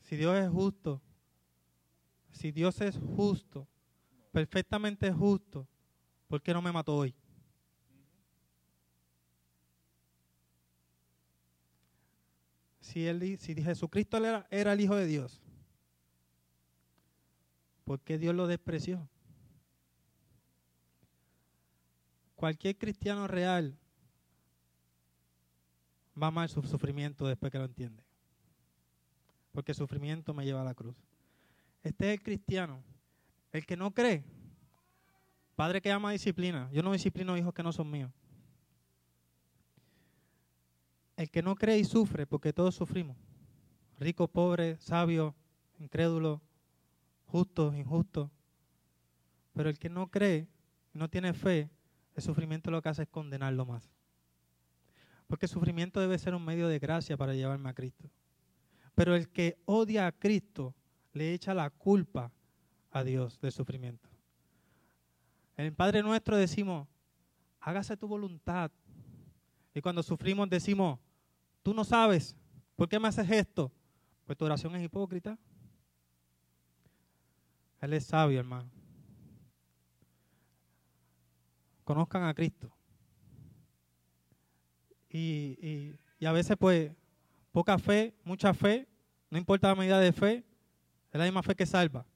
Si 0.00 0.16
Dios 0.16 0.34
es 0.38 0.48
justo, 0.48 1.02
si 2.30 2.52
Dios 2.52 2.80
es 2.80 2.98
justo, 3.14 3.68
perfectamente 4.30 5.12
justo, 5.12 5.68
¿por 6.26 6.40
qué 6.40 6.54
no 6.54 6.62
me 6.62 6.72
mató 6.72 6.96
hoy? 6.96 7.14
Si, 12.80 13.06
él, 13.06 13.38
si 13.38 13.54
Jesucristo 13.62 14.16
era, 14.16 14.46
era 14.50 14.72
el 14.72 14.80
Hijo 14.80 14.96
de 14.96 15.04
Dios, 15.04 15.42
¿por 17.84 18.00
qué 18.00 18.18
Dios 18.18 18.34
lo 18.34 18.46
despreció? 18.46 19.08
Cualquier 22.36 22.76
cristiano 22.76 23.28
real 23.28 23.76
va 26.20 26.30
mal 26.30 26.48
su 26.48 26.62
sufrimiento 26.62 27.26
después 27.26 27.52
que 27.52 27.58
lo 27.58 27.64
entiende. 27.64 28.02
Porque 29.52 29.72
el 29.72 29.76
sufrimiento 29.76 30.34
me 30.34 30.44
lleva 30.44 30.62
a 30.62 30.64
la 30.64 30.74
cruz. 30.74 30.96
Este 31.82 32.08
es 32.08 32.18
el 32.18 32.22
cristiano. 32.22 32.82
El 33.52 33.66
que 33.66 33.76
no 33.76 33.92
cree. 33.92 34.24
Padre 35.54 35.80
que 35.80 35.92
ama 35.92 36.12
disciplina. 36.12 36.68
Yo 36.72 36.82
no 36.82 36.92
disciplino 36.92 37.36
hijos 37.36 37.52
que 37.52 37.62
no 37.62 37.72
son 37.72 37.90
míos. 37.90 38.10
El 41.16 41.30
que 41.30 41.42
no 41.42 41.54
cree 41.54 41.78
y 41.78 41.84
sufre, 41.84 42.26
porque 42.26 42.52
todos 42.52 42.74
sufrimos. 42.74 43.16
Rico, 44.00 44.26
pobre, 44.26 44.78
sabio, 44.80 45.34
incrédulo, 45.78 46.40
justo, 47.32 47.74
injusto. 47.74 48.30
Pero 49.54 49.70
el 49.70 49.78
que 49.78 49.88
no 49.88 50.10
cree, 50.10 50.48
no 50.92 51.08
tiene 51.08 51.32
fe, 51.32 51.70
el 52.14 52.22
sufrimiento 52.22 52.70
lo 52.70 52.82
que 52.82 52.90
hace 52.90 53.02
es 53.02 53.08
condenarlo 53.08 53.64
más. 53.64 53.90
Porque 55.26 55.46
el 55.46 55.50
sufrimiento 55.50 55.98
debe 55.98 56.18
ser 56.18 56.34
un 56.34 56.44
medio 56.44 56.68
de 56.68 56.78
gracia 56.78 57.16
para 57.16 57.32
llevarme 57.32 57.70
a 57.70 57.74
Cristo. 57.74 58.10
Pero 58.94 59.16
el 59.16 59.30
que 59.30 59.58
odia 59.64 60.06
a 60.06 60.12
Cristo 60.12 60.74
le 61.14 61.32
echa 61.32 61.54
la 61.54 61.70
culpa 61.70 62.30
a 62.90 63.02
Dios 63.02 63.40
del 63.40 63.52
sufrimiento. 63.52 64.10
En 65.56 65.64
el 65.64 65.72
Padre 65.72 66.02
nuestro 66.02 66.36
decimos, 66.36 66.86
hágase 67.60 67.96
tu 67.96 68.06
voluntad. 68.06 68.70
Y 69.74 69.80
cuando 69.80 70.02
sufrimos 70.02 70.50
decimos, 70.50 70.98
tú 71.62 71.72
no 71.72 71.82
sabes, 71.84 72.36
¿por 72.76 72.90
qué 72.90 73.00
me 73.00 73.08
haces 73.08 73.30
esto? 73.30 73.72
Pues 74.26 74.36
tu 74.36 74.44
oración 74.44 74.76
es 74.76 74.84
hipócrita. 74.84 75.38
Él 77.82 77.92
es 77.94 78.04
sabio, 78.06 78.38
hermano. 78.38 78.70
Conozcan 81.82 82.22
a 82.22 82.32
Cristo. 82.32 82.72
Y, 85.10 85.98
y, 86.18 86.24
a 86.24 86.32
veces, 86.32 86.56
pues, 86.56 86.92
poca 87.50 87.76
fe, 87.78 88.14
mucha 88.24 88.54
fe, 88.54 88.88
no 89.28 89.36
importa 89.36 89.68
la 89.68 89.74
medida 89.74 89.98
de 89.98 90.12
fe, 90.12 90.44
es 91.10 91.18
la 91.18 91.24
misma 91.24 91.42
fe 91.42 91.56
que 91.56 91.66
salva. 91.66 92.06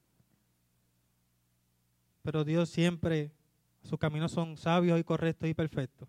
Pero 2.23 2.45
Dios 2.45 2.69
siempre, 2.69 3.33
sus 3.83 3.99
caminos 3.99 4.31
son 4.31 4.55
sabios 4.55 4.97
y 4.97 5.03
correctos 5.03 5.49
y 5.49 5.53
perfectos. 5.53 6.07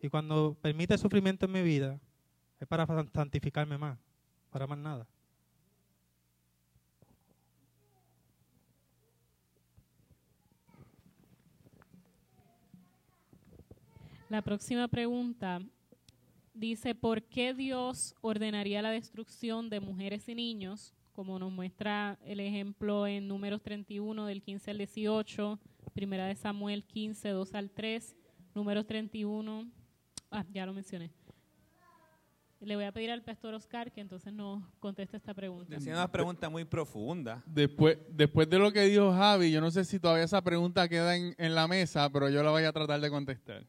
Y 0.00 0.08
cuando 0.08 0.58
permite 0.60 0.98
sufrimiento 0.98 1.46
en 1.46 1.52
mi 1.52 1.62
vida, 1.62 2.00
es 2.58 2.66
para 2.66 2.84
santificarme 3.14 3.78
más, 3.78 3.96
para 4.50 4.66
más 4.66 4.78
nada. 4.78 5.06
La 14.28 14.42
próxima 14.42 14.88
pregunta 14.88 15.62
dice, 16.52 16.94
¿por 16.94 17.22
qué 17.22 17.54
Dios 17.54 18.14
ordenaría 18.20 18.82
la 18.82 18.90
destrucción 18.90 19.70
de 19.70 19.80
mujeres 19.80 20.28
y 20.28 20.34
niños? 20.34 20.92
Como 21.12 21.38
nos 21.38 21.50
muestra 21.50 22.18
el 22.26 22.38
ejemplo 22.40 23.06
en 23.06 23.26
números 23.26 23.62
31 23.62 24.26
del 24.26 24.42
15 24.42 24.70
al 24.70 24.78
18, 24.78 25.58
primera 25.94 26.26
de 26.26 26.34
Samuel 26.34 26.84
15, 26.84 27.30
2 27.30 27.54
al 27.54 27.70
3, 27.70 28.16
números 28.54 28.86
31, 28.86 29.66
ah, 30.30 30.44
ya 30.52 30.66
lo 30.66 30.74
mencioné. 30.74 31.10
Le 32.60 32.76
voy 32.76 32.84
a 32.84 32.92
pedir 32.92 33.10
al 33.10 33.22
pastor 33.22 33.54
Oscar 33.54 33.90
que 33.90 34.02
entonces 34.02 34.30
nos 34.30 34.62
conteste 34.78 35.16
esta 35.16 35.32
pregunta. 35.32 35.74
Es 35.74 35.86
una 35.86 36.10
pregunta 36.10 36.50
muy 36.50 36.66
profunda. 36.66 37.42
Después, 37.46 37.96
después 38.10 38.50
de 38.50 38.58
lo 38.58 38.70
que 38.72 38.82
dijo 38.82 39.10
Javi, 39.10 39.50
yo 39.50 39.62
no 39.62 39.70
sé 39.70 39.86
si 39.86 39.98
todavía 39.98 40.24
esa 40.24 40.42
pregunta 40.42 40.86
queda 40.86 41.16
en, 41.16 41.34
en 41.38 41.54
la 41.54 41.66
mesa, 41.66 42.10
pero 42.10 42.28
yo 42.28 42.42
la 42.42 42.50
voy 42.50 42.64
a 42.64 42.72
tratar 42.72 43.00
de 43.00 43.08
contestar. 43.08 43.64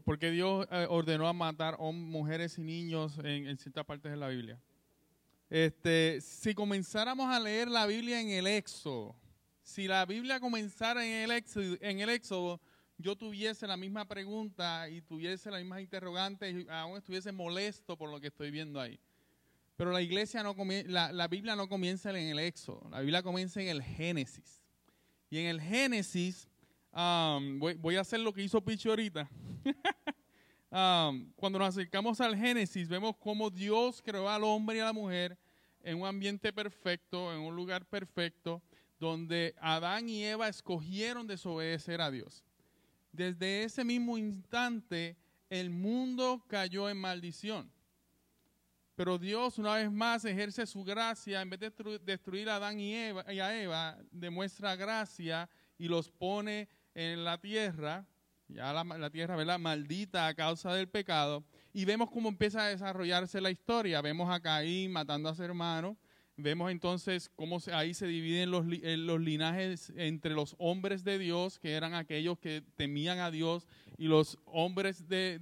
¿Por, 0.00 0.18
qué 0.18 0.30
Dios 0.30 0.66
eh, 0.70 0.86
ordenó 0.88 1.28
a 1.28 1.34
matar 1.34 1.78
mujeres 1.78 2.56
y 2.56 2.62
niños 2.62 3.18
en, 3.22 3.58
ciertas 3.58 3.84
partes 3.84 4.10
de 4.10 4.16
la 4.16 4.28
Biblia? 4.28 4.58
Este, 5.50 6.20
si 6.22 6.54
comenzáramos 6.54 7.28
a 7.28 7.38
leer 7.38 7.68
la 7.68 7.84
Biblia 7.86 8.20
en 8.20 8.30
el 8.30 8.46
Éxodo, 8.46 9.14
si 9.62 9.86
la 9.86 10.06
Biblia 10.06 10.40
comenzara 10.40 11.04
en 11.04 11.24
el 11.24 11.30
Éxodo, 11.32 11.76
en 11.80 12.00
el 12.00 12.08
Éxodo 12.08 12.58
yo 12.96 13.16
tuviese 13.16 13.66
la 13.66 13.76
misma 13.76 14.06
pregunta 14.06 14.88
y 14.88 15.02
tuviese 15.02 15.50
la 15.50 15.58
misma 15.58 15.80
interrogante 15.80 16.50
y 16.50 16.66
aún 16.70 16.96
estuviese 16.96 17.30
molesto 17.30 17.98
por 17.98 18.10
lo 18.10 18.18
que 18.18 18.28
estoy 18.28 18.50
viendo 18.50 18.80
ahí. 18.80 18.98
Pero 19.76 19.92
la 19.92 20.00
iglesia 20.00 20.42
no 20.42 20.54
la, 20.86 21.12
la 21.12 21.28
Biblia 21.28 21.54
no 21.54 21.68
comienza 21.68 22.10
en 22.10 22.28
el 22.28 22.38
Éxodo, 22.38 22.88
la 22.90 23.00
Biblia 23.00 23.22
comienza 23.22 23.60
en 23.60 23.68
el 23.68 23.82
Génesis. 23.82 24.62
Y 25.28 25.38
en 25.38 25.46
el 25.46 25.60
Génesis 25.60 26.48
Um, 26.92 27.58
voy, 27.58 27.96
a 27.96 28.02
hacer 28.02 28.20
lo 28.20 28.32
que 28.32 28.42
hizo 28.42 28.60
Pichi 28.60 28.88
ahorita. 28.88 29.28
Um, 30.74 31.30
cuando 31.36 31.58
nos 31.58 31.68
acercamos 31.68 32.18
al 32.22 32.34
Génesis, 32.34 32.88
vemos 32.88 33.14
cómo 33.18 33.50
Dios 33.50 34.00
creó 34.00 34.26
al 34.26 34.42
hombre 34.42 34.78
y 34.78 34.80
a 34.80 34.86
la 34.86 34.94
mujer 34.94 35.36
en 35.82 36.00
un 36.00 36.06
ambiente 36.06 36.50
perfecto, 36.50 37.30
en 37.30 37.40
un 37.40 37.54
lugar 37.54 37.84
perfecto, 37.84 38.62
donde 38.98 39.54
Adán 39.60 40.08
y 40.08 40.24
Eva 40.24 40.48
escogieron 40.48 41.26
desobedecer 41.26 42.00
a 42.00 42.10
Dios. 42.10 42.42
Desde 43.12 43.64
ese 43.64 43.84
mismo 43.84 44.16
instante, 44.16 45.18
el 45.50 45.68
mundo 45.68 46.42
cayó 46.48 46.88
en 46.88 46.96
maldición. 46.96 47.70
Pero 48.94 49.18
Dios, 49.18 49.58
una 49.58 49.74
vez 49.74 49.92
más, 49.92 50.24
ejerce 50.24 50.64
su 50.64 50.84
gracia, 50.84 51.42
en 51.42 51.50
vez 51.50 51.60
de 51.60 52.00
destruir 52.02 52.48
a 52.48 52.56
Adán 52.56 52.80
y, 52.80 52.94
Eva, 52.94 53.30
y 53.30 53.40
a 53.40 53.62
Eva, 53.62 53.98
demuestra 54.10 54.74
gracia 54.74 55.50
y 55.76 55.88
los 55.88 56.10
pone 56.10 56.68
en 56.94 57.24
la 57.24 57.38
tierra, 57.38 58.06
ya 58.48 58.72
la, 58.72 59.10
tierra, 59.10 59.36
¿verdad? 59.36 59.58
Maldita 59.58 60.26
a 60.26 60.34
causa 60.34 60.74
del 60.74 60.88
pecado. 60.88 61.44
Y 61.72 61.84
vemos 61.84 62.10
cómo 62.10 62.28
empieza 62.28 62.64
a 62.64 62.68
desarrollarse 62.68 63.40
la 63.40 63.50
historia. 63.50 64.00
Vemos 64.02 64.30
a 64.30 64.40
Caín 64.40 64.92
matando 64.92 65.28
a 65.28 65.34
su 65.34 65.42
hermano. 65.42 65.96
Vemos 66.36 66.70
entonces 66.70 67.30
cómo 67.36 67.58
ahí 67.72 67.94
se 67.94 68.06
dividen 68.06 68.50
los, 68.50 68.64
los 68.66 69.20
linajes 69.20 69.92
entre 69.96 70.32
los 70.32 70.54
hombres 70.58 71.04
de 71.04 71.18
Dios, 71.18 71.58
que 71.58 71.72
eran 71.72 71.94
aquellos 71.94 72.38
que 72.38 72.62
temían 72.76 73.18
a 73.18 73.30
Dios, 73.30 73.66
y 73.98 74.06
los 74.06 74.38
hombres 74.46 75.06
de, 75.08 75.40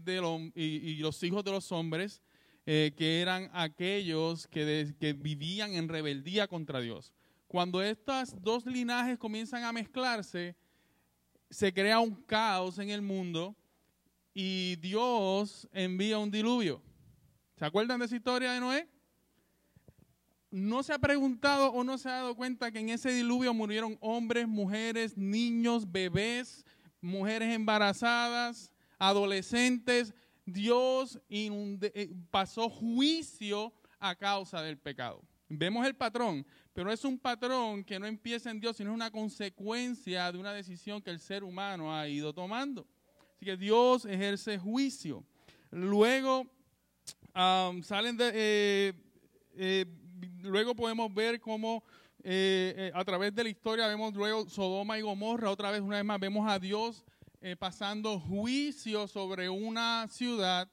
y, 0.54 0.96
los 0.96 1.22
hijos 1.22 1.44
de 1.44 1.52
los 1.52 1.70
hombres, 1.70 2.20
eh, 2.66 2.92
que 2.96 3.20
eran 3.20 3.50
aquellos 3.52 4.48
que, 4.48 4.94
que 4.98 5.12
vivían 5.12 5.74
en 5.74 5.88
rebeldía 5.88 6.48
contra 6.48 6.80
Dios. 6.80 7.12
Cuando 7.46 7.82
estos 7.82 8.34
dos 8.42 8.66
linajes 8.66 9.16
comienzan 9.16 9.64
a 9.64 9.72
mezclarse, 9.72 10.56
se 11.50 11.72
crea 11.72 11.98
un 11.98 12.14
caos 12.14 12.78
en 12.78 12.90
el 12.90 13.02
mundo 13.02 13.56
y 14.32 14.76
Dios 14.76 15.68
envía 15.72 16.18
un 16.18 16.30
diluvio. 16.30 16.80
¿Se 17.56 17.64
acuerdan 17.64 17.98
de 17.98 18.06
esa 18.06 18.16
historia 18.16 18.52
de 18.52 18.60
Noé? 18.60 18.88
¿No 20.50 20.82
se 20.82 20.92
ha 20.92 20.98
preguntado 20.98 21.70
o 21.72 21.84
no 21.84 21.98
se 21.98 22.08
ha 22.08 22.12
dado 22.12 22.34
cuenta 22.34 22.72
que 22.72 22.78
en 22.78 22.88
ese 22.88 23.12
diluvio 23.12 23.52
murieron 23.52 23.98
hombres, 24.00 24.48
mujeres, 24.48 25.16
niños, 25.16 25.90
bebés, 25.90 26.64
mujeres 27.00 27.54
embarazadas, 27.54 28.72
adolescentes? 28.98 30.14
Dios 30.46 31.20
eh, 31.28 32.14
pasó 32.30 32.68
juicio 32.68 33.72
a 33.98 34.14
causa 34.14 34.62
del 34.62 34.78
pecado. 34.78 35.22
Vemos 35.48 35.86
el 35.86 35.94
patrón, 35.94 36.46
pero 36.80 36.92
es 36.92 37.04
un 37.04 37.18
patrón 37.18 37.84
que 37.84 37.98
no 37.98 38.06
empieza 38.06 38.50
en 38.50 38.58
Dios, 38.58 38.74
sino 38.74 38.88
es 38.88 38.94
una 38.94 39.10
consecuencia 39.10 40.32
de 40.32 40.38
una 40.38 40.54
decisión 40.54 41.02
que 41.02 41.10
el 41.10 41.20
ser 41.20 41.44
humano 41.44 41.94
ha 41.94 42.08
ido 42.08 42.32
tomando. 42.32 42.86
Así 43.34 43.44
que 43.44 43.54
Dios 43.58 44.06
ejerce 44.06 44.56
juicio. 44.56 45.22
Luego 45.70 46.46
salen 47.34 48.16
de, 48.16 48.30
eh, 48.32 48.92
eh, 49.58 49.84
luego 50.40 50.74
podemos 50.74 51.12
ver 51.12 51.38
cómo 51.38 51.84
eh, 52.22 52.90
a 52.94 53.04
través 53.04 53.34
de 53.34 53.44
la 53.44 53.50
historia 53.50 53.86
vemos 53.86 54.14
luego 54.14 54.48
Sodoma 54.48 54.98
y 54.98 55.02
Gomorra, 55.02 55.50
otra 55.50 55.70
vez, 55.70 55.82
una 55.82 55.96
vez 55.96 56.04
más, 56.06 56.18
vemos 56.18 56.50
a 56.50 56.58
Dios 56.58 57.04
pasando 57.58 58.18
juicio 58.18 59.06
sobre 59.06 59.50
una 59.50 60.08
ciudad 60.08 60.66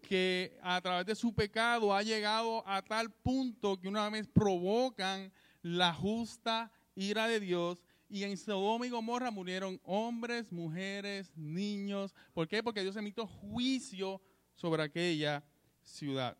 que 0.00 0.58
a 0.60 0.80
través 0.80 1.06
de 1.06 1.14
su 1.14 1.32
pecado 1.32 1.94
ha 1.94 2.02
llegado 2.02 2.66
a 2.66 2.82
tal 2.82 3.12
punto 3.12 3.78
que 3.78 3.86
una 3.86 4.10
vez 4.10 4.26
provocan 4.26 5.32
la 5.62 5.94
justa 5.94 6.70
ira 6.94 7.28
de 7.28 7.40
Dios. 7.40 7.82
Y 8.08 8.24
en 8.24 8.36
Sodoma 8.36 8.86
y 8.86 8.90
Gomorra 8.90 9.30
murieron 9.30 9.80
hombres, 9.84 10.52
mujeres, 10.52 11.32
niños. 11.34 12.14
¿Por 12.34 12.46
qué? 12.46 12.62
Porque 12.62 12.82
Dios 12.82 12.96
emitió 12.96 13.26
juicio 13.26 14.20
sobre 14.54 14.82
aquella 14.82 15.42
ciudad. 15.82 16.36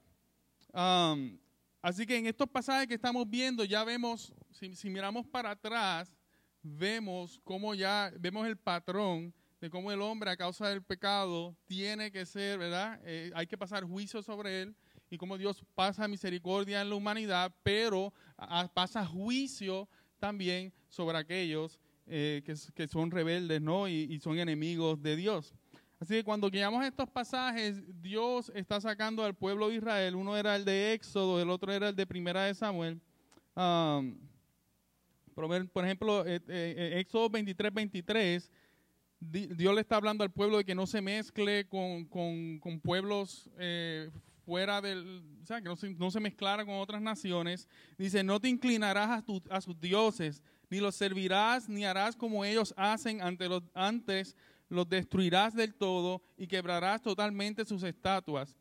así 1.80 2.06
que 2.06 2.18
en 2.18 2.26
estos 2.26 2.48
pasajes 2.48 2.86
que 2.86 2.94
estamos 2.94 3.28
viendo, 3.28 3.64
ya 3.64 3.84
vemos, 3.84 4.34
si, 4.50 4.90
miramos 4.90 5.26
para 5.26 5.52
atrás, 5.52 6.14
vemos 6.62 7.40
cómo 7.42 7.74
ya, 7.74 8.12
vemos 8.18 8.46
el 8.46 8.56
patrón 8.56 9.34
de 9.60 9.70
cómo 9.70 9.92
el 9.92 10.02
hombre 10.02 10.30
a 10.30 10.36
causa 10.36 10.68
del 10.68 10.82
pecado 10.82 11.56
tiene 11.66 12.10
que 12.10 12.26
ser, 12.26 12.58
¿verdad? 12.58 13.00
Eh, 13.04 13.30
hay 13.34 13.46
que 13.46 13.56
pasar 13.56 13.84
juicio 13.84 14.22
sobre 14.22 14.62
él 14.62 14.76
y 15.08 15.18
cómo 15.18 15.36
Dios 15.36 15.64
pasa 15.74 16.08
misericordia 16.08 16.80
en 16.80 16.88
la 16.88 16.96
humanidad, 16.96 17.54
pero 17.62 18.12
pasa 18.74 19.06
juicio 19.06 19.88
también 20.18 20.72
sobre 20.88 21.18
aquellos 21.18 21.78
eh, 22.06 22.42
que, 22.44 22.88
son 22.88 23.10
rebeldes, 23.10 23.60
¿no? 23.60 23.88
Y, 23.88 24.18
son 24.20 24.38
enemigos 24.38 25.02
de 25.02 25.16
Dios. 25.16 25.54
Así 25.98 26.14
que 26.14 26.24
cuando 26.24 26.50
guiamos 26.50 26.84
estos 26.84 27.08
pasajes, 27.08 27.82
Dios 28.02 28.50
está 28.54 28.80
sacando 28.80 29.24
al 29.24 29.34
pueblo 29.34 29.68
de 29.68 29.76
Israel. 29.76 30.16
Uno 30.16 30.36
era 30.36 30.56
el 30.56 30.64
de 30.64 30.94
Éxodo, 30.94 31.40
el 31.40 31.48
otro 31.48 31.72
era 31.72 31.90
el 31.90 31.96
de 31.96 32.06
Primera 32.06 32.44
de 32.44 32.54
Samuel. 32.54 33.00
por 35.34 35.84
ejemplo, 35.84 36.24
eh, 36.26 36.98
Éxodo 36.98 37.30
23, 37.30 37.72
23 37.72 38.50
Dios 39.30 39.74
le 39.74 39.80
está 39.80 39.96
hablando 39.96 40.24
al 40.24 40.32
pueblo 40.32 40.58
de 40.58 40.64
que 40.64 40.74
no 40.74 40.86
se 40.86 41.00
mezcle 41.00 41.66
con, 41.66 42.08
pueblos 42.82 43.48
eh, 43.58 44.10
fuera 44.44 44.80
del, 44.80 45.22
o 45.42 45.46
sea, 45.46 45.60
que 45.60 45.68
no 45.68 45.76
se, 45.76 45.90
no 45.94 46.10
se 46.10 46.20
mezclara 46.20 46.64
con 46.64 46.74
otras 46.74 47.00
naciones. 47.00 47.68
Dice, 47.98 48.22
no 48.22 48.40
te 48.40 48.48
inclinarás 48.48 49.08
a, 49.10 49.24
a 49.50 49.60
sus 49.60 49.80
dioses, 49.80 50.42
ni 50.70 50.80
los 50.80 50.94
servirás, 50.96 51.68
ni 51.68 51.84
harás 51.84 52.16
como 52.16 52.44
ellos 52.44 52.74
hacen 52.76 53.22
ante 53.22 53.48
los, 53.48 53.62
antes, 53.74 54.36
los 54.68 54.88
destruirás 54.88 55.54
del 55.54 55.74
todo 55.74 56.22
y 56.36 56.46
quebrarás 56.46 57.02
totalmente 57.02 57.64
sus 57.64 57.82
estatuas. 57.82 58.56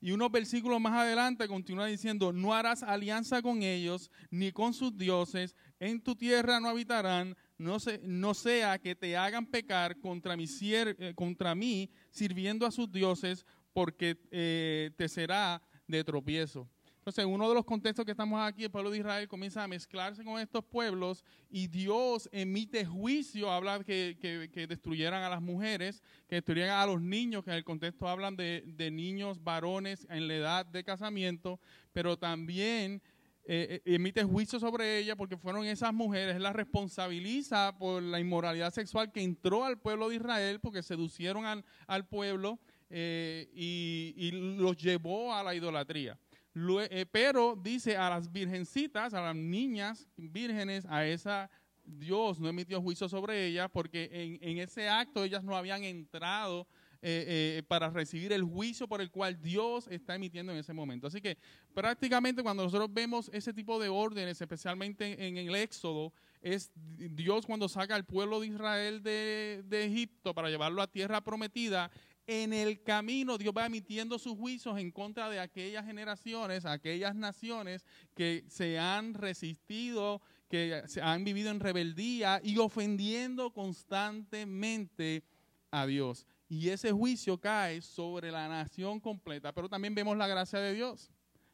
Y 0.00 0.12
unos 0.12 0.30
versículos 0.30 0.80
más 0.80 0.92
adelante 0.92 1.48
continúa 1.48 1.86
diciendo, 1.86 2.32
no 2.32 2.54
harás 2.54 2.82
alianza 2.82 3.40
con 3.42 3.62
ellos, 3.62 4.10
ni 4.30 4.52
con 4.52 4.74
sus 4.74 4.96
dioses, 4.96 5.56
en 5.80 6.00
tu 6.00 6.14
tierra 6.14 6.60
no 6.60 6.68
habitarán, 6.68 7.34
no, 7.58 7.80
se- 7.80 7.98
no 8.04 8.34
sea 8.34 8.78
que 8.78 8.94
te 8.94 9.16
hagan 9.16 9.46
pecar 9.46 9.98
contra, 9.98 10.36
mi 10.36 10.46
eh, 10.60 11.12
contra 11.16 11.54
mí, 11.54 11.90
sirviendo 12.10 12.66
a 12.66 12.70
sus 12.70 12.92
dioses, 12.92 13.46
porque 13.76 14.16
eh, 14.30 14.90
te 14.96 15.06
será 15.06 15.60
de 15.86 16.02
tropiezo. 16.02 16.66
Entonces, 16.96 17.26
uno 17.26 17.46
de 17.46 17.54
los 17.54 17.66
contextos 17.66 18.06
que 18.06 18.12
estamos 18.12 18.40
aquí, 18.40 18.64
el 18.64 18.70
pueblo 18.70 18.90
de 18.90 18.96
Israel 18.98 19.28
comienza 19.28 19.62
a 19.62 19.68
mezclarse 19.68 20.24
con 20.24 20.40
estos 20.40 20.64
pueblos 20.64 21.22
y 21.50 21.66
Dios 21.68 22.26
emite 22.32 22.86
juicio, 22.86 23.50
habla 23.52 23.84
que, 23.84 24.16
que- 24.18 24.48
que 24.50 24.66
destruyeran 24.66 25.22
a 25.22 25.28
las 25.28 25.42
mujeres, 25.42 26.02
que 26.26 26.36
destruyeran 26.36 26.80
a 26.80 26.86
los 26.86 27.02
niños, 27.02 27.44
que 27.44 27.50
en 27.50 27.56
el 27.58 27.64
contexto 27.64 28.08
hablan 28.08 28.34
de, 28.34 28.64
de 28.66 28.90
niños 28.90 29.44
varones 29.44 30.06
en 30.08 30.26
la 30.26 30.34
edad 30.36 30.64
de 30.64 30.82
casamiento, 30.82 31.60
pero 31.92 32.16
también 32.18 33.02
eh, 33.44 33.82
eh, 33.84 33.94
emite 33.94 34.24
juicio 34.24 34.58
sobre 34.58 34.98
ella 34.98 35.16
porque 35.16 35.36
fueron 35.36 35.66
esas 35.66 35.92
mujeres, 35.92 36.40
las 36.40 36.56
responsabiliza 36.56 37.76
por 37.78 38.02
la 38.02 38.18
inmoralidad 38.20 38.72
sexual 38.72 39.12
que 39.12 39.22
entró 39.22 39.64
al 39.64 39.78
pueblo 39.78 40.08
de 40.08 40.16
Israel 40.16 40.60
porque 40.60 40.82
seducieron 40.82 41.44
al, 41.44 41.62
al 41.86 42.06
pueblo 42.08 42.58
eh, 42.90 43.48
y, 43.54 44.30
los 44.32 44.76
llevó 44.76 45.34
a 45.34 45.42
la 45.42 45.54
idolatría. 45.54 46.18
Eh, 46.54 47.04
pero 47.10 47.54
dice 47.54 47.96
a 47.96 48.08
las 48.08 48.32
virgencitas, 48.32 49.12
a 49.12 49.20
las 49.20 49.36
niñas 49.36 50.08
vírgenes, 50.16 50.86
a 50.86 51.04
esa 51.06 51.50
Dios 51.84 52.40
no 52.40 52.48
emitió 52.48 52.80
juicio 52.80 53.08
sobre 53.08 53.46
ellas 53.46 53.68
porque 53.72 54.38
en, 54.40 54.58
ese 54.58 54.88
acto 54.88 55.22
ellas 55.22 55.44
no 55.44 55.56
habían 55.56 55.84
entrado 55.84 56.66
eh, 57.02 57.62
para 57.68 57.90
recibir 57.90 58.32
el 58.32 58.42
juicio 58.42 58.88
por 58.88 59.00
el 59.00 59.10
cual 59.10 59.40
Dios 59.40 59.86
está 59.88 60.16
emitiendo 60.16 60.50
en 60.50 60.58
ese 60.58 60.72
momento. 60.72 61.06
Así 61.06 61.20
que 61.20 61.36
prácticamente 61.74 62.42
cuando 62.42 62.64
nosotros 62.64 62.92
vemos 62.92 63.30
ese 63.32 63.52
tipo 63.52 63.78
de 63.78 63.88
órdenes, 63.88 64.40
especialmente 64.40 65.28
en, 65.28 65.36
el 65.36 65.54
Éxodo, 65.54 66.12
es 66.40 66.72
Dios 66.74 67.46
cuando 67.46 67.68
saca 67.68 67.94
al 67.94 68.04
pueblo 68.04 68.40
de 68.40 68.48
Israel 68.48 69.02
de, 69.02 69.62
de 69.66 69.84
Egipto 69.84 70.34
para 70.34 70.48
llevarlo 70.48 70.82
a 70.82 70.90
tierra 70.90 71.20
prometida, 71.20 71.90
en 72.26 72.52
el 72.52 72.82
camino 72.82 73.38
Dios 73.38 73.54
va 73.56 73.66
emitiendo 73.66 74.18
sus 74.18 74.36
juicios 74.36 74.78
en 74.78 74.90
contra 74.90 75.30
de 75.30 75.38
aquellas 75.38 75.86
generaciones, 75.86 76.64
aquellas 76.64 77.14
naciones 77.14 77.84
que 78.14 78.44
se 78.48 78.78
han 78.78 79.14
resistido, 79.14 80.20
que 80.48 80.82
se 80.86 81.00
han 81.02 81.24
vivido 81.24 81.50
en 81.50 81.60
rebeldía 81.60 82.40
y 82.42 82.58
ofendiendo 82.58 83.52
constantemente 83.52 85.24
a 85.70 85.86
Dios. 85.86 86.26
Y 86.48 86.68
ese 86.68 86.92
juicio 86.92 87.38
cae 87.38 87.82
sobre 87.82 88.30
la 88.30 88.48
nación 88.48 89.00
completa, 89.00 89.52
pero 89.52 89.68
también 89.68 89.94
vemos 89.94 90.16
la 90.16 90.28
gracia 90.28 90.60
de 90.60 90.74
Dios. 90.74 91.10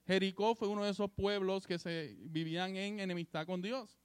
Jericó 0.06 0.54
fue 0.54 0.68
uno 0.68 0.84
de 0.84 0.90
esos 0.90 1.10
pueblos 1.10 1.66
que 1.66 1.78
se 1.78 2.16
vivían 2.18 2.76
en 2.76 3.00
enemistad 3.00 3.46
con 3.46 3.62
Dios. 3.62 3.98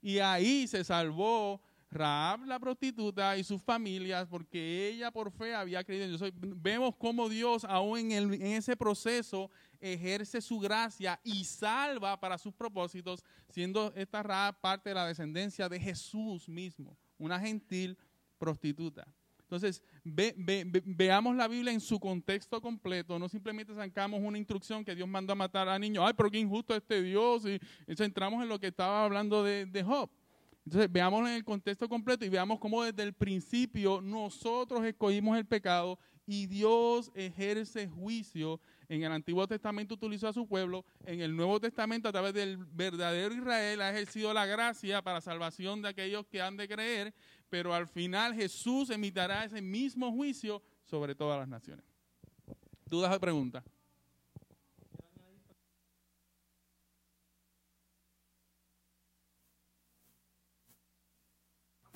Y 0.00 0.18
ahí 0.18 0.66
se 0.66 0.82
salvó 0.82 1.60
Raab 1.92 2.46
la 2.46 2.58
prostituta 2.58 3.36
y 3.36 3.44
sus 3.44 3.60
familias 3.62 4.26
porque 4.28 4.88
ella 4.88 5.10
por 5.10 5.30
fe 5.30 5.54
había 5.54 5.84
creído 5.84 6.26
en 6.26 6.62
Vemos 6.62 6.96
cómo 6.96 7.28
Dios 7.28 7.64
aún 7.64 7.98
en, 7.98 8.12
el- 8.12 8.34
en 8.34 8.46
ese 8.52 8.76
proceso 8.76 9.50
ejerce 9.78 10.40
su 10.40 10.58
gracia 10.58 11.20
y 11.22 11.44
salva 11.44 12.18
para 12.18 12.38
sus 12.38 12.54
propósitos, 12.54 13.22
siendo 13.50 13.92
esta 13.94 14.22
Raab 14.22 14.58
parte 14.60 14.88
de 14.88 14.94
la 14.94 15.06
descendencia 15.06 15.68
de 15.68 15.78
Jesús 15.78 16.48
mismo, 16.48 16.96
una 17.18 17.38
gentil 17.38 17.98
prostituta. 18.38 19.06
Entonces, 19.42 19.82
ve- 20.02 20.34
ve- 20.38 20.64
ve- 20.66 20.82
veamos 20.86 21.36
la 21.36 21.46
Biblia 21.46 21.74
en 21.74 21.80
su 21.80 22.00
contexto 22.00 22.58
completo, 22.62 23.18
no 23.18 23.28
simplemente 23.28 23.74
sacamos 23.74 24.18
una 24.22 24.38
instrucción 24.38 24.82
que 24.82 24.94
Dios 24.94 25.06
mandó 25.06 25.34
a 25.34 25.36
matar 25.36 25.68
a 25.68 25.78
niños, 25.78 26.02
ay, 26.06 26.14
pero 26.16 26.30
qué 26.30 26.38
injusto 26.38 26.74
este 26.74 27.02
Dios, 27.02 27.44
y 27.44 27.60
entonces 27.80 28.06
entramos 28.06 28.42
en 28.42 28.48
lo 28.48 28.58
que 28.58 28.68
estaba 28.68 29.04
hablando 29.04 29.44
de, 29.44 29.66
de 29.66 29.82
Job. 29.82 30.08
Entonces, 30.64 30.92
veámoslo 30.92 31.28
en 31.28 31.34
el 31.34 31.44
contexto 31.44 31.88
completo 31.88 32.24
y 32.24 32.28
veamos 32.28 32.60
cómo 32.60 32.84
desde 32.84 33.02
el 33.02 33.12
principio 33.12 34.00
nosotros 34.00 34.84
escogimos 34.84 35.36
el 35.36 35.44
pecado 35.44 35.98
y 36.26 36.46
Dios 36.46 37.10
ejerce 37.14 37.88
juicio. 37.88 38.60
En 38.88 39.02
el 39.02 39.10
Antiguo 39.10 39.46
Testamento 39.48 39.94
utilizó 39.94 40.28
a 40.28 40.32
su 40.32 40.46
pueblo, 40.46 40.84
en 41.04 41.20
el 41.20 41.34
Nuevo 41.34 41.58
Testamento 41.58 42.08
a 42.08 42.12
través 42.12 42.34
del 42.34 42.58
verdadero 42.58 43.34
Israel 43.34 43.80
ha 43.80 43.90
ejercido 43.90 44.32
la 44.32 44.46
gracia 44.46 45.02
para 45.02 45.20
salvación 45.20 45.82
de 45.82 45.88
aquellos 45.88 46.26
que 46.26 46.40
han 46.40 46.56
de 46.56 46.68
creer, 46.68 47.14
pero 47.48 47.74
al 47.74 47.88
final 47.88 48.34
Jesús 48.34 48.90
emitirá 48.90 49.44
ese 49.44 49.60
mismo 49.60 50.12
juicio 50.12 50.62
sobre 50.84 51.14
todas 51.14 51.40
las 51.40 51.48
naciones. 51.48 51.84
¿Dudas 52.86 53.16
o 53.16 53.18
preguntas? 53.18 53.64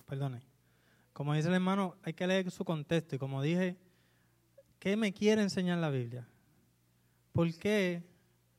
Perdone. 0.06 0.42
Como 1.12 1.34
dice 1.34 1.48
el 1.48 1.54
hermano, 1.54 1.96
hay 2.02 2.12
que 2.12 2.26
leer 2.26 2.50
su 2.50 2.64
contexto. 2.64 3.16
Y 3.16 3.18
como 3.18 3.42
dije, 3.42 3.76
¿qué 4.78 4.96
me 4.96 5.12
quiere 5.12 5.42
enseñar 5.42 5.78
la 5.78 5.90
Biblia? 5.90 6.28
¿Por 7.32 7.52
qué 7.54 8.02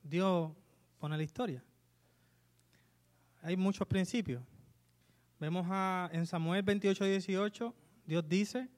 Dios 0.02 0.52
pone 0.98 1.16
la 1.16 1.22
historia? 1.22 1.64
Hay 3.42 3.56
muchos 3.56 3.86
principios. 3.86 4.42
Vemos 5.40 5.66
a, 5.70 6.10
en 6.12 6.26
Samuel 6.26 6.62
28, 6.62 7.04
18, 7.04 7.74
Dios 8.04 8.28
dice 8.28 8.68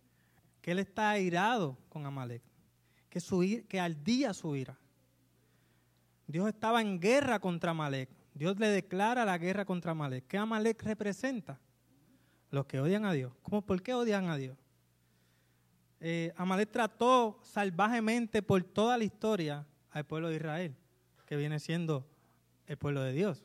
que 0.60 0.72
Él 0.72 0.78
está 0.78 1.10
airado 1.10 1.78
con 1.88 2.04
Amalek, 2.04 2.42
que, 3.08 3.18
su, 3.18 3.44
que 3.66 3.80
al 3.80 4.04
día 4.04 4.34
su 4.34 4.54
ira. 4.54 4.78
Dios 6.26 6.46
estaba 6.48 6.82
en 6.82 7.00
guerra 7.00 7.40
contra 7.40 7.72
Amalek. 7.72 8.10
Dios 8.34 8.58
le 8.60 8.68
declara 8.68 9.24
la 9.24 9.38
guerra 9.38 9.64
contra 9.64 9.92
Amalek. 9.92 10.26
¿Qué 10.26 10.38
Amalek 10.38 10.82
representa? 10.82 11.58
Los 12.50 12.66
que 12.66 12.80
odian 12.80 13.04
a 13.04 13.12
Dios. 13.12 13.32
¿Cómo, 13.42 13.62
¿Por 13.62 13.82
qué 13.82 13.94
odian 13.94 14.28
a 14.28 14.36
Dios? 14.36 14.58
Eh, 16.00 16.32
Amalek 16.36 16.70
trató 16.70 17.38
salvajemente 17.42 18.42
por 18.42 18.62
toda 18.64 18.96
la 18.96 19.04
historia 19.04 19.66
al 19.90 20.06
pueblo 20.06 20.28
de 20.28 20.36
Israel, 20.36 20.74
que 21.26 21.36
viene 21.36 21.60
siendo 21.60 22.06
el 22.66 22.76
pueblo 22.76 23.02
de 23.02 23.12
Dios. 23.12 23.44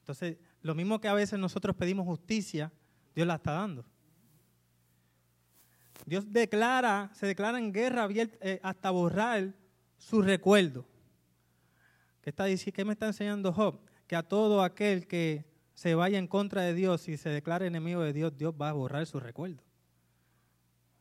Entonces, 0.00 0.38
lo 0.62 0.74
mismo 0.74 1.00
que 1.00 1.08
a 1.08 1.14
veces 1.14 1.38
nosotros 1.38 1.76
pedimos 1.76 2.06
justicia, 2.06 2.72
Dios 3.14 3.26
la 3.26 3.36
está 3.36 3.52
dando. 3.52 3.84
Dios 6.06 6.32
declara, 6.32 7.10
se 7.14 7.26
declara 7.26 7.58
en 7.58 7.72
guerra 7.72 8.08
eh, 8.10 8.58
hasta 8.62 8.90
borrar 8.90 9.54
su 9.98 10.22
recuerdo. 10.22 10.86
¿Qué, 12.22 12.30
está, 12.30 12.46
¿Qué 12.46 12.84
me 12.84 12.92
está 12.92 13.06
enseñando 13.06 13.52
Job? 13.52 13.80
Que 14.06 14.16
a 14.16 14.22
todo 14.22 14.62
aquel 14.62 15.06
que 15.06 15.44
se 15.80 15.94
vaya 15.94 16.18
en 16.18 16.26
contra 16.26 16.60
de 16.60 16.74
Dios 16.74 17.08
y 17.08 17.16
se 17.16 17.30
declare 17.30 17.66
enemigo 17.66 18.02
de 18.02 18.12
Dios, 18.12 18.36
Dios 18.36 18.52
va 18.52 18.68
a 18.68 18.74
borrar 18.74 19.06
su 19.06 19.18
recuerdo. 19.18 19.62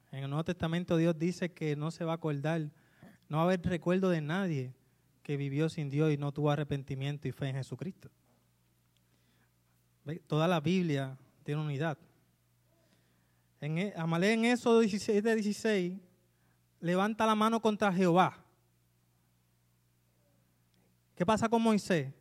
En 0.10 0.24
el 0.24 0.30
Nuevo 0.30 0.46
Testamento 0.46 0.96
Dios 0.96 1.20
dice 1.20 1.52
que 1.52 1.76
no 1.76 1.92
se 1.92 2.06
va 2.06 2.14
a 2.14 2.16
acordar, 2.16 2.62
no 3.28 3.36
va 3.36 3.44
a 3.44 3.46
haber 3.48 3.62
recuerdo 3.62 4.10
de 4.10 4.22
nadie 4.22 4.74
que 5.22 5.36
vivió 5.36 5.68
sin 5.68 5.90
Dios 5.90 6.14
y 6.14 6.18
no 6.18 6.32
tuvo 6.32 6.50
arrepentimiento 6.50 7.28
y 7.28 7.34
fe 7.34 7.50
en 7.50 7.56
Jesucristo. 7.58 8.10
Toda 10.28 10.48
la 10.48 10.62
Biblia 10.62 11.18
tiene 11.44 11.60
unidad. 11.60 11.98
En, 13.60 13.80
e- 13.80 13.94
Amalek 13.98 14.32
en 14.32 14.46
Éxodo 14.46 14.80
17, 14.80 15.36
16, 15.36 16.00
levanta 16.80 17.26
la 17.26 17.36
mano 17.36 17.62
contra 17.62 17.92
Jehová. 17.92 18.46
¿Qué 21.18 21.26
pasa 21.26 21.50
con 21.50 21.62
Moisés? 21.62 22.14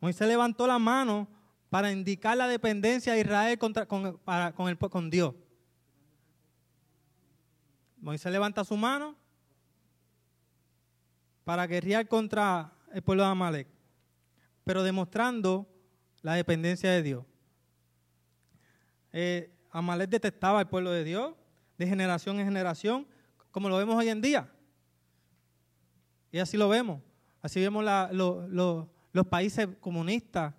Moisés 0.00 0.26
levantó 0.26 0.66
la 0.66 0.80
mano 0.80 1.38
para 1.70 1.92
indicar 1.92 2.36
la 2.36 2.48
dependencia 2.48 3.14
de 3.14 3.20
Israel 3.20 3.58
contra, 3.58 3.86
con, 3.86 4.18
el, 4.68 4.78
con 4.78 5.08
Dios. 5.08 5.34
Moisés 7.98 8.32
levanta 8.32 8.64
su 8.64 8.76
mano 8.76 9.16
para 11.44 11.66
guerrear 11.66 12.08
contra 12.08 12.72
el 12.92 13.02
pueblo 13.02 13.22
de 13.22 13.30
Amalek, 13.30 13.68
pero 14.64 14.82
demostrando 14.82 15.68
la 16.22 16.34
dependencia 16.34 16.90
de 16.90 17.02
Dios. 17.02 17.24
Eh, 19.12 19.56
Amalek 19.70 20.10
detestaba 20.10 20.58
al 20.58 20.68
pueblo 20.68 20.90
de 20.90 21.04
Dios 21.04 21.34
de 21.78 21.86
generación 21.86 22.38
en 22.40 22.46
generación, 22.46 23.06
como 23.50 23.68
lo 23.68 23.76
vemos 23.76 23.96
hoy 23.96 24.08
en 24.08 24.20
día. 24.20 24.52
Y 26.32 26.38
así 26.38 26.56
lo 26.56 26.68
vemos. 26.68 27.00
Así 27.42 27.60
vemos 27.60 27.84
los 28.12 29.26
países 29.28 29.68
comunistas, 29.80 30.54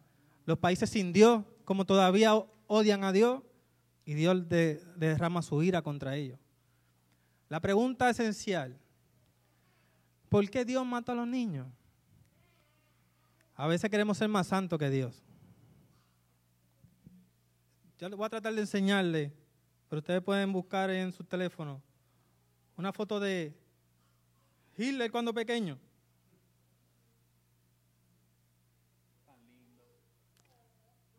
los 0.45 0.57
países 0.57 0.89
sin 0.89 1.13
Dios, 1.13 1.43
como 1.65 1.85
todavía 1.85 2.33
odian 2.67 3.03
a 3.03 3.11
Dios 3.11 3.41
y 4.05 4.13
Dios 4.13 4.47
de- 4.49 4.83
derrama 4.95 5.41
su 5.41 5.61
ira 5.63 5.81
contra 5.81 6.15
ellos. 6.15 6.39
La 7.49 7.59
pregunta 7.59 8.09
esencial, 8.09 8.77
¿Por 10.31 10.49
qué 10.49 10.63
Dios 10.63 10.85
mata 10.85 11.11
a 11.11 11.15
los 11.15 11.27
niños? 11.27 11.67
A 13.53 13.67
veces 13.67 13.89
queremos 13.91 14.17
ser 14.17 14.29
más 14.29 14.47
santos 14.47 14.79
que 14.79 14.89
Dios. 14.89 15.21
Yo 17.99 18.09
voy 18.11 18.25
a 18.25 18.29
tratar 18.29 18.53
de 18.53 18.61
enseñarle, 18.61 19.33
pero 19.89 19.99
ustedes 19.99 20.21
pueden 20.21 20.53
buscar 20.53 20.89
en 20.89 21.11
su 21.11 21.25
teléfono 21.25 21.81
una 22.77 22.93
foto 22.93 23.19
de 23.19 23.53
Hitler 24.77 25.11
cuando 25.11 25.33
pequeño. 25.33 25.77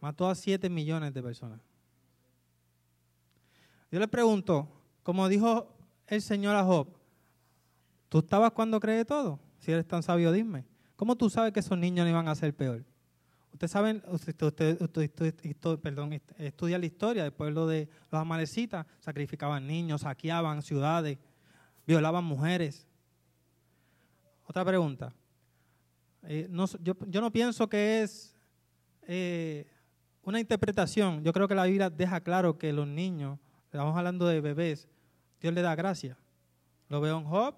Mató 0.03 0.29
a 0.29 0.35
7 0.35 0.69
millones 0.69 1.15
de 1.15 1.23
personas. 1.23 1.61
Yo 3.89 4.01
le 4.01 4.09
pregunto, 4.09 4.69
como 5.05 5.29
dijo 5.29 5.77
el 6.09 6.21
Señor 6.21 6.57
a 6.57 6.65
Job, 6.65 6.89
¿tú 8.09 8.19
estabas 8.19 8.51
cuando 8.51 8.81
cree 8.81 9.05
todo? 9.05 9.39
Si 9.61 9.71
eres 9.71 9.87
tan 9.87 10.03
sabio, 10.03 10.33
dime. 10.33 10.67
¿Cómo 10.97 11.15
tú 11.17 11.31
sabes 11.31 11.53
que 11.53 11.61
esos 11.61 11.79
niños 11.79 12.05
no 12.05 12.11
iban 12.11 12.27
a 12.27 12.35
ser 12.35 12.53
peor? 12.53 12.85
Ustedes 13.53 13.71
saben, 13.71 14.03
usted, 14.09 14.43
usted, 14.43 14.83
usted, 14.83 15.79
perdón, 15.79 16.21
estudia 16.37 16.79
la 16.81 16.87
historia 16.87 17.23
del 17.23 17.33
pueblo 17.33 17.69
de 17.69 17.89
los 18.11 18.21
amalecitas, 18.21 18.85
sacrificaban 18.99 19.65
niños, 19.69 20.01
saqueaban 20.01 20.63
ciudades, 20.63 21.17
violaban 21.87 22.25
mujeres. 22.25 22.89
Otra 24.47 24.65
pregunta. 24.65 25.15
Eh, 26.25 26.51
yo, 26.81 27.21
no 27.21 27.31
pienso 27.31 27.69
que 27.69 28.03
es 28.03 28.35
eh, 29.03 29.72
una 30.23 30.41
interpretación. 30.41 31.23
Yo 31.25 31.33
creo 31.33 31.49
que 31.49 31.55
la 31.55 31.65
Biblia 31.65 31.91
deja 31.91 32.21
claro 32.21 32.59
que 32.59 32.73
los 32.73 32.87
niños, 32.87 33.39
estamos 33.65 33.97
hablando 33.97 34.27
de 34.27 34.41
bebés, 34.41 34.89
Dios 35.41 35.53
le 35.53 35.63
da 35.63 35.75
gracia. 35.75 36.17
Lo 36.89 37.01
veo 37.01 37.19
en 37.19 37.25
Job, 37.25 37.55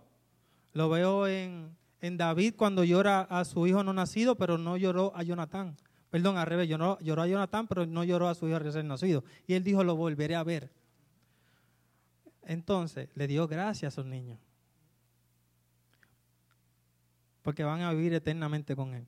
lo 0.72 0.88
veo 0.88 1.26
en, 1.26 1.76
en 2.00 2.16
David 2.16 2.54
cuando 2.56 2.84
llora 2.84 3.22
a 3.22 3.44
su 3.44 3.66
hijo 3.66 3.82
no 3.84 3.92
nacido, 3.92 4.36
pero 4.36 4.58
no 4.58 4.76
lloró 4.76 5.12
a 5.14 5.22
Jonatán. 5.22 5.76
Perdón, 6.10 6.36
al 6.36 6.46
revés, 6.46 6.68
lloró, 6.68 6.98
lloró 7.00 7.22
a 7.22 7.26
Jonatán, 7.26 7.66
pero 7.66 7.86
no 7.86 8.04
lloró 8.04 8.28
a 8.28 8.34
su 8.34 8.48
hijo 8.48 8.58
recién 8.60 8.86
nacido. 8.86 9.24
Y 9.46 9.54
él 9.54 9.64
dijo, 9.64 9.82
lo 9.82 9.96
volveré 9.96 10.36
a 10.36 10.44
ver. 10.44 10.70
Entonces, 12.42 13.08
le 13.14 13.26
dio 13.26 13.48
gracias 13.48 13.84
a 13.84 13.88
esos 13.94 14.06
niños. 14.06 14.38
Porque 17.42 17.64
van 17.64 17.82
a 17.82 17.92
vivir 17.92 18.14
eternamente 18.14 18.76
con 18.76 18.94
él. 18.94 19.06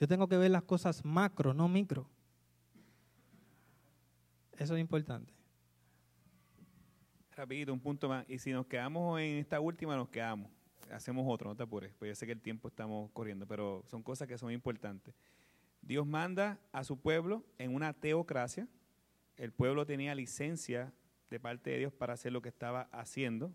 Yo 0.00 0.08
tengo 0.08 0.28
que 0.28 0.36
ver 0.36 0.50
las 0.50 0.64
cosas 0.64 1.04
macro, 1.04 1.54
no 1.54 1.68
micro. 1.68 2.08
Eso 4.58 4.74
es 4.74 4.80
importante. 4.80 5.32
Rapidito, 7.32 7.72
un 7.72 7.80
punto 7.80 8.08
más. 8.08 8.24
Y 8.28 8.38
si 8.38 8.52
nos 8.52 8.66
quedamos 8.66 9.20
en 9.20 9.36
esta 9.36 9.60
última, 9.60 9.94
nos 9.96 10.08
quedamos. 10.08 10.50
Hacemos 10.90 11.26
otro, 11.28 11.50
no 11.50 11.56
te 11.56 11.62
apures. 11.62 11.92
Pues 11.98 12.08
yo 12.10 12.14
sé 12.14 12.26
que 12.26 12.32
el 12.32 12.40
tiempo 12.40 12.68
estamos 12.68 13.10
corriendo, 13.12 13.46
pero 13.46 13.82
son 13.86 14.02
cosas 14.02 14.26
que 14.26 14.38
son 14.38 14.52
importantes. 14.52 15.14
Dios 15.82 16.06
manda 16.06 16.58
a 16.72 16.84
su 16.84 16.98
pueblo 16.98 17.44
en 17.58 17.74
una 17.74 17.92
teocracia. 17.92 18.66
El 19.36 19.52
pueblo 19.52 19.84
tenía 19.84 20.14
licencia 20.14 20.92
de 21.28 21.38
parte 21.38 21.70
de 21.70 21.78
Dios 21.78 21.92
para 21.92 22.14
hacer 22.14 22.32
lo 22.32 22.40
que 22.40 22.48
estaba 22.48 22.88
haciendo. 22.92 23.52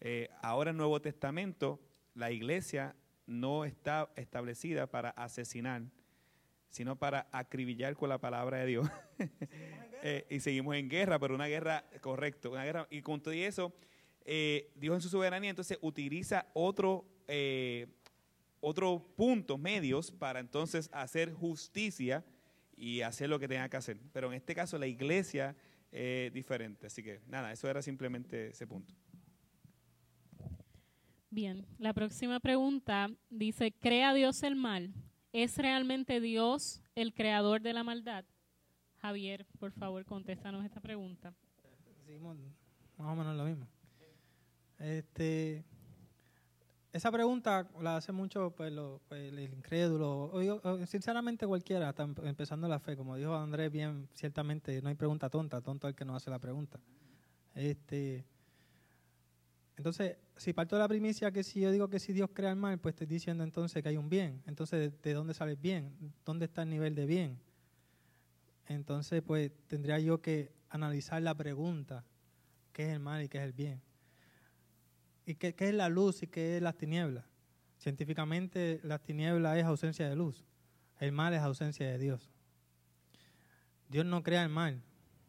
Eh, 0.00 0.28
ahora 0.42 0.70
en 0.70 0.76
Nuevo 0.76 1.00
Testamento, 1.00 1.80
la 2.14 2.32
iglesia 2.32 2.96
no 3.26 3.64
está 3.64 4.10
establecida 4.16 4.86
para 4.86 5.10
asesinar, 5.10 5.82
sino 6.74 6.96
para 6.96 7.28
acribillar 7.30 7.94
con 7.94 8.08
la 8.08 8.18
palabra 8.18 8.58
de 8.58 8.66
Dios. 8.66 8.88
Eh, 10.06 10.26
y 10.28 10.40
seguimos 10.40 10.76
en 10.76 10.90
guerra, 10.90 11.18
pero 11.18 11.34
una 11.34 11.46
guerra, 11.46 11.82
correcto, 12.02 12.50
una 12.50 12.62
guerra. 12.62 12.86
Y 12.90 13.00
con 13.00 13.22
todo 13.22 13.32
eso, 13.32 13.72
eh, 14.26 14.70
Dios 14.74 14.96
en 14.96 15.00
su 15.00 15.08
soberanía 15.08 15.48
entonces 15.48 15.78
utiliza 15.80 16.46
otro, 16.52 17.06
eh, 17.26 17.86
otro 18.60 19.02
punto, 19.16 19.56
medios, 19.56 20.10
para 20.10 20.40
entonces 20.40 20.90
hacer 20.92 21.32
justicia 21.32 22.22
y 22.76 23.00
hacer 23.00 23.30
lo 23.30 23.38
que 23.38 23.48
tenga 23.48 23.66
que 23.70 23.78
hacer. 23.78 23.96
Pero 24.12 24.26
en 24.26 24.34
este 24.34 24.54
caso 24.54 24.76
la 24.76 24.86
iglesia 24.86 25.56
es 25.90 26.30
diferente. 26.34 26.88
Así 26.88 27.02
que 27.02 27.22
nada, 27.26 27.50
eso 27.50 27.66
era 27.70 27.80
simplemente 27.80 28.48
ese 28.48 28.66
punto. 28.66 28.92
Bien, 31.30 31.64
la 31.78 31.94
próxima 31.94 32.40
pregunta 32.40 33.08
dice, 33.30 33.72
¿crea 33.72 34.12
Dios 34.12 34.42
el 34.42 34.54
mal? 34.54 34.92
¿Es 35.34 35.58
realmente 35.58 36.20
Dios 36.20 36.80
el 36.94 37.12
creador 37.12 37.60
de 37.60 37.72
la 37.72 37.82
maldad? 37.82 38.24
Javier, 38.98 39.44
por 39.58 39.72
favor, 39.72 40.04
contéstanos 40.04 40.64
esta 40.64 40.80
pregunta. 40.80 41.34
Más 42.96 43.08
o 43.08 43.16
menos 43.16 43.36
lo 43.36 43.44
mismo. 43.44 43.66
Este, 44.78 45.64
esa 46.92 47.10
pregunta 47.10 47.68
la 47.80 47.96
hace 47.96 48.12
mucho 48.12 48.52
pues, 48.52 48.72
pues 49.08 49.32
el 49.32 49.40
incrédulo, 49.40 50.30
o, 50.32 50.86
sinceramente 50.86 51.48
cualquiera, 51.48 51.92
empezando 52.22 52.68
la 52.68 52.78
fe, 52.78 52.96
como 52.96 53.16
dijo 53.16 53.34
Andrés 53.34 53.72
bien, 53.72 54.08
ciertamente 54.14 54.80
no 54.82 54.88
hay 54.88 54.94
pregunta 54.94 55.28
tonta, 55.28 55.60
tonto 55.60 55.88
el 55.88 55.96
que 55.96 56.04
no 56.04 56.14
hace 56.14 56.30
la 56.30 56.38
pregunta. 56.38 56.78
Este, 57.56 58.24
entonces, 59.76 60.16
si 60.36 60.52
parto 60.52 60.76
de 60.76 60.80
la 60.80 60.88
primicia 60.88 61.32
que 61.32 61.42
si 61.42 61.60
yo 61.60 61.70
digo 61.70 61.88
que 61.88 61.98
si 61.98 62.12
Dios 62.12 62.30
crea 62.32 62.50
el 62.50 62.56
mal, 62.56 62.78
pues 62.78 62.94
estoy 62.94 63.06
diciendo 63.06 63.42
entonces 63.42 63.82
que 63.82 63.88
hay 63.88 63.96
un 63.96 64.08
bien. 64.08 64.42
Entonces, 64.46 64.92
¿de 65.02 65.14
dónde 65.14 65.34
sale 65.34 65.52
el 65.52 65.58
bien? 65.58 65.92
¿Dónde 66.24 66.44
está 66.44 66.62
el 66.62 66.70
nivel 66.70 66.94
de 66.94 67.06
bien? 67.06 67.40
entonces 68.66 69.22
pues 69.22 69.52
tendría 69.66 69.98
yo 69.98 70.20
que 70.20 70.52
analizar 70.70 71.20
la 71.22 71.34
pregunta, 71.34 72.04
¿qué 72.72 72.84
es 72.86 72.92
el 72.92 73.00
mal 73.00 73.22
y 73.22 73.28
qué 73.28 73.38
es 73.38 73.44
el 73.44 73.52
bien? 73.52 73.82
¿Y 75.26 75.34
qué, 75.34 75.54
es 75.56 75.74
la 75.74 75.88
luz 75.88 76.22
y 76.22 76.26
qué 76.26 76.56
es 76.56 76.62
las 76.62 76.76
tinieblas? 76.76 77.24
Científicamente 77.78 78.80
las 78.82 79.02
tinieblas 79.02 79.58
es 79.58 79.64
ausencia 79.64 80.08
de 80.08 80.16
luz, 80.16 80.44
el 80.98 81.12
mal 81.12 81.34
es 81.34 81.40
ausencia 81.40 81.86
de 81.86 81.98
Dios. 81.98 82.30
Dios 83.88 84.06
no 84.06 84.22
crea 84.22 84.42
el 84.42 84.48
mal, 84.48 84.82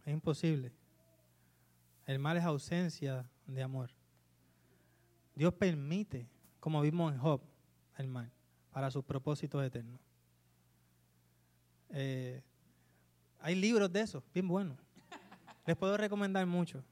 es 0.05 0.13
imposible. 0.13 0.72
El 2.05 2.19
mal 2.19 2.38
es 2.38 2.43
ausencia 2.43 3.30
de 3.47 3.63
amor. 3.63 3.91
Dios 5.36 5.53
permite, 5.53 6.28
como 6.60 6.82
vimos 6.82 7.14
en 7.14 7.20
Job, 7.20 7.41
el 7.98 8.07
mal 8.07 8.32
para 8.72 8.91
sus 8.91 9.06
propósitos 9.06 9.64
eternos. 9.64 10.02
Eh, 11.91 12.44
hay 13.40 13.56
libros 13.56 13.90
de 13.91 14.02
eso, 14.02 14.22
bien 14.34 14.48
buenos. 14.48 14.78
Les 15.66 15.78
puedo 15.78 15.95
recomendar 15.95 16.45
mucho. 16.45 16.84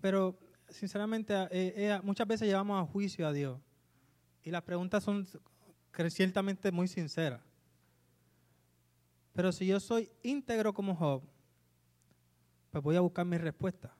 Pero, 0.00 0.38
sinceramente, 0.68 1.34
eh, 1.50 1.74
eh, 1.76 2.00
muchas 2.02 2.26
veces 2.28 2.46
llevamos 2.46 2.82
a 2.82 2.86
juicio 2.86 3.26
a 3.26 3.32
Dios. 3.32 3.60
Y 4.44 4.50
las 4.50 4.62
preguntas 4.62 5.02
son 5.02 5.26
ciertamente 6.08 6.70
muy 6.70 6.86
sinceras. 6.86 7.40
Pero 9.32 9.50
si 9.50 9.66
yo 9.66 9.80
soy 9.80 10.08
íntegro 10.22 10.72
como 10.72 10.94
Job, 10.94 11.22
pues 12.70 12.84
voy 12.84 12.94
a 12.94 13.00
buscar 13.00 13.24
mi 13.26 13.38
respuesta. 13.38 13.92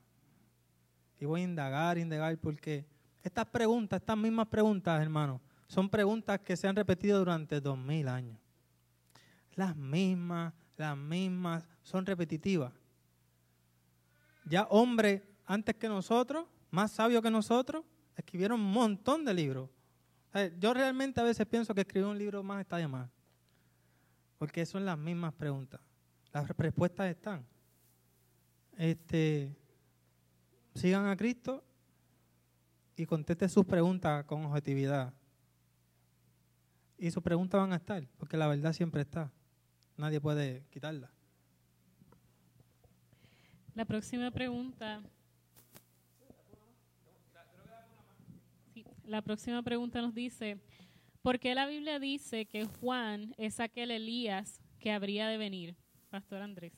Y 1.20 1.24
voy 1.24 1.40
a 1.42 1.44
indagar, 1.44 1.98
indagar, 1.98 2.36
porque 2.38 2.86
estas 3.22 3.46
preguntas, 3.46 4.00
estas 4.00 4.16
mismas 4.16 4.48
preguntas, 4.48 5.00
hermano, 5.00 5.40
son 5.66 5.88
preguntas 5.88 6.40
que 6.40 6.56
se 6.56 6.68
han 6.68 6.76
repetido 6.76 7.18
durante 7.18 7.60
dos 7.60 7.78
mil 7.78 8.08
años 8.08 8.38
las 9.56 9.76
mismas, 9.76 10.52
las 10.76 10.96
mismas, 10.96 11.66
son 11.82 12.04
repetitivas. 12.06 12.72
Ya 14.44 14.64
hombres 14.64 15.22
antes 15.46 15.74
que 15.76 15.88
nosotros, 15.88 16.46
más 16.70 16.92
sabios 16.92 17.22
que 17.22 17.30
nosotros, 17.30 17.84
escribieron 18.16 18.60
un 18.60 18.72
montón 18.72 19.24
de 19.24 19.34
libros. 19.34 19.70
yo 20.58 20.74
realmente 20.74 21.20
a 21.20 21.24
veces 21.24 21.46
pienso 21.46 21.74
que 21.74 21.82
escribir 21.82 22.08
un 22.08 22.18
libro 22.18 22.42
más 22.42 22.60
está 22.60 22.76
de 22.76 22.88
más. 22.88 23.08
Porque 24.38 24.66
son 24.66 24.84
las 24.84 24.98
mismas 24.98 25.32
preguntas. 25.32 25.80
Las 26.32 26.48
respuestas 26.48 27.08
están. 27.08 27.46
Este, 28.76 29.56
sigan 30.74 31.06
a 31.06 31.16
Cristo 31.16 31.64
y 32.96 33.06
contesten 33.06 33.48
sus 33.48 33.64
preguntas 33.64 34.24
con 34.24 34.44
objetividad. 34.44 35.12
Y 36.98 37.10
sus 37.10 37.22
preguntas 37.22 37.60
van 37.60 37.72
a 37.72 37.76
estar, 37.76 38.06
porque 38.18 38.36
la 38.36 38.46
verdad 38.46 38.72
siempre 38.72 39.02
está. 39.02 39.32
Nadie 39.96 40.20
puede 40.20 40.64
quitarla. 40.70 41.10
La 43.74 43.84
próxima 43.84 44.30
pregunta. 44.30 45.02
la 49.06 49.22
próxima 49.22 49.62
pregunta 49.62 50.01
nos 50.01 50.14
dice, 50.14 50.59
¿por 51.22 51.38
qué 51.38 51.55
la 51.55 51.66
Biblia 51.66 51.98
dice 51.98 52.46
que 52.46 52.64
Juan 52.64 53.34
es 53.36 53.60
aquel 53.60 53.90
Elías 53.90 54.60
que 54.78 54.92
habría 54.92 55.28
de 55.28 55.38
venir? 55.38 55.76
Pastor 56.10 56.42
Andrés. 56.42 56.72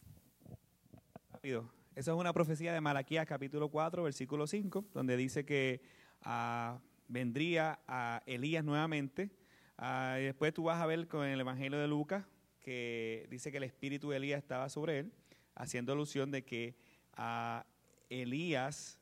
Rápido. 1.31 1.76
Esa 1.97 2.13
es 2.13 2.19
una 2.19 2.35
profecía 2.35 2.75
de 2.75 2.81
Malaquías 2.83 3.25
capítulo 3.25 3.71
4, 3.71 4.03
versículo 4.03 4.47
5, 4.47 4.85
donde 4.93 5.17
dice 5.17 5.47
que 5.47 5.81
ah, 6.21 6.79
vendría 7.09 7.81
a 7.89 8.23
Elías 8.27 8.63
nuevamente. 8.63 9.31
Ah, 9.79 10.19
y 10.21 10.25
después 10.25 10.53
tú 10.53 10.65
vas 10.65 10.79
a 10.83 10.85
ver 10.85 11.09
con 11.09 11.27
el 11.27 11.41
Evangelio 11.41 11.79
de 11.79 11.89
Lucas, 11.89 12.27
que 12.61 13.27
dice 13.31 13.51
que 13.51 13.57
el 13.57 13.63
espíritu 13.63 14.11
de 14.11 14.19
Elías 14.19 14.43
estaba 14.43 14.69
sobre 14.69 14.99
él, 14.99 15.13
haciendo 15.55 15.95
alusión 15.95 16.31
de 16.31 16.45
que 16.45 16.77
a 17.15 17.65
Elías, 18.11 18.99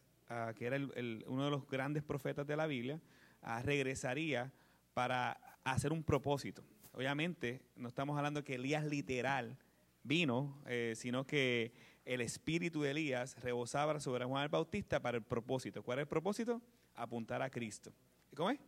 que 0.54 0.64
era 0.64 0.76
uno 1.26 1.46
de 1.46 1.50
los 1.50 1.66
grandes 1.66 2.04
profetas 2.04 2.46
de 2.46 2.56
la 2.56 2.68
Biblia, 2.68 3.00
ah, 3.42 3.60
regresaría 3.60 4.52
para 4.94 5.40
hacer 5.64 5.92
un 5.92 6.04
propósito. 6.04 6.62
Obviamente, 6.92 7.60
no 7.74 7.88
estamos 7.88 8.16
hablando 8.16 8.44
que 8.44 8.54
Elías 8.54 8.84
literal 8.84 9.58
vino, 10.04 10.62
eh, 10.66 10.92
sino 10.94 11.26
que 11.26 11.72
el 12.04 12.20
espíritu 12.20 12.82
de 12.82 12.90
Elías 12.90 13.40
rebosaba 13.40 13.98
sobre 14.00 14.24
Juan 14.24 14.42
el 14.42 14.48
Bautista 14.48 15.00
para 15.00 15.16
el 15.16 15.22
propósito. 15.22 15.82
¿Cuál 15.82 15.98
es 15.98 16.02
el 16.02 16.08
propósito? 16.08 16.60
Apuntar 16.94 17.42
a 17.42 17.50
Cristo. 17.50 17.92
¿Cómo 18.34 18.50
es? 18.50 18.60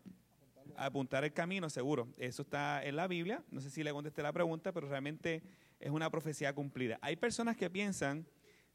Apuntar 0.76 1.24
el 1.24 1.32
camino, 1.32 1.68
seguro. 1.68 2.08
Eso 2.16 2.42
está 2.42 2.82
en 2.84 2.96
la 2.96 3.06
Biblia. 3.06 3.42
No 3.50 3.60
sé 3.60 3.70
si 3.70 3.82
le 3.82 3.92
contesté 3.92 4.22
la 4.22 4.32
pregunta, 4.32 4.72
pero 4.72 4.88
realmente 4.88 5.42
es 5.78 5.90
una 5.90 6.10
profecía 6.10 6.54
cumplida. 6.54 6.98
Hay 7.02 7.16
personas 7.16 7.56
que 7.56 7.68
piensan 7.70 8.26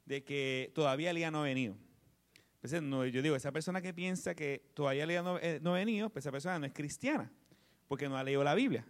de 0.06 0.24
que 0.24 0.72
todavía 0.76 1.12
Elías 1.12 1.32
no 1.32 1.42
ha 1.42 1.46
venido. 1.46 1.76
Pues, 2.62 2.72
yo 2.72 3.22
digo, 3.22 3.36
esa 3.36 3.52
persona 3.52 3.82
que 3.82 3.94
piensa 3.94 4.36
que 4.36 4.70
todavía 4.76 5.04
Elías 5.04 5.24
no, 5.24 5.40
eh, 5.40 5.60
no 5.62 5.72
ha 5.72 5.80
venido, 5.80 6.10
pues 6.10 6.24
esa 6.24 6.32
persona 6.32 6.60
no 6.60 6.68
es 6.68 6.74
cristiana, 6.74 7.32
porque 7.88 8.08
no 8.08 8.18
ha 8.18 8.24
leído 8.24 8.44
la 8.44 8.54
Biblia. 8.54 8.86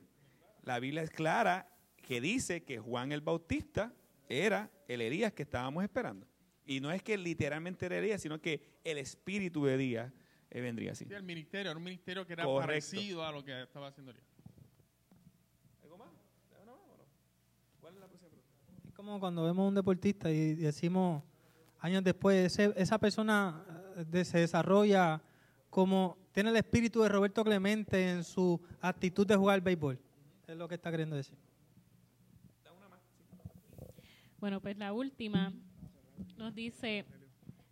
La 0.64 0.80
Biblia 0.80 1.02
es 1.02 1.10
clara 1.10 1.69
que 1.95 2.19
dice 2.19 2.64
que 2.64 2.80
Juan 2.80 3.11
el 3.14 3.22
Bautista 3.22 3.93
era 4.31 4.71
el 4.87 5.01
Elías 5.01 5.33
que 5.33 5.43
estábamos 5.43 5.83
esperando. 5.83 6.27
Y 6.65 6.79
no 6.79 6.91
es 6.91 7.03
que 7.03 7.17
literalmente 7.17 7.85
era 7.85 7.97
Elías, 7.97 8.21
sino 8.21 8.39
que 8.39 8.79
el 8.83 8.97
espíritu 8.97 9.65
de 9.65 9.75
Elías 9.75 10.11
eh, 10.49 10.61
vendría 10.61 10.93
así. 10.93 11.05
el 11.09 11.23
ministerio, 11.23 11.71
era 11.71 11.77
un 11.77 11.83
ministerio 11.83 12.25
que 12.25 12.33
era 12.33 12.45
parecido 12.45 13.25
a 13.25 13.31
lo 13.31 13.43
que 13.43 13.61
estaba 13.63 13.87
haciendo 13.87 14.11
Elías. 14.11 14.27
¿Algo 15.83 15.97
más? 15.97 16.09
¿Cuál 17.79 17.95
es 17.95 17.99
la 17.99 18.07
próxima 18.07 18.29
pregunta? 18.29 18.87
Es 18.87 18.93
como 18.93 19.19
cuando 19.19 19.43
vemos 19.43 19.65
a 19.65 19.67
un 19.67 19.75
deportista 19.75 20.31
y 20.31 20.55
decimos 20.55 21.23
años 21.79 22.03
después, 22.03 22.57
esa 22.59 22.99
persona 22.99 23.65
eh, 24.13 24.23
se 24.23 24.39
desarrolla 24.39 25.21
como 25.69 26.17
tiene 26.31 26.49
el 26.51 26.55
espíritu 26.57 27.01
de 27.01 27.09
Roberto 27.09 27.43
Clemente 27.43 28.11
en 28.11 28.23
su 28.23 28.61
actitud 28.81 29.25
de 29.25 29.35
jugar 29.35 29.61
béisbol. 29.61 29.99
Es 30.47 30.57
lo 30.57 30.67
que 30.67 30.75
está 30.75 30.91
queriendo 30.91 31.15
decir. 31.15 31.37
Bueno, 34.41 34.59
pues 34.59 34.76
la 34.76 34.91
última 34.91 35.53
nos 36.35 36.55
dice, 36.55 37.05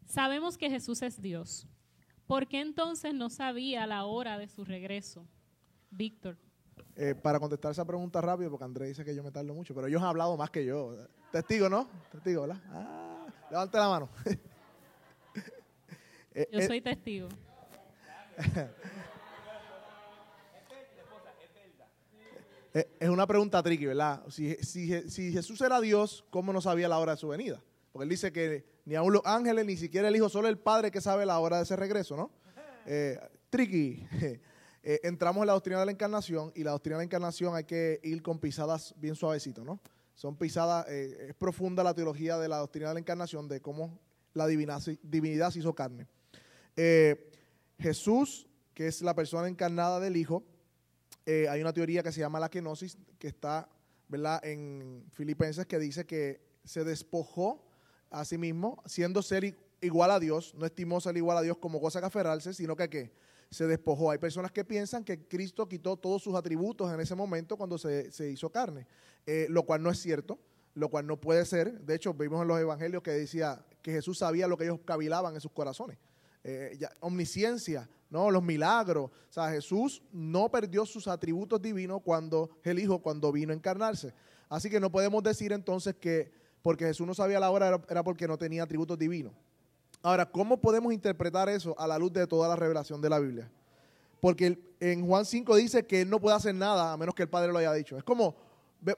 sabemos 0.05 0.55
que 0.55 0.69
Jesús 0.69 1.01
es 1.01 1.19
Dios. 1.19 1.67
¿Por 2.27 2.47
qué 2.47 2.61
entonces 2.61 3.11
no 3.11 3.31
sabía 3.31 3.87
la 3.87 4.05
hora 4.05 4.37
de 4.37 4.47
su 4.47 4.63
regreso? 4.63 5.25
Víctor. 5.89 6.37
Eh, 6.95 7.15
para 7.15 7.39
contestar 7.39 7.71
esa 7.71 7.85
pregunta 7.85 8.21
rápido, 8.21 8.51
porque 8.51 8.65
Andrés 8.65 8.89
dice 8.89 9.03
que 9.03 9.15
yo 9.15 9.23
me 9.23 9.31
tardo 9.31 9.51
mucho, 9.55 9.73
pero 9.73 9.87
ellos 9.87 9.99
han 9.99 10.09
hablado 10.09 10.37
más 10.37 10.51
que 10.51 10.63
yo. 10.63 10.95
Testigo, 11.31 11.69
¿no? 11.69 11.89
Testigo, 12.11 12.41
¿verdad? 12.43 12.61
Ah, 12.67 13.25
levante 13.49 13.77
la 13.77 13.89
mano. 13.89 14.09
Eh, 16.31 16.47
yo 16.53 16.61
soy 16.61 16.79
testigo. 16.79 17.27
es 22.73 23.09
una 23.09 23.25
pregunta 23.25 23.63
tricky, 23.63 23.85
¿verdad? 23.85 24.23
Si, 24.29 24.55
Jesús 25.31 25.61
era 25.61 25.81
Dios, 25.81 26.25
¿cómo 26.29 26.53
no 26.53 26.61
sabía 26.61 26.87
la 26.87 26.99
hora 26.99 27.13
de 27.13 27.17
su 27.17 27.27
venida? 27.27 27.61
Porque 27.91 28.03
él 28.03 28.09
dice 28.09 28.31
que 28.31 28.65
ni 28.85 28.95
aún 28.95 29.13
los 29.13 29.21
ángeles, 29.25 29.65
ni 29.65 29.77
siquiera 29.77 30.07
el 30.07 30.15
Hijo, 30.15 30.29
solo 30.29 30.47
el 30.47 30.57
Padre 30.57 30.91
que 30.91 31.01
sabe 31.01 31.25
la 31.25 31.39
hora 31.39 31.57
de 31.57 31.63
ese 31.63 31.75
regreso, 31.75 32.15
¿no? 32.15 32.31
Eh, 32.85 33.19
tricky. 33.49 34.05
Eh, 34.81 35.01
entramos 35.03 35.41
en 35.41 35.47
la 35.47 35.53
doctrina 35.53 35.81
de 35.81 35.85
la 35.87 35.91
encarnación 35.91 36.53
y 36.55 36.63
la 36.63 36.71
doctrina 36.71 36.95
de 36.95 37.01
la 37.01 37.03
encarnación 37.03 37.53
hay 37.53 37.65
que 37.65 37.99
ir 38.01 38.23
con 38.23 38.39
pisadas 38.39 38.95
bien 38.95 39.13
suavecitos, 39.13 39.65
¿no? 39.65 39.81
Son 40.15 40.37
pisadas, 40.37 40.87
es 40.87 41.35
profunda 41.35 41.83
la 41.83 41.93
teología 41.93 42.37
de 42.37 42.47
la 42.47 42.59
doctrina 42.59 42.87
de 42.87 42.93
la 42.93 42.99
encarnación, 43.01 43.49
de 43.49 43.59
cómo 43.59 43.99
la 44.33 44.47
divinidad 44.47 45.51
se 45.51 45.59
hizo 45.59 45.75
carne. 45.75 46.07
Jesús, 47.77 48.47
que 48.73 48.87
es 48.87 49.01
la 49.01 49.13
persona 49.13 49.49
encarnada 49.49 49.99
del 49.99 50.15
Hijo, 50.15 50.45
eh, 51.25 51.47
hay 51.49 51.61
una 51.61 51.73
teoría 51.73 52.03
que 52.03 52.11
se 52.11 52.19
llama 52.19 52.39
la 52.39 52.49
kenosis, 52.49 52.97
que 53.17 53.27
está 53.27 53.69
en 54.43 55.05
Filipenses, 55.11 55.65
que 55.65 55.77
dice 55.79 56.05
que 56.05 56.41
se 56.63 56.83
despojó 56.83 57.63
a 58.09 58.25
sí 58.25 58.37
mismo, 58.37 58.81
siendo 58.85 59.21
ser 59.21 59.55
igual 59.81 60.11
a 60.11 60.19
Dios, 60.19 60.53
no 60.55 60.65
estimó 60.65 60.99
ser 60.99 61.15
igual 61.17 61.37
a 61.37 61.41
Dios 61.41 61.57
como 61.57 61.79
cosa 61.79 61.99
que 61.99 62.07
aferrarse, 62.07 62.53
sino 62.53 62.75
que 62.75 63.11
se 63.49 63.67
despojó. 63.67 64.11
Hay 64.11 64.17
personas 64.17 64.51
que 64.51 64.63
piensan 64.63 65.03
que 65.03 65.27
Cristo 65.27 65.67
quitó 65.67 65.97
todos 65.97 66.23
sus 66.23 66.35
atributos 66.35 66.91
en 66.91 66.99
ese 66.99 67.15
momento 67.15 67.57
cuando 67.57 67.77
se, 67.77 68.31
hizo 68.31 68.51
carne, 68.51 68.87
eh, 69.25 69.47
lo 69.49 69.63
cual 69.63 69.81
no 69.81 69.89
es 69.89 69.99
cierto, 69.99 70.39
lo 70.75 70.89
cual 70.89 71.07
no 71.07 71.19
puede 71.19 71.45
ser. 71.45 71.79
De 71.81 71.95
hecho, 71.95 72.13
vimos 72.13 72.41
en 72.41 72.47
los 72.47 72.59
evangelios 72.59 73.03
que 73.03 73.11
decía 73.11 73.63
que 73.81 73.91
Jesús 73.91 74.19
sabía 74.19 74.47
lo 74.47 74.57
que 74.57 74.65
ellos 74.65 74.79
cavilaban 74.85 75.35
en 75.35 75.41
sus 75.41 75.51
corazones. 75.51 75.97
Eh, 76.43 76.79
omnisciencia, 77.01 77.89
¿no? 78.09 78.31
Los 78.31 78.43
milagros. 78.43 79.11
O 79.11 79.33
sea, 79.33 79.49
Jesús 79.49 80.01
no 80.11 80.49
perdió 80.49 80.85
sus 80.85 81.07
atributos 81.07 81.61
divinos 81.61 82.01
cuando 82.03 82.49
el 82.63 82.79
Hijo, 82.79 82.99
cuando 82.99 83.31
vino 83.31 83.51
a 83.51 83.55
encarnarse. 83.55 84.13
Así 84.47 84.69
que 84.69 84.79
no 84.79 84.91
podemos 84.91 85.21
decir 85.23 85.51
entonces 85.51 85.95
que 85.95 86.31
porque 86.61 86.85
Jesús 86.85 87.05
no 87.05 87.13
sabía 87.13 87.39
la 87.39 87.51
hora 87.51 87.79
era 87.89 88.03
porque 88.03 88.27
no 88.27 88.37
tenía 88.37 88.63
atributos 88.63 88.97
divinos. 88.97 89.33
Ahora, 90.01 90.25
¿cómo 90.25 90.59
podemos 90.59 90.93
interpretar 90.93 91.49
eso 91.49 91.77
a 91.77 91.85
la 91.85 91.97
luz 91.97 92.13
de 92.13 92.25
toda 92.25 92.47
la 92.47 92.55
revelación 92.55 93.01
de 93.01 93.09
la 93.09 93.19
Biblia? 93.19 93.51
Porque 94.21 94.57
en 94.79 95.05
Juan 95.05 95.25
5 95.25 95.55
dice 95.55 95.85
que 95.85 96.01
él 96.01 96.09
no 96.09 96.19
puede 96.19 96.35
hacer 96.35 96.55
nada 96.55 96.93
a 96.93 96.97
menos 96.97 97.15
que 97.15 97.23
el 97.23 97.29
Padre 97.29 97.51
lo 97.51 97.59
haya 97.59 97.73
dicho. 97.73 97.97
Es 97.97 98.03
como 98.03 98.35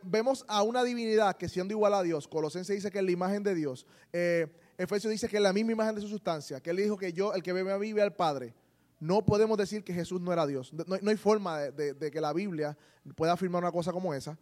vemos 0.03 0.45
a 0.47 0.61
una 0.63 0.83
divinidad 0.83 1.35
que 1.37 1.49
siendo 1.49 1.73
igual 1.73 1.93
a 1.93 2.03
Dios, 2.03 2.27
Colosenses 2.27 2.75
dice 2.75 2.91
que 2.91 2.99
es 2.99 3.05
la 3.05 3.11
imagen 3.11 3.43
de 3.43 3.55
Dios, 3.55 3.85
eh, 4.13 4.47
Efesios 4.81 5.11
dice 5.11 5.27
que 5.27 5.37
es 5.37 5.43
la 5.43 5.53
misma 5.53 5.73
imagen 5.73 5.95
de 5.95 6.01
su 6.01 6.07
sustancia, 6.07 6.59
que 6.59 6.71
él 6.71 6.77
dijo 6.77 6.97
que 6.97 7.13
yo, 7.13 7.33
el 7.33 7.43
que 7.43 7.53
ve 7.53 7.71
a 7.71 8.03
al 8.03 8.15
Padre. 8.15 8.53
No 8.99 9.25
podemos 9.25 9.57
decir 9.57 9.83
que 9.83 9.93
Jesús 9.93 10.21
no 10.21 10.31
era 10.31 10.45
Dios. 10.45 10.73
No, 10.73 11.09
hay 11.09 11.17
forma 11.17 11.59
de, 11.59 12.11
que 12.11 12.21
la 12.21 12.33
Biblia 12.33 12.77
pueda 13.15 13.33
afirmar 13.33 13.63
una 13.63 13.71
cosa 13.71 13.91
como 13.91 14.13
esa. 14.13 14.37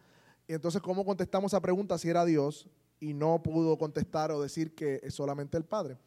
Y 0.47 0.53
entonces, 0.53 0.81
¿cómo 0.81 1.05
contestamos 1.05 1.53
a 1.53 1.61
pregunta 1.61 1.97
si 1.97 2.09
era 2.09 2.25
Dios 2.25 2.67
y 2.99 3.13
no 3.13 3.41
pudo 3.41 3.77
contestar 3.77 4.31
o 4.31 4.41
decir 4.41 4.75
que 4.75 4.99
es 5.03 5.13
solamente 5.13 5.57
el 5.57 5.63
Padre? 5.63 5.97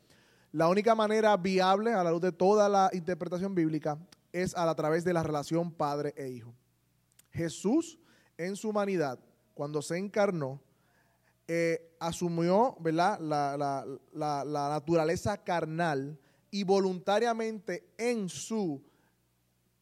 La 0.52 0.68
única 0.68 0.94
manera 0.94 1.34
viable 1.38 1.92
a 1.92 2.04
la 2.04 2.10
luz 2.10 2.20
de 2.20 2.32
toda 2.32 2.68
la 2.68 2.90
interpretación 2.92 3.54
bíblica 3.54 3.98
es 4.32 4.54
a, 4.56 4.74
través 4.74 5.04
de 5.04 5.14
la 5.14 5.22
relación 5.22 5.72
padre 5.72 6.12
e 6.16 6.28
hijo. 6.28 6.54
Jesús 7.30 7.98
en 8.36 8.56
su 8.56 8.68
humanidad, 8.68 9.18
cuando 9.54 9.80
se 9.80 9.96
encarnó, 9.96 10.60
eh, 11.54 11.96
asumió 12.00 12.78
¿verdad? 12.80 13.20
la 13.20 14.68
naturaleza 14.70 15.36
carnal 15.44 16.18
y 16.50 16.64
voluntariamente 16.64 17.92
en 17.98 18.30
su 18.30 18.82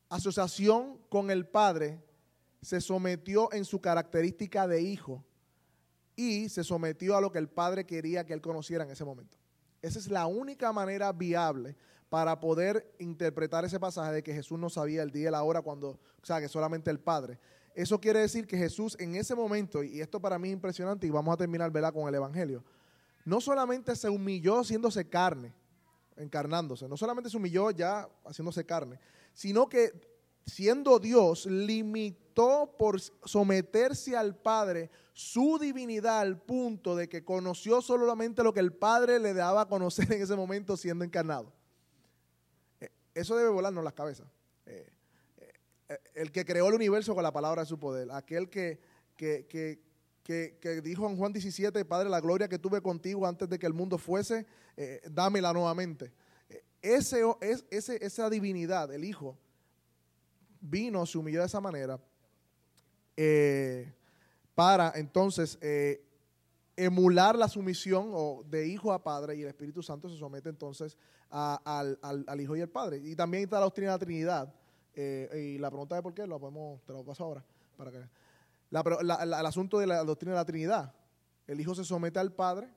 asociación 0.09 0.99
con 1.09 1.31
el 1.31 1.47
Padre 1.47 2.03
se 2.61 2.81
sometió 2.81 3.53
en 3.53 3.65
su 3.65 3.81
característica 3.81 4.67
de 4.67 4.83
hijo 4.83 5.25
y 6.17 6.49
se 6.49 6.65
sometió 6.65 7.17
a 7.17 7.21
lo 7.21 7.31
que 7.31 7.39
el 7.39 7.49
Padre 7.49 7.87
quería 7.87 8.27
que 8.27 8.33
él 8.33 8.41
conociera 8.41 8.83
en 8.83 8.91
ese 8.91 9.05
momento. 9.05 9.39
Esa 9.81 10.01
es 10.01 10.09
la 10.09 10.27
única 10.27 10.73
manera 10.73 11.13
viable 11.13 11.77
para 12.09 12.41
poder 12.41 12.97
interpretar 12.99 13.65
ese 13.65 13.79
pasaje 13.79 14.13
de 14.13 14.23
que 14.25 14.35
Jesús 14.35 14.59
no 14.59 14.71
sabía 14.71 15.05
el 15.05 15.13
día 15.13 15.29
y 15.29 15.31
la 15.31 15.45
hora 15.45 15.63
cuando, 15.63 15.91
o 15.91 16.27
sea, 16.27 16.41
que 16.41 16.49
solamente 16.49 16.91
el 16.91 16.99
Padre. 16.99 17.39
Eso 17.75 18.01
quiere 18.01 18.21
decir 18.21 18.47
que 18.47 18.57
Jesús 18.57 18.97
en 18.99 19.15
ese 19.15 19.35
momento, 19.35 19.83
y 19.83 20.01
esto 20.01 20.21
para 20.21 20.39
mí 20.39 20.49
es 20.49 20.55
impresionante, 20.55 21.07
y 21.07 21.11
vamos 21.11 21.33
a 21.35 21.37
terminar 21.37 21.71
¿verdad? 21.71 21.93
con 21.93 22.09
el 22.09 22.15
Evangelio, 22.15 22.65
no 23.25 23.41
solamente 23.41 23.95
se 23.97 24.09
humilló 24.09 24.61
haciéndose 24.61 25.09
carne, 25.09 25.55
encarnándose. 26.17 26.89
No 26.89 26.97
solamente 26.97 27.31
se 27.31 27.37
humilló 27.37 27.71
ya 27.71 28.09
haciéndose 28.25 28.65
carne, 28.65 28.99
sino 29.33 29.69
que 29.69 29.93
siendo 30.47 30.99
Dios 30.99 31.47
limitó 31.47 32.75
por 32.79 33.01
someterse 33.01 34.17
al 34.17 34.37
Padre 34.37 34.91
su 35.13 35.59
divinidad 35.59 36.21
al 36.21 36.41
punto 36.41 36.97
de 36.97 37.09
que 37.09 37.25
conoció 37.25 37.83
solamente 37.83 38.43
lo 38.43 38.55
que 38.55 38.61
el 38.61 38.73
Padre 38.73 39.19
le 39.19 39.35
daba 39.35 39.63
a 39.63 39.69
conocer 39.69 40.11
en 40.13 40.23
ese 40.23 40.37
momento 40.37 40.77
siendo 40.77 41.05
encarnado. 41.05 41.53
Eh, 42.81 42.91
eso 43.15 43.37
debe 43.37 43.51
volarnos 43.51 43.85
las 43.85 43.93
cabezas. 43.93 44.27
Eh, 44.67 44.91
el 46.15 46.31
que 46.33 46.45
creó 46.45 46.69
el 46.69 46.75
universo 46.75 47.15
con 47.15 47.23
la 47.23 47.33
palabra 47.33 47.63
de 47.63 47.69
su 47.69 47.79
poder, 47.79 48.11
aquel 48.13 48.49
que, 48.49 48.81
que, 49.17 49.47
que, 49.49 50.59
que, 50.61 50.81
dijo 50.81 51.09
en 51.09 51.17
Juan 51.17 51.33
17, 51.33 51.85
Padre, 51.85 52.09
la 52.09 52.21
gloria 52.21 52.49
que 52.49 52.59
tuve 52.59 52.81
contigo 52.81 53.27
antes 53.27 53.49
de 53.49 53.59
que 53.59 53.67
el 53.67 53.75
mundo 53.75 53.99
fuese, 53.99 54.47
eh, 54.77 55.01
dámela 55.11 55.53
nuevamente. 55.53 56.13
Ese, 56.83 57.23
es, 57.41 57.65
ese, 57.71 58.05
esa 58.05 58.31
divinidad, 58.31 58.93
el 58.93 59.05
Hijo, 59.05 59.37
vino, 60.61 61.05
se 61.07 61.19
humilló 61.19 61.41
de 61.41 61.47
esa 61.47 61.61
manera 61.61 62.01
eh, 63.17 63.93
para 64.55 64.93
entonces 64.95 65.59
eh, 65.61 66.03
emular 66.77 67.37
la 67.37 67.49
sumisión 67.49 68.11
o 68.13 68.45
de 68.49 68.67
hijo 68.67 68.93
a 68.93 69.03
padre 69.03 69.37
y 69.37 69.43
el 69.43 69.49
Espíritu 69.49 69.83
Santo 69.83 70.09
se 70.09 70.17
somete 70.17 70.49
entonces 70.49 70.97
al, 71.31 72.41
Hijo 72.41 72.57
y 72.57 72.61
al 72.61 72.69
Padre. 72.69 72.99
Y 72.99 73.15
también 73.15 73.45
está 73.45 73.57
la 73.57 73.65
doctrina 73.65 73.93
de 73.93 73.99
la 73.99 74.05
Trinidad. 74.05 74.55
Y 75.37 75.59
la 75.59 75.71
pregunta 75.71 75.97
de 75.97 76.03
por 76.03 76.15
qué, 76.15 76.27
lo 76.27 76.39
podemos, 76.39 76.83
te 76.85 76.93
lo 76.93 77.05
paso 77.05 77.25
ahora. 77.25 77.45
Para 77.77 77.91
que, 77.91 77.99
el 77.99 79.47
asunto 79.47 79.79
de 79.79 79.87
la 79.87 80.05
doctrina 80.05 80.33
de 80.33 80.39
la 80.39 80.45
Trinidad. 80.45 80.95
El 81.47 81.61
Hijo 81.61 81.75
se 81.75 81.85
somete 81.85 82.19
al 82.19 82.33
Padre 82.33 82.69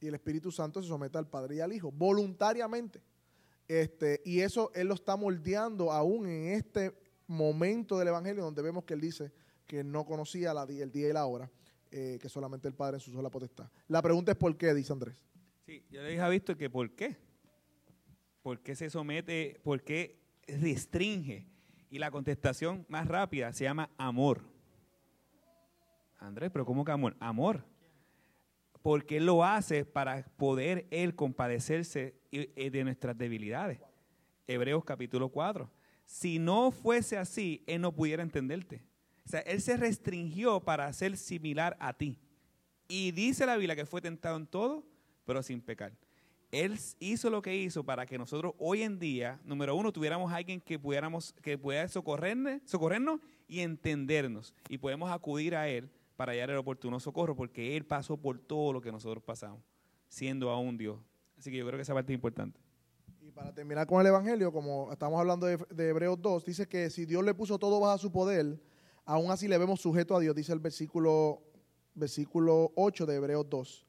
y 0.00 0.06
el 0.06 0.14
Espíritu 0.14 0.50
Santo 0.50 0.82
se 0.82 0.88
somete 0.88 1.18
al 1.18 1.28
Padre 1.28 1.56
y 1.56 1.60
al 1.60 1.72
Hijo, 1.72 1.92
voluntariamente. 1.92 3.02
Este, 3.68 4.22
y 4.24 4.40
eso 4.40 4.70
Él 4.74 4.88
lo 4.88 4.94
está 4.94 5.16
moldeando 5.16 5.92
aún 5.92 6.26
en 6.26 6.54
este 6.54 6.96
momento 7.26 7.98
del 7.98 8.08
Evangelio 8.08 8.44
donde 8.44 8.62
vemos 8.62 8.84
que 8.84 8.94
Él 8.94 9.00
dice 9.00 9.32
que 9.66 9.82
no 9.82 10.06
conocía 10.06 10.54
la, 10.54 10.62
el 10.62 10.92
día 10.92 11.08
y 11.08 11.12
la 11.12 11.26
hora, 11.26 11.50
eh, 11.90 12.18
que 12.20 12.28
solamente 12.28 12.68
el 12.68 12.74
Padre 12.74 12.96
en 12.96 13.00
su 13.00 13.10
sola 13.10 13.28
potestad. 13.28 13.68
La 13.88 14.00
pregunta 14.00 14.32
es 14.32 14.38
por 14.38 14.56
qué, 14.56 14.72
dice 14.72 14.92
Andrés. 14.92 15.16
Sí, 15.66 15.84
yo 15.90 16.02
le 16.02 16.10
dije 16.10 16.22
a 16.22 16.28
Víctor 16.28 16.56
que 16.56 16.70
por 16.70 16.90
qué. 16.92 17.16
¿Por 18.42 18.60
qué 18.60 18.76
se 18.76 18.88
somete? 18.88 19.60
¿Por 19.64 19.82
qué 19.82 20.20
restringe? 20.46 21.48
Y 21.96 21.98
la 21.98 22.10
contestación 22.10 22.84
más 22.90 23.08
rápida 23.08 23.54
se 23.54 23.64
llama 23.64 23.88
amor. 23.96 24.42
Andrés, 26.18 26.50
pero 26.52 26.66
¿cómo 26.66 26.84
que 26.84 26.92
amor? 26.92 27.16
Amor. 27.20 27.64
Porque 28.82 29.16
Él 29.16 29.24
lo 29.24 29.42
hace 29.42 29.86
para 29.86 30.22
poder 30.36 30.86
Él 30.90 31.14
compadecerse 31.14 32.14
de 32.30 32.84
nuestras 32.84 33.16
debilidades. 33.16 33.80
Hebreos 34.46 34.84
capítulo 34.84 35.30
4. 35.30 35.70
Si 36.04 36.38
no 36.38 36.70
fuese 36.70 37.16
así, 37.16 37.64
Él 37.66 37.80
no 37.80 37.94
pudiera 37.94 38.22
entenderte. 38.22 38.84
O 39.24 39.30
sea, 39.30 39.40
Él 39.40 39.62
se 39.62 39.78
restringió 39.78 40.60
para 40.60 40.92
ser 40.92 41.16
similar 41.16 41.78
a 41.80 41.94
ti. 41.94 42.20
Y 42.88 43.12
dice 43.12 43.46
la 43.46 43.56
Biblia 43.56 43.74
que 43.74 43.86
fue 43.86 44.02
tentado 44.02 44.36
en 44.36 44.46
todo, 44.46 44.86
pero 45.24 45.42
sin 45.42 45.62
pecar. 45.62 45.94
Él 46.52 46.78
hizo 47.00 47.28
lo 47.30 47.42
que 47.42 47.56
hizo 47.56 47.84
para 47.84 48.06
que 48.06 48.18
nosotros 48.18 48.54
hoy 48.58 48.82
en 48.82 48.98
día, 48.98 49.40
número 49.44 49.74
uno, 49.74 49.92
tuviéramos 49.92 50.32
a 50.32 50.36
alguien 50.36 50.60
que 50.60 50.78
pudiéramos, 50.78 51.32
que 51.42 51.58
pudiera 51.58 51.88
socorrernos, 51.88 52.60
socorrernos 52.64 53.20
y 53.48 53.60
entendernos. 53.60 54.54
Y 54.68 54.78
podemos 54.78 55.10
acudir 55.10 55.56
a 55.56 55.68
Él 55.68 55.90
para 56.16 56.32
hallar 56.32 56.50
el 56.50 56.56
oportuno 56.56 56.98
socorro, 57.00 57.36
porque 57.36 57.76
Él 57.76 57.84
pasó 57.84 58.16
por 58.16 58.38
todo 58.38 58.72
lo 58.72 58.80
que 58.80 58.90
nosotros 58.90 59.22
pasamos, 59.22 59.60
siendo 60.08 60.50
aún 60.50 60.76
Dios. 60.78 60.98
Así 61.38 61.50
que 61.50 61.58
yo 61.58 61.66
creo 61.66 61.76
que 61.76 61.82
esa 61.82 61.94
parte 61.94 62.12
es 62.12 62.16
importante. 62.16 62.60
Y 63.20 63.30
para 63.30 63.52
terminar 63.52 63.86
con 63.86 64.00
el 64.00 64.06
Evangelio, 64.06 64.52
como 64.52 64.90
estamos 64.92 65.18
hablando 65.18 65.46
de, 65.46 65.88
Hebreos 65.88 66.20
2, 66.22 66.44
dice 66.44 66.68
que 66.68 66.90
si 66.90 67.06
Dios 67.06 67.24
le 67.24 67.34
puso 67.34 67.58
todo 67.58 67.80
bajo 67.80 67.98
su 67.98 68.12
poder, 68.12 68.58
aún 69.04 69.30
así 69.30 69.48
le 69.48 69.58
vemos 69.58 69.80
sujeto 69.80 70.16
a 70.16 70.20
Dios, 70.20 70.34
dice 70.34 70.52
el 70.52 70.60
versículo, 70.60 71.42
versículo 71.94 72.72
8 72.76 73.04
de 73.04 73.16
Hebreos 73.16 73.50
2. 73.50 73.86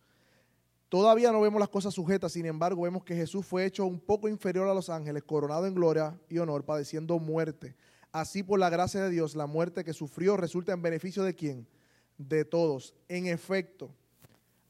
Todavía 0.90 1.34
no 1.34 1.42
vemos 1.42 1.60
las 1.60 1.68
cosas 1.68 1.94
sujetas, 1.94 2.32
sin 2.32 2.46
embargo, 2.46 2.84
vemos 2.84 3.04
que 3.04 3.16
Jesús 3.16 3.46
fue 3.46 3.66
hecho 3.66 3.86
un 3.86 4.00
poco 4.00 4.30
inferior 4.30 4.70
a 4.70 4.74
los 4.74 4.90
ángeles, 4.90 5.24
coronado 5.24 5.66
en 5.66 5.76
gloria 5.76 6.18
y 6.30 6.38
honor, 6.38 6.64
padeciendo 6.64 7.20
muerte. 7.20 7.76
Así, 8.14 8.42
por 8.42 8.58
la 8.58 8.70
gracia 8.70 9.04
de 9.04 9.10
Dios, 9.10 9.36
la 9.36 9.48
muerte 9.48 9.84
que 9.84 9.92
sufrió 9.92 10.38
resulta 10.38 10.72
en 10.72 10.82
beneficio 10.82 11.24
de 11.24 11.36
quién? 11.36 11.68
De 12.18 12.46
todos. 12.46 12.96
En 13.10 13.28
efecto, 13.28 13.92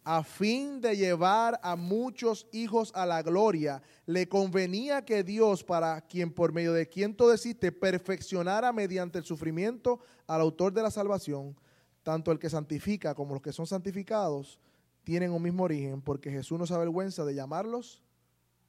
a 0.04 0.24
fin 0.24 0.82
de 0.82 0.98
llevar 0.98 1.60
a 1.62 1.76
muchos 1.76 2.48
hijos 2.52 2.92
a 2.96 3.06
la 3.06 3.22
gloria, 3.22 3.84
le 4.08 4.28
convenía 4.28 5.06
que 5.06 5.24
Dios, 5.24 5.64
para 5.64 6.02
quien 6.02 6.34
por 6.34 6.52
medio 6.52 6.74
de 6.74 6.90
quien 6.90 7.16
todo 7.16 7.32
existe, 7.32 7.72
perfeccionara 7.72 8.74
mediante 8.74 9.20
el 9.20 9.24
sufrimiento 9.24 10.00
al 10.26 10.42
autor 10.42 10.74
de 10.74 10.82
la 10.82 10.90
salvación, 10.90 11.56
tanto 12.02 12.32
el 12.32 12.40
que 12.40 12.50
santifica 12.50 13.14
como 13.14 13.36
los 13.36 13.44
que 13.44 13.54
son 13.54 13.68
santificados 13.68 14.60
tienen 15.08 15.32
un 15.32 15.42
mismo 15.42 15.64
origen, 15.64 16.02
porque 16.02 16.30
Jesús 16.30 16.60
no 16.60 16.68
se 16.68 16.74
avergüenza 16.74 17.24
de 17.24 17.34
llamarlos 17.34 18.04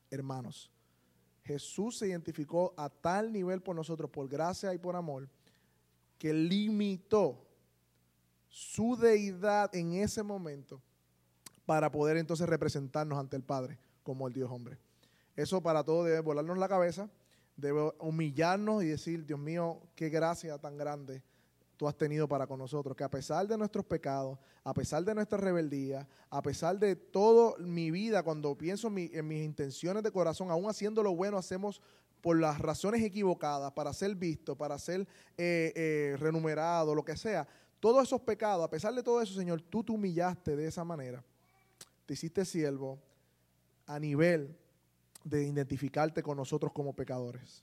hermanos. 0.09 0.70
Jesús 1.43 1.98
se 1.98 2.06
identificó 2.06 2.74
a 2.77 2.89
tal 2.89 3.32
nivel 3.32 3.60
por 3.60 3.74
nosotros, 3.74 4.09
por 4.09 4.28
gracia 4.28 4.73
y 4.73 4.78
por 4.78 4.94
amor, 4.94 5.28
que 6.16 6.32
limitó 6.32 7.44
su 8.48 8.97
deidad 8.97 9.74
en 9.74 9.94
ese 9.94 10.23
momento 10.23 10.81
para 11.66 11.90
poder 11.90 12.16
entonces 12.16 12.48
representarnos 12.48 13.19
ante 13.19 13.35
el 13.35 13.43
Padre 13.43 13.77
como 14.05 14.28
el 14.28 14.32
Dios 14.32 14.48
hombre. 14.48 14.78
Eso 15.35 15.60
para 15.60 15.82
todos 15.82 16.06
debe 16.06 16.20
volarnos 16.20 16.56
la 16.56 16.69
cabeza, 16.69 17.10
debe 17.56 17.93
humillarnos 17.98 18.85
y 18.85 18.86
decir, 18.86 19.27
Dios 19.27 19.40
mío, 19.40 19.81
qué 19.97 20.09
gracia 20.09 20.56
tan 20.59 20.77
grande 20.77 21.20
tú 21.79 21.87
has 21.87 21.97
tenido 21.97 22.29
para 22.29 22.47
con 22.47 22.59
nosotros, 22.59 22.97
que 22.97 23.05
a 23.05 23.09
pesar 23.09 23.47
de 23.47 23.57
nuestros 23.57 23.85
pecados, 23.85 24.37
a 24.65 24.75
pesar 24.75 25.05
de 25.05 25.15
nuestra 25.15 25.39
rebeldía, 25.39 26.07
a 26.29 26.43
pesar 26.43 26.77
de 26.77 26.97
toda 26.97 27.57
mi 27.59 27.93
vida, 27.93 28.25
cuando 28.25 28.59
pienso 28.59 28.89
en, 28.89 29.29
mis 29.29 29.45
intenciones 29.45 30.03
de 30.03 30.11
corazón, 30.11 30.51
aún 30.51 30.69
haciendo 30.69 31.05
lo 31.05 31.15
bueno, 31.15 31.39
hacemos 31.39 31.81
por 32.21 32.37
las 32.37 32.59
razones 32.59 33.05
equivocadas, 33.05 33.71
para 33.73 33.93
ser 33.93 34.17
visto, 34.17 34.57
para 34.57 34.77
ser 34.77 35.03
eh, 35.37 35.73
eh, 35.77 36.17
renumerado, 36.19 36.97
lo 36.97 37.05
que 37.05 37.17
sea. 37.17 37.47
Todos 37.79 38.03
esos 38.03 38.21
pecados, 38.23 38.65
a 38.65 38.71
pesar 38.71 38.93
de 38.93 39.05
todo 39.05 39.23
eso, 39.23 39.35
Señor, 39.35 39.63
tú 39.63 39.85
te 39.85 39.93
humillaste 39.93 40.57
de 40.57 40.67
esa 40.67 40.85
manera. 40.85 41.25
Te 42.07 42.15
hiciste 42.15 42.45
siervo 42.45 42.99
a 43.87 44.01
nivel 44.01 44.59
de 45.23 45.45
identificarte 45.45 46.25
con 46.25 46.37
nosotros 46.37 46.73
como 46.73 46.93
pecadores. 46.93 47.63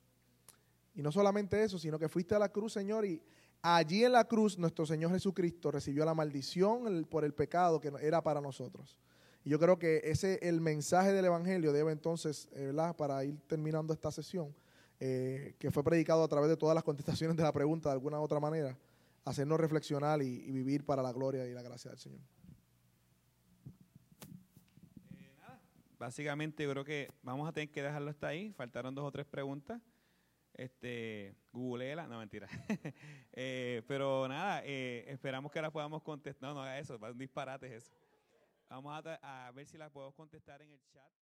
Y 0.94 1.02
no 1.02 1.12
solamente 1.12 1.62
eso, 1.62 1.78
sino 1.78 2.00
que 2.00 2.08
fuiste 2.08 2.34
a 2.34 2.40
la 2.40 2.48
cruz, 2.48 2.72
Señor, 2.72 3.06
y 3.06 3.22
Allí 3.68 4.06
en 4.06 4.12
la 4.12 4.26
cruz 4.26 4.60
nuestro 4.60 4.86
Señor 4.86 5.10
Jesucristo 5.10 5.72
recibió 5.72 6.06
la 6.06 6.14
maldición 6.14 7.04
por 7.10 7.26
el 7.26 7.34
pecado 7.34 7.80
que 7.80 7.92
era 8.00 8.22
para 8.22 8.40
nosotros. 8.40 9.00
Y 9.44 9.50
yo 9.50 9.58
creo 9.58 9.80
que 9.80 10.02
ese 10.04 10.38
el 10.44 10.62
mensaje 10.62 11.12
del 11.14 11.26
Evangelio 11.26 11.74
debe 11.74 11.92
entonces, 11.92 12.48
eh, 12.52 12.68
¿verdad? 12.68 12.96
para 12.96 13.26
ir 13.26 13.40
terminando 13.48 13.92
esta 13.92 14.12
sesión, 14.12 14.54
eh, 15.00 15.56
que 15.58 15.72
fue 15.72 15.84
predicado 15.84 16.24
a 16.24 16.28
través 16.28 16.48
de 16.48 16.58
todas 16.58 16.76
las 16.76 16.84
contestaciones 16.84 17.36
de 17.38 17.42
la 17.42 17.52
pregunta 17.52 17.90
de 17.90 17.94
alguna 17.94 18.20
u 18.20 18.22
otra 18.22 18.40
manera, 18.40 18.78
hacernos 19.24 19.60
reflexionar 19.60 20.22
y, 20.22 20.52
vivir 20.52 20.86
para 20.86 21.02
la 21.02 21.12
gloria 21.12 21.48
y 21.48 21.54
la 21.56 21.64
gracia 21.64 21.90
del 21.90 22.00
Señor. 22.00 22.22
Eh, 25.18 25.34
nada. 25.40 25.60
Básicamente 25.98 26.66
yo 26.66 26.70
creo 26.70 26.86
que 26.86 27.10
vamos 27.24 27.50
a 27.50 27.52
tener 27.52 27.72
que 27.72 27.82
dejarlo 27.82 28.12
hasta 28.12 28.28
ahí. 28.28 28.52
Faltaron 28.52 28.94
dos 28.94 29.06
o 29.06 29.12
tres 29.12 29.26
preguntas. 29.26 29.82
Este, 30.56 31.36
googleela, 31.52 32.08
no 32.08 32.18
mentira. 32.20 32.48
eh, 33.34 33.84
pero 33.88 34.28
nada, 34.28 34.62
eh, 34.64 35.06
esperamos 35.08 35.52
que 35.52 35.62
la 35.62 35.72
podamos 35.72 36.02
contestar. 36.02 36.50
No, 36.50 36.56
no 36.56 36.62
haga 36.62 36.80
eso, 36.80 36.98
un 36.98 37.18
disparate 37.18 37.68
es 37.68 37.84
eso. 37.84 37.94
Vamos 38.70 39.06
a, 39.06 39.48
a 39.48 39.52
ver 39.52 39.68
si 39.68 39.78
la 39.78 39.90
podemos 39.90 40.16
contestar 40.16 40.62
en 40.62 40.72
el 40.72 40.82
chat. 40.88 41.25